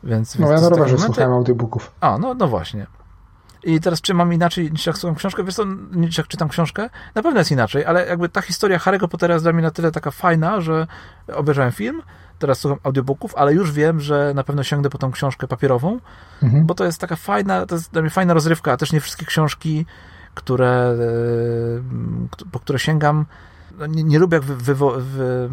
Więc, 0.03 0.39
no 0.39 0.51
ja 0.51 0.61
na 0.61 0.69
rowerze 0.69 0.97
słuchałem 0.97 1.31
audiobooków. 1.31 1.91
A, 2.01 2.17
no, 2.17 2.33
no 2.33 2.47
właśnie. 2.47 2.87
I 3.63 3.79
teraz 3.79 4.01
czy 4.01 4.13
mam 4.13 4.33
inaczej 4.33 4.71
niż 4.71 4.85
jak 4.85 4.97
słucham 4.97 5.15
książkę? 5.15 5.43
Wiesz 5.43 5.55
co, 5.55 5.65
niż 5.91 6.17
jak 6.17 6.27
czytam 6.27 6.49
książkę? 6.49 6.89
Na 7.15 7.23
pewno 7.23 7.39
jest 7.39 7.51
inaczej, 7.51 7.85
ale 7.85 8.07
jakby 8.07 8.29
ta 8.29 8.41
historia 8.41 8.77
Harry'ego 8.77 9.07
Pottera 9.07 9.33
jest 9.33 9.45
dla 9.45 9.53
mnie 9.53 9.63
na 9.63 9.71
tyle 9.71 9.91
taka 9.91 10.11
fajna, 10.11 10.61
że 10.61 10.87
obejrzałem 11.33 11.71
film, 11.71 12.01
teraz 12.39 12.59
słucham 12.59 12.79
audiobooków, 12.83 13.35
ale 13.35 13.53
już 13.53 13.71
wiem, 13.71 13.99
że 13.99 14.33
na 14.35 14.43
pewno 14.43 14.63
sięgnę 14.63 14.89
po 14.89 14.97
tą 14.97 15.11
książkę 15.11 15.47
papierową, 15.47 15.99
mhm. 16.43 16.65
bo 16.65 16.75
to 16.75 16.85
jest 16.85 17.01
taka 17.01 17.15
fajna, 17.15 17.65
to 17.65 17.75
jest 17.75 17.91
dla 17.91 18.01
mnie 18.01 18.11
fajna 18.11 18.33
rozrywka, 18.33 18.71
a 18.71 18.77
też 18.77 18.93
nie 18.93 18.99
wszystkie 18.99 19.25
książki, 19.25 19.85
które, 20.33 20.95
e, 22.45 22.47
po 22.51 22.59
które 22.59 22.79
sięgam, 22.79 23.25
no, 23.77 23.85
nie, 23.85 24.03
nie 24.03 24.19
lubię 24.19 24.35
jak 24.35 24.43
wy, 24.43 24.55
wy, 24.55 24.75
wy, 25.01 25.49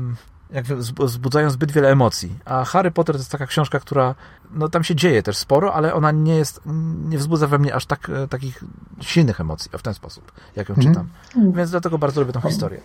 jakby 0.51 0.76
wzbudzają 0.76 1.51
zbyt 1.51 1.72
wiele 1.72 1.88
emocji. 1.88 2.38
A 2.44 2.64
Harry 2.64 2.90
Potter 2.90 3.14
to 3.14 3.18
jest 3.18 3.32
taka 3.32 3.47
książka, 3.47 3.80
która, 3.80 4.14
no 4.51 4.68
tam 4.68 4.84
się 4.84 4.94
dzieje 4.94 5.22
też 5.22 5.36
sporo, 5.36 5.74
ale 5.74 5.94
ona 5.94 6.11
nie 6.11 6.36
jest, 6.36 6.61
nie 7.09 7.18
wzbudza 7.18 7.47
we 7.47 7.59
mnie 7.59 7.74
aż 7.74 7.86
tak, 7.86 8.11
e, 8.11 8.28
takich 8.28 8.64
silnych 9.01 9.40
emocji 9.40 9.70
w 9.78 9.82
ten 9.82 9.94
sposób, 9.94 10.32
jak 10.57 10.68
ją 10.68 10.74
mhm. 10.74 10.94
czytam. 10.94 11.09
Więc 11.55 11.70
dlatego 11.70 11.99
bardzo 11.99 12.20
lubię 12.20 12.32
tą 12.32 12.40
historię. 12.40 12.80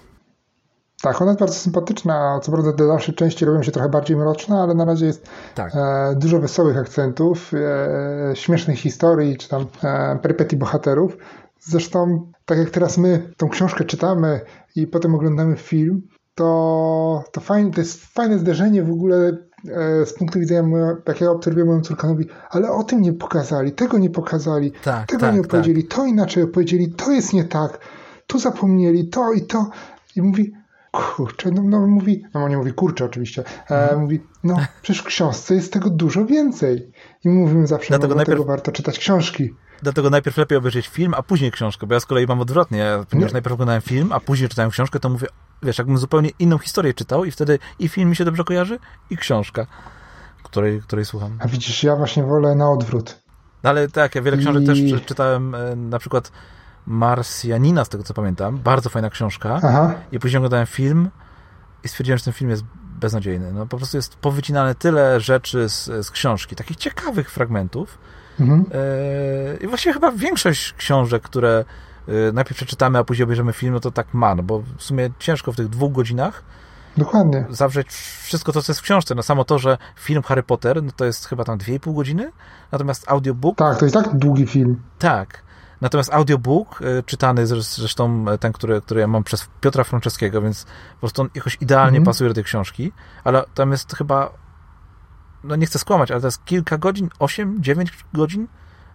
Tak, 1.01 1.21
ona 1.21 1.31
jest 1.31 1.39
bardzo 1.39 1.55
sympatyczna. 1.55 2.39
Co 2.43 2.51
prawda 2.51 2.73
te 2.73 2.87
dalsze 2.87 3.13
części 3.13 3.45
robią 3.45 3.63
się 3.63 3.71
trochę 3.71 3.89
bardziej 3.89 4.17
mroczne, 4.17 4.61
ale 4.61 4.73
na 4.73 4.85
razie 4.85 5.05
jest 5.05 5.29
tak. 5.55 5.75
e, 5.75 6.15
dużo 6.15 6.39
wesołych 6.39 6.77
akcentów, 6.77 7.51
e, 7.53 8.35
śmiesznych 8.35 8.79
historii, 8.79 9.37
czy 9.37 9.49
tam 9.49 9.65
e, 9.83 10.19
perypetii 10.21 10.57
bohaterów. 10.57 11.17
Zresztą, 11.59 12.31
tak 12.45 12.57
jak 12.57 12.69
teraz 12.69 12.97
my 12.97 13.33
tą 13.37 13.49
książkę 13.49 13.85
czytamy 13.85 14.41
i 14.75 14.87
potem 14.87 15.15
oglądamy 15.15 15.55
film, 15.57 16.01
to, 16.41 17.23
to, 17.31 17.41
fajne, 17.41 17.71
to 17.71 17.81
jest 17.81 18.05
fajne 18.05 18.39
zderzenie 18.39 18.83
w 18.83 18.91
ogóle 18.91 19.37
e, 19.67 20.05
z 20.05 20.13
punktu 20.13 20.39
widzenia, 20.39 20.97
jak 21.07 21.21
ja 21.21 21.31
obserwuję 21.31 21.65
moją 21.65 21.81
córkę, 21.81 22.07
mówi, 22.07 22.25
ale 22.49 22.71
o 22.71 22.83
tym 22.83 23.01
nie 23.01 23.13
pokazali, 23.13 23.71
tego 23.71 23.97
nie 23.97 24.09
pokazali, 24.09 24.71
tak, 24.83 25.07
tego 25.07 25.21
tak, 25.21 25.35
nie 25.35 25.41
opowiedzieli, 25.41 25.83
tak. 25.83 25.97
to 25.97 26.05
inaczej 26.05 26.43
opowiedzieli, 26.43 26.93
to 26.93 27.11
jest 27.11 27.33
nie 27.33 27.43
tak, 27.43 27.79
tu 28.27 28.39
zapomnieli, 28.39 29.09
to 29.09 29.33
i 29.33 29.41
to. 29.41 29.69
I 30.15 30.21
mówi, 30.21 30.53
kurczę, 30.91 31.51
no, 31.51 31.63
no 31.63 31.87
mówi, 31.87 32.23
no 32.33 32.47
nie 32.47 32.57
mówi 32.57 32.73
kurczę 32.73 33.05
oczywiście, 33.05 33.43
e, 33.69 33.81
mhm. 33.81 34.01
mówi, 34.01 34.21
no 34.43 34.57
przecież 34.81 35.03
w 35.03 35.05
książce 35.05 35.55
jest 35.55 35.73
tego 35.73 35.89
dużo 35.89 36.25
więcej. 36.25 36.91
I 37.25 37.29
mówimy 37.29 37.67
zawsze, 37.67 37.87
dlatego, 37.87 38.07
no, 38.07 38.15
dlatego 38.15 38.31
najpierw... 38.31 38.47
warto 38.47 38.71
czytać 38.71 38.99
książki. 38.99 39.55
Dlatego 39.81 40.09
najpierw 40.09 40.37
lepiej 40.37 40.57
obejrzeć 40.57 40.87
film, 40.87 41.13
a 41.13 41.23
później 41.23 41.51
książkę, 41.51 41.87
bo 41.87 41.93
ja 41.93 41.99
z 41.99 42.05
kolei 42.05 42.27
mam 42.27 42.41
odwrotnie. 42.41 42.85
Ponieważ 43.09 43.31
nie. 43.31 43.33
najpierw 43.33 43.53
oglądałem 43.53 43.81
film, 43.81 44.11
a 44.11 44.19
później 44.19 44.49
czytałem 44.49 44.71
książkę, 44.71 44.99
to 44.99 45.09
mówię, 45.09 45.27
wiesz, 45.63 45.77
jakbym 45.77 45.97
zupełnie 45.97 46.29
inną 46.39 46.57
historię 46.57 46.93
czytał 46.93 47.25
i 47.25 47.31
wtedy 47.31 47.59
i 47.79 47.89
film 47.89 48.09
mi 48.09 48.15
się 48.15 48.25
dobrze 48.25 48.43
kojarzy, 48.43 48.79
i 49.09 49.17
książka, 49.17 49.65
której, 50.43 50.81
której 50.81 51.05
słucham. 51.05 51.37
A 51.39 51.47
widzisz, 51.47 51.83
ja 51.83 51.95
właśnie 51.95 52.23
wolę 52.23 52.55
na 52.55 52.71
odwrót. 52.71 53.21
No, 53.63 53.69
ale 53.69 53.89
tak, 53.89 54.15
ja 54.15 54.21
wiele 54.21 54.37
książek 54.37 54.63
I... 54.63 54.91
też 54.91 55.05
czytałem, 55.05 55.55
e, 55.55 55.75
na 55.75 55.99
przykład 55.99 56.31
Marsjanina, 56.85 57.85
z 57.85 57.89
tego 57.89 58.03
co 58.03 58.13
pamiętam. 58.13 58.57
Bardzo 58.57 58.89
fajna 58.89 59.09
książka. 59.09 59.59
Aha. 59.63 59.93
I 60.11 60.19
później 60.19 60.37
oglądałem 60.37 60.67
film 60.67 61.09
i 61.83 61.87
stwierdziłem, 61.87 62.17
że 62.17 62.23
ten 62.23 62.33
film 62.33 62.49
jest 62.49 62.63
beznadziejny. 62.99 63.53
No 63.53 63.65
po 63.65 63.77
prostu 63.77 63.97
jest 63.97 64.15
powycinane 64.15 64.75
tyle 64.75 65.19
rzeczy 65.19 65.69
z, 65.69 65.85
z 66.05 66.11
książki, 66.11 66.55
takich 66.55 66.77
ciekawych 66.77 67.31
fragmentów. 67.31 67.97
Mhm. 68.41 68.65
E, 68.73 69.63
I 69.63 69.67
właściwie 69.67 69.93
chyba 69.93 70.11
większość 70.11 70.73
książek, 70.73 71.23
które 71.23 71.65
e, 72.07 72.11
najpierw 72.33 72.57
przeczytamy, 72.57 72.99
a 72.99 73.03
później 73.03 73.23
obejrzymy 73.23 73.53
film, 73.53 73.73
no 73.73 73.79
to 73.79 73.91
tak 73.91 74.13
ma, 74.13 74.35
no 74.35 74.43
bo 74.43 74.59
w 74.77 74.83
sumie 74.83 75.09
ciężko 75.19 75.51
w 75.51 75.55
tych 75.55 75.67
dwóch 75.67 75.91
godzinach 75.91 76.43
Dokładnie. 76.97 77.45
zawrzeć 77.49 77.87
wszystko 78.23 78.51
to, 78.51 78.61
co 78.61 78.71
jest 78.71 78.79
w 78.79 78.83
książce. 78.83 79.15
No 79.15 79.23
samo 79.23 79.43
to, 79.43 79.59
że 79.59 79.77
film 79.99 80.23
Harry 80.23 80.43
Potter, 80.43 80.83
no 80.83 80.91
to 80.95 81.05
jest 81.05 81.25
chyba 81.25 81.43
tam 81.43 81.57
2,5 81.57 81.95
godziny, 81.95 82.31
natomiast 82.71 83.11
audiobook... 83.11 83.57
Tak, 83.57 83.77
to 83.77 83.85
jest 83.85 83.95
tak 83.95 84.17
długi 84.17 84.47
film. 84.47 84.81
Tak. 84.99 85.43
Natomiast 85.81 86.13
audiobook, 86.13 86.81
y, 86.81 87.03
czytany 87.03 87.47
zresztą 87.47 88.25
e, 88.29 88.37
ten, 88.37 88.53
który, 88.53 88.81
który 88.81 89.01
ja 89.01 89.07
mam 89.07 89.23
przez 89.23 89.49
Piotra 89.61 89.83
Franceskiego, 89.83 90.41
więc 90.41 90.65
po 90.93 90.99
prostu 90.99 91.21
on 91.21 91.29
jakoś 91.35 91.57
idealnie 91.61 91.97
mm. 91.97 92.05
pasuje 92.05 92.29
do 92.29 92.33
tej 92.33 92.43
książki, 92.43 92.91
ale 93.23 93.43
tam 93.53 93.71
jest 93.71 93.95
chyba, 93.95 94.33
no 95.43 95.55
nie 95.55 95.65
chcę 95.65 95.79
skłamać, 95.79 96.11
ale 96.11 96.21
to 96.21 96.27
jest 96.27 96.45
kilka 96.45 96.77
godzin, 96.77 97.09
8, 97.19 97.57
9 97.59 97.91
godzin 98.13 98.47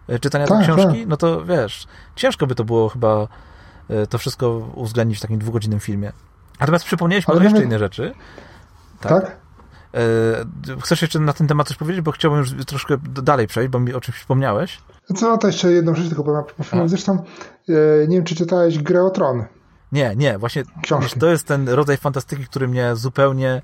e, 0.09 0.18
czytania 0.18 0.47
tak, 0.47 0.57
tej 0.59 0.66
książki, 0.66 0.99
tak. 0.99 1.09
no 1.09 1.16
to 1.16 1.44
wiesz, 1.44 1.86
ciężko 2.16 2.47
by 2.47 2.55
to 2.55 2.64
było 2.64 2.88
chyba 2.88 3.28
e, 3.88 4.07
to 4.07 4.18
wszystko 4.18 4.70
uwzględnić 4.74 5.18
w 5.18 5.22
takim 5.22 5.38
dwugodzinnym 5.38 5.80
filmie. 5.80 6.12
Natomiast 6.61 6.84
przypomnieliśmy 6.84 7.34
ale 7.34 7.44
jeszcze 7.44 7.62
inne 7.62 7.78
rzeczy. 7.78 8.14
Tak? 9.01 9.12
tak? 9.12 9.36
Chcesz 10.82 11.03
jeszcze 11.03 11.18
na 11.20 11.32
ten 11.32 11.47
temat 11.47 11.68
coś 11.68 11.76
powiedzieć? 11.76 12.03
Bo 12.03 12.12
chciałbym 12.12 12.40
już 12.40 12.66
troszkę 12.66 12.97
dalej 12.99 13.47
przejść, 13.47 13.70
bo 13.70 13.80
mi 13.80 13.94
o 13.94 14.01
czymś 14.01 14.18
wspomniałeś. 14.18 14.78
Co, 15.16 15.38
to 15.38 15.47
jeszcze 15.47 15.72
jedną 15.72 15.94
rzecz 15.94 16.09
tylko 16.09 16.24
powiem. 16.24 16.88
Zresztą 16.88 17.12
e, 17.68 18.09
nie 18.09 18.16
wiem, 18.16 18.24
czy 18.24 18.34
czytałeś 18.34 18.78
Grę 18.78 19.03
o 19.03 19.11
Tron. 19.11 19.44
Nie, 19.92 20.16
nie, 20.16 20.38
właśnie 20.38 20.62
Książki. 20.82 21.20
to 21.20 21.26
jest 21.26 21.47
ten 21.47 21.68
rodzaj 21.68 21.97
fantastyki, 21.97 22.44
który 22.44 22.68
mnie 22.68 22.97
zupełnie 22.97 23.62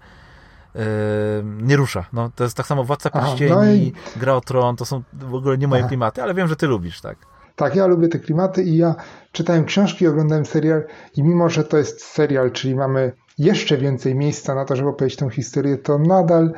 nie 1.43 1.77
rusza. 1.77 2.05
No, 2.13 2.31
to 2.35 2.45
jest 2.45 2.57
tak 2.57 2.67
samo 2.67 2.85
Władca 2.85 3.11
Pierścieni, 3.11 3.51
no 3.51 3.73
i... 3.73 3.93
Gra 4.17 4.35
o 4.35 4.41
Tron, 4.41 4.77
to 4.77 4.85
są 4.85 5.03
w 5.13 5.35
ogóle 5.35 5.59
nie 5.59 5.69
moje 5.69 5.81
Aha. 5.81 5.89
klimaty, 5.89 6.23
ale 6.23 6.35
wiem, 6.35 6.49
że 6.49 6.57
ty 6.57 6.67
lubisz, 6.67 7.01
tak? 7.01 7.17
Tak, 7.57 7.77
ja 7.77 7.87
lubię 7.87 8.09
te 8.09 8.19
klimaty 8.19 8.63
i 8.63 8.77
ja 8.77 8.95
czytałem 9.33 9.65
książki, 9.65 10.07
oglądałem 10.07 10.47
serial 10.47 10.85
i 11.17 11.23
mimo, 11.23 11.49
że 11.49 11.65
to 11.65 11.79
jest 11.79 12.05
serial, 12.05 12.51
czyli 12.51 12.75
mamy 12.75 13.13
jeszcze 13.39 13.77
więcej 13.77 14.15
miejsca 14.15 14.55
na 14.55 14.65
to, 14.65 14.77
żeby 14.77 14.89
opowiedzieć 14.89 15.19
tę 15.19 15.31
historię, 15.31 15.79
to 15.79 15.99
nadal 15.99 16.53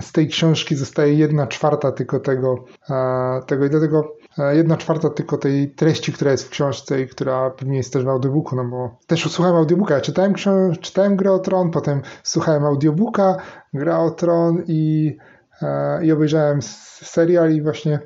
z 0.00 0.12
tej 0.12 0.28
książki 0.28 0.76
zostaje 0.76 1.14
jedna 1.14 1.46
czwarta 1.46 1.92
tylko 1.92 2.20
tego, 2.20 2.64
tego 3.46 3.66
i 3.66 3.70
dlatego 3.70 4.15
jedna 4.52 4.76
czwarta 4.76 5.10
tylko 5.10 5.38
tej 5.38 5.70
treści, 5.70 6.12
która 6.12 6.30
jest 6.30 6.46
w 6.46 6.50
książce 6.50 7.00
i 7.00 7.08
która 7.08 7.50
pewnie 7.50 7.76
jest 7.76 7.92
też 7.92 8.04
w 8.04 8.08
audiobooku, 8.08 8.56
no 8.56 8.64
bo 8.64 8.96
też 9.06 9.30
słuchałem 9.32 9.56
audiobooka, 9.56 9.94
ja 9.94 10.00
czytałem, 10.00 10.32
książ- 10.32 10.80
czytałem 10.80 11.16
Grę 11.16 11.32
o 11.32 11.38
Tron, 11.38 11.70
potem 11.70 12.02
słuchałem 12.22 12.64
audiobooka, 12.64 13.36
Gra 13.74 13.98
o 13.98 14.10
Tron 14.10 14.62
i, 14.66 15.16
i 16.02 16.12
obejrzałem 16.12 16.62
serial 16.62 17.52
i 17.52 17.62
właśnie 17.62 17.98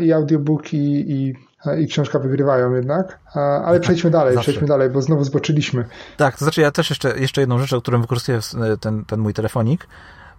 i 0.00 0.12
audiobook 0.12 0.72
i, 0.74 1.12
i, 1.12 1.34
i 1.82 1.86
książka 1.86 2.18
wygrywają 2.18 2.74
jednak. 2.74 3.18
Ale 3.64 3.80
przejdźmy 3.80 4.10
dalej, 4.10 4.34
Zawsze. 4.34 4.44
przejdźmy 4.50 4.68
dalej, 4.68 4.90
bo 4.90 5.02
znowu 5.02 5.24
zboczyliśmy. 5.24 5.84
Tak, 6.16 6.38
to 6.38 6.44
znaczy 6.44 6.60
ja 6.60 6.70
też 6.70 6.90
jeszcze, 6.90 7.18
jeszcze 7.18 7.40
jedną 7.40 7.58
rzecz, 7.58 7.72
o 7.72 7.80
którą 7.80 8.00
wykorzystuję 8.00 8.40
ten, 8.80 9.04
ten 9.04 9.20
mój 9.20 9.34
telefonik, 9.34 9.86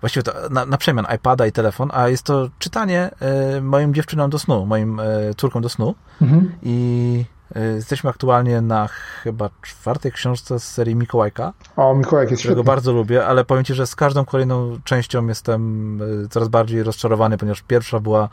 właściwie 0.02 0.24
to 0.24 0.34
na, 0.50 0.66
na 0.66 0.78
przemian 0.78 1.06
iPada 1.16 1.48
i 1.48 1.52
telefon, 1.52 1.90
a 1.94 2.10
jest 2.10 2.24
to 2.24 2.50
czytanie 2.60 3.12
y, 3.58 3.62
moim 3.62 3.94
dziewczynom 3.94 4.30
do 4.30 4.40
snu, 4.40 4.66
moim 4.66 5.00
y, 5.00 5.34
córkom 5.38 5.62
do 5.62 5.70
snu. 5.70 5.96
Mhm. 6.22 6.52
I 6.64 7.26
y, 7.58 7.60
jesteśmy 7.76 8.10
aktualnie 8.10 8.62
na 8.62 8.88
chyba 8.88 9.50
czwartej 9.62 10.12
książce 10.12 10.60
z 10.60 10.64
serii 10.64 10.96
Mikołajka. 10.96 11.54
O, 11.76 11.96
Mikołajek 11.96 12.32
jest 12.32 12.42
którego 12.42 12.62
świetny. 12.62 12.72
bardzo 12.74 12.94
lubię, 12.94 13.26
ale 13.26 13.46
powiem 13.46 13.64
Ci, 13.64 13.74
że 13.74 13.88
z 13.88 13.96
każdą 13.96 14.26
kolejną 14.26 14.80
częścią 14.84 15.28
jestem 15.28 16.00
coraz 16.30 16.48
bardziej 16.48 16.84
rozczarowany, 16.84 17.38
ponieważ 17.38 17.62
pierwsza 17.62 18.00
była 18.00 18.30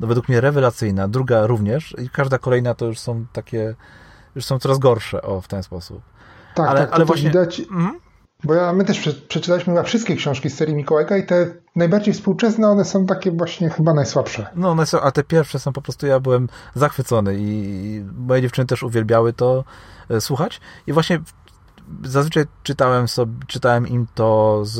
no, 0.00 0.06
według 0.06 0.28
mnie 0.28 0.40
rewelacyjna, 0.40 1.08
druga 1.08 1.46
również 1.46 1.94
i 1.98 2.10
każda 2.10 2.38
kolejna 2.38 2.74
to 2.74 2.86
już 2.86 2.98
są 2.98 3.26
takie, 3.32 3.74
już 4.34 4.44
są 4.44 4.58
coraz 4.58 4.78
gorsze, 4.78 5.22
o, 5.22 5.40
w 5.40 5.48
ten 5.48 5.62
sposób. 5.62 6.02
Tak, 6.54 6.68
ale, 6.68 6.80
tak, 6.80 6.92
ale 6.92 7.04
właśnie... 7.04 7.28
widać... 7.28 7.60
Mhm. 7.60 8.00
Bo 8.44 8.54
ja, 8.54 8.72
my 8.72 8.84
też 8.84 9.14
przeczytaliśmy 9.28 9.72
chyba 9.72 9.82
wszystkie 9.82 10.16
książki 10.16 10.50
z 10.50 10.56
serii 10.56 10.74
Mikołajka 10.74 11.16
i 11.16 11.26
te 11.26 11.46
najbardziej 11.76 12.14
współczesne, 12.14 12.68
one 12.68 12.84
są 12.84 13.06
takie 13.06 13.30
właśnie 13.32 13.70
chyba 13.70 13.94
najsłabsze. 13.94 14.46
No, 14.56 14.70
one 14.70 14.86
są, 14.86 15.00
a 15.00 15.10
te 15.10 15.24
pierwsze 15.24 15.58
są 15.58 15.72
po 15.72 15.82
prostu, 15.82 16.06
ja 16.06 16.20
byłem 16.20 16.48
zachwycony 16.74 17.36
i 17.38 18.04
moje 18.16 18.42
dziewczyny 18.42 18.66
też 18.66 18.82
uwielbiały 18.82 19.32
to 19.32 19.64
e, 20.10 20.20
słuchać 20.20 20.60
i 20.86 20.92
właśnie 20.92 21.20
zazwyczaj 22.04 22.44
czytałem 22.62 23.08
sobie, 23.08 23.32
czytałem 23.46 23.88
im 23.88 24.06
to 24.14 24.60
z, 24.64 24.72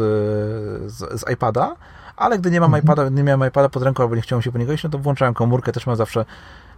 z, 0.92 1.20
z 1.20 1.30
iPada, 1.32 1.76
ale 2.16 2.38
gdy 2.38 2.50
nie 2.50 2.60
mam 2.60 2.74
mhm. 2.74 2.84
iPada, 2.84 3.08
nie 3.08 3.22
miałem 3.22 3.48
iPada 3.48 3.68
pod 3.68 3.82
ręką 3.82 4.02
albo 4.02 4.16
nie 4.16 4.22
chciałem 4.22 4.42
się 4.42 4.52
po 4.52 4.58
niego 4.58 4.72
iść, 4.72 4.84
no 4.84 4.90
to 4.90 4.98
włączałem 4.98 5.34
komórkę, 5.34 5.72
też 5.72 5.86
mam 5.86 5.96
zawsze 5.96 6.24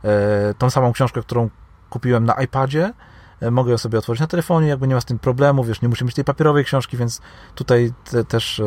e, 0.05 0.55
tą 0.59 0.71
samą 0.71 0.93
książkę, 0.93 1.21
którą 1.21 1.49
kupiłem 1.91 2.25
na 2.25 2.35
iPadzie, 2.35 2.93
mogę 3.51 3.71
ją 3.71 3.79
sobie 3.79 3.99
otworzyć 3.99 4.21
na 4.21 4.27
telefonie, 4.27 4.69
jakby 4.69 4.89
nie 4.89 4.95
ma 4.95 5.01
z 5.01 5.05
tym 5.05 5.19
problemu, 5.19 5.65
wiesz, 5.65 5.83
nie 5.83 5.89
muszę 5.89 6.05
mieć 6.05 6.15
tej 6.15 6.25
papierowej 6.25 6.65
książki, 6.65 6.97
więc 6.97 7.21
tutaj 7.55 7.93
te, 8.11 8.25
też, 8.25 8.61
e, 8.61 8.65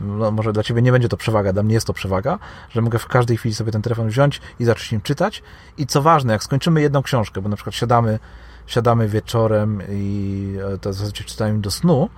no, 0.00 0.30
może 0.30 0.52
dla 0.52 0.62
Ciebie 0.62 0.82
nie 0.82 0.92
będzie 0.92 1.08
to 1.08 1.16
przewaga, 1.16 1.52
dla 1.52 1.62
mnie 1.62 1.74
jest 1.74 1.86
to 1.86 1.92
przewaga, 1.92 2.38
że 2.70 2.82
mogę 2.82 2.98
w 2.98 3.06
każdej 3.06 3.36
chwili 3.36 3.54
sobie 3.54 3.72
ten 3.72 3.82
telefon 3.82 4.08
wziąć 4.08 4.40
i 4.60 4.64
zacząć 4.64 4.92
nim 4.92 5.00
czytać. 5.00 5.42
I 5.78 5.86
co 5.86 6.02
ważne, 6.02 6.32
jak 6.32 6.44
skończymy 6.44 6.80
jedną 6.80 7.02
książkę, 7.02 7.42
bo 7.42 7.48
na 7.48 7.56
przykład 7.56 7.74
siadamy, 7.74 8.18
siadamy 8.66 9.08
wieczorem 9.08 9.82
i 9.90 10.56
e, 10.74 10.78
to 10.78 10.92
zazwyczaj 10.92 11.26
czytałem 11.26 11.60
do 11.60 11.70
snu, 11.70 12.10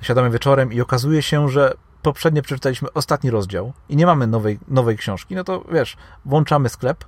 siadamy 0.00 0.30
wieczorem 0.30 0.72
i 0.72 0.80
okazuje 0.80 1.22
się, 1.22 1.48
że 1.48 1.74
poprzednio 2.02 2.42
przeczytaliśmy 2.42 2.92
ostatni 2.92 3.30
rozdział 3.30 3.72
i 3.88 3.96
nie 3.96 4.06
mamy 4.06 4.26
nowej, 4.26 4.58
nowej 4.68 4.96
książki, 4.96 5.34
no 5.34 5.44
to 5.44 5.64
wiesz, 5.72 5.96
włączamy 6.24 6.68
sklep, 6.68 7.04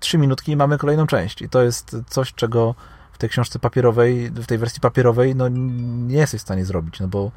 trzy 0.00 0.18
minutki 0.18 0.52
i 0.52 0.56
mamy 0.56 0.78
kolejną 0.78 1.06
część. 1.06 1.42
I 1.42 1.48
to 1.48 1.62
jest 1.62 1.96
coś, 2.08 2.34
czego 2.34 2.74
tej 3.20 3.30
książce 3.30 3.58
papierowej, 3.58 4.30
w 4.30 4.46
tej 4.46 4.58
wersji 4.58 4.80
papierowej, 4.80 5.36
no 5.36 5.48
nie 5.48 6.16
jesteś 6.16 6.40
w 6.40 6.44
stanie 6.44 6.64
zrobić, 6.64 7.00
no 7.00 7.08
bo 7.08 7.30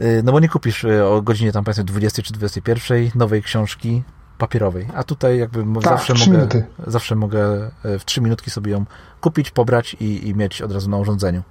y, 0.00 0.22
no 0.24 0.32
bo 0.32 0.40
nie 0.40 0.48
kupisz 0.48 0.84
y, 0.84 1.04
o 1.04 1.22
godzinie 1.22 1.52
tam 1.52 1.64
powiedzmy 1.64 1.84
20 1.84 2.22
czy 2.22 2.32
21 2.32 3.10
nowej 3.14 3.42
książki 3.42 4.02
papierowej, 4.38 4.88
a 4.94 5.04
tutaj 5.04 5.38
jakby 5.38 5.64
tak, 5.74 5.82
zawsze 5.82 6.14
mogę 6.14 6.32
minuty. 6.32 6.64
zawsze 6.86 7.14
mogę 7.14 7.70
y, 7.84 7.98
w 7.98 8.04
3 8.04 8.20
minutki 8.20 8.50
sobie 8.50 8.72
ją 8.72 8.84
kupić, 9.20 9.50
pobrać 9.50 9.96
i, 10.00 10.28
i 10.28 10.34
mieć 10.34 10.62
od 10.62 10.72
razu 10.72 10.90
na 10.90 10.96
urządzeniu. 10.96 11.42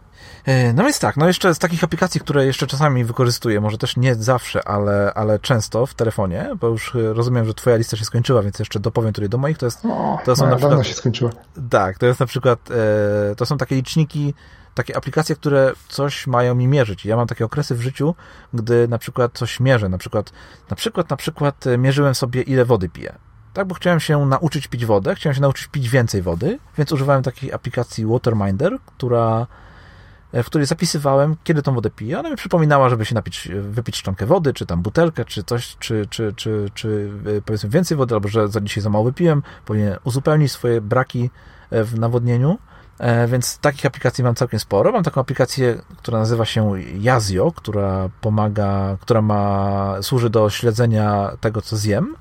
E, 0.45 0.73
no 0.73 0.83
więc 0.83 0.99
tak, 0.99 1.17
no 1.17 1.27
jeszcze 1.27 1.55
z 1.55 1.59
takich 1.59 1.83
aplikacji, 1.83 2.21
które 2.21 2.45
jeszcze 2.45 2.67
czasami 2.67 3.05
wykorzystuję, 3.05 3.61
może 3.61 3.77
też 3.77 3.97
nie 3.97 4.15
zawsze, 4.15 4.67
ale, 4.67 5.13
ale 5.15 5.39
często 5.39 5.85
w 5.85 5.93
telefonie, 5.93 6.49
bo 6.59 6.67
już 6.67 6.95
e, 6.95 7.13
rozumiem, 7.13 7.45
że 7.45 7.53
twoja 7.53 7.75
lista 7.75 7.97
się 7.97 8.05
skończyła, 8.05 8.41
więc 8.41 8.59
jeszcze 8.59 8.79
dopowiem 8.79 9.13
tutaj 9.13 9.29
do 9.29 9.37
moich, 9.37 9.57
to 9.57 9.65
jest... 9.65 9.85
O, 9.85 10.19
to 10.25 10.35
są 10.35 10.49
na 10.49 10.55
przykład, 10.55 10.87
się 10.87 10.93
skończyła. 10.93 11.31
Tak, 11.69 11.97
to 11.97 12.05
jest 12.05 12.19
na 12.19 12.25
przykład, 12.25 12.59
e, 12.71 13.35
to 13.35 13.45
są 13.45 13.57
takie 13.57 13.75
liczniki, 13.75 14.33
takie 14.75 14.97
aplikacje, 14.97 15.35
które 15.35 15.71
coś 15.87 16.27
mają 16.27 16.55
mi 16.55 16.67
mierzyć. 16.67 17.05
Ja 17.05 17.15
mam 17.15 17.27
takie 17.27 17.45
okresy 17.45 17.75
w 17.75 17.81
życiu, 17.81 18.15
gdy 18.53 18.87
na 18.87 18.97
przykład 18.97 19.31
coś 19.33 19.59
mierzę, 19.59 19.89
na 19.89 19.97
przykład, 19.97 20.31
na 20.69 20.75
przykład, 20.75 21.09
na 21.09 21.17
przykład 21.17 21.65
mierzyłem 21.77 22.15
sobie, 22.15 22.41
ile 22.41 22.65
wody 22.65 22.89
piję. 22.89 23.15
Tak, 23.53 23.67
bo 23.67 23.75
chciałem 23.75 23.99
się 23.99 24.25
nauczyć 24.25 24.67
pić 24.67 24.85
wodę, 24.85 25.15
chciałem 25.15 25.35
się 25.35 25.41
nauczyć 25.41 25.67
pić 25.67 25.89
więcej 25.89 26.21
wody, 26.21 26.59
więc 26.77 26.91
używałem 26.91 27.23
takiej 27.23 27.53
aplikacji 27.53 28.05
Waterminder, 28.05 28.77
która 28.85 29.47
w 30.33 30.45
której 30.45 30.67
zapisywałem, 30.67 31.35
kiedy 31.43 31.61
tą 31.61 31.73
wodę 31.73 31.89
piję. 31.89 32.19
Ona 32.19 32.29
mi 32.29 32.35
przypominała, 32.35 32.89
żeby 32.89 33.05
się 33.05 33.15
napić, 33.15 33.49
wypić 33.61 33.95
szklankę 33.95 34.25
wody, 34.25 34.53
czy 34.53 34.65
tam 34.65 34.81
butelkę, 34.81 35.25
czy 35.25 35.43
coś, 35.43 35.75
czy, 35.79 36.07
czy, 36.09 36.33
czy, 36.35 36.69
czy 36.73 37.11
powiedzmy 37.45 37.69
więcej 37.69 37.97
wody, 37.97 38.15
albo 38.15 38.27
że 38.27 38.47
za 38.47 38.61
dzisiaj 38.61 38.83
za 38.83 38.89
mało 38.89 39.03
wypiłem, 39.03 39.43
powinien 39.65 39.97
uzupełnić 40.03 40.51
swoje 40.51 40.81
braki 40.81 41.29
w 41.71 41.99
nawodnieniu. 41.99 42.57
Więc 43.27 43.57
takich 43.57 43.85
aplikacji 43.85 44.23
mam 44.23 44.35
całkiem 44.35 44.59
sporo. 44.59 44.91
Mam 44.91 45.03
taką 45.03 45.21
aplikację, 45.21 45.81
która 45.97 46.19
nazywa 46.19 46.45
się 46.45 46.73
Yazio, 46.99 47.51
która 47.51 48.09
pomaga, 48.21 48.97
która 49.01 49.21
ma, 49.21 49.95
służy 50.01 50.29
do 50.29 50.49
śledzenia 50.49 51.31
tego, 51.41 51.61
co 51.61 51.77
zjem. 51.77 52.15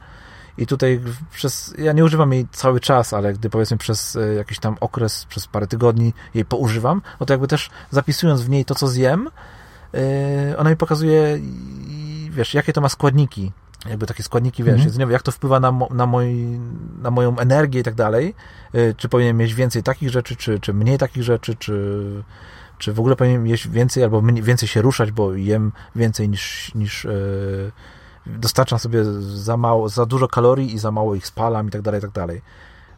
I 0.58 0.66
tutaj 0.66 1.00
przez, 1.32 1.74
ja 1.78 1.92
nie 1.92 2.04
używam 2.04 2.32
jej 2.32 2.46
cały 2.52 2.80
czas, 2.80 3.12
ale 3.12 3.32
gdy 3.32 3.50
powiedzmy 3.50 3.76
przez 3.76 4.16
e, 4.16 4.34
jakiś 4.34 4.58
tam 4.58 4.76
okres, 4.80 5.24
przez 5.24 5.46
parę 5.46 5.66
tygodni 5.66 6.14
jej 6.34 6.44
poużywam, 6.44 7.02
no 7.20 7.26
to 7.26 7.32
jakby 7.32 7.48
też 7.48 7.70
zapisując 7.90 8.42
w 8.42 8.50
niej 8.50 8.64
to, 8.64 8.74
co 8.74 8.88
zjem, 8.88 9.30
e, 9.94 10.58
ona 10.58 10.70
mi 10.70 10.76
pokazuje, 10.76 11.40
wiesz, 12.30 12.54
jakie 12.54 12.72
to 12.72 12.80
ma 12.80 12.88
składniki, 12.88 13.52
jakby 13.88 14.06
takie 14.06 14.22
składniki, 14.22 14.64
wiesz, 14.64 14.86
mhm. 14.86 15.10
jak 15.10 15.22
to 15.22 15.32
wpływa 15.32 15.60
na, 15.60 15.72
na, 15.90 16.06
moi, 16.06 16.60
na 17.02 17.10
moją 17.10 17.38
energię 17.38 17.80
i 17.80 17.82
tak 17.82 17.94
dalej, 17.94 18.34
e, 18.72 18.94
czy 18.94 19.08
powinienem 19.08 19.36
mieć 19.36 19.54
więcej 19.54 19.82
takich 19.82 20.10
rzeczy, 20.10 20.36
czy, 20.36 20.60
czy 20.60 20.74
mniej 20.74 20.98
takich 20.98 21.22
rzeczy, 21.22 21.54
czy, 21.54 22.22
czy 22.78 22.92
w 22.92 22.98
ogóle 22.98 23.16
powinienem 23.16 23.46
jeść 23.46 23.68
więcej, 23.68 24.02
albo 24.04 24.22
więcej 24.22 24.68
się 24.68 24.82
ruszać, 24.82 25.12
bo 25.12 25.34
jem 25.34 25.72
więcej 25.96 26.28
niż, 26.28 26.74
niż 26.74 27.04
yy, 27.04 27.72
dostarczam 28.26 28.78
sobie 28.78 29.04
za 29.20 29.56
mało, 29.56 29.88
za 29.88 30.06
dużo 30.06 30.28
kalorii 30.28 30.74
i 30.74 30.78
za 30.78 30.90
mało 30.90 31.14
ich 31.14 31.26
spalam 31.26 31.68
i 31.68 31.70
tak 31.70 31.82
dalej, 31.82 31.98
i 31.98 32.02
tak 32.02 32.10
dalej. 32.10 32.42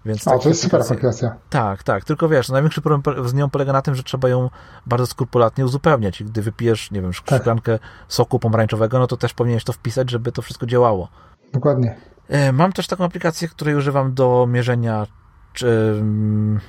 Więc 0.05 0.29
A, 0.29 0.39
to 0.39 0.49
jest 0.49 0.63
super 0.63 0.81
aplikacja. 0.81 1.37
Tak, 1.51 1.83
tak, 1.83 2.05
tylko 2.05 2.29
wiesz, 2.29 2.49
największy 2.49 2.81
problem 2.81 3.29
z 3.29 3.35
nią 3.35 3.51
polega 3.51 3.73
na 3.73 3.83
tym, 3.83 3.95
że 3.95 4.03
trzeba 4.03 4.29
ją 4.29 4.51
bardzo 4.87 5.07
skrupulatnie 5.07 5.65
uzupełniać. 5.65 6.23
Gdy 6.23 6.43
wypijesz, 6.43 6.91
nie 6.91 7.03
wiem, 7.03 7.13
tak. 7.27 7.41
szklankę 7.41 7.79
tak. 7.79 7.89
soku 8.09 8.39
pomarańczowego, 8.39 8.99
no 8.99 9.07
to 9.07 9.17
też 9.17 9.35
powinieneś 9.35 9.65
to 9.65 9.73
wpisać, 9.73 10.11
żeby 10.11 10.33
to 10.33 10.43
wszystko 10.43 10.67
działało. 10.67 11.09
Dokładnie. 11.53 11.97
E, 12.29 12.53
mam 12.53 12.73
też 12.73 12.87
taką 12.87 13.05
aplikację, 13.05 13.49
której 13.49 13.75
używam 13.75 14.15
do 14.15 14.47
mierzenia 14.51 15.07
czy, 15.53 15.97
mm, 16.01 16.61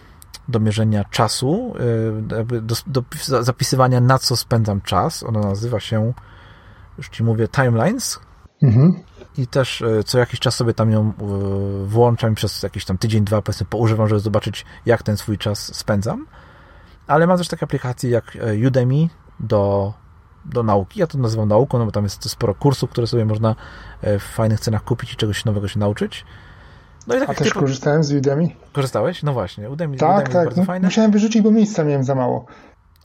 do 0.48 0.60
mierzenia 0.60 1.04
czasu, 1.04 1.74
e, 2.30 2.62
do, 2.62 2.76
do 2.88 3.04
zapisywania 3.42 4.02
na 4.02 4.20
co 4.20 4.38
spędzam 4.38 4.82
czas. 4.82 5.24
Ona 5.24 5.40
nazywa 5.40 5.80
się, 5.80 6.14
już 6.98 7.10
ci 7.10 7.24
mówię, 7.24 7.48
Timelines. 7.48 8.20
Mhm. 8.66 8.94
I 9.38 9.48
też 9.48 9.82
e, 9.82 10.04
co 10.04 10.20
jakiś 10.20 10.40
czas 10.40 10.56
sobie 10.56 10.74
tam 10.74 10.92
ją 10.92 11.02
e, 11.02 11.14
włączam 11.86 12.36
przez 12.36 12.64
jakiś 12.64 12.86
tam 12.86 12.98
tydzień, 12.98 13.24
dwa 13.24 13.42
powiedzmy 13.42 13.66
poużywam, 13.66 14.08
żeby 14.08 14.20
zobaczyć, 14.20 14.66
jak 14.86 15.04
ten 15.04 15.18
swój 15.18 15.38
czas 15.38 15.76
spędzam. 15.76 16.26
Ale 17.08 17.28
mam 17.28 17.38
też 17.38 17.48
takie 17.48 17.64
aplikacje 17.64 18.10
jak 18.10 18.36
e, 18.36 18.68
Udemy 18.68 19.10
do, 19.40 19.94
do 20.46 20.64
nauki. 20.64 21.00
Ja 21.00 21.08
to 21.08 21.18
nazywam 21.18 21.50
nauką, 21.50 21.80
no 21.80 21.86
bo 21.86 21.92
tam 21.92 22.04
jest 22.04 22.30
sporo 22.30 22.56
kursów, 22.56 22.90
które 22.90 23.08
sobie 23.08 23.26
można 23.26 23.56
w 24.02 24.24
fajnych 24.24 24.60
cenach 24.60 24.84
kupić 24.84 25.14
i 25.14 25.16
czegoś 25.16 25.46
nowego 25.46 25.68
się 25.68 25.80
nauczyć. 25.80 26.26
No 27.08 27.16
i 27.16 27.20
tak 27.20 27.30
A 27.30 27.34
też 27.34 27.48
typu... 27.48 27.60
korzystałem 27.60 28.04
z 28.04 28.14
Udemy. 28.14 28.50
Korzystałeś? 28.74 29.24
No 29.24 29.34
właśnie, 29.34 29.70
Udemy, 29.70 29.98
tak, 29.98 30.16
Udemy 30.16 30.34
tak. 30.34 30.46
bardzo 30.46 30.62
no, 30.62 30.66
fajne. 30.66 30.88
Musiałem 30.88 31.12
wyrzucić, 31.12 31.42
bo 31.42 31.52
miejsca 31.52 31.84
miałem 31.84 32.04
za 32.04 32.16
mało. 32.16 32.46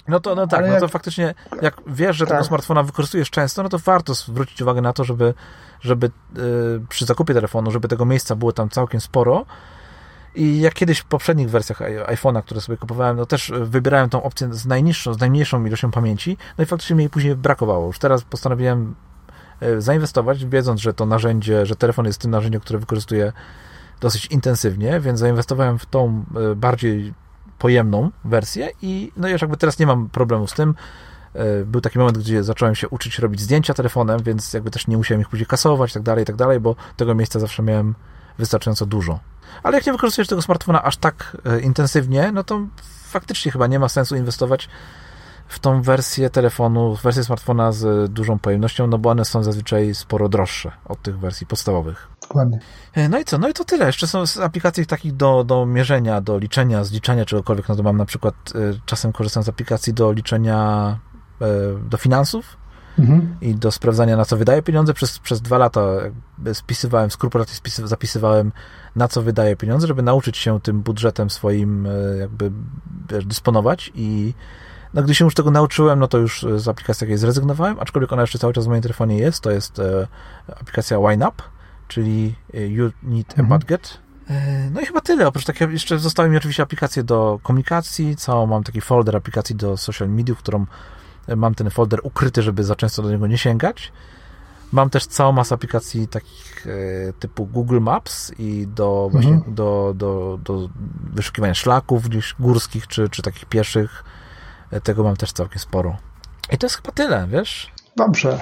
No 0.09 0.21
to 0.21 0.35
no 0.35 0.47
tak, 0.47 0.67
no 0.69 0.81
to 0.81 0.89
faktycznie 0.89 1.35
jak 1.63 1.81
wiesz, 1.87 2.17
że 2.17 2.27
tak. 2.27 2.35
tego 2.35 2.45
smartfona 2.45 2.83
wykorzystujesz 2.83 3.31
często, 3.31 3.63
no 3.63 3.69
to 3.69 3.79
warto 3.79 4.15
zwrócić 4.15 4.63
uwagę 4.63 4.81
na 4.81 4.93
to, 4.93 5.05
żeby, 5.05 5.35
żeby 5.81 6.11
yy, 6.37 6.43
przy 6.89 7.05
zakupie 7.05 7.35
telefonu, 7.35 7.71
żeby 7.71 7.89
tego 7.89 8.05
miejsca 8.05 8.37
było 8.37 8.53
tam 8.53 8.69
całkiem 8.69 9.01
sporo. 9.01 9.47
I 10.35 10.61
jak 10.61 10.75
kiedyś 10.75 10.99
w 10.99 11.05
poprzednich 11.05 11.51
wersjach 11.51 11.81
iPhone'a, 12.07 12.43
które 12.43 12.61
sobie 12.61 12.79
kupowałem, 12.79 13.17
no 13.17 13.27
też 13.27 13.53
wybierałem 13.61 14.11
tą 14.11 14.23
opcję 14.23 14.55
z 14.55 14.67
najniższą, 14.67 15.15
z 15.15 15.21
najmniejszą 15.21 15.65
ilością 15.65 15.91
pamięci, 15.91 16.37
no 16.59 16.65
i 16.65 16.67
faktycznie 16.67 16.97
mi 16.97 17.03
jej 17.03 17.11
później 17.11 17.37
brakowało. 17.37 17.87
Już 17.87 17.99
teraz 17.99 18.23
postanowiłem 18.23 18.95
y, 19.63 19.81
zainwestować, 19.81 20.45
wiedząc, 20.45 20.81
że 20.81 20.95
to 20.95 21.07
narzędzie, 21.07 21.67
że 21.67 21.77
telefon 21.77 22.07
jest 22.07 22.21
tym 22.21 22.31
narzędziem, 22.31 22.61
które 22.61 22.79
wykorzystuję 22.79 23.33
dosyć 24.01 24.27
intensywnie, 24.27 25.01
więc 25.01 25.21
zainwestowałem 25.21 25.79
w 25.79 25.87
tą 25.87 26.25
y, 26.53 26.57
bardziej 26.57 27.15
pojemną 27.61 28.11
wersję 28.25 28.71
i 28.83 29.13
no 29.17 29.29
już 29.29 29.43
jakby 29.43 29.57
teraz 29.57 29.79
nie 29.79 29.87
mam 29.87 30.09
problemu 30.09 30.47
z 30.47 30.55
tym. 30.55 30.75
E, 31.35 31.65
był 31.65 31.81
taki 31.81 31.99
moment, 31.99 32.19
gdzie 32.19 32.45
zacząłem 32.45 32.75
się 32.75 32.89
uczyć 32.89 33.19
robić 33.19 33.41
zdjęcia 33.41 33.75
telefonem, 33.75 34.23
więc 34.23 34.53
jakby 34.53 34.71
też 34.71 34.87
nie 34.87 34.97
musiałem 34.97 35.21
ich 35.21 35.29
później 35.29 35.47
kasować 35.47 35.91
i 35.91 35.95
tak 35.95 36.03
dalej, 36.03 36.23
i 36.23 36.27
tak 36.27 36.37
dalej, 36.37 36.61
bo 36.61 36.77
tego 36.97 37.15
miejsca 37.15 37.41
zawsze 37.41 37.63
miałem 37.63 37.95
wystarczająco 38.39 38.87
dużo. 38.87 39.19
Ale 39.63 39.77
jak 39.77 39.87
nie 39.87 39.93
wykorzystujesz 39.93 40.29
tego 40.29 40.43
smartfona 40.43 40.83
aż 40.83 40.97
tak 40.97 41.37
e, 41.45 41.61
intensywnie, 41.61 42.33
no 42.33 42.45
to 42.45 42.67
faktycznie 43.05 43.53
chyba 43.53 43.67
nie 43.67 43.79
ma 43.79 43.89
sensu 43.89 44.17
inwestować 44.17 44.69
w 45.51 45.59
tą 45.59 45.83
wersję 45.83 46.31
telefonu, 46.31 46.97
w 46.97 47.03
wersję 47.03 47.25
smartfona 47.25 47.73
z 47.73 48.13
dużą 48.13 48.39
pojemnością, 48.39 48.87
no 48.87 48.99
bo 48.99 49.11
one 49.11 49.25
są 49.25 49.43
zazwyczaj 49.43 49.95
sporo 49.95 50.29
droższe 50.29 50.73
od 50.85 51.03
tych 51.03 51.19
wersji 51.19 51.47
podstawowych. 51.47 52.09
Dokładnie. 52.23 52.59
E, 52.95 53.09
no 53.09 53.19
i 53.19 53.25
co? 53.25 53.39
No 53.39 53.49
i 53.49 53.53
to 53.53 53.65
tyle. 53.65 53.87
Jeszcze 53.87 54.07
są 54.07 54.25
aplikacje 54.43 54.87
takich 54.87 55.17
do, 55.17 55.45
do 55.45 55.67
mierzenia, 55.67 56.21
do 56.21 56.39
liczenia, 56.39 56.85
zliczania 56.85 57.25
czegokolwiek. 57.25 57.69
No 57.69 57.77
to 57.77 57.83
mam 57.83 57.97
na 57.97 58.05
przykład, 58.05 58.35
e, 58.55 58.59
czasem 58.87 59.13
korzystam 59.13 59.43
z 59.43 59.49
aplikacji 59.49 59.95
do 59.95 60.13
liczenia 60.13 60.99
e, 61.41 61.47
do 61.89 61.97
finansów 61.97 62.57
mhm. 62.99 63.37
i 63.41 63.55
do 63.55 63.71
sprawdzania, 63.71 64.17
na 64.17 64.25
co 64.25 64.37
wydaje 64.37 64.63
pieniądze. 64.63 64.95
Przez, 64.95 65.19
przez 65.19 65.41
dwa 65.41 65.59
lata 65.59 65.81
spisywałem, 66.53 67.11
skrupulatnie 67.11 67.55
zapisywałem, 67.85 68.53
na 68.97 69.09
co 69.09 69.23
wydaje 69.23 69.57
pieniądze, 69.57 69.87
żeby 69.87 70.03
nauczyć 70.03 70.37
się 70.37 70.61
tym 70.61 70.83
budżetem 70.83 71.31
swoim 71.31 71.89
jakby 72.19 72.51
dysponować 73.27 73.93
i 73.95 74.35
no, 74.95 75.03
gdy 75.03 75.15
się 75.15 75.25
już 75.25 75.35
tego 75.35 75.51
nauczyłem, 75.51 75.99
no 75.99 76.09
to 76.09 76.19
już 76.19 76.47
z 76.57 76.69
aplikacji 76.69 77.01
takiej 77.01 77.19
zrezygnowałem, 77.19 77.81
aczkolwiek 77.81 78.13
ona 78.13 78.23
jeszcze 78.23 78.39
cały 78.39 78.53
czas 78.53 78.65
w 78.65 78.69
moim 78.69 78.83
telefonie 78.83 79.19
jest. 79.19 79.41
To 79.41 79.51
jest 79.51 79.81
aplikacja 80.61 81.13
YNAB 81.13 81.43
czyli 81.91 82.35
e, 82.55 82.67
You 82.67 82.91
Need 83.03 83.35
a 83.39 83.41
mhm. 83.41 83.49
Budget. 83.49 83.99
E, 84.31 84.71
no 84.71 84.81
i 84.81 84.87
chyba 84.87 85.01
tyle. 85.01 85.29
Oprócz 85.29 85.45
takiego 85.45 85.73
jeszcze 85.73 85.99
zostały 85.99 86.29
mi 86.29 86.37
oczywiście 86.37 86.63
aplikacje 86.63 87.03
do 87.03 87.41
komunikacji, 87.43 88.17
całą 88.17 88.47
mam 88.47 88.65
taki 88.65 88.81
folder 88.81 89.17
aplikacji 89.17 89.57
do 89.57 89.77
social 89.77 90.09
mediów, 90.09 90.39
którą 90.39 90.67
e, 91.27 91.37
mam 91.37 91.55
ten 91.55 91.71
folder 91.71 92.01
ukryty, 92.03 92.43
żeby 92.43 92.65
za 92.65 92.77
często 92.77 93.03
do 93.03 93.11
niego 93.11 93.27
nie 93.27 93.39
sięgać. 93.39 93.93
Mam 94.73 94.91
też 94.91 95.07
całą 95.07 95.33
masę 95.33 95.55
aplikacji 95.55 96.09
takich 96.09 96.67
typu 97.19 97.47
Google 97.47 97.81
Maps 97.81 98.33
i 98.39 98.67
do 98.67 99.09
właśnie 99.13 99.33
mhm. 99.33 99.55
do, 99.55 99.93
do, 99.97 100.39
do 100.45 100.69
wyszukiwania 101.13 101.55
szlaków 101.55 102.09
gdzieś 102.09 102.35
górskich, 102.41 102.87
czy, 102.87 103.09
czy 103.09 103.23
takich 103.23 103.45
pieszych. 103.45 104.05
Tego 104.83 105.05
mam 105.05 105.17
też 105.17 105.33
całkiem 105.33 105.59
sporo. 105.59 105.97
I 106.53 106.59
to 106.59 106.67
jest 106.67 106.77
chyba 106.77 106.93
tyle, 106.93 107.27
wiesz? 107.31 107.73
Dobrze. 107.97 108.41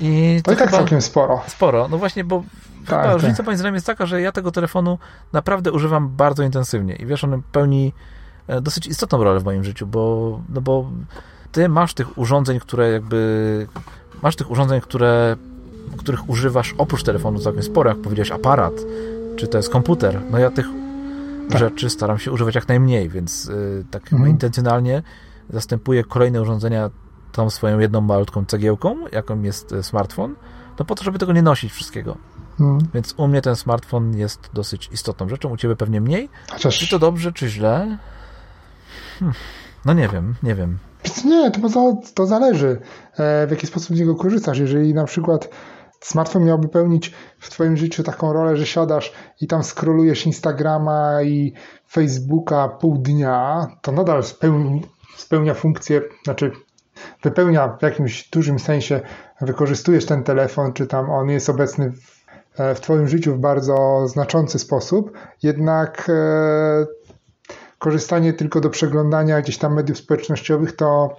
I 0.00 0.40
to, 0.44 0.50
to 0.50 0.52
i 0.52 0.56
tak 0.56 0.70
całkiem 0.70 1.02
sporo. 1.02 1.42
Sporo, 1.46 1.88
no 1.88 1.98
właśnie, 1.98 2.24
bo 2.24 2.42
tak, 2.86 3.02
chyba 3.02 3.12
różnica 3.14 3.36
tak. 3.36 3.46
moim 3.46 3.58
zdaniem 3.58 3.74
jest 3.74 3.86
taka, 3.86 4.06
że 4.06 4.20
ja 4.20 4.32
tego 4.32 4.50
telefonu 4.50 4.98
naprawdę 5.32 5.72
używam 5.72 6.08
bardzo 6.08 6.42
intensywnie 6.42 6.94
i 6.96 7.06
wiesz, 7.06 7.24
on 7.24 7.42
pełni 7.52 7.92
e, 8.46 8.60
dosyć 8.60 8.86
istotną 8.86 9.24
rolę 9.24 9.40
w 9.40 9.44
moim 9.44 9.64
życiu, 9.64 9.86
bo, 9.86 10.40
no 10.48 10.60
bo 10.60 10.90
ty 11.52 11.68
masz 11.68 11.94
tych 11.94 12.18
urządzeń, 12.18 12.60
które 12.60 12.90
jakby 12.90 13.66
masz 14.22 14.36
tych 14.36 14.50
urządzeń, 14.50 14.80
które 14.80 15.36
których 15.96 16.30
używasz 16.30 16.74
oprócz 16.78 17.02
telefonu 17.02 17.38
całkiem 17.38 17.62
sporo, 17.62 17.90
jak 17.90 17.98
powiedziałeś 17.98 18.30
aparat, 18.30 18.72
czy 19.36 19.46
to 19.46 19.58
jest 19.58 19.70
komputer, 19.70 20.20
no 20.30 20.38
ja 20.38 20.50
tych 20.50 20.66
tak. 21.50 21.58
rzeczy 21.58 21.90
staram 21.90 22.18
się 22.18 22.32
używać 22.32 22.54
jak 22.54 22.68
najmniej, 22.68 23.08
więc 23.08 23.48
y, 23.48 23.84
tak 23.90 24.12
mhm. 24.12 24.30
intencjonalnie 24.30 25.02
zastępuję 25.50 26.04
kolejne 26.04 26.42
urządzenia 26.42 26.90
tą 27.32 27.50
swoją 27.50 27.78
jedną 27.78 28.00
malutką 28.00 28.44
cegiełką, 28.44 28.96
jaką 29.12 29.42
jest 29.42 29.72
e, 29.72 29.82
smartfon, 29.82 30.34
no 30.78 30.84
po 30.84 30.94
to, 30.94 31.04
żeby 31.04 31.18
tego 31.18 31.32
nie 31.32 31.42
nosić 31.42 31.72
wszystkiego. 31.72 32.16
Hmm. 32.58 32.78
Więc 32.94 33.14
u 33.16 33.28
mnie 33.28 33.42
ten 33.42 33.56
smartfon 33.56 34.16
jest 34.16 34.50
dosyć 34.54 34.88
istotną 34.92 35.28
rzeczą, 35.28 35.50
u 35.50 35.56
ciebie 35.56 35.76
pewnie 35.76 36.00
mniej. 36.00 36.28
Chociaż... 36.50 36.78
Czy 36.78 36.90
to 36.90 36.98
dobrze, 36.98 37.32
czy 37.32 37.48
źle? 37.48 37.98
Hm. 39.18 39.32
No 39.84 39.92
nie 39.92 40.08
wiem, 40.08 40.34
nie 40.42 40.54
wiem. 40.54 40.78
Nie, 41.24 41.50
to, 41.50 41.96
to 42.14 42.26
zależy, 42.26 42.80
e, 43.16 43.46
w 43.46 43.50
jaki 43.50 43.66
sposób 43.66 43.96
z 43.96 44.00
niego 44.00 44.14
korzystasz. 44.14 44.58
Jeżeli 44.58 44.94
na 44.94 45.04
przykład 45.04 45.48
smartfon 46.00 46.44
miałby 46.44 46.68
pełnić 46.68 47.14
w 47.38 47.50
twoim 47.50 47.76
życiu 47.76 48.02
taką 48.02 48.32
rolę, 48.32 48.56
że 48.56 48.66
siadasz 48.66 49.12
i 49.40 49.46
tam 49.46 49.62
scrollujesz 49.62 50.26
Instagrama 50.26 51.22
i 51.22 51.52
Facebooka 51.90 52.68
pół 52.68 52.98
dnia, 52.98 53.66
to 53.82 53.92
nadal 53.92 54.24
spełni, 54.24 54.82
spełnia 55.20 55.54
funkcję, 55.54 56.02
znaczy 56.24 56.52
wypełnia 57.22 57.68
w 57.68 57.82
jakimś 57.82 58.30
dużym 58.30 58.58
sensie, 58.58 59.00
wykorzystujesz 59.40 60.06
ten 60.06 60.24
telefon, 60.24 60.72
czy 60.72 60.86
tam 60.86 61.10
on 61.10 61.28
jest 61.28 61.50
obecny 61.50 61.92
w, 61.92 62.60
e, 62.60 62.74
w 62.74 62.80
Twoim 62.80 63.08
życiu 63.08 63.34
w 63.34 63.38
bardzo 63.38 64.08
znaczący 64.08 64.58
sposób, 64.58 65.12
jednak 65.42 66.06
e, 66.08 66.86
korzystanie 67.78 68.32
tylko 68.32 68.60
do 68.60 68.70
przeglądania 68.70 69.42
gdzieś 69.42 69.58
tam 69.58 69.74
mediów 69.74 69.98
społecznościowych 69.98 70.76
to, 70.76 71.16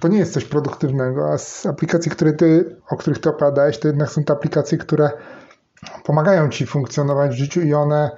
to 0.00 0.08
nie 0.08 0.18
jest 0.18 0.32
coś 0.32 0.44
produktywnego, 0.44 1.32
a 1.32 1.38
z 1.38 1.66
aplikacji, 1.66 2.10
które 2.10 2.32
ty, 2.32 2.76
o 2.90 2.96
których 2.96 3.18
Ty 3.18 3.28
opowiadałeś, 3.28 3.78
to 3.78 3.88
jednak 3.88 4.10
są 4.10 4.24
te 4.24 4.32
aplikacje, 4.32 4.78
które 4.78 5.10
pomagają 6.04 6.48
Ci 6.48 6.66
funkcjonować 6.66 7.30
w 7.30 7.38
życiu 7.38 7.60
i 7.60 7.74
one 7.74 8.10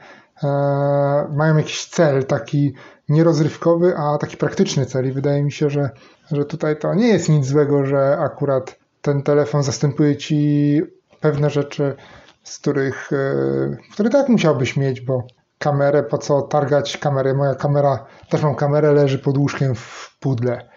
mają 1.33 1.57
jakiś 1.57 1.87
cel 1.87 2.25
taki 2.25 2.75
nierozrywkowy, 3.09 3.97
a 3.97 4.19
taki 4.19 4.37
praktyczny 4.37 4.87
cel 4.87 5.09
i 5.09 5.13
wydaje 5.13 5.43
mi 5.43 5.53
się, 5.53 5.71
że, 5.71 5.91
że 6.33 6.45
tutaj 6.45 6.79
to 6.79 6.95
nie 6.95 7.09
jest 7.09 7.29
nic 7.29 7.47
złego, 7.47 7.87
że 7.87 8.19
akurat 8.19 8.79
ten 9.03 9.23
telefon 9.23 9.63
zastępuje 9.63 10.17
ci 10.17 10.81
pewne 11.21 11.51
rzeczy, 11.51 11.97
z 12.43 12.59
których, 12.59 13.13
e, 13.13 13.77
które 13.93 14.11
tak 14.11 14.29
musiałbyś 14.29 14.77
mieć, 14.77 15.01
bo 15.01 15.27
kamerę, 15.59 16.03
po 16.03 16.19
co 16.19 16.43
targać 16.43 16.97
kamerę? 16.97 17.35
Moja 17.35 17.55
kamera, 17.55 18.07
też 18.29 18.43
mam 18.43 18.55
kamerę, 18.55 18.93
leży 18.93 19.19
pod 19.19 19.39
łóżkiem 19.39 19.75
w 19.75 20.17
pudle 20.21 20.69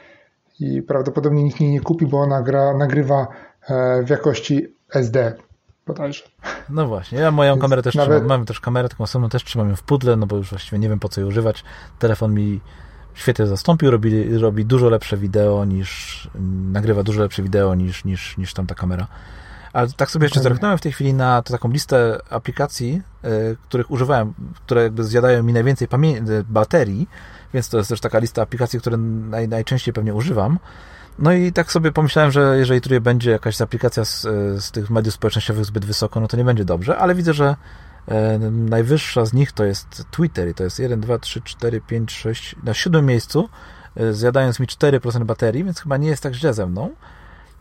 i 0.60 0.82
prawdopodobnie 0.82 1.44
nikt 1.44 1.62
jej 1.62 1.72
nie 1.72 1.82
kupi, 1.82 2.06
bo 2.06 2.20
ona 2.20 2.42
gra, 2.42 2.78
nagrywa 2.78 3.28
e, 3.70 4.04
w 4.04 4.10
jakości 4.10 4.76
SD 4.94 5.34
bodajże. 5.88 6.24
No 6.70 6.88
właśnie, 6.88 7.20
ja 7.20 7.32
moją 7.32 7.54
Więc 7.54 7.62
kamerę 7.62 7.82
też 7.82 7.96
nawet... 7.96 8.18
trzymam, 8.18 8.28
mam 8.28 8.46
też 8.46 8.60
kamerę 8.60 8.90
taką 8.90 9.08
samą, 9.08 9.30
też 9.30 9.44
trzymam 9.44 9.70
ją 9.70 9.76
w 9.76 9.84
pudle, 9.84 10.16
no 10.16 10.28
bo 10.28 10.38
już 10.38 10.50
właściwie 10.50 10.80
nie 10.80 10.90
wiem 10.90 11.00
po 11.00 11.10
co 11.10 11.22
jej 11.22 11.28
używać. 11.28 11.64
Telefon 12.00 12.34
mi 12.34 12.60
świetnie 13.14 13.48
zastąpił, 13.48 13.92
robi, 13.92 14.38
robi 14.38 14.66
dużo 14.66 14.90
lepsze 14.90 15.18
wideo 15.18 15.66
niż, 15.66 16.30
nagrywa 16.72 17.04
dużo 17.04 17.22
lepsze 17.22 17.44
wideo 17.44 17.76
niż, 17.76 18.06
niż, 18.06 18.38
niż 18.38 18.54
tamta 18.54 18.76
kamera. 18.76 19.08
Ale 19.74 19.88
tak 19.98 20.12
sobie 20.12 20.26
jeszcze 20.26 20.40
zerknąłem 20.40 20.78
w 20.78 20.82
tej 20.82 20.92
chwili 20.92 21.14
na 21.14 21.42
taką 21.42 21.72
listę 21.72 22.20
aplikacji, 22.30 23.02
y, 23.26 23.58
których 23.64 23.92
używałem, 23.92 24.34
które 24.56 24.84
jakby 24.84 25.04
zjadają 25.04 25.44
mi 25.44 25.54
najwięcej 25.54 25.88
baterii, 26.50 27.10
więc 27.54 27.70
to 27.70 27.78
jest 27.78 27.90
też 27.90 28.00
taka 28.00 28.20
lista 28.20 28.42
aplikacji, 28.42 28.80
które 28.80 28.98
naj, 28.98 29.48
najczęściej 29.48 29.94
pewnie 29.94 30.14
używam. 30.14 30.60
No 31.20 31.34
i 31.34 31.54
tak 31.54 31.72
sobie 31.72 31.92
pomyślałem, 31.92 32.32
że 32.32 32.58
jeżeli 32.58 32.82
tutaj 32.82 33.02
będzie 33.02 33.32
jakaś 33.32 33.62
aplikacja 33.62 34.06
z, 34.06 34.22
z 34.64 34.72
tych 34.72 34.90
mediów 34.90 35.14
społecznościowych 35.14 35.66
zbyt 35.66 35.86
wysoko, 35.86 36.20
no 36.20 36.28
to 36.28 36.38
nie 36.38 36.44
będzie 36.44 36.66
dobrze, 36.66 36.98
ale 36.98 37.16
widzę, 37.16 37.34
że 37.34 37.56
e, 38.08 38.40
najwyższa 38.52 39.26
z 39.26 39.34
nich 39.34 39.52
to 39.52 39.66
jest 39.66 40.06
Twitter 40.12 40.50
i 40.50 40.54
to 40.54 40.64
jest 40.64 40.80
1, 40.80 41.02
2, 41.02 41.20
3, 41.20 41.42
4, 41.42 41.82
5, 41.82 42.12
6, 42.12 42.56
na 42.64 42.74
siódmym 42.74 43.06
miejscu, 43.06 43.50
e, 43.96 44.14
zjadając 44.14 44.60
mi 44.60 44.68
4% 44.68 45.24
baterii, 45.24 45.64
więc 45.64 45.82
chyba 45.82 45.98
nie 45.98 46.08
jest 46.08 46.24
tak 46.24 46.34
źle 46.34 46.54
ze 46.54 46.68
mną. 46.68 46.90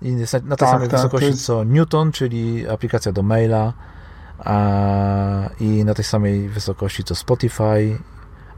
I 0.02 0.12
jest 0.12 0.32
na, 0.32 0.38
na 0.38 0.56
tej 0.56 0.68
tak, 0.68 0.68
samej 0.68 0.88
tak, 0.88 1.00
wysokości 1.00 1.30
jest... 1.30 1.44
co 1.44 1.64
Newton, 1.64 2.12
czyli 2.12 2.68
aplikacja 2.68 3.12
do 3.12 3.22
maila, 3.22 3.72
a, 4.38 5.48
i 5.60 5.84
na 5.84 5.94
tej 5.94 6.04
samej 6.04 6.48
wysokości 6.48 7.04
co 7.04 7.14
Spotify, 7.14 7.98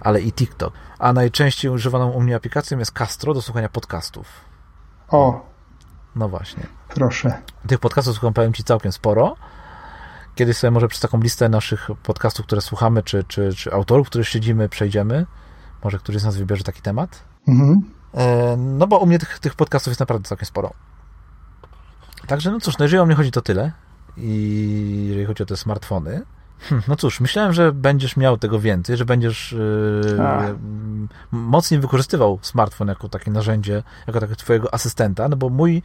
ale 0.00 0.20
i 0.20 0.32
TikTok. 0.32 0.74
A 0.98 1.12
najczęściej 1.12 1.70
używaną 1.70 2.10
u 2.10 2.20
mnie 2.20 2.36
aplikacją 2.36 2.78
jest 2.78 2.92
Castro 2.92 3.34
do 3.34 3.42
słuchania 3.42 3.68
podcastów. 3.68 4.47
O. 5.08 5.46
No 6.16 6.28
właśnie. 6.28 6.66
Proszę. 6.88 7.42
Tych 7.66 7.78
podcastów 7.78 8.14
słucham, 8.14 8.34
powiem 8.34 8.52
Ci, 8.52 8.64
całkiem 8.64 8.92
sporo. 8.92 9.36
Kiedyś 10.34 10.56
sobie 10.56 10.70
może 10.70 10.88
przez 10.88 11.00
taką 11.00 11.20
listę 11.20 11.48
naszych 11.48 11.88
podcastów, 12.02 12.46
które 12.46 12.60
słuchamy, 12.60 13.02
czy, 13.02 13.24
czy, 13.24 13.54
czy 13.54 13.72
autorów, 13.72 14.06
których 14.06 14.28
śledzimy, 14.28 14.68
przejdziemy. 14.68 15.26
Może 15.84 15.98
któryś 15.98 16.20
z 16.20 16.24
nas 16.24 16.36
wybierze 16.36 16.64
taki 16.64 16.82
temat. 16.82 17.24
Mhm. 17.48 17.80
E, 18.14 18.56
no 18.56 18.86
bo 18.86 18.98
u 18.98 19.06
mnie 19.06 19.18
tych, 19.18 19.38
tych 19.38 19.54
podcastów 19.54 19.90
jest 19.90 20.00
naprawdę 20.00 20.28
całkiem 20.28 20.46
sporo. 20.46 20.72
Także 22.26 22.50
no 22.50 22.60
cóż, 22.60 22.78
no 22.78 22.84
jeżeli 22.84 23.00
o 23.00 23.06
mnie 23.06 23.14
chodzi, 23.14 23.30
to 23.30 23.42
tyle. 23.42 23.72
I 24.16 25.04
jeżeli 25.08 25.26
chodzi 25.26 25.42
o 25.42 25.46
te 25.46 25.56
smartfony, 25.56 26.22
Hm, 26.60 26.82
no 26.88 26.96
cóż, 26.96 27.20
myślałem, 27.20 27.52
że 27.52 27.72
będziesz 27.72 28.16
miał 28.16 28.38
tego 28.38 28.60
więcej, 28.60 28.96
że 28.96 29.04
będziesz 29.04 29.52
yy, 29.52 30.58
mocniej 31.30 31.80
wykorzystywał 31.80 32.38
smartfon 32.42 32.88
jako 32.88 33.08
takie 33.08 33.30
narzędzie, 33.30 33.82
jako 34.06 34.20
takie 34.20 34.36
twojego 34.36 34.74
asystenta, 34.74 35.28
no 35.28 35.36
bo 35.36 35.48
mój 35.48 35.82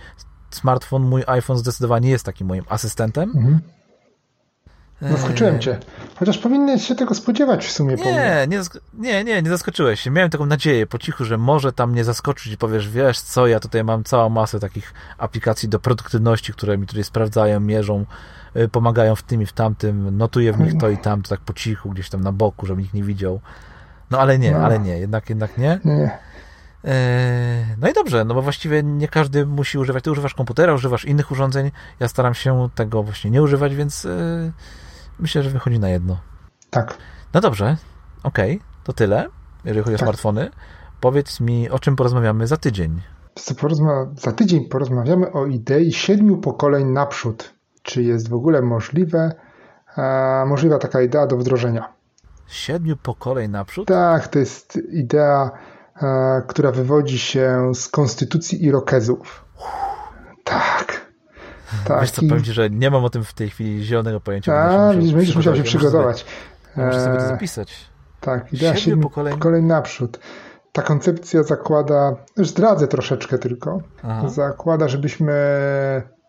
smartfon, 0.50 1.04
mój 1.04 1.24
iPhone 1.28 1.58
zdecydowanie 1.58 2.10
jest 2.10 2.26
takim 2.26 2.48
moim 2.48 2.64
asystentem. 2.70 3.32
Mhm. 3.36 3.60
Zaskoczyłem 5.02 5.60
cię. 5.60 5.80
Chociaż 6.16 6.38
powinieneś 6.38 6.88
się 6.88 6.95
tego 6.95 7.16
spodziewać 7.16 7.66
w 7.66 7.72
sumie. 7.72 7.95
Nie, 7.95 8.48
nie, 8.48 8.62
nie, 8.94 9.24
nie, 9.24 9.41
nie 9.41 9.50
zaskoczyłeś 9.50 10.00
się. 10.00 10.12
Miałem 10.12 10.30
taką 10.30 10.45
nadzieję 10.45 10.88
po 10.88 10.98
cichu, 10.98 11.26
że 11.26 11.38
może 11.38 11.74
tam 11.74 11.91
mnie 11.91 12.04
zaskoczyć 12.04 12.54
i 12.54 12.58
powiesz, 12.58 12.90
wiesz 12.90 13.20
co, 13.20 13.48
ja 13.48 13.60
tutaj 13.60 13.84
mam 13.84 14.04
całą 14.04 14.30
masę 14.30 14.60
takich 14.60 14.94
aplikacji 15.18 15.70
do 15.70 15.80
produktywności, 15.80 16.54
które 16.54 16.78
mi 16.78 16.88
tutaj 16.88 17.04
sprawdzają, 17.04 17.60
mierzą, 17.60 18.06
pomagają 18.71 19.15
w 19.15 19.23
tym 19.23 19.41
i 19.41 19.45
w 19.45 19.53
tamtym, 19.53 20.17
notuję 20.17 20.53
w 20.53 20.59
nich 20.59 20.77
to 20.77 20.89
i 20.89 20.97
tamto, 20.97 21.30
tak 21.30 21.39
po 21.39 21.53
cichu, 21.53 21.89
gdzieś 21.89 22.09
tam 22.09 22.21
na 22.21 22.31
boku, 22.31 22.65
żeby 22.65 22.81
nikt 22.81 22.93
nie 22.93 23.03
widział. 23.03 23.39
No 24.11 24.19
ale 24.19 24.39
nie, 24.39 24.51
no. 24.51 24.57
ale 24.57 24.80
nie, 24.80 24.99
jednak, 24.99 25.30
jednak 25.30 25.57
nie. 25.57 25.80
Nie. 25.85 26.17
E, 26.85 27.65
no 27.77 27.89
i 27.89 27.93
dobrze, 27.93 28.25
no 28.25 28.34
bo 28.34 28.41
właściwie 28.41 28.84
nie 28.84 29.07
każdy 29.07 29.45
musi 29.45 29.77
używać. 29.77 30.03
Ty 30.03 30.11
używasz 30.11 30.34
komputera, 30.34 30.73
używasz 30.73 31.05
innych 31.05 31.31
urządzeń. 31.31 31.71
Ja 31.99 32.07
staram 32.07 32.34
się 32.34 32.69
tego 32.75 33.03
właśnie 33.03 33.31
nie 33.31 33.41
używać, 33.41 33.75
więc 33.75 34.05
y, 34.05 34.51
Myślę, 35.19 35.43
że 35.43 35.49
wychodzi 35.49 35.80
na 35.80 35.89
jedno. 35.89 36.17
Tak. 36.69 36.97
No 37.34 37.41
dobrze, 37.41 37.77
okej, 38.23 38.55
okay, 38.55 38.67
to 38.84 38.93
tyle, 38.93 39.30
jeżeli 39.65 39.84
chodzi 39.84 39.97
tak. 39.97 40.03
o 40.03 40.05
smartfony. 40.05 40.49
Powiedz 40.99 41.39
mi, 41.39 41.69
o 41.69 41.80
czym 41.80 41.95
porozmawiamy 41.95 42.47
za 42.47 42.57
tydzień. 42.57 43.01
Porozma 43.59 44.07
za 44.15 44.31
tydzień 44.31 44.65
porozmawiamy 44.65 45.31
o 45.31 45.45
idei 45.45 45.93
siedmiu 45.93 46.38
pokoleń 46.38 46.88
naprzód. 46.88 47.53
Czy 47.84 48.03
jest 48.03 48.30
w 48.30 48.34
ogóle 48.34 48.61
możliwe, 48.61 49.31
e, 49.97 50.45
możliwa 50.47 50.80
taka 50.80 51.01
idea 51.01 51.27
do 51.27 51.38
wdrożenia? 51.38 51.93
Siedmiu 52.47 52.97
pokoleń 52.97 53.51
naprzód? 53.51 53.88
Tak, 53.88 54.27
to 54.27 54.39
jest 54.39 54.80
idea, 54.91 55.51
e, 56.01 56.41
która 56.47 56.72
wywodzi 56.72 57.19
się 57.19 57.72
z 57.76 57.88
konstytucji 57.88 58.65
Irokezów. 58.65 59.45
Tak. 60.43 61.03
Tak. 61.88 62.01
Wiesz 62.01 62.11
co, 62.11 62.22
powiem 62.22 62.43
ci, 62.43 62.53
że 62.53 62.69
nie 62.69 62.91
mam 62.91 63.05
o 63.05 63.10
tym 63.10 63.23
w 63.23 63.34
tej 63.34 63.49
chwili 63.49 63.84
zielonego 63.84 64.19
pojęcia. 64.19 64.53
A, 64.53 64.93
widzisz, 64.93 65.14
będziesz 65.14 65.35
musiał 65.35 65.55
się 65.55 65.64
przygotować. 65.64 66.26
Muszę 66.76 67.03
sobie 67.03 67.18
to 67.18 67.27
zapisać. 67.27 67.89
Tak, 68.19 68.53
idea 68.53 68.76
siedmiu 68.76 69.03
pokoleń. 69.03 69.34
pokoleń 69.34 69.65
naprzód. 69.65 70.19
Ta 70.72 70.81
koncepcja 70.81 71.43
zakłada, 71.43 72.15
już 72.38 72.49
zdradzę 72.49 72.88
troszeczkę 72.88 73.38
tylko, 73.38 73.81
Aha. 74.03 74.30
zakłada, 74.30 74.88
żebyśmy 74.88 75.34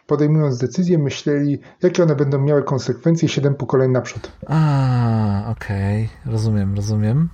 podejmując 0.07 0.59
decyzje 0.59 0.99
myśleli, 0.99 1.61
jakie 1.83 2.03
one 2.03 2.17
będą 2.17 2.39
miały 2.39 2.63
konsekwencje 2.63 3.29
siedem 3.29 3.55
pokoleń 3.55 3.91
naprzód. 3.91 4.33
A, 4.47 5.45
okej, 5.51 6.05
okay. 6.05 6.33
rozumiem, 6.33 6.75
rozumiem. 6.75 7.29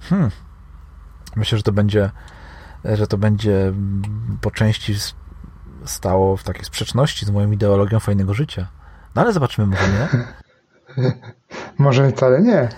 Hmm. 0.00 0.30
Myślę, 1.36 1.58
że 1.58 1.64
to 1.64 1.72
będzie 1.72 2.10
że 2.84 3.06
to 3.06 3.18
będzie 3.18 3.72
po 4.40 4.50
części 4.50 4.94
stało 5.84 6.36
w 6.36 6.42
takiej 6.42 6.64
sprzeczności 6.64 7.26
z 7.26 7.30
moją 7.30 7.50
ideologią 7.50 8.00
fajnego 8.00 8.34
życia. 8.34 8.68
No 9.14 9.22
ale 9.22 9.32
zobaczymy, 9.32 9.66
może 9.66 9.88
nie. 9.88 10.08
może 11.78 12.10
wcale 12.10 12.42
nie. 12.42 12.68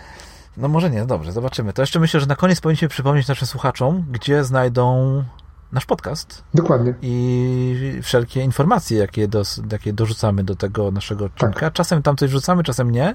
No 0.56 0.68
może 0.68 0.90
nie, 0.90 1.06
dobrze, 1.06 1.32
zobaczymy. 1.32 1.72
To 1.72 1.82
jeszcze 1.82 2.00
myślę, 2.00 2.20
że 2.20 2.26
na 2.26 2.36
koniec 2.36 2.60
powinniśmy 2.60 2.88
przypomnieć 2.88 3.28
naszym 3.28 3.46
słuchaczom, 3.46 4.04
gdzie 4.10 4.44
znajdą 4.44 5.24
nasz 5.72 5.86
podcast. 5.86 6.44
Dokładnie. 6.55 6.94
I 7.02 7.98
wszelkie 8.02 8.40
informacje, 8.42 8.98
jakie, 8.98 9.28
dos, 9.28 9.62
jakie 9.72 9.92
dorzucamy 9.92 10.44
do 10.44 10.56
tego 10.56 10.90
naszego 10.90 11.24
odcinka. 11.24 11.60
Tak. 11.60 11.72
Czasem 11.72 12.02
tam 12.02 12.16
coś 12.16 12.30
wrzucamy, 12.30 12.62
czasem 12.62 12.90
nie. 12.90 13.14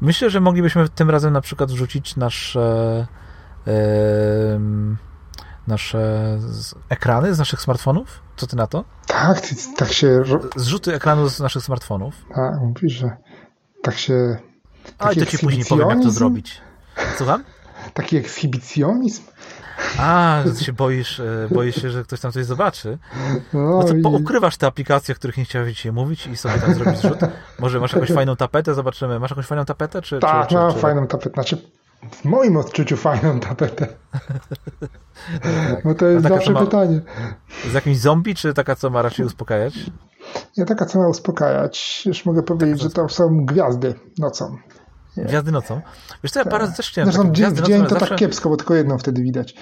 Myślę, 0.00 0.30
że 0.30 0.40
moglibyśmy 0.40 0.88
tym 0.88 1.10
razem 1.10 1.32
na 1.32 1.40
przykład 1.40 1.72
wrzucić 1.72 2.16
nasze... 2.16 3.06
Yy, 3.66 3.72
nasze 5.66 6.38
ekrany 6.88 7.34
z 7.34 7.38
naszych 7.38 7.60
smartfonów? 7.60 8.22
Co 8.36 8.46
ty 8.46 8.56
na 8.56 8.66
to? 8.66 8.84
Tak, 9.06 9.42
tak 9.76 9.92
się... 9.92 10.22
Zrzuty 10.56 10.94
ekranu 10.94 11.28
z 11.28 11.40
naszych 11.40 11.62
smartfonów. 11.62 12.14
Tak, 12.34 12.60
mówisz, 12.60 12.92
że 12.92 13.16
tak 13.82 13.98
się... 13.98 14.36
A, 14.98 15.14
to 15.14 15.26
ci 15.26 15.38
później 15.38 15.64
powiem, 15.64 15.88
jak 15.88 16.02
to 16.02 16.10
zrobić. 16.10 16.60
Słucham? 17.16 17.44
Taki 17.94 18.16
ekshibicjonizm? 18.16 19.22
A, 19.98 20.42
że 20.46 20.64
się 20.64 20.72
boisz, 20.72 21.20
e, 21.20 21.48
boisz 21.50 21.82
się, 21.82 21.90
że 21.90 22.04
ktoś 22.04 22.20
tam 22.20 22.32
coś 22.32 22.44
zobaczy. 22.44 22.98
No, 23.52 23.84
to 23.84 23.94
i... 23.94 24.02
poukrywasz 24.02 24.56
te 24.56 24.66
aplikacje, 24.66 25.14
o 25.14 25.16
których 25.16 25.36
nie 25.36 25.44
chciałeś 25.44 25.74
dzisiaj 25.76 25.92
mówić 25.92 26.26
i 26.26 26.36
sobie 26.36 26.58
tam 26.58 26.74
zrobić 26.74 26.98
zrzut. 26.98 27.18
Może 27.58 27.80
masz 27.80 27.92
jakąś 27.92 28.12
fajną 28.12 28.36
tapetę, 28.36 28.74
zobaczymy. 28.74 29.18
Masz 29.18 29.30
jakąś 29.30 29.46
fajną 29.46 29.64
tapetę? 29.64 30.02
Czy, 30.02 30.18
tak, 30.18 30.48
czy, 30.48 30.54
mam 30.54 30.72
czy... 30.72 30.78
fajną 30.78 31.06
tapetę. 31.06 31.30
Znaczy, 31.34 31.58
w 32.10 32.24
moim 32.24 32.56
odczuciu 32.56 32.96
fajną 32.96 33.40
tapetę. 33.40 33.86
Bo 35.84 35.94
to 35.94 36.06
jest 36.06 36.28
zawsze 36.28 36.52
ma... 36.52 36.60
pytanie. 36.60 37.00
Z 37.70 37.72
jakimś 37.72 37.98
zombie, 37.98 38.34
czy 38.34 38.54
taka, 38.54 38.76
co 38.76 38.90
ma 38.90 39.02
raczej 39.02 39.26
uspokajać? 39.26 39.74
Nie, 40.56 40.64
taka, 40.64 40.86
co 40.86 40.98
ma 40.98 41.08
uspokajać. 41.08 42.02
Już 42.06 42.26
mogę 42.26 42.42
powiedzieć, 42.42 42.80
że 42.80 42.90
to 42.90 43.08
są 43.08 43.46
gwiazdy 43.46 43.94
nocą. 44.18 44.56
Gwiazdy 45.16 45.52
nocą? 45.52 45.80
Wiesz 46.22 46.32
co, 46.32 46.38
ja 46.40 46.44
parę 46.44 46.72
też 46.72 46.90
chciałem. 46.90 47.12
Zresztą 47.12 47.32
dzień, 47.32 47.50
w 47.50 47.62
dzień 47.62 47.82
to 47.82 47.88
tak 47.88 47.90
zawsze... 47.90 48.08
tak 48.08 48.18
kiepsko, 48.18 48.48
bo 48.48 48.56
tylko 48.56 48.74
jedną 48.74 48.98
wtedy 48.98 49.22
widać. 49.22 49.54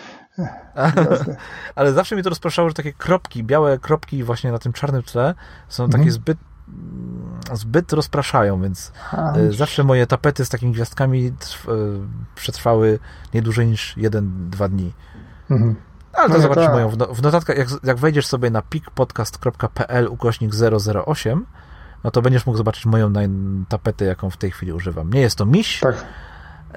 Ale 1.75 1.93
zawsze 1.93 2.17
mi 2.17 2.23
to 2.23 2.29
rozpraszało, 2.29 2.69
że 2.69 2.75
takie 2.75 2.93
kropki, 2.93 3.45
białe 3.45 3.79
kropki 3.79 4.25
właśnie 4.25 4.53
na 4.53 4.59
tym 4.59 4.73
czarnym 4.73 5.03
tle 5.03 5.35
są 5.69 5.87
takie 5.87 5.97
mhm. 5.97 6.13
zbyt 6.13 6.39
zbyt 7.53 7.93
rozpraszają, 7.93 8.63
więc 8.63 8.93
A, 9.13 9.33
e, 9.33 9.53
zawsze 9.53 9.85
moje 9.85 10.07
tapety 10.07 10.45
z 10.45 10.49
takimi 10.49 10.73
gwiazdkami 10.73 11.27
e, 11.27 11.33
przetrwały 12.35 12.99
nie 13.35 13.43
dłużej 13.43 13.67
niż 13.67 13.97
1-2 13.97 14.69
dni. 14.69 14.93
Mhm. 15.51 15.77
Ale 16.13 16.29
to 16.29 16.35
no 16.35 16.41
zobaczysz 16.41 16.65
tak. 16.65 16.73
moją 16.73 16.89
w 16.89 17.23
notatkach, 17.23 17.59
jak, 17.59 17.69
jak 17.85 17.97
wejdziesz 17.97 18.27
sobie 18.27 18.51
na 18.51 18.63
pikpodcast.pl 18.63 20.09
ukośnik 20.09 20.53
008, 21.07 21.47
no 22.05 22.11
to 22.11 22.23
będziesz 22.23 22.47
mógł 22.47 22.57
zobaczyć 22.59 22.87
moją 22.87 23.13
tapetę, 23.69 24.05
jaką 24.05 24.31
w 24.31 24.37
tej 24.37 24.51
chwili 24.51 24.73
używam. 24.73 25.13
Nie 25.13 25.21
jest 25.21 25.37
to 25.39 25.47
miś, 25.47 25.81
tak. 25.81 26.05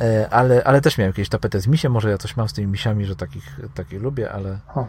E, 0.01 0.27
ale, 0.31 0.63
ale 0.63 0.81
też 0.81 0.97
miałem 0.97 1.09
jakieś 1.09 1.29
tapetę 1.29 1.59
z 1.59 1.67
misiem, 1.67 1.91
może 1.91 2.09
ja 2.09 2.17
coś 2.17 2.37
mam 2.37 2.49
z 2.49 2.53
tymi 2.53 2.67
misiami, 2.67 3.05
że 3.05 3.15
takich, 3.15 3.59
takich 3.73 4.01
lubię, 4.01 4.31
ale... 4.31 4.59
O. 4.75 4.87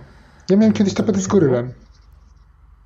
Ja 0.51 0.57
miałem 0.57 0.73
kiedyś 0.73 0.95
tapetę 0.95 1.21
z 1.21 1.27
gorylem. 1.27 1.73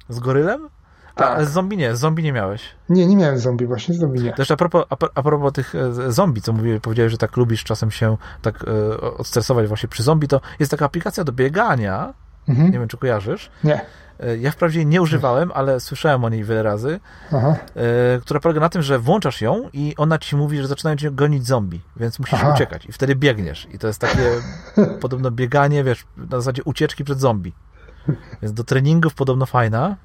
Z 0.09 0.19
gorylem? 0.19 0.69
Tak. 1.15 1.39
A 1.39 1.45
z 1.45 1.51
zombie 1.51 1.77
nie, 1.77 1.97
z 1.97 2.01
zombie 2.01 2.23
nie 2.23 2.33
miałeś. 2.33 2.63
Nie, 2.89 3.07
nie 3.07 3.17
miałem 3.17 3.39
zombie, 3.39 3.67
właśnie 3.67 3.95
z 3.95 3.99
zombie 3.99 4.21
nie. 4.23 4.33
Też 4.33 4.51
a 4.51 4.57
propos, 4.57 4.85
a, 4.91 4.97
pro- 4.97 5.11
a 5.15 5.23
propos 5.23 5.53
tych 5.53 5.75
e, 5.75 6.13
zombie, 6.13 6.41
co 6.43 6.53
mówię, 6.53 6.81
powiedziałeś, 6.81 7.13
że 7.13 7.19
tak 7.19 7.37
lubisz 7.37 7.65
czasem 7.65 7.91
się 7.91 8.17
tak 8.43 8.65
e, 8.69 9.01
odstresować 9.01 9.69
właśnie 9.69 9.89
przy 9.89 10.03
zombie, 10.03 10.29
to 10.29 10.41
jest 10.59 10.71
taka 10.71 10.85
aplikacja 10.85 11.25
do 11.25 11.33
biegania, 11.33 12.15
Mhm. 12.49 12.71
nie 12.73 12.79
wiem 12.79 12.89
czy 12.89 12.97
kojarzysz. 12.97 13.51
Nie. 13.65 13.81
E, 14.21 14.37
Ja 14.37 14.51
wprawdzie 14.51 14.79
jej 14.79 14.87
nie 14.87 15.03
używałem, 15.03 15.53
ale 15.55 15.81
słyszałem 15.81 16.25
o 16.25 16.29
niej 16.29 16.45
wiele 16.45 16.63
razy, 16.63 17.01
Aha. 17.33 17.57
e, 17.77 18.21
która 18.21 18.41
polega 18.41 18.61
na 18.61 18.69
tym, 18.69 18.83
że 18.83 18.99
włączasz 18.99 19.41
ją 19.41 19.69
i 19.73 19.95
ona 19.97 20.19
ci 20.19 20.37
mówi, 20.37 20.59
że 20.59 20.67
zaczynają 20.69 20.97
cię 20.97 21.11
gonić 21.11 21.47
zombie, 21.47 21.81
więc 21.97 22.19
musisz 22.19 22.35
Aha. 22.35 22.53
uciekać 22.55 22.87
i 22.87 22.93
wtedy 22.93 23.17
biegniesz. 23.17 23.69
I 23.73 23.79
to 23.79 23.87
jest 23.87 24.01
takie 24.01 24.31
podobno 25.03 25.31
bieganie, 25.31 25.85
wiesz, 25.85 26.07
na 26.17 26.37
zasadzie 26.41 26.63
ucieczki 26.65 27.05
przed 27.05 27.21
zombie. 27.21 27.53
Więc 28.43 28.53
do 28.55 28.65
treningów 28.65 29.15
podobno 29.15 29.47
fajna. 29.47 29.97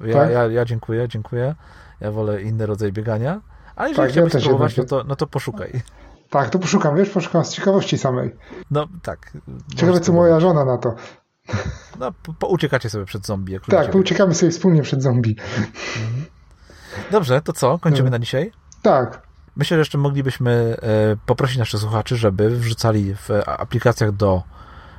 Ja, 0.00 0.14
Tak? 0.14 0.30
ja, 0.32 0.46
ja 0.46 0.64
dziękuję, 0.64 1.08
dziękuję. 1.08 1.54
Ja 2.00 2.10
wolę 2.10 2.42
inny 2.42 2.66
rodzaj 2.66 2.92
biegania. 2.92 3.40
Ale 3.76 3.88
jeżeli 3.88 3.96
Tak, 3.96 4.06
ja 4.08 4.12
chciałbyś 4.12 4.32
też 4.32 4.42
spróbować, 4.42 4.76
no 4.76 4.84
to, 4.84 5.04
no 5.08 5.16
to 5.16 5.26
poszukaj. 5.26 5.82
Tak, 6.30 6.50
to 6.50 6.58
poszukam, 6.58 6.96
wiesz, 6.96 7.10
poszukam 7.10 7.44
z 7.44 7.52
ciekawości 7.52 7.98
samej. 7.98 8.36
No 8.70 8.86
tak. 9.02 9.32
Ciekawe, 9.76 10.00
co 10.00 10.12
moja 10.12 10.40
żona 10.40 10.64
na 10.64 10.78
to. 10.78 10.94
No, 11.98 12.12
po, 12.12 12.32
pouciekacie 12.32 12.90
sobie 12.90 13.04
przed 13.04 13.26
zombie. 13.26 13.52
Jak 13.52 13.66
Tak, 13.66 13.90
pouciekamy 13.90 14.34
sobie 14.34 14.52
wspólnie 14.52 14.82
przed 14.82 15.02
zombie. 15.02 15.36
Dobrze, 17.10 17.40
to 17.40 17.52
co? 17.52 17.78
Kończymy 17.78 18.04
Dobra. 18.04 18.18
na 18.18 18.24
dzisiaj? 18.24 18.52
Tak, 18.82 19.22
Myślę, 19.56 19.76
że 19.76 19.78
jeszcze 19.78 19.98
moglibyśmy 19.98 20.76
e, 20.82 21.16
poprosić 21.26 21.58
naszych 21.58 21.80
słuchaczy, 21.80 22.16
żeby 22.16 22.50
wrzucali 22.50 23.14
w 23.14 23.28
aplikacjach 23.46 24.12
do 24.12 24.42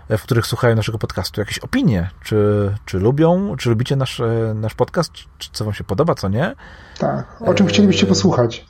e, 0.09 0.17
w 0.17 0.23
których 0.23 0.47
słuchają 0.47 0.75
naszego 0.75 0.97
podcastu, 0.97 1.41
jakieś 1.41 1.59
opinie, 1.59 2.09
czy, 2.23 2.69
czy 2.85 2.99
lubią, 2.99 3.55
czy 3.57 3.69
lubicie 3.69 3.95
nasz, 3.95 4.19
e, 4.19 4.53
nasz 4.55 4.73
podcast, 4.73 5.11
czy 5.38 5.49
co 5.51 5.65
wam 5.65 5.73
się 5.73 5.84
podoba, 5.84 6.15
co 6.15 6.30
nie. 6.30 6.55
tak. 6.97 7.41
O 7.41 7.53
czym 7.53 7.67
chcielibyście 7.67 8.05
posłuchać? 8.05 8.65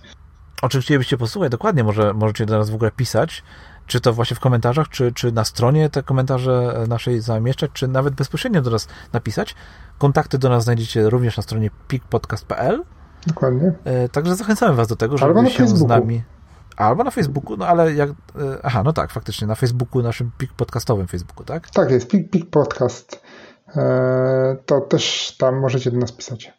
O 0.62 0.70
czym 0.70 0.82
chcielibyście 0.82 1.18
posłuchać, 1.18 1.52
dokładnie, 1.52 1.84
może, 1.84 2.14
możecie 2.14 2.46
do 2.46 2.58
nas 2.58 2.70
w 2.70 2.76
ogóle 2.76 2.92
pisać, 2.92 3.44
czy 3.88 4.02
to 4.02 4.14
właśnie 4.14 4.36
w 4.36 4.40
komentarzach, 4.40 4.90
czy, 4.90 5.12
czy 5.12 5.32
na 5.32 5.44
stronie 5.44 5.90
te 5.90 6.04
komentarze 6.04 6.82
e, 6.84 6.88
naszej 6.88 7.22
zamieszczać, 7.22 7.72
czy 7.74 7.88
nawet 7.88 8.14
bezpośrednio 8.14 8.62
do 8.62 8.72
nas 8.72 8.88
napisać. 9.14 9.56
Kontakty 9.98 10.38
do 10.38 10.50
nas 10.50 10.64
znajdziecie 10.64 11.10
również 11.10 11.38
na 11.38 11.44
stronie 11.44 11.70
pikpodcast.pl. 11.88 12.84
Dokładnie. 13.28 13.72
E, 13.86 14.10
Także 14.10 14.36
zachęcamy 14.36 14.76
Was 14.76 14.88
do 14.88 14.96
tego, 14.96 15.18
żeby 15.18 15.50
się 15.50 15.68
z 15.68 15.70
Facebooku. 15.72 15.88
nami. 15.88 16.24
Albo 16.78 17.04
na 17.04 17.12
Facebooku, 17.12 17.58
no 17.58 17.68
ale 17.68 17.94
jak. 17.94 18.10
e, 18.10 18.14
Aha, 18.64 18.82
no 18.86 18.94
tak, 18.94 19.12
faktycznie, 19.12 19.48
na 19.48 19.56
Facebooku, 19.56 20.02
naszym 20.02 20.32
pik 20.38 20.54
podcastowym 20.54 21.08
Facebooku, 21.08 21.44
tak? 21.46 21.70
Tak 21.70 21.92
jest, 21.92 22.08
Pik, 22.08 22.30
Pik 22.30 22.50
Podcast. 22.50 23.22
Eee, 23.76 23.84
to 24.66 24.82
też 24.82 25.36
tam 25.40 25.60
możecie 25.60 25.92
do 25.92 25.98
nas 25.98 26.12
pisać. 26.12 26.54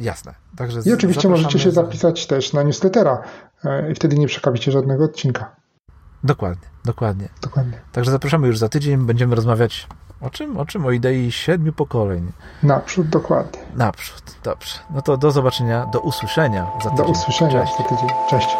Jasne. 0.00 0.34
Także 0.56 0.80
I 0.84 0.92
oczywiście 0.92 1.28
możecie 1.28 1.58
się 1.58 1.70
za- 1.70 1.82
zapisać 1.82 2.26
też 2.26 2.52
na 2.52 2.62
newslettera 2.62 3.22
i 3.90 3.94
wtedy 3.94 4.16
nie 4.18 4.26
przekapicie 4.26 4.72
żadnego 4.72 5.04
odcinka. 5.04 5.56
Dokładnie, 6.24 6.68
dokładnie. 6.84 7.28
Dokładnie. 7.42 7.78
Także 7.92 8.10
zapraszamy 8.10 8.46
już 8.46 8.58
za 8.58 8.68
tydzień. 8.68 9.06
Będziemy 9.06 9.34
rozmawiać 9.36 9.86
o 10.20 10.30
czym? 10.30 10.56
O 10.58 10.66
czym? 10.66 10.86
O 10.86 10.90
idei 10.90 11.32
siedmiu 11.32 11.72
pokoleń. 11.72 12.32
Naprzód, 12.62 13.08
dokładnie. 13.08 13.60
Naprzód. 13.76 14.22
Dobrze. 14.44 14.74
No 14.90 15.02
to 15.02 15.16
do 15.16 15.30
zobaczenia, 15.30 15.86
do 15.86 16.00
usłyszenia 16.00 16.66
za 16.84 16.90
Do 16.90 16.96
tydzień. 16.96 17.12
usłyszenia 17.12 17.60
Cześć. 17.66 17.78
za 17.78 17.84
tydzień. 17.84 18.08
Cześć. 18.30 18.56